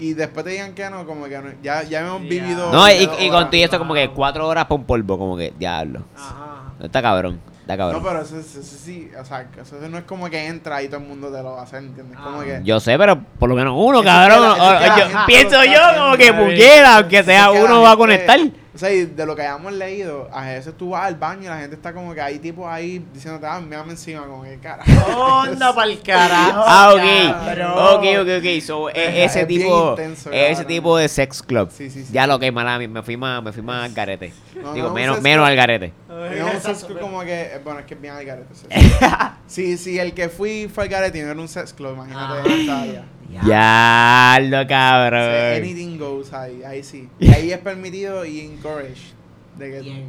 y 0.00 0.14
después 0.14 0.44
te 0.44 0.50
digan 0.52 0.74
que 0.74 0.88
no, 0.90 1.04
como 1.06 1.26
que 1.26 1.38
no, 1.38 1.50
ya, 1.62 1.82
ya 1.84 2.00
hemos 2.00 2.22
vivido. 2.22 2.72
No, 2.72 2.88
y, 2.88 3.08
y 3.20 3.28
con 3.30 3.44
todo 3.50 3.60
esto 3.62 3.78
como 3.78 3.94
que 3.94 4.10
cuatro 4.10 4.48
horas 4.48 4.64
por 4.66 4.80
un 4.80 4.86
polvo, 4.86 5.18
como 5.18 5.36
que, 5.36 5.52
diablo. 5.58 6.02
Ajá. 6.16 6.72
No 6.78 6.86
está 6.86 7.00
cabrón. 7.02 7.40
Está 7.60 7.76
No, 7.76 7.78
cabrón. 7.78 8.02
pero 8.02 8.22
eso, 8.22 8.38
eso- 8.38 8.60
eso 8.60 8.76
sí, 8.84 9.10
o 9.20 9.24
sea, 9.24 9.46
eso 9.60 9.76
no 9.88 9.98
es 9.98 10.04
como 10.04 10.28
que 10.28 10.46
entra 10.48 10.82
y 10.82 10.88
todo 10.88 11.00
el 11.00 11.06
mundo 11.06 11.30
te 11.30 11.42
lo 11.42 11.52
va 11.52 11.60
a 11.60 11.62
hacer, 11.64 11.80
¿entiendes? 11.84 12.18
Como 12.18 12.40
Ah. 12.40 12.44
que... 12.44 12.60
Yo 12.64 12.80
sé, 12.80 12.98
pero 12.98 13.20
por 13.38 13.48
lo 13.48 13.54
menos 13.54 13.74
uno, 13.76 14.02
cabrón. 14.02 14.50
es 14.50 14.54
que 14.56 14.60
la- 14.60 14.66
eso 14.66 14.72
es 14.72 14.80
que 14.80 14.86
la 14.88 14.94
O- 14.94 14.98
yo- 14.98 15.04
gente 15.04 15.18
pienso 15.26 15.64
yo 15.64 15.80
como 15.98 16.16
que 16.16 16.32
pudiera, 16.32 16.96
aunque 16.96 17.22
sea 17.22 17.46
es 17.46 17.52
que 17.52 17.58
la 17.58 17.64
uno 17.66 17.82
va 17.82 17.88
a 17.88 17.90
gente- 17.90 17.98
conectar. 17.98 18.38
O 18.72 18.78
sea, 18.78 18.92
y 18.92 19.04
de 19.04 19.26
lo 19.26 19.34
que 19.34 19.42
hayamos 19.42 19.72
leído, 19.72 20.28
a 20.32 20.44
veces 20.46 20.74
tú 20.76 20.90
vas 20.90 21.04
al 21.06 21.16
baño 21.16 21.42
y 21.42 21.46
la 21.46 21.58
gente 21.58 21.74
está 21.74 21.92
como 21.92 22.14
que 22.14 22.20
hay 22.20 22.38
tipos 22.38 22.66
ahí 22.68 23.04
diciéndote, 23.12 23.44
ah, 23.46 23.60
mírame 23.60 23.90
encima, 23.92 24.24
como 24.26 24.44
que 24.44 24.58
cara. 24.58 24.84
Onda 25.16 25.74
pa'l 25.74 26.00
carajo. 26.02 26.62
Ah, 26.64 26.92
ok. 26.94 27.98
Ok, 27.98 28.04
ok, 28.20 28.28
ok. 28.38 28.62
So, 28.62 28.88
e- 28.90 29.24
ese 29.24 29.40
Es 29.40 29.46
bien 29.48 29.62
tipo, 29.62 29.90
intenso, 29.90 30.30
ese 30.30 30.48
cabrón. 30.52 30.66
tipo 30.68 30.96
de 30.98 31.08
sex 31.08 31.42
club. 31.42 31.68
Sí, 31.72 31.90
sí, 31.90 32.04
sí. 32.04 32.12
Ya 32.12 32.28
lo 32.28 32.38
que 32.38 32.52
mala, 32.52 32.78
me 32.78 33.02
fui 33.02 33.16
más, 33.16 33.42
me 33.42 33.52
fui 33.52 33.62
más 33.62 33.86
al 33.86 33.92
garete. 33.92 34.32
No, 34.62 34.72
Digo, 34.72 34.88
no, 34.88 34.94
menos, 34.94 35.16
sex 35.16 35.24
menos 35.24 35.48
al 35.48 35.56
garete. 35.56 35.92
Digamos 36.32 36.54
un 36.54 36.60
sex 36.60 36.84
club 36.84 37.00
como 37.00 37.20
que, 37.22 37.60
bueno, 37.64 37.80
es 37.80 37.86
que 37.86 37.94
es 37.94 38.00
bien 38.00 38.14
al 38.14 38.24
garete. 38.24 38.54
Sí, 39.46 39.76
sí, 39.78 39.98
el 39.98 40.14
que 40.14 40.28
fui 40.28 40.70
fue 40.72 40.84
al 40.84 40.90
garete 40.90 41.18
y 41.18 41.22
no 41.22 41.30
era 41.32 41.40
un 41.40 41.48
sex 41.48 41.72
club, 41.72 41.94
imagínate. 41.94 42.70
Ah. 42.70 43.02
Ya, 43.46 44.38
lo 44.42 44.66
cabrón. 44.66 45.56
anything 45.56 45.98
goes 45.98 46.32
ahí, 46.32 46.62
ahí 46.64 46.82
sí. 46.82 47.08
Y 47.18 47.28
ahí 47.32 47.52
es 47.52 47.58
permitido 47.58 48.24
y 48.24 48.40
encouraged. 48.40 49.14
De 49.56 49.70
que 49.70 49.80
Bien. 49.80 50.04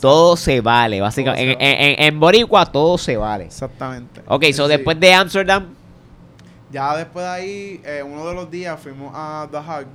Todo 0.00 0.36
se 0.36 0.60
vale, 0.60 1.00
básicamente. 1.00 1.44
Se 1.44 1.52
En, 1.52 1.90
en, 1.98 2.02
en 2.04 2.20
Boricua 2.20 2.64
todo 2.66 2.96
se 2.98 3.16
vale. 3.16 3.44
Exactamente. 3.46 4.20
Ok, 4.28 4.44
so 4.52 4.66
Sí. 4.66 4.70
después 4.76 4.98
de 5.00 5.12
Amsterdam, 5.12 5.66
Ya 6.70 6.96
después 6.96 7.24
de 7.24 7.30
ahí, 7.30 7.80
eh, 7.84 8.02
uno 8.04 8.26
de 8.28 8.34
los 8.34 8.50
días 8.50 8.78
fuimos 8.80 9.10
a 9.14 9.48
The 9.50 9.56
Hague, 9.56 9.86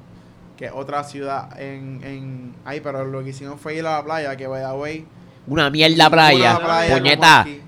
que 0.58 0.66
es 0.66 0.72
otra 0.74 1.04
ciudad 1.04 1.60
en, 1.62 2.02
en 2.04 2.54
ahí, 2.66 2.82
pero 2.82 3.06
lo 3.06 3.24
que 3.24 3.30
hicimos 3.30 3.62
fue 3.62 3.76
ir 3.76 3.86
a 3.86 3.98
la 3.98 4.04
playa, 4.04 4.36
que 4.36 4.48
by 4.48 4.62
the 4.62 4.72
way, 4.78 5.06
una 5.48 5.70
mierda 5.70 6.10
playa. 6.10 6.60
Puñeta. 6.90 7.44
playa 7.44 7.64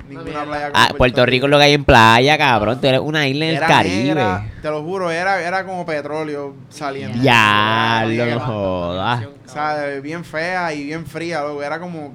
Ah, 0.73 0.89
Puerto 0.97 1.25
Rico 1.25 1.47
es 1.47 1.49
lo 1.49 1.57
que 1.57 1.63
hay 1.63 1.73
en 1.73 1.83
playa, 1.83 2.37
cabrón. 2.37 2.79
Tú 2.79 2.87
eres 2.87 2.99
una 2.99 3.27
isla 3.27 3.45
en 3.45 3.55
el 3.55 3.59
Caribe. 3.59 4.05
negra, 4.15 4.45
te 4.61 4.69
lo 4.69 4.83
juro, 4.83 5.11
era, 5.11 5.41
era 5.41 5.65
como 5.65 5.85
petróleo 5.85 6.55
saliendo. 6.69 7.17
Ya, 7.21 8.05
lo 8.07 8.39
jodas. 8.39 9.25
O 9.45 9.49
sea, 9.49 9.85
bien 10.01 10.23
fea 10.23 10.73
y 10.73 10.85
bien 10.85 11.05
fría, 11.05 11.41
loco. 11.41 11.63
Era 11.63 11.79
como. 11.79 12.13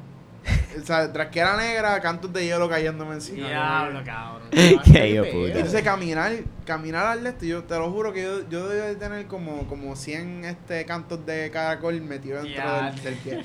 O 0.80 0.86
sea, 0.86 1.12
tras 1.12 1.28
que 1.28 1.40
era 1.40 1.56
negra, 1.56 2.00
cantos 2.00 2.32
de 2.32 2.44
hielo 2.46 2.68
cayéndome 2.68 3.14
encima. 3.14 3.48
Diablo, 3.48 4.02
cabrón. 4.04 4.48
Qué 4.50 5.08
hijo 5.10 5.22
de 5.24 5.28
Y 5.28 5.32
puta. 5.32 5.52
entonces 5.58 5.82
caminar, 5.82 6.32
caminar 6.64 7.06
al 7.06 7.26
este, 7.26 7.46
yo 7.48 7.64
te 7.64 7.76
lo 7.76 7.90
juro 7.90 8.12
que 8.12 8.22
yo, 8.22 8.48
yo 8.48 8.68
debía 8.68 8.84
de 8.86 8.94
tener 8.96 9.26
como, 9.26 9.66
como 9.66 9.96
100 9.96 10.44
este, 10.44 10.84
cantos 10.86 11.26
de 11.26 11.50
caracol 11.50 12.00
metidos 12.00 12.44
dentro 12.44 12.72
del, 12.84 13.02
del 13.02 13.14
pie. 13.16 13.44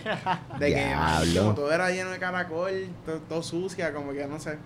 De 0.60 0.68
que 0.74 0.86
Diablo. 0.86 1.42
como 1.42 1.56
todo 1.56 1.72
era 1.74 1.90
lleno 1.90 2.12
de 2.12 2.20
caracol, 2.20 2.88
todo, 3.06 3.18
todo 3.28 3.44
sucia, 3.44 3.92
como 3.92 4.14
que 4.14 4.26
no 4.28 4.40
sé. 4.40 4.58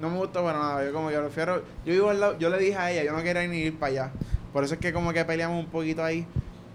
No 0.00 0.10
me 0.10 0.18
gustó 0.18 0.44
para 0.44 0.58
nada. 0.58 0.84
Yo 0.84 0.92
como 0.92 1.08
que 1.08 1.16
prefiero. 1.18 1.64
Yo 1.86 1.92
vivo 1.92 2.10
al 2.10 2.20
lado, 2.20 2.38
yo 2.38 2.50
le 2.50 2.58
dije 2.58 2.76
a 2.76 2.90
ella, 2.92 3.04
yo 3.04 3.12
no 3.12 3.22
quería 3.22 3.46
ni 3.46 3.58
ir 3.58 3.78
para 3.78 3.90
allá. 3.92 4.10
Por 4.52 4.62
eso 4.64 4.74
es 4.74 4.80
que 4.80 4.92
como 4.92 5.12
que 5.12 5.24
peleamos 5.24 5.58
un 5.58 5.70
poquito 5.70 6.04
ahí. 6.04 6.26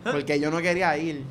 Porque 0.03 0.40
yo 0.40 0.49
no 0.49 0.60
quería 0.60 0.98
ir. 0.98 1.23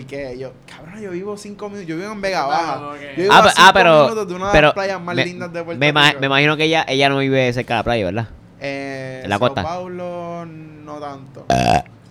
Porque 0.00 0.36
yo, 0.38 0.52
cabrón, 0.66 1.00
yo 1.00 1.10
vivo 1.12 1.36
cinco 1.36 1.68
minutos. 1.68 1.86
Yo 1.86 1.96
vivo 1.96 2.12
en 2.12 2.20
Vega 2.20 2.46
Baja. 2.46 2.74
Ah, 2.74 2.88
ok. 2.94 3.00
Yo 3.16 3.22
vivo 3.22 3.32
Ah, 3.32 3.38
a 3.38 3.42
pe- 3.44 3.48
cinco 3.50 3.62
ah, 3.68 3.70
pero, 3.72 4.02
minutos 4.04 4.28
de 4.28 4.34
una 4.34 4.46
de 4.46 4.52
pero 4.52 4.66
las 4.68 4.74
playas 4.74 5.00
más 5.00 5.14
me, 5.16 5.24
lindas 5.24 5.52
de 5.52 5.62
Puerto 5.62 5.78
me 5.78 5.88
ima- 5.92 6.08
Rico. 6.08 6.20
me 6.20 6.26
imagino 6.26 6.56
que 6.56 6.64
ella, 6.64 6.84
ella 6.88 7.08
no 7.08 7.18
vive 7.18 7.52
cerca 7.52 7.74
de 7.74 7.78
la 7.78 7.84
playa, 7.84 8.04
¿verdad? 8.06 8.28
Eh, 8.60 9.20
¿En 9.24 9.30
la 9.30 9.38
Sao 9.38 9.46
costa? 9.46 9.62
Paulo 9.62 10.44
no 10.46 10.94
tanto. 10.98 11.46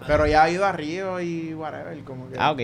Pero 0.08 0.26
ya 0.28 0.44
ha 0.44 0.50
ido 0.50 0.66
a 0.66 0.72
Río 0.72 1.20
y 1.22 1.54
whatever, 1.54 1.98
como 2.04 2.30
que. 2.30 2.36
Ah, 2.40 2.52
ok. 2.52 2.60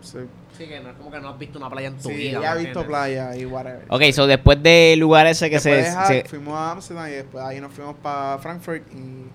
Sí, 0.00 0.18
Sí, 0.56 0.66
que 0.66 0.80
no 0.80 0.90
es 0.90 0.96
como 0.96 1.10
que 1.12 1.20
no 1.20 1.28
has 1.28 1.38
visto 1.38 1.56
una 1.58 1.70
playa 1.70 1.86
en 1.88 1.98
tu 1.98 2.08
sí 2.08 2.14
vida. 2.14 2.40
ya 2.42 2.50
ha 2.52 2.54
¿me 2.56 2.64
visto 2.64 2.84
playa 2.84 3.36
y 3.36 3.46
whatever. 3.46 3.84
Ok, 3.90 4.02
so 4.12 4.26
después 4.26 4.60
del 4.60 4.98
lugar 4.98 5.26
ese 5.28 5.48
que 5.50 5.56
Después 5.56 5.86
se, 5.86 6.14
de 6.14 6.22
se- 6.22 6.28
fuimos 6.28 6.54
a 6.58 6.72
Amsterdam 6.72 7.06
y 7.06 7.12
después 7.12 7.44
ahí 7.44 7.60
nos 7.60 7.72
fuimos 7.72 7.94
para 8.02 8.38
Frankfurt 8.38 8.82
y 8.92 9.26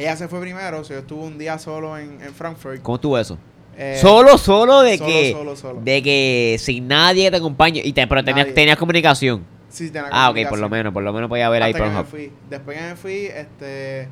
ella 0.00 0.14
se 0.16 0.28
fue 0.28 0.40
primero, 0.40 0.78
o 0.78 0.84
sea, 0.84 0.94
yo 0.96 1.00
estuve 1.00 1.24
un 1.24 1.36
día 1.36 1.58
solo 1.58 1.98
en, 1.98 2.20
en 2.22 2.32
Frankfurt. 2.32 2.80
¿Cómo 2.82 2.94
estuvo 2.96 3.18
eso? 3.18 3.36
Eh, 3.80 3.96
solo, 4.00 4.36
solo 4.38 4.80
de 4.82 4.98
solo, 4.98 5.10
que 5.10 5.32
solo, 5.32 5.56
solo. 5.56 5.80
de 5.80 6.02
que 6.02 6.56
sin 6.58 6.88
nadie 6.88 7.30
te 7.30 7.36
acompañe 7.36 7.80
y 7.84 7.92
te, 7.92 8.06
pero 8.08 8.24
tenías, 8.24 8.52
tenías 8.52 8.76
comunicación. 8.76 9.44
Sí, 9.68 9.90
tenía 9.90 10.08
Ah, 10.10 10.30
ok, 10.30 10.48
por 10.48 10.58
lo 10.58 10.68
menos, 10.68 10.92
por 10.92 11.02
lo 11.04 11.12
menos 11.12 11.28
podía 11.28 11.48
ver 11.48 11.62
ahí 11.62 11.72
Hasta 11.72 11.84
que 11.84 11.88
me 11.90 11.94
Pornhub. 11.96 12.10
fui. 12.10 12.32
Después 12.50 12.76
que 12.76 12.82
me 12.84 12.96
fui, 12.96 13.26
este. 13.26 14.08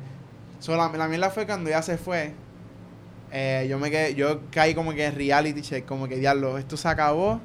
so, 0.59 0.77
la, 0.77 0.87
la 0.95 1.07
mierda 1.09 1.29
fue 1.31 1.45
cuando 1.45 1.69
ya 1.69 1.81
se 1.81 1.97
fue. 1.97 2.31
eh, 3.31 3.67
yo 3.69 3.77
me 3.77 3.91
quedé, 3.91 4.15
yo 4.15 4.39
caí 4.51 4.73
como 4.73 4.93
que 4.93 5.03
en 5.05 5.15
reality 5.15 5.61
check, 5.61 5.85
como 5.85 6.07
que 6.07 6.15
diablo, 6.15 6.57
esto 6.57 6.77
se 6.77 6.87
acabó 6.87 7.41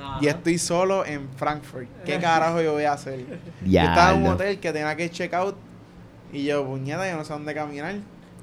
Ajá. 0.00 0.18
y 0.20 0.28
estoy 0.28 0.58
solo 0.58 1.04
en 1.04 1.28
Frankfurt. 1.36 1.88
¿Qué 2.04 2.18
carajo 2.20 2.62
yo 2.62 2.74
voy 2.74 2.84
a 2.84 2.92
hacer? 2.92 3.24
Yo 3.64 3.80
estaba 3.80 4.12
en 4.14 4.22
un 4.22 4.28
hotel 4.28 4.60
que 4.60 4.72
tenía 4.72 4.94
que 4.94 5.10
check 5.10 5.32
out 5.34 5.56
y 6.32 6.44
yo, 6.44 6.64
puñeta, 6.64 7.10
yo 7.10 7.16
no 7.16 7.24
sé 7.24 7.32
dónde 7.32 7.52
caminar. 7.54 7.96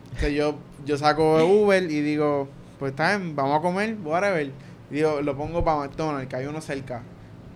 Entonces 0.06 0.34
yo, 0.34 0.56
yo 0.86 0.98
saco 0.98 1.46
Uber 1.46 1.84
y 1.84 2.02
digo, 2.02 2.50
pues 2.82 2.94
está 2.94 3.16
bien, 3.16 3.36
vamos 3.36 3.60
a 3.60 3.62
comer, 3.62 3.96
whatever. 4.04 4.50
Y 4.90 4.96
digo, 4.96 5.22
lo 5.22 5.38
pongo 5.38 5.64
para 5.64 5.78
McDonald's, 5.78 6.28
que 6.28 6.36
hay 6.36 6.48
uno 6.48 6.60
cerca. 6.62 7.04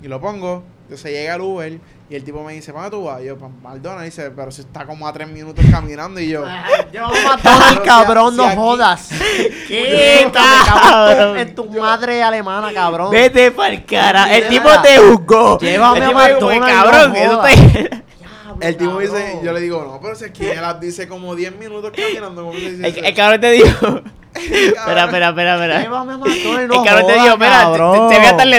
Y 0.03 0.07
lo 0.07 0.21
pongo, 0.21 0.61
entonces 0.83 1.11
llega 1.11 1.33
el 1.33 1.41
Uber 1.41 1.79
y 2.11 2.15
el 2.15 2.23
tipo 2.23 2.43
me 2.43 2.53
dice, 2.53 2.71
¿para 2.71 2.91
tú 2.91 3.05
vas? 3.05 3.21
Y 3.23 3.25
yo, 3.25 3.37
para 3.39 3.51
McDonald's. 3.63 4.03
Y 4.03 4.05
dice, 4.21 4.29
pero 4.35 4.51
si 4.51 4.61
está 4.61 4.85
como 4.85 5.07
a 5.07 5.13
tres 5.13 5.27
minutos 5.27 5.65
caminando. 5.71 6.19
Y 6.19 6.29
yo, 6.29 6.43
Yo 6.93 7.07
McDonald's, 7.07 7.79
cabrón, 7.83 8.31
Si 8.33 8.37
no 8.37 8.45
aquí- 8.45 8.55
jodas. 8.55 9.09
¿Qué, 9.67 10.29
cabrón? 10.31 11.37
en 11.39 11.55
tu 11.55 11.65
madre 11.71 12.21
alemana, 12.21 12.71
cabrón. 12.71 13.09
Vete 13.09 13.49
pa'l 13.49 13.83
cara. 13.83 14.31
El 14.37 14.47
tipo 14.47 14.69
te 14.83 14.97
juzgó. 14.99 15.57
Llévame 15.57 15.97
El 15.97 16.03
a 16.03 16.11
pues, 16.11 16.29
McDonald's, 16.33 16.67
cabrón, 16.67 17.09
no 17.13 17.15
eso 17.15 17.41
te- 17.41 18.03
el 18.67 18.77
tipo 18.77 18.99
dice, 18.99 19.11
cabrón. 19.13 19.43
yo 19.43 19.53
le 19.53 19.59
digo, 19.61 19.83
no, 19.83 19.99
pero 19.99 20.15
si 20.15 20.25
es 20.25 20.31
que 20.31 20.51
él 20.51 20.59
dice 20.79 21.07
como 21.07 21.35
10 21.35 21.57
minutos 21.57 21.91
caminando. 21.95 22.43
¿cómo 22.45 22.53
se 22.53 22.71
dice 22.71 22.87
El, 22.99 23.05
el 23.05 23.15
cabrón 23.15 23.41
te 23.41 23.51
dijo. 23.51 24.01
Espera, 24.35 25.05
espera, 25.05 25.29
espera, 25.29 25.53
espera. 25.55 26.67
No 26.67 26.83
cabrón 26.83 27.07
te 27.07 27.13
dijo, 27.13 27.37
mira, 27.37 27.71
te, 27.71 28.09
te, 28.09 28.17
voy 28.17 28.25
a 28.25 28.33
dar 28.33 28.47
el 28.47 28.53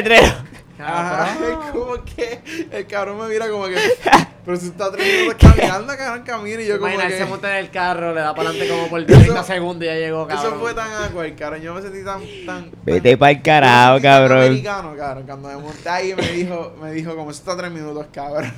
Ajá, 0.86 1.70
como 1.72 2.04
que 2.04 2.40
el 2.70 2.86
cabrón 2.86 3.18
me 3.18 3.28
mira 3.28 3.48
como 3.48 3.66
que, 3.66 3.76
pero 4.44 4.56
si 4.56 4.66
está 4.68 4.90
tres 4.92 5.06
minutos 5.06 5.36
caminando, 5.50 5.96
cabrón, 5.96 6.22
camina 6.24 6.62
y 6.62 6.66
yo 6.66 6.78
como 6.78 6.88
Imagina, 6.92 7.04
él 7.06 7.12
que... 7.12 7.18
se 7.18 7.24
monta 7.26 7.50
en 7.58 7.64
el 7.64 7.70
carro, 7.70 8.14
le 8.14 8.20
da 8.20 8.34
para 8.34 8.50
adelante 8.50 8.72
como 8.74 8.88
por 8.88 9.04
30 9.04 9.42
segundos 9.44 9.82
y 9.82 9.86
ya 9.86 9.94
llegó, 9.94 10.26
cabrón. 10.26 10.46
Eso 10.52 10.60
fue 10.60 10.74
tan 10.74 10.90
awkward, 11.04 11.36
cabrón. 11.36 11.62
Yo 11.62 11.74
me 11.74 11.82
sentí 11.82 12.04
tan. 12.04 12.20
tan 12.46 12.70
Vete 12.84 13.10
tan- 13.10 13.18
pa'l 13.18 13.42
carajo, 13.42 13.96
yo 13.96 14.02
cabrón. 14.02 14.38
americano, 14.42 14.94
cabrón. 14.96 15.24
Cuando 15.26 15.48
me 15.48 15.56
monté 15.56 15.88
ahí 15.88 16.14
me 16.14 16.28
dijo, 16.28 16.74
me 16.80 16.92
dijo 16.92 17.16
como, 17.16 17.30
eso 17.30 17.40
está 17.40 17.56
tres 17.56 17.70
minutos, 17.72 18.06
cabrón. 18.12 18.52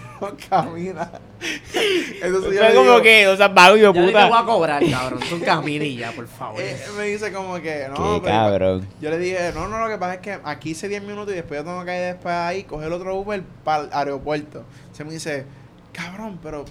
Camina. 0.51 1.11
Entonces 2.21 2.55
yo 2.55 2.61
como 2.75 2.83
digo, 2.83 3.03
que, 3.03 3.29
o 3.29 3.37
sea, 3.37 3.49
vago 3.49 3.77
y 3.77 3.81
yo, 3.81 3.93
Ya 3.95 4.01
ni 4.01 4.07
te 4.09 4.13
voy 4.13 4.23
a 4.23 4.29
puta. 4.29 4.45
cobrar, 4.45 4.83
cabrón. 4.91 5.21
Tú 5.29 5.41
caminilla, 5.45 6.11
por 6.13 6.27
favor. 6.27 6.61
eh, 6.61 6.77
me 6.97 7.05
dice 7.05 7.33
como 7.33 7.55
que, 7.61 7.87
no, 7.89 7.95
Qué 8.17 8.21
pero- 8.25 8.35
cabrón. 8.35 8.89
Yo 9.01 9.11
le 9.11 9.19
dije, 9.19 9.53
no, 9.55 9.69
no, 9.69 9.79
lo 9.79 9.89
que 9.89 9.97
pasa 9.99 10.15
es 10.15 10.21
que 10.21 10.39
aquí 10.45 10.71
hice 10.71 10.89
10 10.89 11.03
minutos 11.03 11.33
y 11.33 11.37
después 11.37 11.61
yo 11.61 11.65
tengo 11.65 11.85
que 11.85 11.97
ir 11.97 12.03
después 12.19 12.35
ahí, 12.35 12.65
coger 12.65 12.93
otro 12.93 13.15
Uber 13.17 13.43
para 13.65 13.85
el 13.85 13.89
aeropuerto. 13.93 14.65
Se 14.93 15.05
me 15.05 15.13
dice, 15.13 15.45
cabrón, 15.93 16.39
pero 16.43 16.65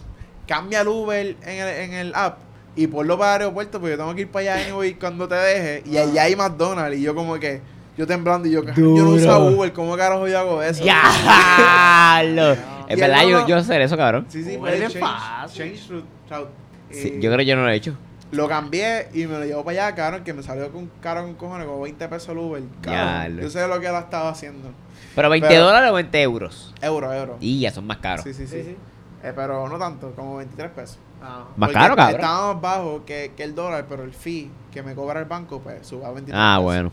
cambia 0.47 0.81
el 0.81 0.87
Uber 0.87 1.35
en 1.41 1.49
el, 1.59 1.67
en 1.67 1.93
el 1.93 2.15
app 2.15 2.39
y 2.75 2.87
ponlo 2.87 3.17
para 3.17 3.35
el 3.37 3.41
aeropuerto 3.43 3.79
porque 3.79 3.93
yo 3.93 3.97
tengo 3.97 4.13
que 4.15 4.21
ir 4.21 4.29
para 4.29 4.53
allá 4.55 4.65
anyway 4.65 4.93
cuando 4.99 5.27
te 5.27 5.35
deje. 5.35 5.83
Y 5.89 5.97
allá 5.97 6.23
hay 6.23 6.35
McDonald's. 6.35 6.97
Y 6.97 7.01
yo 7.01 7.15
como 7.15 7.39
que, 7.39 7.61
yo 7.97 8.05
temblando 8.05 8.47
y 8.47 8.51
yo, 8.51 8.63
"Cabrón, 8.63 8.95
yo 8.95 9.03
no 9.03 9.09
uso. 9.11 9.45
Uber, 9.47 9.73
¿cómo 9.73 9.97
carajo 9.97 10.27
yo 10.27 10.37
hago 10.39 10.61
eso? 10.61 10.83
Diablo. 10.83 12.55
Y 12.89 12.93
Es 12.93 12.99
verdad, 13.01 13.23
yo, 13.27 13.45
yo 13.47 13.57
hacer 13.57 13.81
eso, 13.81 13.97
cabrón. 13.97 14.25
Sí, 14.29 14.41
sí, 14.45 14.51
Uber 14.55 14.59
pues 14.59 14.73
es 14.81 14.93
change, 14.93 14.99
fácil. 15.05 15.57
change 15.57 15.89
route, 15.89 16.07
route. 16.29 16.51
Sí, 16.89 17.15
Y 17.17 17.21
yo 17.21 17.29
creo 17.29 17.37
que 17.39 17.45
yo 17.45 17.55
no 17.57 17.63
lo 17.63 17.69
he 17.69 17.75
hecho. 17.75 17.97
Lo 18.31 18.47
cambié 18.47 19.09
y 19.13 19.25
me 19.25 19.37
lo 19.39 19.43
llevo 19.43 19.65
para 19.65 19.87
allá, 19.87 19.95
cabrón, 19.95 20.23
que 20.23 20.31
me 20.33 20.41
salió 20.41 20.71
con 20.71 20.89
caro 21.01 21.23
con 21.23 21.33
cojones, 21.35 21.67
como 21.67 21.81
20 21.81 22.07
pesos 22.07 22.29
el 22.29 22.37
Uber. 22.37 22.63
Cabrón, 22.81 23.39
yo 23.41 23.49
sé 23.49 23.67
lo 23.67 23.77
que 23.81 23.87
él 23.87 23.95
estaba 23.95 24.29
haciendo. 24.29 24.69
Pero 25.17 25.29
20 25.29 25.47
Pero- 25.49 25.65
dólares 25.65 25.89
o 25.91 25.93
20 25.95 26.21
euros. 26.21 26.73
Euro, 26.81 27.11
euro. 27.13 27.37
Y 27.41 27.59
ya 27.59 27.71
son 27.71 27.85
más 27.87 27.97
caros. 27.97 28.23
Sí, 28.23 28.33
sí, 28.33 28.47
sí. 28.47 28.61
Sí, 28.61 28.69
sí. 28.69 28.77
Eh, 29.23 29.33
pero 29.35 29.67
no 29.67 29.77
tanto, 29.77 30.11
como 30.15 30.37
23 30.37 30.71
pesos. 30.71 30.99
Ah. 31.21 31.45
Más 31.57 31.69
Porque 31.69 31.73
caro, 31.73 31.95
cabrón. 31.95 32.15
Estaba 32.21 32.53
más 32.53 32.61
bajo 32.61 33.03
que, 33.03 33.33
que 33.35 33.43
el 33.43 33.55
dólar, 33.55 33.87
pero 33.89 34.03
el 34.03 34.13
fee 34.13 34.49
que 34.71 34.83
me 34.83 34.93
cobra 34.95 35.19
el 35.19 35.25
banco, 35.25 35.59
pues 35.59 35.85
sube 35.87 36.05
a 36.05 36.11
23 36.11 36.33
Ah, 36.39 36.53
pesos. 36.57 36.63
bueno. 36.63 36.91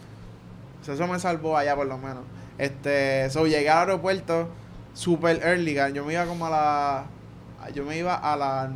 O 0.81 0.85
sea, 0.85 0.95
eso 0.95 1.07
me 1.07 1.19
salvó 1.21 1.57
allá 1.57 1.77
por 1.77 1.87
lo 1.87 1.99
menos. 1.99 2.25
Este, 2.59 3.29
so, 3.31 3.47
llegué 3.47 3.69
al 3.69 3.81
aeropuerto 3.91 4.49
super 4.95 5.41
early, 5.45 5.75
yo 5.93 6.05
me 6.05 6.15
iba 6.15 6.25
como 6.25 6.47
a 6.47 6.51
la... 6.51 7.05
Yo 7.75 7.85
me 7.85 7.97
iba 7.99 8.15
a 8.15 8.37
las 8.37 8.71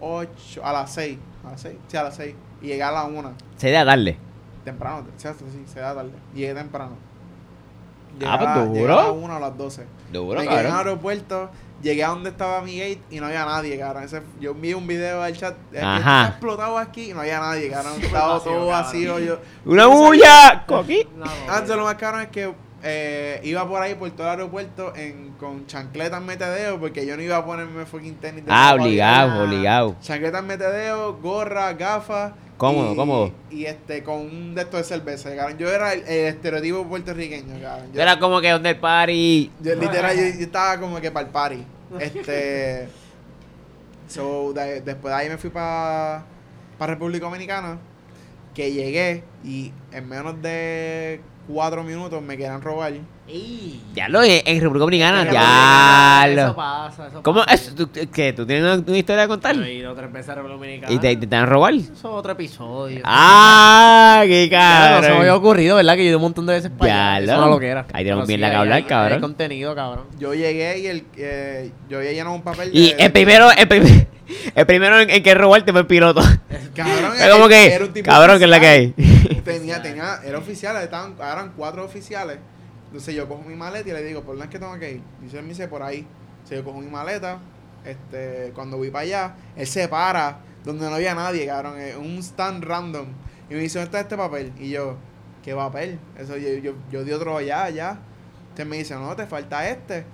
8, 0.00 0.64
a 0.64 0.72
las 0.72 0.92
6. 0.92 1.18
A 1.44 1.50
las 1.50 1.60
6, 1.60 1.76
sí, 1.88 1.96
a 1.96 2.02
las 2.04 2.14
6. 2.16 2.34
Y 2.62 2.66
llegué 2.66 2.82
a 2.82 2.90
las 2.92 3.06
1. 3.08 3.32
Se 3.56 3.70
da 3.70 3.84
darle. 3.84 4.16
Temprano, 4.64 5.04
sí, 5.16 5.28
sí, 5.28 5.64
se 5.66 5.80
da 5.80 5.94
tarde. 5.94 6.12
Llegué 6.34 6.54
temprano. 6.54 6.92
Ah, 8.26 8.38
pues, 8.38 8.66
duro. 8.68 8.74
llegué 8.74 8.92
a 8.92 8.96
las 8.96 9.10
1 9.12 9.34
a 9.36 9.40
las 9.40 9.56
12. 9.58 9.86
Duro, 10.12 10.40
me 10.40 10.48
quedé 10.48 10.60
en 10.60 10.66
el 10.66 10.72
aeropuerto, 10.72 11.50
llegué 11.82 12.04
a 12.04 12.08
donde 12.08 12.30
estaba 12.30 12.60
mi 12.62 12.78
gate 12.78 13.00
y 13.10 13.20
no 13.20 13.26
había 13.26 13.44
nadie, 13.46 13.78
cabrón. 13.78 14.02
Ese- 14.04 14.22
yo 14.40 14.54
vi 14.54 14.74
un 14.74 14.86
video 14.86 15.22
del 15.22 15.36
chat, 15.36 15.54
Ajá. 15.80 15.98
está 15.98 16.26
explotado 16.28 16.76
aquí 16.78 17.10
y 17.10 17.14
no 17.14 17.20
había 17.20 17.40
nadie, 17.40 17.70
cabrón. 17.70 17.94
Estaba 18.02 18.40
todo 18.40 18.66
vacío. 18.66 19.18
Yo, 19.18 19.38
¡Una 19.64 19.86
bulla! 19.86 20.64
Coqui. 20.66 21.06
No, 21.16 21.24
Ah, 21.26 21.30
entonces 21.54 21.76
lo 21.76 21.84
más 21.84 21.94
caro 21.94 22.20
es 22.20 22.28
que 22.28 22.52
eh, 22.82 23.40
iba 23.44 23.68
por 23.68 23.82
ahí 23.82 23.94
por 23.94 24.10
todo 24.10 24.26
el 24.26 24.30
aeropuerto 24.30 24.94
en, 24.96 25.30
con 25.38 25.66
chancletas 25.66 26.22
metedeo 26.22 26.78
porque 26.80 27.04
yo 27.06 27.16
no 27.16 27.22
iba 27.22 27.36
a 27.36 27.44
ponerme 27.44 27.84
fucking 27.86 28.14
tenis. 28.16 28.44
de 28.46 28.50
Ah, 28.52 28.74
obligado, 28.78 29.44
obligado. 29.44 29.96
Chancletas 30.00 30.42
metedeo, 30.44 31.14
gorra, 31.18 31.72
gafas. 31.74 32.32
Cómodo, 32.56 32.92
y, 32.92 32.96
cómodo. 32.96 33.32
Y 33.50 33.64
este, 33.64 34.02
con 34.02 34.16
un 34.18 34.54
de 34.54 34.62
estos 34.62 34.80
de 34.80 34.84
cerveza, 34.84 35.34
cabrón. 35.34 35.56
Yo 35.56 35.70
era 35.70 35.94
el, 35.94 36.00
el 36.00 36.26
estereotipo 36.26 36.84
puertorriqueño, 36.86 37.58
cabrón. 37.60 37.92
Yo, 37.94 38.00
Era 38.02 38.18
como 38.18 38.40
que 38.40 38.50
donde 38.50 38.70
el 38.70 38.76
party. 38.78 39.50
yo 39.60 39.74
literal, 39.76 40.14
yo, 40.16 40.22
yo 40.38 40.44
estaba 40.44 40.78
como 40.78 41.00
que 41.00 41.10
para 41.10 41.26
el 41.26 41.32
party. 41.32 41.64
Este. 41.98 42.88
so, 44.08 44.52
de- 44.52 44.80
después 44.80 45.12
de 45.14 45.20
ahí 45.20 45.28
me 45.28 45.38
fui 45.38 45.50
para 45.50 46.24
República 46.80 47.26
Dominicana. 47.26 47.78
Que 48.54 48.72
llegué 48.72 49.22
y 49.44 49.72
en 49.92 50.08
menos 50.08 50.42
de 50.42 51.20
cuatro 51.52 51.82
minutos 51.82 52.22
me 52.22 52.36
querían 52.36 52.62
robar. 52.62 52.94
Ey. 53.32 53.80
Ya 53.94 54.08
lo 54.08 54.22
en, 54.22 54.40
en 54.44 54.60
República 54.60 54.80
Dominicana, 54.84 55.30
ya 55.32 56.26
Eso 56.28 56.46
lo. 56.48 56.56
pasa, 56.56 57.06
eso 57.08 57.22
¿Cómo 57.22 57.40
pasa. 57.44 57.54
es? 57.54 57.74
¿Tú, 57.74 57.88
¿Qué? 58.12 58.32
¿Tú 58.32 58.46
tienes 58.46 58.64
una, 58.64 58.74
una 58.86 58.96
historia 58.98 59.22
de 59.22 59.28
contar? 59.28 59.54
Yo 59.56 59.64
he 59.64 59.74
ido 59.74 59.94
tres 59.94 60.12
veces 60.12 60.28
a 60.30 60.34
República 60.36 60.58
Dominicana. 60.60 60.92
¿Y 60.92 60.98
te 60.98 61.12
intentan 61.12 61.46
robar? 61.48 61.74
Eso 61.74 61.92
es 61.92 62.04
otro 62.04 62.32
episodio. 62.32 63.00
¡Ah! 63.04 64.22
¡Qué 64.26 64.46
Claro, 64.48 64.98
eso 64.98 65.00
me 65.00 65.06
había 65.08 65.18
cabrón! 65.30 65.38
ocurrido, 65.44 65.76
¿verdad? 65.76 65.94
Que 65.94 65.98
yo 65.98 66.04
he 66.04 66.08
ido 66.08 66.18
un 66.18 66.22
montón 66.22 66.46
de 66.46 66.52
veces 66.54 66.70
para 66.76 66.88
Ya 66.92 67.14
allá. 67.14 67.26
lo. 67.26 67.32
Eso 67.32 67.40
no 67.42 67.48
lo 67.48 67.58
que 67.58 67.66
era. 67.68 67.86
Ahí 67.92 68.04
tenemos 68.04 68.28
bien 68.28 68.40
la 68.40 68.50
que 68.50 68.56
hablar, 68.56 68.86
cabrón. 68.86 69.12
Hay 69.14 69.20
contenido, 69.20 69.74
cabrón. 69.74 70.04
Yo 70.18 70.34
llegué 70.34 70.78
y 70.78 70.86
el, 70.86 71.04
eh, 71.16 71.70
yo 71.88 71.98
había 71.98 72.12
llenado 72.12 72.34
un 72.34 72.42
papel. 72.42 72.70
Y 72.72 72.92
de- 72.94 73.04
el 73.04 73.12
primero, 73.12 73.50
el, 73.50 73.66
prim- 73.68 74.06
el 74.54 74.66
primero 74.66 75.00
en, 75.00 75.10
en 75.10 75.22
que 75.22 75.34
robarte 75.34 75.72
fue 75.72 75.80
el 75.80 75.86
piloto. 75.88 76.22
Cabrón, 76.74 77.12
Es 77.18 77.28
como 77.32 77.48
que, 77.48 77.72
era 77.74 77.84
un 77.84 77.92
tipo 77.92 78.08
cabrón, 78.08 78.38
que 78.38 78.44
es 78.44 78.50
la 78.50 78.60
que 78.60 78.66
hay. 78.66 78.94
oficial. 78.96 79.42
Tenía, 79.42 79.82
tenía, 79.82 80.18
era 80.24 80.38
oficial, 80.38 80.76
estaban, 80.82 81.14
eran 81.18 81.52
cuatro 81.56 81.84
oficiales. 81.84 82.38
Entonces 82.90 83.14
yo 83.14 83.28
cojo 83.28 83.42
mi 83.42 83.54
maleta 83.54 83.88
y 83.88 83.92
le 83.92 84.02
digo, 84.02 84.22
¿por 84.22 84.30
dónde 84.34 84.46
es 84.46 84.50
que 84.50 84.58
tengo 84.58 84.76
que 84.78 84.92
ir? 84.94 85.02
Dice, 85.22 85.38
él 85.38 85.44
me 85.44 85.50
dice, 85.50 85.68
por 85.68 85.82
ahí. 85.82 86.06
Entonces 86.38 86.58
yo 86.58 86.64
cojo 86.64 86.80
mi 86.80 86.90
maleta, 86.90 87.38
este, 87.84 88.50
cuando 88.54 88.76
voy 88.76 88.90
para 88.90 89.02
allá, 89.04 89.34
él 89.56 89.66
se 89.66 89.86
para, 89.86 90.40
donde 90.64 90.88
no 90.88 90.96
había 90.96 91.14
nadie, 91.14 91.46
cabrón, 91.46 91.74
un 92.00 92.18
stand 92.18 92.64
random. 92.64 93.06
Y 93.48 93.54
me 93.54 93.60
dice, 93.60 93.78
¿dónde 93.78 93.86
está 93.86 94.00
este 94.00 94.16
papel? 94.16 94.52
Y 94.58 94.70
yo, 94.70 94.96
¿qué 95.44 95.54
papel? 95.54 95.98
Eso 96.18 96.36
yo, 96.36 96.50
yo, 96.54 96.74
yo 96.90 97.04
di 97.04 97.12
otro 97.12 97.36
allá, 97.36 97.64
allá. 97.64 97.98
Entonces 98.42 98.66
me 98.66 98.78
dice, 98.78 98.94
no, 98.96 99.14
te 99.14 99.26
falta 99.26 99.68
este. 99.68 100.04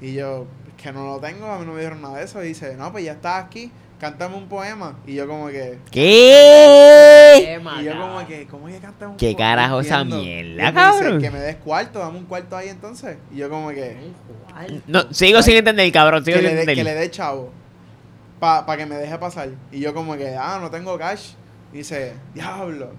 Y 0.00 0.12
yo, 0.12 0.46
"Es 0.68 0.82
que 0.82 0.92
no 0.92 1.06
lo 1.06 1.18
tengo, 1.20 1.46
a 1.46 1.58
mí 1.58 1.64
no 1.64 1.72
me 1.72 1.80
dieron 1.80 2.02
nada 2.02 2.18
de 2.18 2.24
eso. 2.24 2.44
Y 2.44 2.48
dice, 2.48 2.76
no, 2.76 2.92
pues 2.92 3.04
ya 3.04 3.12
está 3.12 3.38
aquí, 3.38 3.72
cántame 3.98 4.36
un 4.36 4.48
poema. 4.48 4.96
Y 5.06 5.14
yo 5.14 5.26
como 5.26 5.48
que, 5.48 5.78
¿Qué? 5.90 7.58
y 7.80 7.84
yo 7.84 7.98
como 8.00 8.26
que, 8.26 8.46
¿cómo 8.46 8.66
que 8.66 8.78
canta 8.78 9.08
un 9.08 9.16
¿Qué 9.16 9.32
poema? 9.32 9.38
carajo 9.38 9.80
esa 9.80 10.00
Entiendo. 10.02 10.22
mierda, 10.24 10.70
Y 10.70 10.72
cabrón? 10.74 11.18
Dice, 11.18 11.30
que 11.30 11.30
me 11.38 11.42
des 11.44 11.56
cuarto, 11.56 11.98
dame 11.98 12.18
un 12.18 12.24
cuarto 12.26 12.56
ahí 12.56 12.68
entonces. 12.68 13.16
Y 13.32 13.36
yo 13.36 13.48
como 13.50 13.70
que, 13.70 13.96
No, 14.86 15.12
sigo 15.12 15.42
sin 15.42 15.56
entender, 15.56 15.90
cabrón. 15.92 16.24
Sigo 16.24 16.38
que 16.38 16.46
sin 16.46 16.50
le, 16.50 16.60
dé- 16.60 16.64
que 16.66 16.72
entender. 16.72 16.94
le 16.94 17.00
dé 17.00 17.10
chavo. 17.10 17.52
Para 18.40 18.76
que 18.76 18.86
me 18.86 18.96
deje 18.96 19.16
pasar. 19.18 19.48
Y 19.72 19.80
yo 19.80 19.94
como 19.94 20.16
que, 20.16 20.34
ah, 20.38 20.58
no 20.60 20.70
tengo 20.70 20.98
cash. 20.98 21.30
Y 21.72 21.78
dice, 21.78 22.12
diablo, 22.34 22.90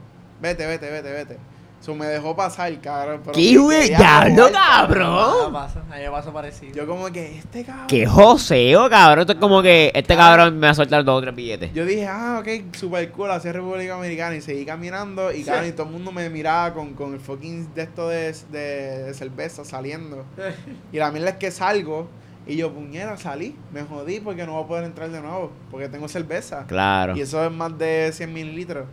vete, 0.41 0.65
vete, 0.65 0.90
vete, 0.90 1.11
vete. 1.11 1.38
So 1.80 1.94
me 1.95 2.06
dejó 2.08 2.36
pasar, 2.36 2.76
cabrón. 2.82 3.22
pero 3.24 3.34
¿Qué 3.34 3.52
me 3.54 3.58
güey? 3.60 3.88
¡Diablo, 3.90 4.49
cabrón! 4.52 5.54
pasa. 5.54 5.82
A 5.91 5.95
mí 5.95 6.04
me 6.04 6.10
pasa 6.10 6.34
parecido. 6.34 6.74
Yo 6.76 6.88
como 6.88 7.08
que, 7.12 7.38
este 7.38 7.64
cabrón. 7.64 7.88
¡Qué 7.88 8.06
joseo, 8.06 8.90
cabrón! 8.90 9.22
Esto 9.22 9.34
es 9.34 9.40
como 9.40 9.62
que 9.62 9.91
este 9.94 10.16
cabrón 10.16 10.58
me 10.58 10.68
va 10.68 10.72
a 10.72 10.76
soltar 10.76 11.04
dos 11.04 11.20
o 11.20 11.22
tres 11.22 11.36
billetes. 11.36 11.74
Yo 11.74 11.86
dije, 11.86 12.08
ah, 12.08 12.41
ok, 12.41 12.76
super 12.76 13.10
cool, 13.12 13.32
hacia 13.32 13.54
República 13.54 13.95
Americana. 13.95 14.36
Y 14.36 14.41
seguí 14.41 14.66
caminando 14.66 15.32
y, 15.32 15.44
cabrón, 15.44 15.68
y 15.68 15.72
todo 15.72 15.88
el 15.88 15.94
mundo 15.94 16.12
me 16.12 16.30
miraba 16.30 16.74
con, 16.74 16.94
con 16.94 17.14
el 17.14 17.20
fucking 17.20 17.74
de 17.74 17.84
esto 17.84 18.10
de, 18.10 18.34
de, 18.52 19.04
de 19.04 19.14
cerveza 19.14 19.64
saliendo. 19.64 20.26
Y 20.91 20.98
la 20.98 21.12
mierda 21.12 21.30
es 21.32 21.36
que 21.36 21.52
salgo 21.52 22.08
y 22.48 22.56
yo, 22.56 22.72
puñera, 22.74 23.18
salí. 23.18 23.56
Me 23.74 23.84
jodí 23.84 24.22
porque 24.22 24.45
no 24.45 24.54
voy 24.54 24.64
a 24.64 24.68
poder 24.68 24.84
entrar 24.86 25.10
de 25.10 25.20
nuevo 25.22 25.52
porque 25.70 25.90
tengo 25.90 26.08
cerveza. 26.08 26.66
Claro. 26.66 27.16
Y 27.16 27.22
eso 27.22 27.45
es 27.45 27.52
más 27.52 27.78
de 27.78 28.10
100 28.14 28.34
mililitros. 28.34 28.86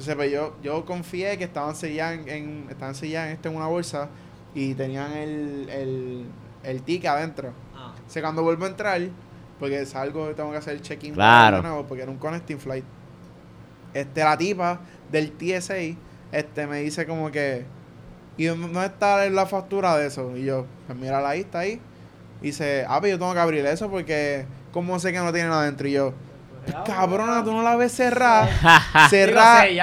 Entonces, 0.00 0.16
pues 0.16 0.32
yo, 0.32 0.56
yo 0.62 0.84
confié 0.86 1.36
que 1.36 1.44
estaban 1.44 1.76
selladas 1.76 2.20
en, 2.20 2.28
en- 2.30 2.66
estaban 2.70 2.94
selladas 2.94 3.28
en, 3.28 3.34
esto 3.34 3.50
en 3.50 3.56
una 3.56 3.66
bolsa 3.66 4.08
y 4.54 4.72
tenían 4.74 5.12
el, 5.12 5.68
el, 5.68 6.24
el 6.64 6.82
ticket 6.82 7.10
adentro. 7.10 7.52
Ah. 7.76 7.92
O 8.06 8.10
sea, 8.10 8.22
cuando 8.22 8.42
vuelvo 8.42 8.64
a 8.64 8.68
entrar, 8.68 8.98
porque 9.58 9.84
salgo, 9.84 10.28
tengo 10.34 10.50
que 10.52 10.56
hacer 10.56 10.72
el 10.76 10.80
check-in 10.80 11.12
Claro. 11.12 11.58
de 11.58 11.62
nuevo, 11.64 11.84
porque 11.86 12.02
era 12.02 12.10
un 12.10 12.16
connecting 12.16 12.58
flight. 12.58 12.84
Este, 13.92 14.24
la 14.24 14.38
tipa 14.38 14.80
del 15.12 15.32
TSA, 15.32 15.74
este, 16.32 16.66
me 16.66 16.80
dice 16.80 17.06
como 17.06 17.30
que, 17.30 17.66
¿y 18.38 18.44
dónde 18.46 18.68
dónde 18.68 18.86
está 18.86 19.28
la 19.28 19.44
factura 19.44 19.98
de 19.98 20.06
eso? 20.06 20.34
Y 20.34 20.44
yo, 20.46 20.64
pues 20.86 20.98
mira 20.98 21.28
ahí, 21.28 21.40
está 21.40 21.58
ahí. 21.58 21.78
Y 22.40 22.46
dice, 22.46 22.86
ah, 22.88 22.98
pero 23.02 23.12
yo 23.16 23.18
tengo 23.18 23.34
que 23.34 23.40
abrir 23.40 23.66
eso 23.66 23.90
porque, 23.90 24.46
¿cómo 24.72 24.98
sé 24.98 25.12
que 25.12 25.18
no 25.18 25.30
tiene 25.30 25.48
nada 25.50 25.62
adentro? 25.62 25.86
Y 25.88 25.92
yo, 25.92 26.12
pues, 26.12 26.29
cabrona, 26.84 27.44
tú 27.44 27.52
no 27.52 27.62
la 27.62 27.76
ves 27.76 27.96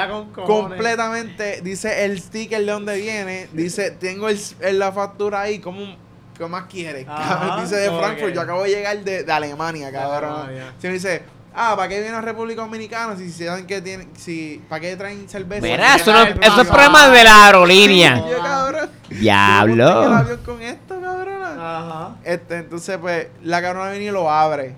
con 0.09 0.31
cojones. 0.31 0.45
completamente. 0.45 1.61
Dice 1.61 2.05
el 2.05 2.19
sticker 2.19 2.59
de 2.59 2.71
donde 2.71 2.97
viene. 2.97 3.47
Dice, 3.53 3.91
tengo 3.91 4.29
el, 4.29 4.39
la 4.79 4.91
factura 4.91 5.41
ahí. 5.41 5.59
¿Cómo, 5.59 5.95
¿Qué 6.37 6.45
más 6.45 6.65
quieres? 6.65 7.07
Ajá, 7.07 7.39
Cabrón, 7.39 7.63
dice 7.63 7.75
de. 7.77 7.89
Frankfurt. 7.89 8.33
Yo 8.33 8.41
acabo 8.41 8.63
de 8.63 8.69
llegar 8.69 8.97
de, 9.03 9.23
de 9.23 9.31
Alemania, 9.31 9.91
cabrón. 9.91 10.49
Si 10.79 10.87
me 10.87 10.93
dice, 10.93 11.23
ah, 11.55 11.75
¿para 11.75 11.89
qué 11.89 12.01
viene 12.01 12.15
a 12.15 12.21
República 12.21 12.61
Dominicana? 12.61 13.15
Si 13.17 13.31
saben 13.31 13.65
que 13.65 13.81
tienen, 13.81 14.09
si, 14.15 14.61
¿para 14.69 14.81
qué 14.81 14.95
traen 14.95 15.27
cerveza? 15.27 15.61
Mira, 15.61 15.95
eso, 15.95 16.13
no, 16.13 16.23
eso 16.23 16.61
es 16.61 16.67
problema 16.67 17.09
de 17.09 17.23
la 17.23 17.45
aerolínea. 17.45 18.17
Yo, 18.29 18.37
cabrón. 18.41 18.89
¿Cómo 19.07 19.09
el 19.09 19.19
Diablo. 19.19 19.87
avión 19.87 20.39
con 20.45 20.61
esto, 20.61 21.01
cabrona? 21.01 21.53
Ajá. 21.53 22.15
Este, 22.23 22.57
entonces, 22.57 22.97
pues, 22.97 23.27
la 23.43 23.61
cabrona 23.61 23.91
viene 23.91 24.05
y 24.05 24.11
lo 24.11 24.29
abre. 24.29 24.75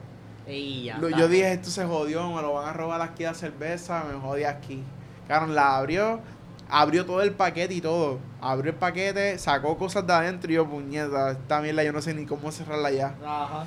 Y 0.49 0.85
ya 0.85 0.99
yo 0.99 1.27
dije, 1.27 1.53
esto 1.53 1.69
se 1.69 1.85
jodió, 1.85 2.31
me 2.31 2.41
lo 2.41 2.53
van 2.53 2.69
a 2.69 2.73
robar 2.73 3.01
aquí 3.01 3.23
la 3.23 3.33
cerveza, 3.33 4.03
me 4.11 4.19
jodí 4.19 4.43
aquí. 4.43 4.83
Cabrón, 5.27 5.55
la 5.55 5.77
abrió, 5.77 6.19
abrió 6.69 7.05
todo 7.05 7.21
el 7.21 7.31
paquete 7.31 7.73
y 7.73 7.81
todo. 7.81 8.19
Abrió 8.41 8.71
el 8.71 8.77
paquete, 8.77 9.37
sacó 9.37 9.77
cosas 9.77 10.05
de 10.07 10.13
adentro 10.13 10.51
y 10.51 10.55
yo, 10.55 10.67
puñeta, 10.67 11.31
esta 11.31 11.61
mierda 11.61 11.83
yo 11.83 11.93
no 11.93 12.01
sé 12.01 12.13
ni 12.13 12.25
cómo 12.25 12.51
cerrarla 12.51 12.91
ya. 12.91 13.15
Ajá. 13.23 13.65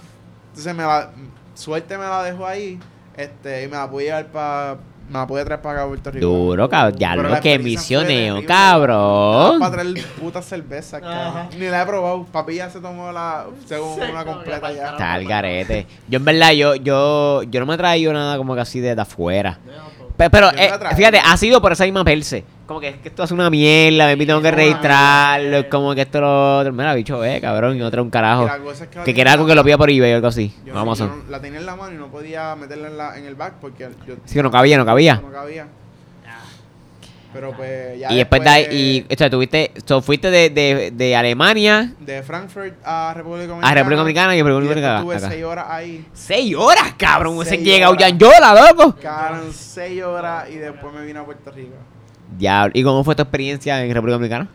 Entonces 0.49 0.75
me 0.75 0.83
la, 0.83 1.11
suerte 1.55 1.97
me 1.97 2.05
la 2.05 2.23
dejó 2.23 2.47
ahí, 2.47 2.79
este, 3.17 3.65
y 3.65 3.69
me 3.69 3.77
la 3.77 3.89
pude 3.91 4.05
llevar 4.05 4.27
para, 4.33 4.79
me 5.09 5.19
la 5.19 5.27
pude 5.27 5.45
traer 5.45 5.61
para 5.61 5.75
acá 5.75 5.85
a 5.85 5.89
Puerto 5.89 6.11
Rico. 6.11 6.27
Duro, 6.27 6.69
cabrón. 6.69 6.97
Qué 6.99 7.05
experiencia 7.05 7.41
fue 7.41 7.59
misioneo, 7.59 8.47
cabrón. 8.47 9.59
Para 9.61 9.73
traer 9.73 10.05
puta 10.21 10.43
cerveza, 10.43 11.01
cabrón. 11.01 11.49
Ni 11.59 11.67
la 11.67 11.83
he 11.83 11.87
probado. 11.87 12.25
Papi 12.25 12.55
ya 12.57 12.71
se 12.71 12.81
tomó 12.81 13.13
la, 13.13 13.47
según 13.67 13.97
Se 13.99 14.11
una 14.11 14.25
completa 14.25 14.73
ya. 14.73 14.91
Está 14.91 15.17
el 15.17 15.27
garete. 15.27 15.87
Yo, 16.09 16.17
en 16.19 16.25
verdad, 16.25 16.53
yo, 16.53 16.75
yo, 16.77 17.43
yo 17.45 17.61
no 17.61 17.67
me 17.67 17.75
he 17.75 17.79
traído 17.79 18.13
nada 18.13 18.37
como 18.37 18.55
que 18.55 18.61
así 18.61 18.81
de, 18.81 18.95
de 18.95 19.03
afuera. 19.03 19.59
Pe- 19.65 19.71
Pero, 20.31 20.53
me 20.53 20.65
eh, 20.67 20.73
fíjate, 20.97 21.19
ha 21.25 21.37
sido 21.37 21.61
por 21.61 21.73
esa 21.73 21.85
misma 21.85 22.05
perse. 22.05 22.45
Como 22.67 22.81
que 22.81 22.95
que 23.01 23.09
esto 23.09 23.23
hace 23.23 23.35
una 23.35 23.51
mierda, 23.51 24.15
me 24.17 24.25
tengo 24.25 24.41
que 24.41 24.51
registrarlo, 24.51 25.59
es 25.59 25.65
como 25.67 25.95
que 25.95 26.03
esto 26.03 26.21
lo 26.21 26.59
otro. 26.61 26.73
Mira, 26.73 26.95
bicho, 26.95 27.23
eh, 27.25 27.41
cabrón, 27.41 27.77
y 27.77 27.83
otro 27.83 28.03
un 28.03 28.11
carajo. 28.11 28.45
Y 28.45 28.47
la 28.47 28.59
cosa 28.59 28.85
es 28.85 28.91
que 28.91 28.99
la 28.99 29.05
Que 29.05 29.13
tenía 29.13 29.15
quiera 29.15 29.33
algo 29.33 29.47
que 29.47 29.55
lo 29.55 29.65
pida 29.65 29.77
por 29.79 29.91
eBay 29.91 30.13
o 30.13 30.17
algo 30.17 30.29
así. 30.29 30.55
Yo, 30.65 30.79
Amazon. 30.79 31.09
yo 31.09 31.17
no- 31.17 31.31
la 31.31 31.41
tenía 31.41 31.59
en 31.61 31.67
la 31.67 31.77
mano 31.77 31.93
y 31.95 31.99
no 31.99 32.07
podía 32.09 32.55
meterla 32.57 32.89
en, 32.89 32.97
la, 32.99 33.19
en 33.19 33.25
el 33.27 33.35
back 33.35 33.55
porque 33.61 33.89
yo 34.07 34.15
Sí, 34.25 34.41
no 34.43 34.51
cabía, 34.51 34.79
no 34.79 34.87
cabía. 34.87 35.17
no 35.23 35.31
cabía. 35.33 35.67
Pero 37.33 37.53
pues 37.57 37.99
ya 37.99 38.13
Y 38.13 38.17
después 38.17 38.43
de 38.45 38.51
ahí, 38.51 38.67
y, 39.09 39.15
o 39.15 39.17
sea, 39.17 39.31
tuviste, 39.31 39.73
so, 39.87 40.03
fuiste 40.03 40.31
de, 40.31 40.51
de, 40.51 40.91
de 40.93 41.17
Alemania 41.17 41.93
de 41.99 42.23
Frankfurt 42.23 42.75
a 42.85 43.15
República 43.15 43.47
Dominicana. 43.49 43.71
a 43.71 43.75
República 43.75 44.01
Dominicana 44.01 44.37
y 44.37 44.43
República 44.43 44.69
Dominicana. 44.69 44.99
Estuve 44.99 45.17
acá. 45.17 45.29
seis 45.31 45.45
horas 45.45 45.67
ahí. 45.69 46.07
Seis 46.13 46.55
horas, 46.57 46.95
cabrón. 46.99 47.37
Ese 47.41 47.51
Seis 47.51 47.63
llega 47.65 47.89
horas. 47.89 47.99
Ullanyola, 48.03 48.69
loco. 48.71 48.97
Cabrón, 49.01 49.51
seis 49.53 50.03
horas 50.03 50.51
y 50.51 50.57
después 50.57 50.93
me 50.95 51.05
vine 51.07 51.19
a 51.21 51.25
Puerto 51.25 51.51
Rico. 51.51 51.75
Diablo. 52.37 52.73
¿Y 52.75 52.83
cómo 52.83 53.03
fue 53.05 53.15
tu 53.15 53.23
experiencia 53.23 53.83
en 53.83 53.93
República 53.95 54.15
Dominicana? 54.15 54.49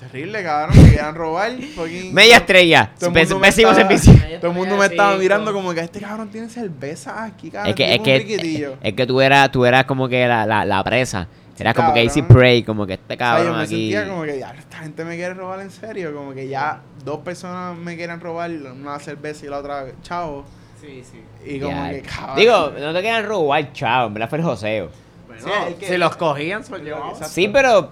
Terrible, 0.00 0.42
cabrón. 0.42 0.76
Me 0.76 0.84
querían 0.90 1.14
robar. 1.14 1.50
fucking- 1.52 2.10
Media 2.12 2.36
estrella. 2.36 2.92
Todo 2.98 3.08
el 3.10 3.14
Pés- 3.14 3.28
mundo 3.30 3.38
me 3.40 3.46
Pésimo 3.48 3.70
estaba- 3.72 3.88
servicio. 3.88 4.38
Todo 4.40 4.50
el 4.50 4.56
mundo 4.56 4.76
me 4.76 4.86
estaba 4.86 5.16
mirando 5.16 5.52
como 5.52 5.72
que 5.74 5.80
este 5.80 6.00
cabrón 6.00 6.28
tiene 6.28 6.48
cerveza 6.48 7.24
aquí, 7.24 7.50
cabrón. 7.50 7.70
Es 7.70 7.74
que, 7.76 7.94
es 7.94 8.00
que, 8.00 8.76
es 8.82 8.92
que 8.94 9.06
tú 9.06 9.20
eras, 9.20 9.50
tú 9.50 9.64
eras 9.64 9.84
como 9.84 10.08
que 10.08 10.26
la, 10.28 10.44
la, 10.46 10.64
la 10.64 10.84
presa. 10.84 11.26
Eras 11.58 11.74
como 11.74 11.88
que 11.94 12.00
Cabrón. 12.00 12.06
easy 12.06 12.22
prey, 12.22 12.62
como 12.62 12.86
que 12.86 12.94
este 12.94 13.14
O 13.14 13.16
sea, 13.16 13.28
yo 13.30 13.36
cabrón 13.44 13.56
me 13.58 13.62
aquí. 13.64 13.90
sentía 13.92 14.08
como 14.08 14.22
que 14.24 14.38
ya 14.38 14.50
esta 14.50 14.78
gente 14.78 15.04
me 15.04 15.16
quiere 15.16 15.34
robar 15.34 15.60
en 15.60 15.70
serio. 15.70 16.14
Como 16.14 16.34
que 16.34 16.48
ya 16.48 16.80
dos 17.04 17.20
personas 17.20 17.76
me 17.76 17.96
quieren 17.96 18.20
robar, 18.20 18.50
una 18.50 18.98
cerveza 18.98 19.46
y 19.46 19.48
la 19.48 19.58
otra 19.58 19.86
chavo. 20.02 20.44
Sí, 20.80 21.02
sí. 21.02 21.22
Y 21.44 21.58
como 21.58 21.74
Ya. 21.74 21.90
que 21.90 22.02
cabrón. 22.02 22.36
Digo, 22.36 22.72
no 22.78 22.92
te 22.92 23.00
quieran 23.00 23.24
robar, 23.24 23.72
chao. 23.72 24.08
En 24.08 24.14
verdad 24.14 24.28
fue 24.28 24.38
el 24.38 24.44
joseo. 24.44 24.90
Bueno, 25.26 25.42
Sí, 25.42 25.50
es 25.70 25.74
que- 25.76 25.86
si 25.88 25.96
los 25.96 26.16
cogían, 26.16 26.62
se 26.62 26.70
los 26.72 26.80
llevaban. 26.82 27.24
Sí, 27.24 27.48
pero 27.48 27.90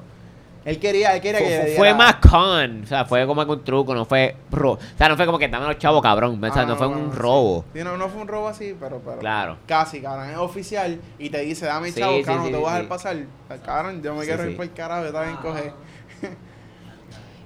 él 0.65 0.79
quería, 0.79 1.15
él 1.15 1.21
quería 1.21 1.39
que 1.41 1.61
fue, 1.67 1.75
fue 1.77 1.95
más 1.95 2.15
con. 2.17 2.83
O 2.85 2.87
sea, 2.87 3.05
fue 3.05 3.27
como 3.27 3.45
que 3.45 3.53
un 3.53 3.65
truco, 3.65 3.95
no 3.95 4.05
fue. 4.05 4.35
ro- 4.51 4.73
O 4.73 4.79
sea, 4.99 5.09
no 5.09 5.17
fue 5.17 5.27
como 5.27 5.39
que 5.39 5.49
dame 5.49 5.67
los 5.67 5.79
chavos, 5.79 6.01
cabrón. 6.03 6.43
O 6.43 6.53
sea, 6.53 6.63
Ah, 6.63 6.67
no, 6.67 6.77
fue 6.77 6.89
no, 6.89 6.95
un 6.99 7.13
robo. 7.13 7.65
Sí, 7.75 7.85
no, 7.85 7.97
no 7.99 8.09
fue 8.09 8.23
un 8.23 8.29
robo 8.29 8.49
así, 8.49 8.75
pero, 8.81 9.01
pero 9.05 9.19
Claro. 9.19 9.59
casi, 9.67 10.01
cabrón. 10.01 10.31
Es 10.31 10.37
oficial 10.39 10.99
y 11.19 11.29
te 11.31 11.41
dice, 11.41 11.67
dame 11.67 11.91
Sí, 11.93 12.01
chavo, 12.01 12.17
sí, 12.17 12.23
cabrón, 12.25 12.47
sí, 12.47 12.51
no 12.53 12.57
te 12.59 12.63
voy 12.63 12.71
a 12.71 12.77
sí. 12.77 12.83
dejar 12.83 12.89
pasar. 12.89 13.17
Cabrón, 13.65 14.03
yo 14.03 14.15
me 14.15 14.21
Sí, 14.23 14.27
quiero 14.27 14.43
sí. 14.45 14.51
ir 14.51 14.57
por 14.57 14.65
el 14.65 14.73
carajo, 14.73 15.05
yo 15.05 15.13
también 15.13 15.37
coge. 15.37 15.73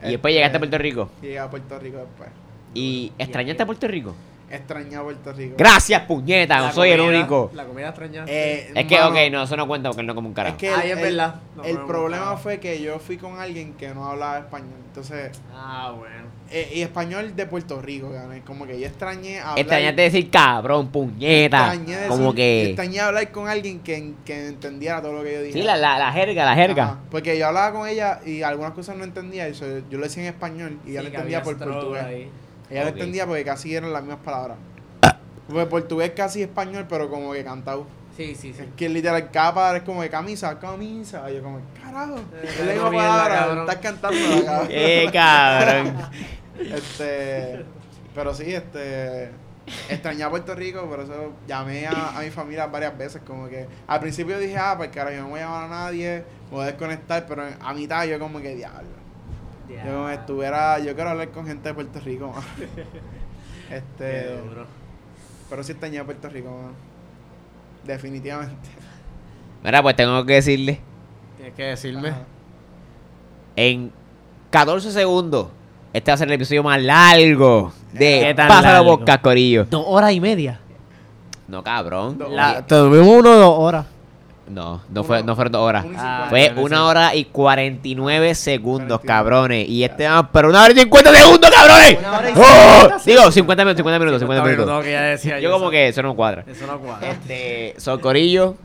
Y 0.04 0.10
después 0.12 0.32
llegaste 0.32 0.56
a 0.56 0.60
Puerto 0.60 0.78
Rico. 0.78 1.10
Y 1.20 1.26
llegué 1.26 1.38
a 1.40 1.50
Puerto 1.50 1.78
Rico 1.78 1.96
después. 1.98 2.28
¿Y 2.74 3.12
extrañaste 3.18 3.62
a 3.62 3.66
Puerto 3.66 3.88
Rico? 3.88 4.14
Extrañé 4.50 4.96
a 4.96 5.02
Puerto 5.02 5.32
Rico. 5.32 5.54
Gracias, 5.58 6.02
puñeta, 6.02 6.58
no 6.58 6.72
soy 6.72 6.90
el 6.90 7.00
único. 7.00 7.50
La 7.54 7.64
comida 7.66 7.88
extraña. 7.88 8.24
Eh, 8.26 8.72
Es 8.74 8.86
que, 8.86 8.96
mano, 8.96 9.10
ok, 9.10 9.16
no, 9.30 9.42
eso 9.42 9.56
no 9.56 9.66
cuenta 9.68 9.90
porque 9.90 10.00
él 10.00 10.06
no 10.06 10.14
come 10.14 10.28
un 10.28 10.32
Es 10.32 10.36
carajo. 10.36 10.56
que 10.56 10.68
Ay, 10.70 10.90
el, 10.90 10.98
es 10.98 11.02
verdad. 11.04 11.34
No 11.56 11.64
el 11.64 11.78
problema 11.80 12.36
fue 12.38 12.58
que 12.58 12.80
yo 12.80 12.98
fui 12.98 13.18
con 13.18 13.38
alguien 13.38 13.74
que 13.74 13.88
no 13.94 14.06
hablaba 14.06 14.38
español. 14.38 14.74
Entonces, 14.86 15.38
Ah, 15.54 15.92
bueno. 15.96 16.26
eh, 16.50 16.72
y 16.74 16.80
español 16.80 17.36
de 17.36 17.46
Puerto 17.46 17.80
Rico. 17.82 18.10
Como 18.46 18.66
que 18.66 18.80
yo 18.80 18.86
extrañé 18.86 19.38
hablar. 19.38 19.58
Extrañaste 19.58 20.02
decir 20.02 20.30
cabrón, 20.30 20.88
puñeta. 20.88 21.58
extrañé 21.74 21.96
decir- 21.96 22.08
Como 22.08 22.34
que. 22.34 22.62
Extrañé 22.68 23.00
hablar 23.00 23.30
con 23.30 23.48
alguien 23.48 23.80
que, 23.80 24.14
que 24.24 24.48
entendiera 24.48 25.02
todo 25.02 25.12
lo 25.12 25.22
que 25.22 25.34
yo 25.34 25.42
dije. 25.42 25.52
Sí, 25.58 25.62
la, 25.62 25.76
la, 25.76 25.98
la 25.98 26.10
jerga, 26.10 26.44
la 26.46 26.54
jerga. 26.54 26.84
Ajá, 26.84 26.98
porque 27.10 27.38
yo 27.38 27.46
hablaba 27.48 27.72
con 27.78 27.86
ella 27.86 28.20
y 28.24 28.42
algunas 28.42 28.72
cosas 28.72 28.96
no 28.96 29.04
entendía. 29.04 29.46
Y 29.48 29.54
so- 29.54 29.66
yo 29.90 29.98
lo 29.98 30.04
decía 30.04 30.22
en 30.22 30.30
español 30.30 30.78
y 30.86 30.92
ella 30.92 31.02
lo 31.02 31.08
entendía 31.08 31.42
por 31.42 31.58
portugués. 31.58 32.28
Ella 32.70 32.80
Ok. 32.82 32.86
lo 32.86 32.92
entendía 32.92 33.26
porque 33.26 33.44
casi 33.44 33.74
eran 33.74 33.92
las 33.92 34.02
mismas 34.02 34.20
palabras. 34.24 34.56
Porque 35.48 35.66
portugués 35.66 36.12
casi 36.14 36.42
español, 36.42 36.86
pero 36.88 37.08
como 37.08 37.32
que 37.32 37.42
cantado. 37.44 37.86
Sí, 38.16 38.34
sí, 38.34 38.52
sí. 38.52 38.62
Es 38.62 38.68
que 38.76 38.88
literal, 38.88 39.30
cada 39.30 39.54
palabra 39.54 39.78
es 39.78 39.84
como 39.84 40.02
de 40.02 40.10
camisa, 40.10 40.58
camisa. 40.58 41.30
Y 41.30 41.36
yo 41.36 41.42
como, 41.42 41.60
carajo. 41.82 42.16
Eh, 42.42 42.74
no 42.76 42.90
mierda, 42.90 43.08
palabras, 43.08 43.38
cabrón. 43.38 43.58
estás 43.60 43.76
cantando 43.76 44.18
la 44.18 44.44
cabrón. 44.44 44.68
Eh, 44.72 45.10
cabrón. 45.12 45.96
Este, 46.58 47.64
pero 48.16 48.34
sí, 48.34 48.52
este, 48.52 49.30
extrañé 49.88 50.24
a 50.24 50.30
Puerto 50.30 50.56
Rico, 50.56 50.82
por 50.88 50.98
eso 51.00 51.32
llamé 51.46 51.86
a, 51.86 52.18
a 52.18 52.22
mi 52.22 52.30
familia 52.30 52.66
varias 52.66 52.98
veces, 52.98 53.22
como 53.24 53.48
que 53.48 53.68
al 53.86 54.00
principio 54.00 54.36
dije, 54.40 54.58
ah, 54.58 54.74
pues 54.76 54.90
cara, 54.90 55.12
yo 55.12 55.22
no 55.22 55.28
voy 55.28 55.38
a 55.38 55.44
llamar 55.44 55.64
a 55.64 55.68
nadie, 55.68 56.24
me 56.50 56.56
voy 56.56 56.62
a 56.64 56.66
desconectar, 56.66 57.26
pero 57.28 57.44
a 57.60 57.74
mitad 57.74 58.04
yo 58.06 58.18
como 58.18 58.40
que, 58.40 58.56
diablo, 58.56 58.88
yo 59.68 59.92
como 59.92 60.08
estuviera, 60.08 60.78
yo 60.78 60.94
quiero 60.94 61.10
hablar 61.10 61.30
con 61.30 61.46
gente 61.46 61.68
de 61.68 61.74
Puerto 61.74 62.00
Rico, 62.00 62.28
man. 62.28 62.42
este, 63.70 64.38
pero 65.48 65.62
sí 65.62 65.72
extrañé 65.72 65.98
a 65.98 66.04
Puerto 66.04 66.28
Rico, 66.28 66.50
man. 66.50 66.72
definitivamente. 67.84 68.68
Mira, 69.62 69.82
pues 69.82 69.96
tengo 69.96 70.24
que 70.24 70.34
decirle. 70.34 70.80
Tienes 71.36 71.54
que 71.54 71.62
decirme. 71.64 72.08
Ajá. 72.10 72.24
En 73.56 73.92
14 74.50 74.92
segundos. 74.92 75.48
Este 75.92 76.10
va 76.10 76.14
a 76.14 76.18
ser 76.18 76.28
el 76.28 76.34
episodio 76.34 76.62
más 76.62 76.80
largo 76.82 77.72
de 77.92 78.20
¿Qué 78.26 78.34
tan 78.34 78.48
Pásalo? 78.48 78.84
Podcast, 78.84 79.22
Corillo. 79.22 79.64
Dos 79.64 79.84
horas 79.86 80.12
y 80.12 80.20
media. 80.20 80.60
No, 81.48 81.62
cabrón. 81.62 82.18
Tuvimos 82.68 83.08
uno 83.08 83.30
o 83.30 83.36
dos 83.36 83.58
horas. 83.58 83.86
No, 84.50 84.80
no, 84.90 85.04
fue, 85.04 85.22
no 85.22 85.34
fueron 85.34 85.52
dos 85.52 85.62
horas. 85.62 85.84
Ah. 85.96 86.26
Fue 86.28 86.52
una 86.56 86.84
hora 86.86 87.14
y 87.14 87.24
49 87.26 88.34
segundos, 88.34 89.00
49. 89.00 89.06
cabrones. 89.06 89.68
Y 89.68 89.84
este 89.84 90.08
pero 90.32 90.48
una 90.48 90.64
hora 90.64 90.72
y 90.72 90.78
50 90.78 91.14
segundos, 91.14 91.50
cabrones. 91.50 91.98
Una 91.98 92.18
hora 92.18 92.30
y 92.30 92.32
¡Oh! 92.34 92.98
50 92.98 93.04
Digo, 93.04 93.30
50 93.30 93.64
minutos, 93.64 93.76
50 93.78 93.98
minutos, 93.98 94.20
50 94.20 94.36
Está 94.36 94.44
bien, 94.44 94.56
minutos. 94.58 94.74
no, 94.76 94.82
que 94.82 94.92
ya 94.92 95.02
decía 95.02 95.40
Yo 95.40 95.50
como 95.52 95.70
que 95.70 95.88
eso 95.88 96.02
no 96.02 96.14
cuadra. 96.14 96.44
Eso 96.46 96.66
no 96.66 96.78
cuadra. 96.78 97.10
Este, 97.10 97.74
Socorillo. 97.78 98.56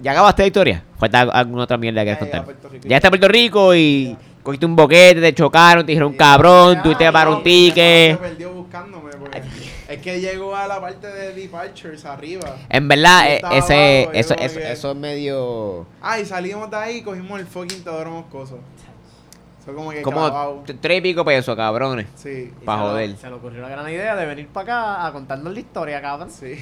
¿Ya 0.00 0.12
acabaste 0.12 0.42
la 0.42 0.46
historia? 0.46 0.84
Falta 0.98 1.20
alguna 1.22 1.64
otra 1.64 1.76
mierda 1.76 2.02
que 2.02 2.10
Ya 2.10 2.18
contar. 2.18 2.44
Ya 2.82 2.96
está 2.96 3.10
Puerto 3.10 3.28
Rico 3.28 3.74
y 3.74 4.16
cogiste 4.42 4.66
un 4.66 4.76
boquete, 4.76 5.20
te 5.20 5.34
chocaron, 5.34 5.86
te 5.86 5.92
dijeron 5.92 6.12
cabrón, 6.14 6.82
tuviste 6.82 7.04
que 7.04 7.12
pagar 7.12 7.28
no, 7.28 7.36
un 7.38 7.42
ticket. 7.42 8.12
Se 8.12 8.16
perdió 8.18 8.52
buscándome 8.52 9.10
porque 9.18 9.42
es 9.94 10.00
que 10.02 10.20
llegó 10.20 10.54
a 10.54 10.66
la 10.66 10.80
parte 10.80 11.06
de 11.06 11.32
departures 11.34 12.04
arriba. 12.04 12.56
En 12.68 12.86
verdad, 12.88 13.28
eh, 13.30 13.40
ese, 13.52 13.98
abajo, 14.02 14.12
eso, 14.14 14.34
eso, 14.34 14.58
que- 14.58 14.72
eso 14.72 14.90
es 14.92 14.96
medio... 14.96 15.86
Ah, 16.00 16.18
y 16.20 16.24
salimos 16.24 16.70
de 16.70 16.76
ahí 16.76 16.96
y 16.98 17.02
cogimos 17.02 17.40
el 17.40 17.46
fucking 17.46 17.82
Teodoro 17.82 18.10
Moscoso. 18.10 18.58
Eso 19.62 19.74
como 19.74 19.90
que 19.90 20.02
Como 20.02 20.62
tres 20.80 20.98
y 20.98 21.00
pico 21.00 21.24
pesos, 21.24 21.56
cabrones. 21.56 22.06
Sí, 22.16 22.52
Y 22.60 22.64
pa' 22.64 22.76
se 22.76 22.82
le- 22.82 22.88
joder. 22.90 23.16
Se 23.16 23.28
le 23.28 23.34
ocurrió 23.34 23.62
la 23.62 23.68
gran 23.70 23.88
idea 23.88 24.14
de 24.14 24.26
venir 24.26 24.46
para 24.48 24.64
acá 25.00 25.06
a 25.06 25.12
contarnos 25.12 25.52
la 25.54 25.58
historia, 25.60 26.02
cabrón. 26.02 26.30
sí. 26.30 26.56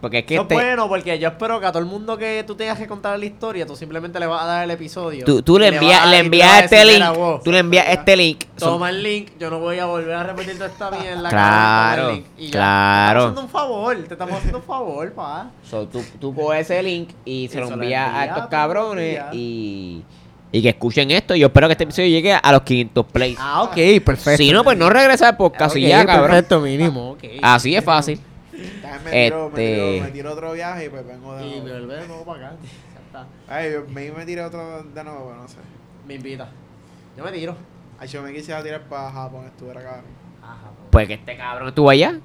Porque 0.00 0.18
es 0.18 0.24
que 0.24 0.36
este- 0.36 0.54
es 0.54 0.60
bueno 0.60 0.88
porque 0.88 1.18
yo 1.18 1.28
espero 1.28 1.60
que 1.60 1.66
a 1.66 1.72
todo 1.72 1.78
el 1.80 1.88
mundo 1.88 2.16
que 2.18 2.44
tú 2.46 2.54
tengas 2.54 2.78
que 2.78 2.86
contar 2.86 3.18
la 3.18 3.24
historia, 3.24 3.66
tú 3.66 3.76
simplemente 3.76 4.18
le 4.20 4.26
vas 4.26 4.42
a 4.42 4.46
dar 4.46 4.64
el 4.64 4.70
episodio. 4.70 5.24
tú, 5.24 5.42
tú 5.42 5.58
le 5.58 5.66
Y 5.66 5.74
envías 5.74 6.06
le 6.08 6.16
y 6.16 6.20
envías 6.20 6.64
este 6.64 6.84
link, 6.84 6.94
"Mira, 6.96 7.10
vos, 7.12 7.42
tú 7.42 7.52
le 7.52 7.58
envías 7.58 7.86
este 7.88 8.16
link. 8.16 8.44
Toma 8.58 8.90
el 8.90 9.02
link, 9.02 9.30
yo 9.38 9.50
no 9.50 9.58
voy 9.60 9.78
a 9.78 9.86
volver 9.86 10.14
a 10.14 10.22
repetir 10.24 10.54
toda 10.54 10.66
esta 10.66 10.90
mierda. 10.90 11.28
Claro, 11.28 12.08
el 12.10 12.14
link". 12.16 12.26
Y 12.38 12.50
claro. 12.50 13.20
Te 13.20 13.28
estamos 13.28 13.30
haciendo 13.30 13.40
un 13.42 13.48
favor, 13.48 13.96
te 13.96 14.14
estamos 14.14 14.34
haciendo 14.34 14.58
un 14.58 14.64
favor, 14.64 15.12
pa. 15.12 15.50
So, 15.68 15.86
tú, 15.86 16.02
tú 16.20 16.34
coges 16.34 16.70
ese 16.70 16.82
link 16.82 17.10
y 17.24 17.48
se 17.48 17.58
Y 17.58 17.60
lo 17.60 17.68
envías 17.68 18.14
a 18.14 18.24
estos 18.26 18.46
cabrones 18.48 19.20
y, 19.32 20.02
y 20.50 20.62
que 20.62 20.68
escuchen 20.68 21.10
esto. 21.10 21.34
Yo 21.34 21.46
espero 21.46 21.66
que 21.68 21.72
este 21.72 21.84
episodio 21.84 22.08
llegue 22.08 22.32
a 22.34 22.52
los 22.52 22.62
500 22.62 23.06
plays. 23.06 23.38
Ah, 23.40 23.62
ok, 23.62 23.74
perfecto. 24.04 24.36
si 24.42 24.52
no, 24.52 24.64
pues 24.64 24.76
no 24.76 24.90
regresa 24.90 25.28
al 25.28 25.36
podcast 25.36 25.76
y 25.76 25.84
Ok, 25.84 25.88
ya, 25.88 26.04
cabrón. 26.04 26.30
Perfecto, 26.30 26.60
mínimo. 26.60 27.16
Así 27.40 27.74
es 27.74 27.84
fácil. 27.84 28.20
Me 28.52 29.10
tiró, 29.10 29.50
me, 29.50 29.64
Este- 29.64 29.74
tiró, 29.74 30.04
me 30.04 30.10
tiró 30.10 30.32
otro 30.32 30.52
viaje 30.52 30.86
y 30.86 30.88
pues 30.90 31.06
vengo 31.06 31.34
de 31.36 31.46
Y 31.46 31.60
nuevo. 31.60 31.78
volvemos 31.86 32.22
para 32.26 32.46
acá. 32.48 32.56
Ya 32.62 33.00
está. 33.00 33.26
Ay, 33.48 33.72
yo 33.72 33.84
me, 33.88 34.10
me 34.12 34.26
tiré 34.26 34.42
otro 34.44 34.82
de 34.82 35.04
nuevo, 35.04 35.26
pero 35.28 35.42
no 35.42 35.48
sé. 35.48 35.56
Me 36.06 36.14
invita. 36.14 36.48
Yo 37.16 37.24
me 37.24 37.32
tiro. 37.32 37.56
Ay, 37.98 38.08
yo 38.08 38.22
me 38.22 38.32
quisiera 38.32 38.62
tirar 38.62 38.82
para 38.82 39.10
Japón, 39.10 39.46
estuviera 39.46 39.80
acá. 39.80 40.02
Ajá. 40.42 40.70
Pues 40.90 41.06
que 41.08 41.14
este 41.14 41.36
cabrón 41.36 41.68
estuvo 41.68 41.88
allá, 41.88 42.18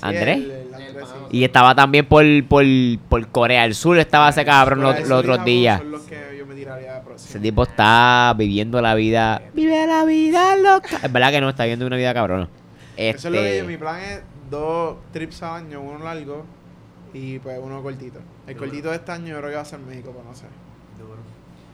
Andrés. 0.00 0.36
Sí, 0.38 0.44
el- 0.44 0.50
el 0.50 0.74
Andrés, 0.74 1.04
sí. 1.08 1.36
Y 1.38 1.44
estaba 1.44 1.74
también 1.74 2.06
por, 2.06 2.24
por, 2.48 2.64
por 3.08 3.26
Corea 3.28 3.62
del 3.62 3.74
Sur, 3.74 3.98
estaba 3.98 4.28
ese 4.28 4.44
cabrón 4.44 4.80
los, 4.82 5.00
y 5.00 5.12
otros 5.12 5.44
días. 5.44 5.78
Son 5.80 5.90
los 5.90 6.02
que 6.02 6.36
yo 6.38 6.46
me 6.46 6.54
tiraría 6.54 7.00
próximo. 7.02 7.28
Ese 7.30 7.40
tipo 7.40 7.62
está 7.64 8.34
viviendo 8.36 8.80
la 8.82 8.94
vida. 8.94 9.42
Vive 9.54 9.86
la 9.86 10.04
vida 10.04 10.56
loca. 10.56 10.98
Es 11.02 11.12
verdad 11.12 11.30
que 11.30 11.40
no, 11.40 11.48
está 11.48 11.64
viviendo 11.64 11.86
una 11.86 11.96
vida 11.96 12.12
cabrona. 12.14 12.48
Eso 12.96 13.28
es 13.28 13.34
lo 13.34 13.40
que 13.40 13.58
yo, 13.58 13.64
mi 13.64 13.72
Este, 13.72 13.78
plan 13.84 14.00
es 14.00 14.20
dos 14.52 14.96
trips 15.12 15.42
al 15.42 15.64
año, 15.64 15.80
uno 15.80 15.98
largo 16.04 16.44
y 17.12 17.40
pues 17.40 17.58
uno 17.60 17.82
cortito. 17.82 18.20
El 18.46 18.54
Duro. 18.54 18.66
cortito 18.66 18.90
de 18.90 18.96
este 18.96 19.10
año 19.12 19.26
yo 19.28 19.38
creo 19.38 19.50
que 19.50 19.56
va 19.56 19.62
a 19.62 19.64
ser 19.64 19.80
México, 19.80 20.12
pero 20.12 20.24
no 20.24 20.34
sé. 20.34 20.44
Duro. 20.98 21.10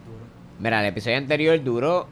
Duro. 0.06 0.24
mira, 0.58 0.80
el 0.80 0.86
episodio 0.86 1.18
anterior 1.18 1.62
duró 1.62 2.06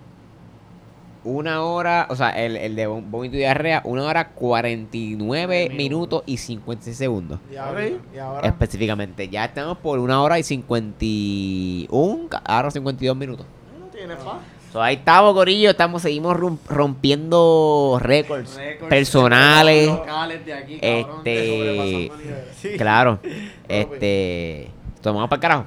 una 1.25 1.63
hora, 1.65 2.07
o 2.09 2.15
sea, 2.15 2.31
el, 2.31 2.57
el 2.57 2.77
de 2.77 2.87
vómito 2.87 3.35
y 3.35 3.39
diarrea, 3.39 3.83
una 3.85 4.05
hora 4.05 4.29
49 4.29 5.71
Minutos. 5.71 5.77
minutos 5.77 6.23
y 6.27 6.37
56 6.37 6.97
segundos. 6.97 7.41
Y 7.51 7.57
ahora, 7.57 7.87
y 7.89 8.19
ahora 8.19 8.47
Específicamente, 8.47 9.29
ya 9.29 9.47
estamos 9.47 9.79
por 9.79 9.99
una 9.99 10.23
hora 10.23 10.39
y 10.39 10.45
51, 10.45 12.29
ca- 12.29 12.43
ahora 12.45 12.71
52 12.71 13.17
minutos. 13.17 13.45
No 13.81 13.87
tiene 13.87 14.15
fa. 14.17 14.39
So, 14.77 14.83
ahí 14.83 14.97
estamos, 14.97 15.33
Corillo, 15.33 15.71
estamos, 15.71 16.03
seguimos 16.03 16.37
rom- 16.37 16.59
rompiendo 16.69 17.97
récords 17.99 18.61
personales. 18.91 19.87
locales 19.87 20.45
de 20.45 20.53
aquí, 20.53 20.79
cabrón. 20.79 21.17
Este. 21.25 22.13
Sí. 22.61 22.69
Claro, 22.77 23.19
este, 23.69 24.69
tomamos 25.01 25.31
para 25.31 25.37
el 25.39 25.41
carajo. 25.41 25.65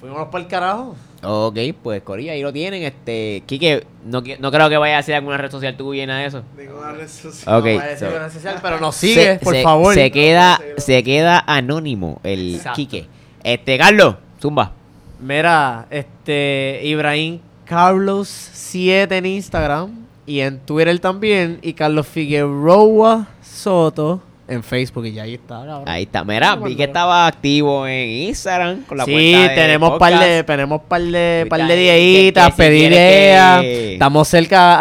Fuimos 0.00 0.28
por 0.28 0.40
el 0.40 0.46
carajo. 0.46 0.96
Ok, 1.22 1.58
pues 1.82 2.00
Corillo, 2.00 2.32
ahí 2.32 2.40
lo 2.40 2.54
tienen. 2.54 2.84
Este, 2.84 3.42
Kike, 3.44 3.86
no, 4.06 4.22
no 4.38 4.50
creo 4.50 4.70
que 4.70 4.78
vaya 4.78 4.96
a 4.96 5.00
hacer 5.00 5.14
alguna 5.16 5.36
red 5.36 5.50
social 5.50 5.76
tuya 5.76 6.04
y 6.04 6.06
nada 6.06 6.20
de 6.20 6.26
eso. 6.28 6.42
Ninguna 6.56 6.92
red 6.92 7.08
social. 7.08 7.54
Ok, 7.58 7.66
No 7.66 7.72
voy 7.74 7.80
a 7.82 7.84
decir 7.86 8.06
so- 8.08 8.12
que 8.14 8.18
no 8.18 8.26
es 8.28 8.32
social, 8.32 8.58
pero 8.62 8.80
nos 8.80 8.96
sigue, 8.96 9.32
Se- 9.34 9.44
por 9.44 9.54
se- 9.54 9.62
favor. 9.62 9.92
Se 9.92 10.10
queda, 10.10 10.58
No, 10.58 10.64
no, 10.74 10.80
se 10.80 11.02
queda 11.02 11.44
anónimo 11.46 12.18
el 12.24 12.54
Exacto. 12.54 12.76
Kike. 12.76 13.06
Este, 13.44 13.76
Carlos, 13.76 14.14
zumba. 14.40 14.72
Mira, 15.20 15.86
este, 15.90 16.80
Ibrahim 16.82 17.40
Carlos 17.66 18.28
7 18.28 19.16
en 19.16 19.26
Instagram 19.26 19.90
y 20.24 20.40
en 20.40 20.58
Twitter 20.60 20.98
también. 21.00 21.58
Y 21.62 21.72
Carlos 21.72 22.06
Figueroa 22.06 23.28
Soto 23.42 24.22
en 24.48 24.62
Facebook. 24.62 25.06
Y 25.06 25.12
ya 25.12 25.22
ahí 25.24 25.34
está, 25.34 25.56
cabrón. 25.66 25.82
Ahí 25.86 26.04
está. 26.04 26.24
Mira, 26.24 26.56
vi 26.56 26.76
que 26.76 26.84
estaba 26.84 27.26
activo 27.26 27.86
en 27.86 28.08
Instagram 28.28 28.82
con 28.82 28.98
la 28.98 29.04
sí, 29.04 29.12
cuenta 29.12 29.40
de 29.40 29.48
tenemos 29.56 29.98
par 29.98 30.18
de, 30.18 30.44
tenemos 30.44 30.80
par 30.82 31.02
de, 31.02 31.46
par 31.48 31.60
de 31.66 32.32
pedir 32.56 32.92
ideas. 32.92 33.60
que- 33.62 33.92
Estamos 33.94 34.28
cerca 34.28 34.76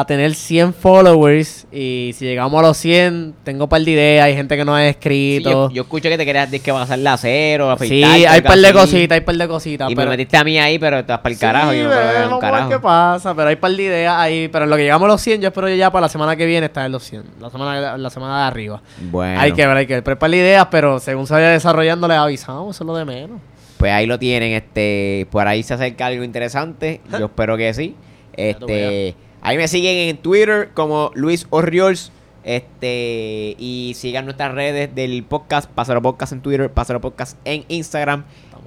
a 0.00 0.04
tener 0.06 0.34
100 0.34 0.72
followers 0.74 1.66
y 1.70 2.12
si 2.14 2.24
llegamos 2.24 2.58
a 2.58 2.68
los 2.68 2.76
100, 2.76 3.34
tengo 3.44 3.68
par 3.68 3.82
de 3.82 3.90
ideas, 3.90 4.24
hay 4.26 4.34
gente 4.34 4.56
que 4.56 4.64
nos 4.64 4.76
ha 4.78 4.82
Sí, 4.82 4.88
escrito. 4.88 5.50
yo, 5.50 5.70
yo 5.70 5.82
escucho 5.82 6.08
que 6.08 6.16
te 6.16 6.24
querías 6.24 6.50
decir 6.50 6.64
que 6.64 6.72
vas 6.72 6.82
a 6.82 6.84
hacer 6.84 6.98
la 7.00 7.16
cero, 7.16 7.76
Sí, 7.80 8.02
hay 8.02 8.40
par 8.42 8.58
de 8.58 8.72
cositas, 8.72 9.14
hay 9.16 9.20
par 9.20 9.36
de 9.36 9.48
cositas. 9.48 9.90
Y 9.90 9.94
me 9.94 10.06
metiste 10.06 10.36
a 10.36 10.44
mí 10.44 10.58
ahí, 10.58 10.78
pero 10.78 10.98
estás 10.98 11.18
para 11.20 11.32
el 11.32 11.38
carajo. 11.38 11.72
Sí, 11.72 11.78
yo 11.78 12.28
no 12.30 12.38
carajo. 12.38 12.68
qué 12.70 12.78
pasa, 12.78 13.34
pero 13.34 13.48
hay 13.48 13.56
par 13.56 13.72
de 13.72 13.82
ideas 13.82 14.14
ahí. 14.16 14.48
Pero 14.48 14.64
en 14.64 14.70
lo 14.70 14.76
que 14.76 14.82
llegamos 14.82 15.06
a 15.06 15.08
los 15.08 15.20
100, 15.20 15.40
yo 15.40 15.48
espero 15.48 15.68
ya 15.68 15.90
para 15.90 16.02
la 16.02 16.08
semana 16.08 16.36
que 16.36 16.46
viene 16.46 16.66
estar 16.66 16.84
en 16.86 16.92
los 16.92 17.02
100. 17.04 17.22
La 17.40 17.50
semana, 17.50 17.96
la 17.98 18.10
semana 18.10 18.38
de 18.42 18.44
arriba. 18.46 18.80
Bueno, 19.10 19.40
Hay 19.40 19.52
que 19.52 19.66
ver, 19.66 19.76
hay 19.76 19.86
que 19.86 20.00
ver. 20.00 20.18
Par 20.18 20.30
de 20.30 20.36
ideas, 20.36 20.68
pero 20.70 20.98
según 21.00 21.26
se 21.26 21.34
vaya 21.34 21.50
desarrollando, 21.50 22.06
les 22.08 22.16
avisamos. 22.18 22.76
Eso 22.76 22.84
es 22.84 22.86
lo 22.86 22.96
de 22.96 23.04
menos. 23.04 23.40
pues 23.78 23.92
ahí 23.92 24.06
lo 24.06 24.18
tienen. 24.18 24.52
Este, 24.52 25.26
por 25.30 25.46
ahí 25.46 25.62
se 25.62 25.74
acerca 25.74 26.06
algo 26.06 26.24
interesante. 26.24 27.00
Yo 27.18 27.26
espero 27.26 27.56
que 27.56 27.72
sí. 27.74 27.94
Este, 28.36 29.14
ahí 29.42 29.56
me 29.56 29.68
siguen 29.68 30.08
en 30.08 30.16
Twitter 30.18 30.70
como 30.74 31.10
Luis 31.14 31.46
Orriols. 31.50 32.10
Este, 32.44 33.56
y 33.58 33.92
sigan 33.96 34.26
nuestras 34.26 34.52
redes 34.52 34.94
del 34.94 35.24
podcast, 35.24 35.70
Pásalo 35.70 36.02
Podcast 36.02 36.32
en 36.34 36.40
Twitter, 36.42 36.70
Pásalo 36.70 37.00
Podcast 37.00 37.38
en 37.46 37.64
Instagram. 37.68 38.24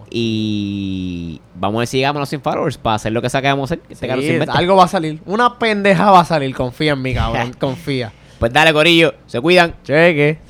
Y 0.09 1.41
vamos 1.55 1.77
a 1.77 1.79
ver 1.79 1.87
si 1.87 1.97
llegamos 1.97 2.17
a 2.17 2.21
los 2.21 2.29
100 2.29 2.41
followers 2.41 2.77
para 2.77 2.95
hacer 2.95 3.11
lo 3.11 3.21
que 3.21 3.27
hacer. 3.27 3.41
que 3.43 3.93
este 3.93 4.07
cabrón 4.07 4.23
se 4.23 4.27
Sí, 4.29 4.33
invente. 4.33 4.53
algo 4.57 4.75
va 4.75 4.85
a 4.85 4.87
salir. 4.87 5.19
Una 5.25 5.59
pendeja 5.59 6.09
va 6.11 6.21
a 6.21 6.25
salir. 6.25 6.55
Confía 6.55 6.93
en 6.93 7.01
mí, 7.01 7.13
cabrón. 7.13 7.53
confía. 7.59 8.11
Pues 8.39 8.53
dale, 8.53 8.73
Corillo. 8.73 9.13
Se 9.25 9.41
cuidan. 9.41 9.75
Cheque. 9.83 10.46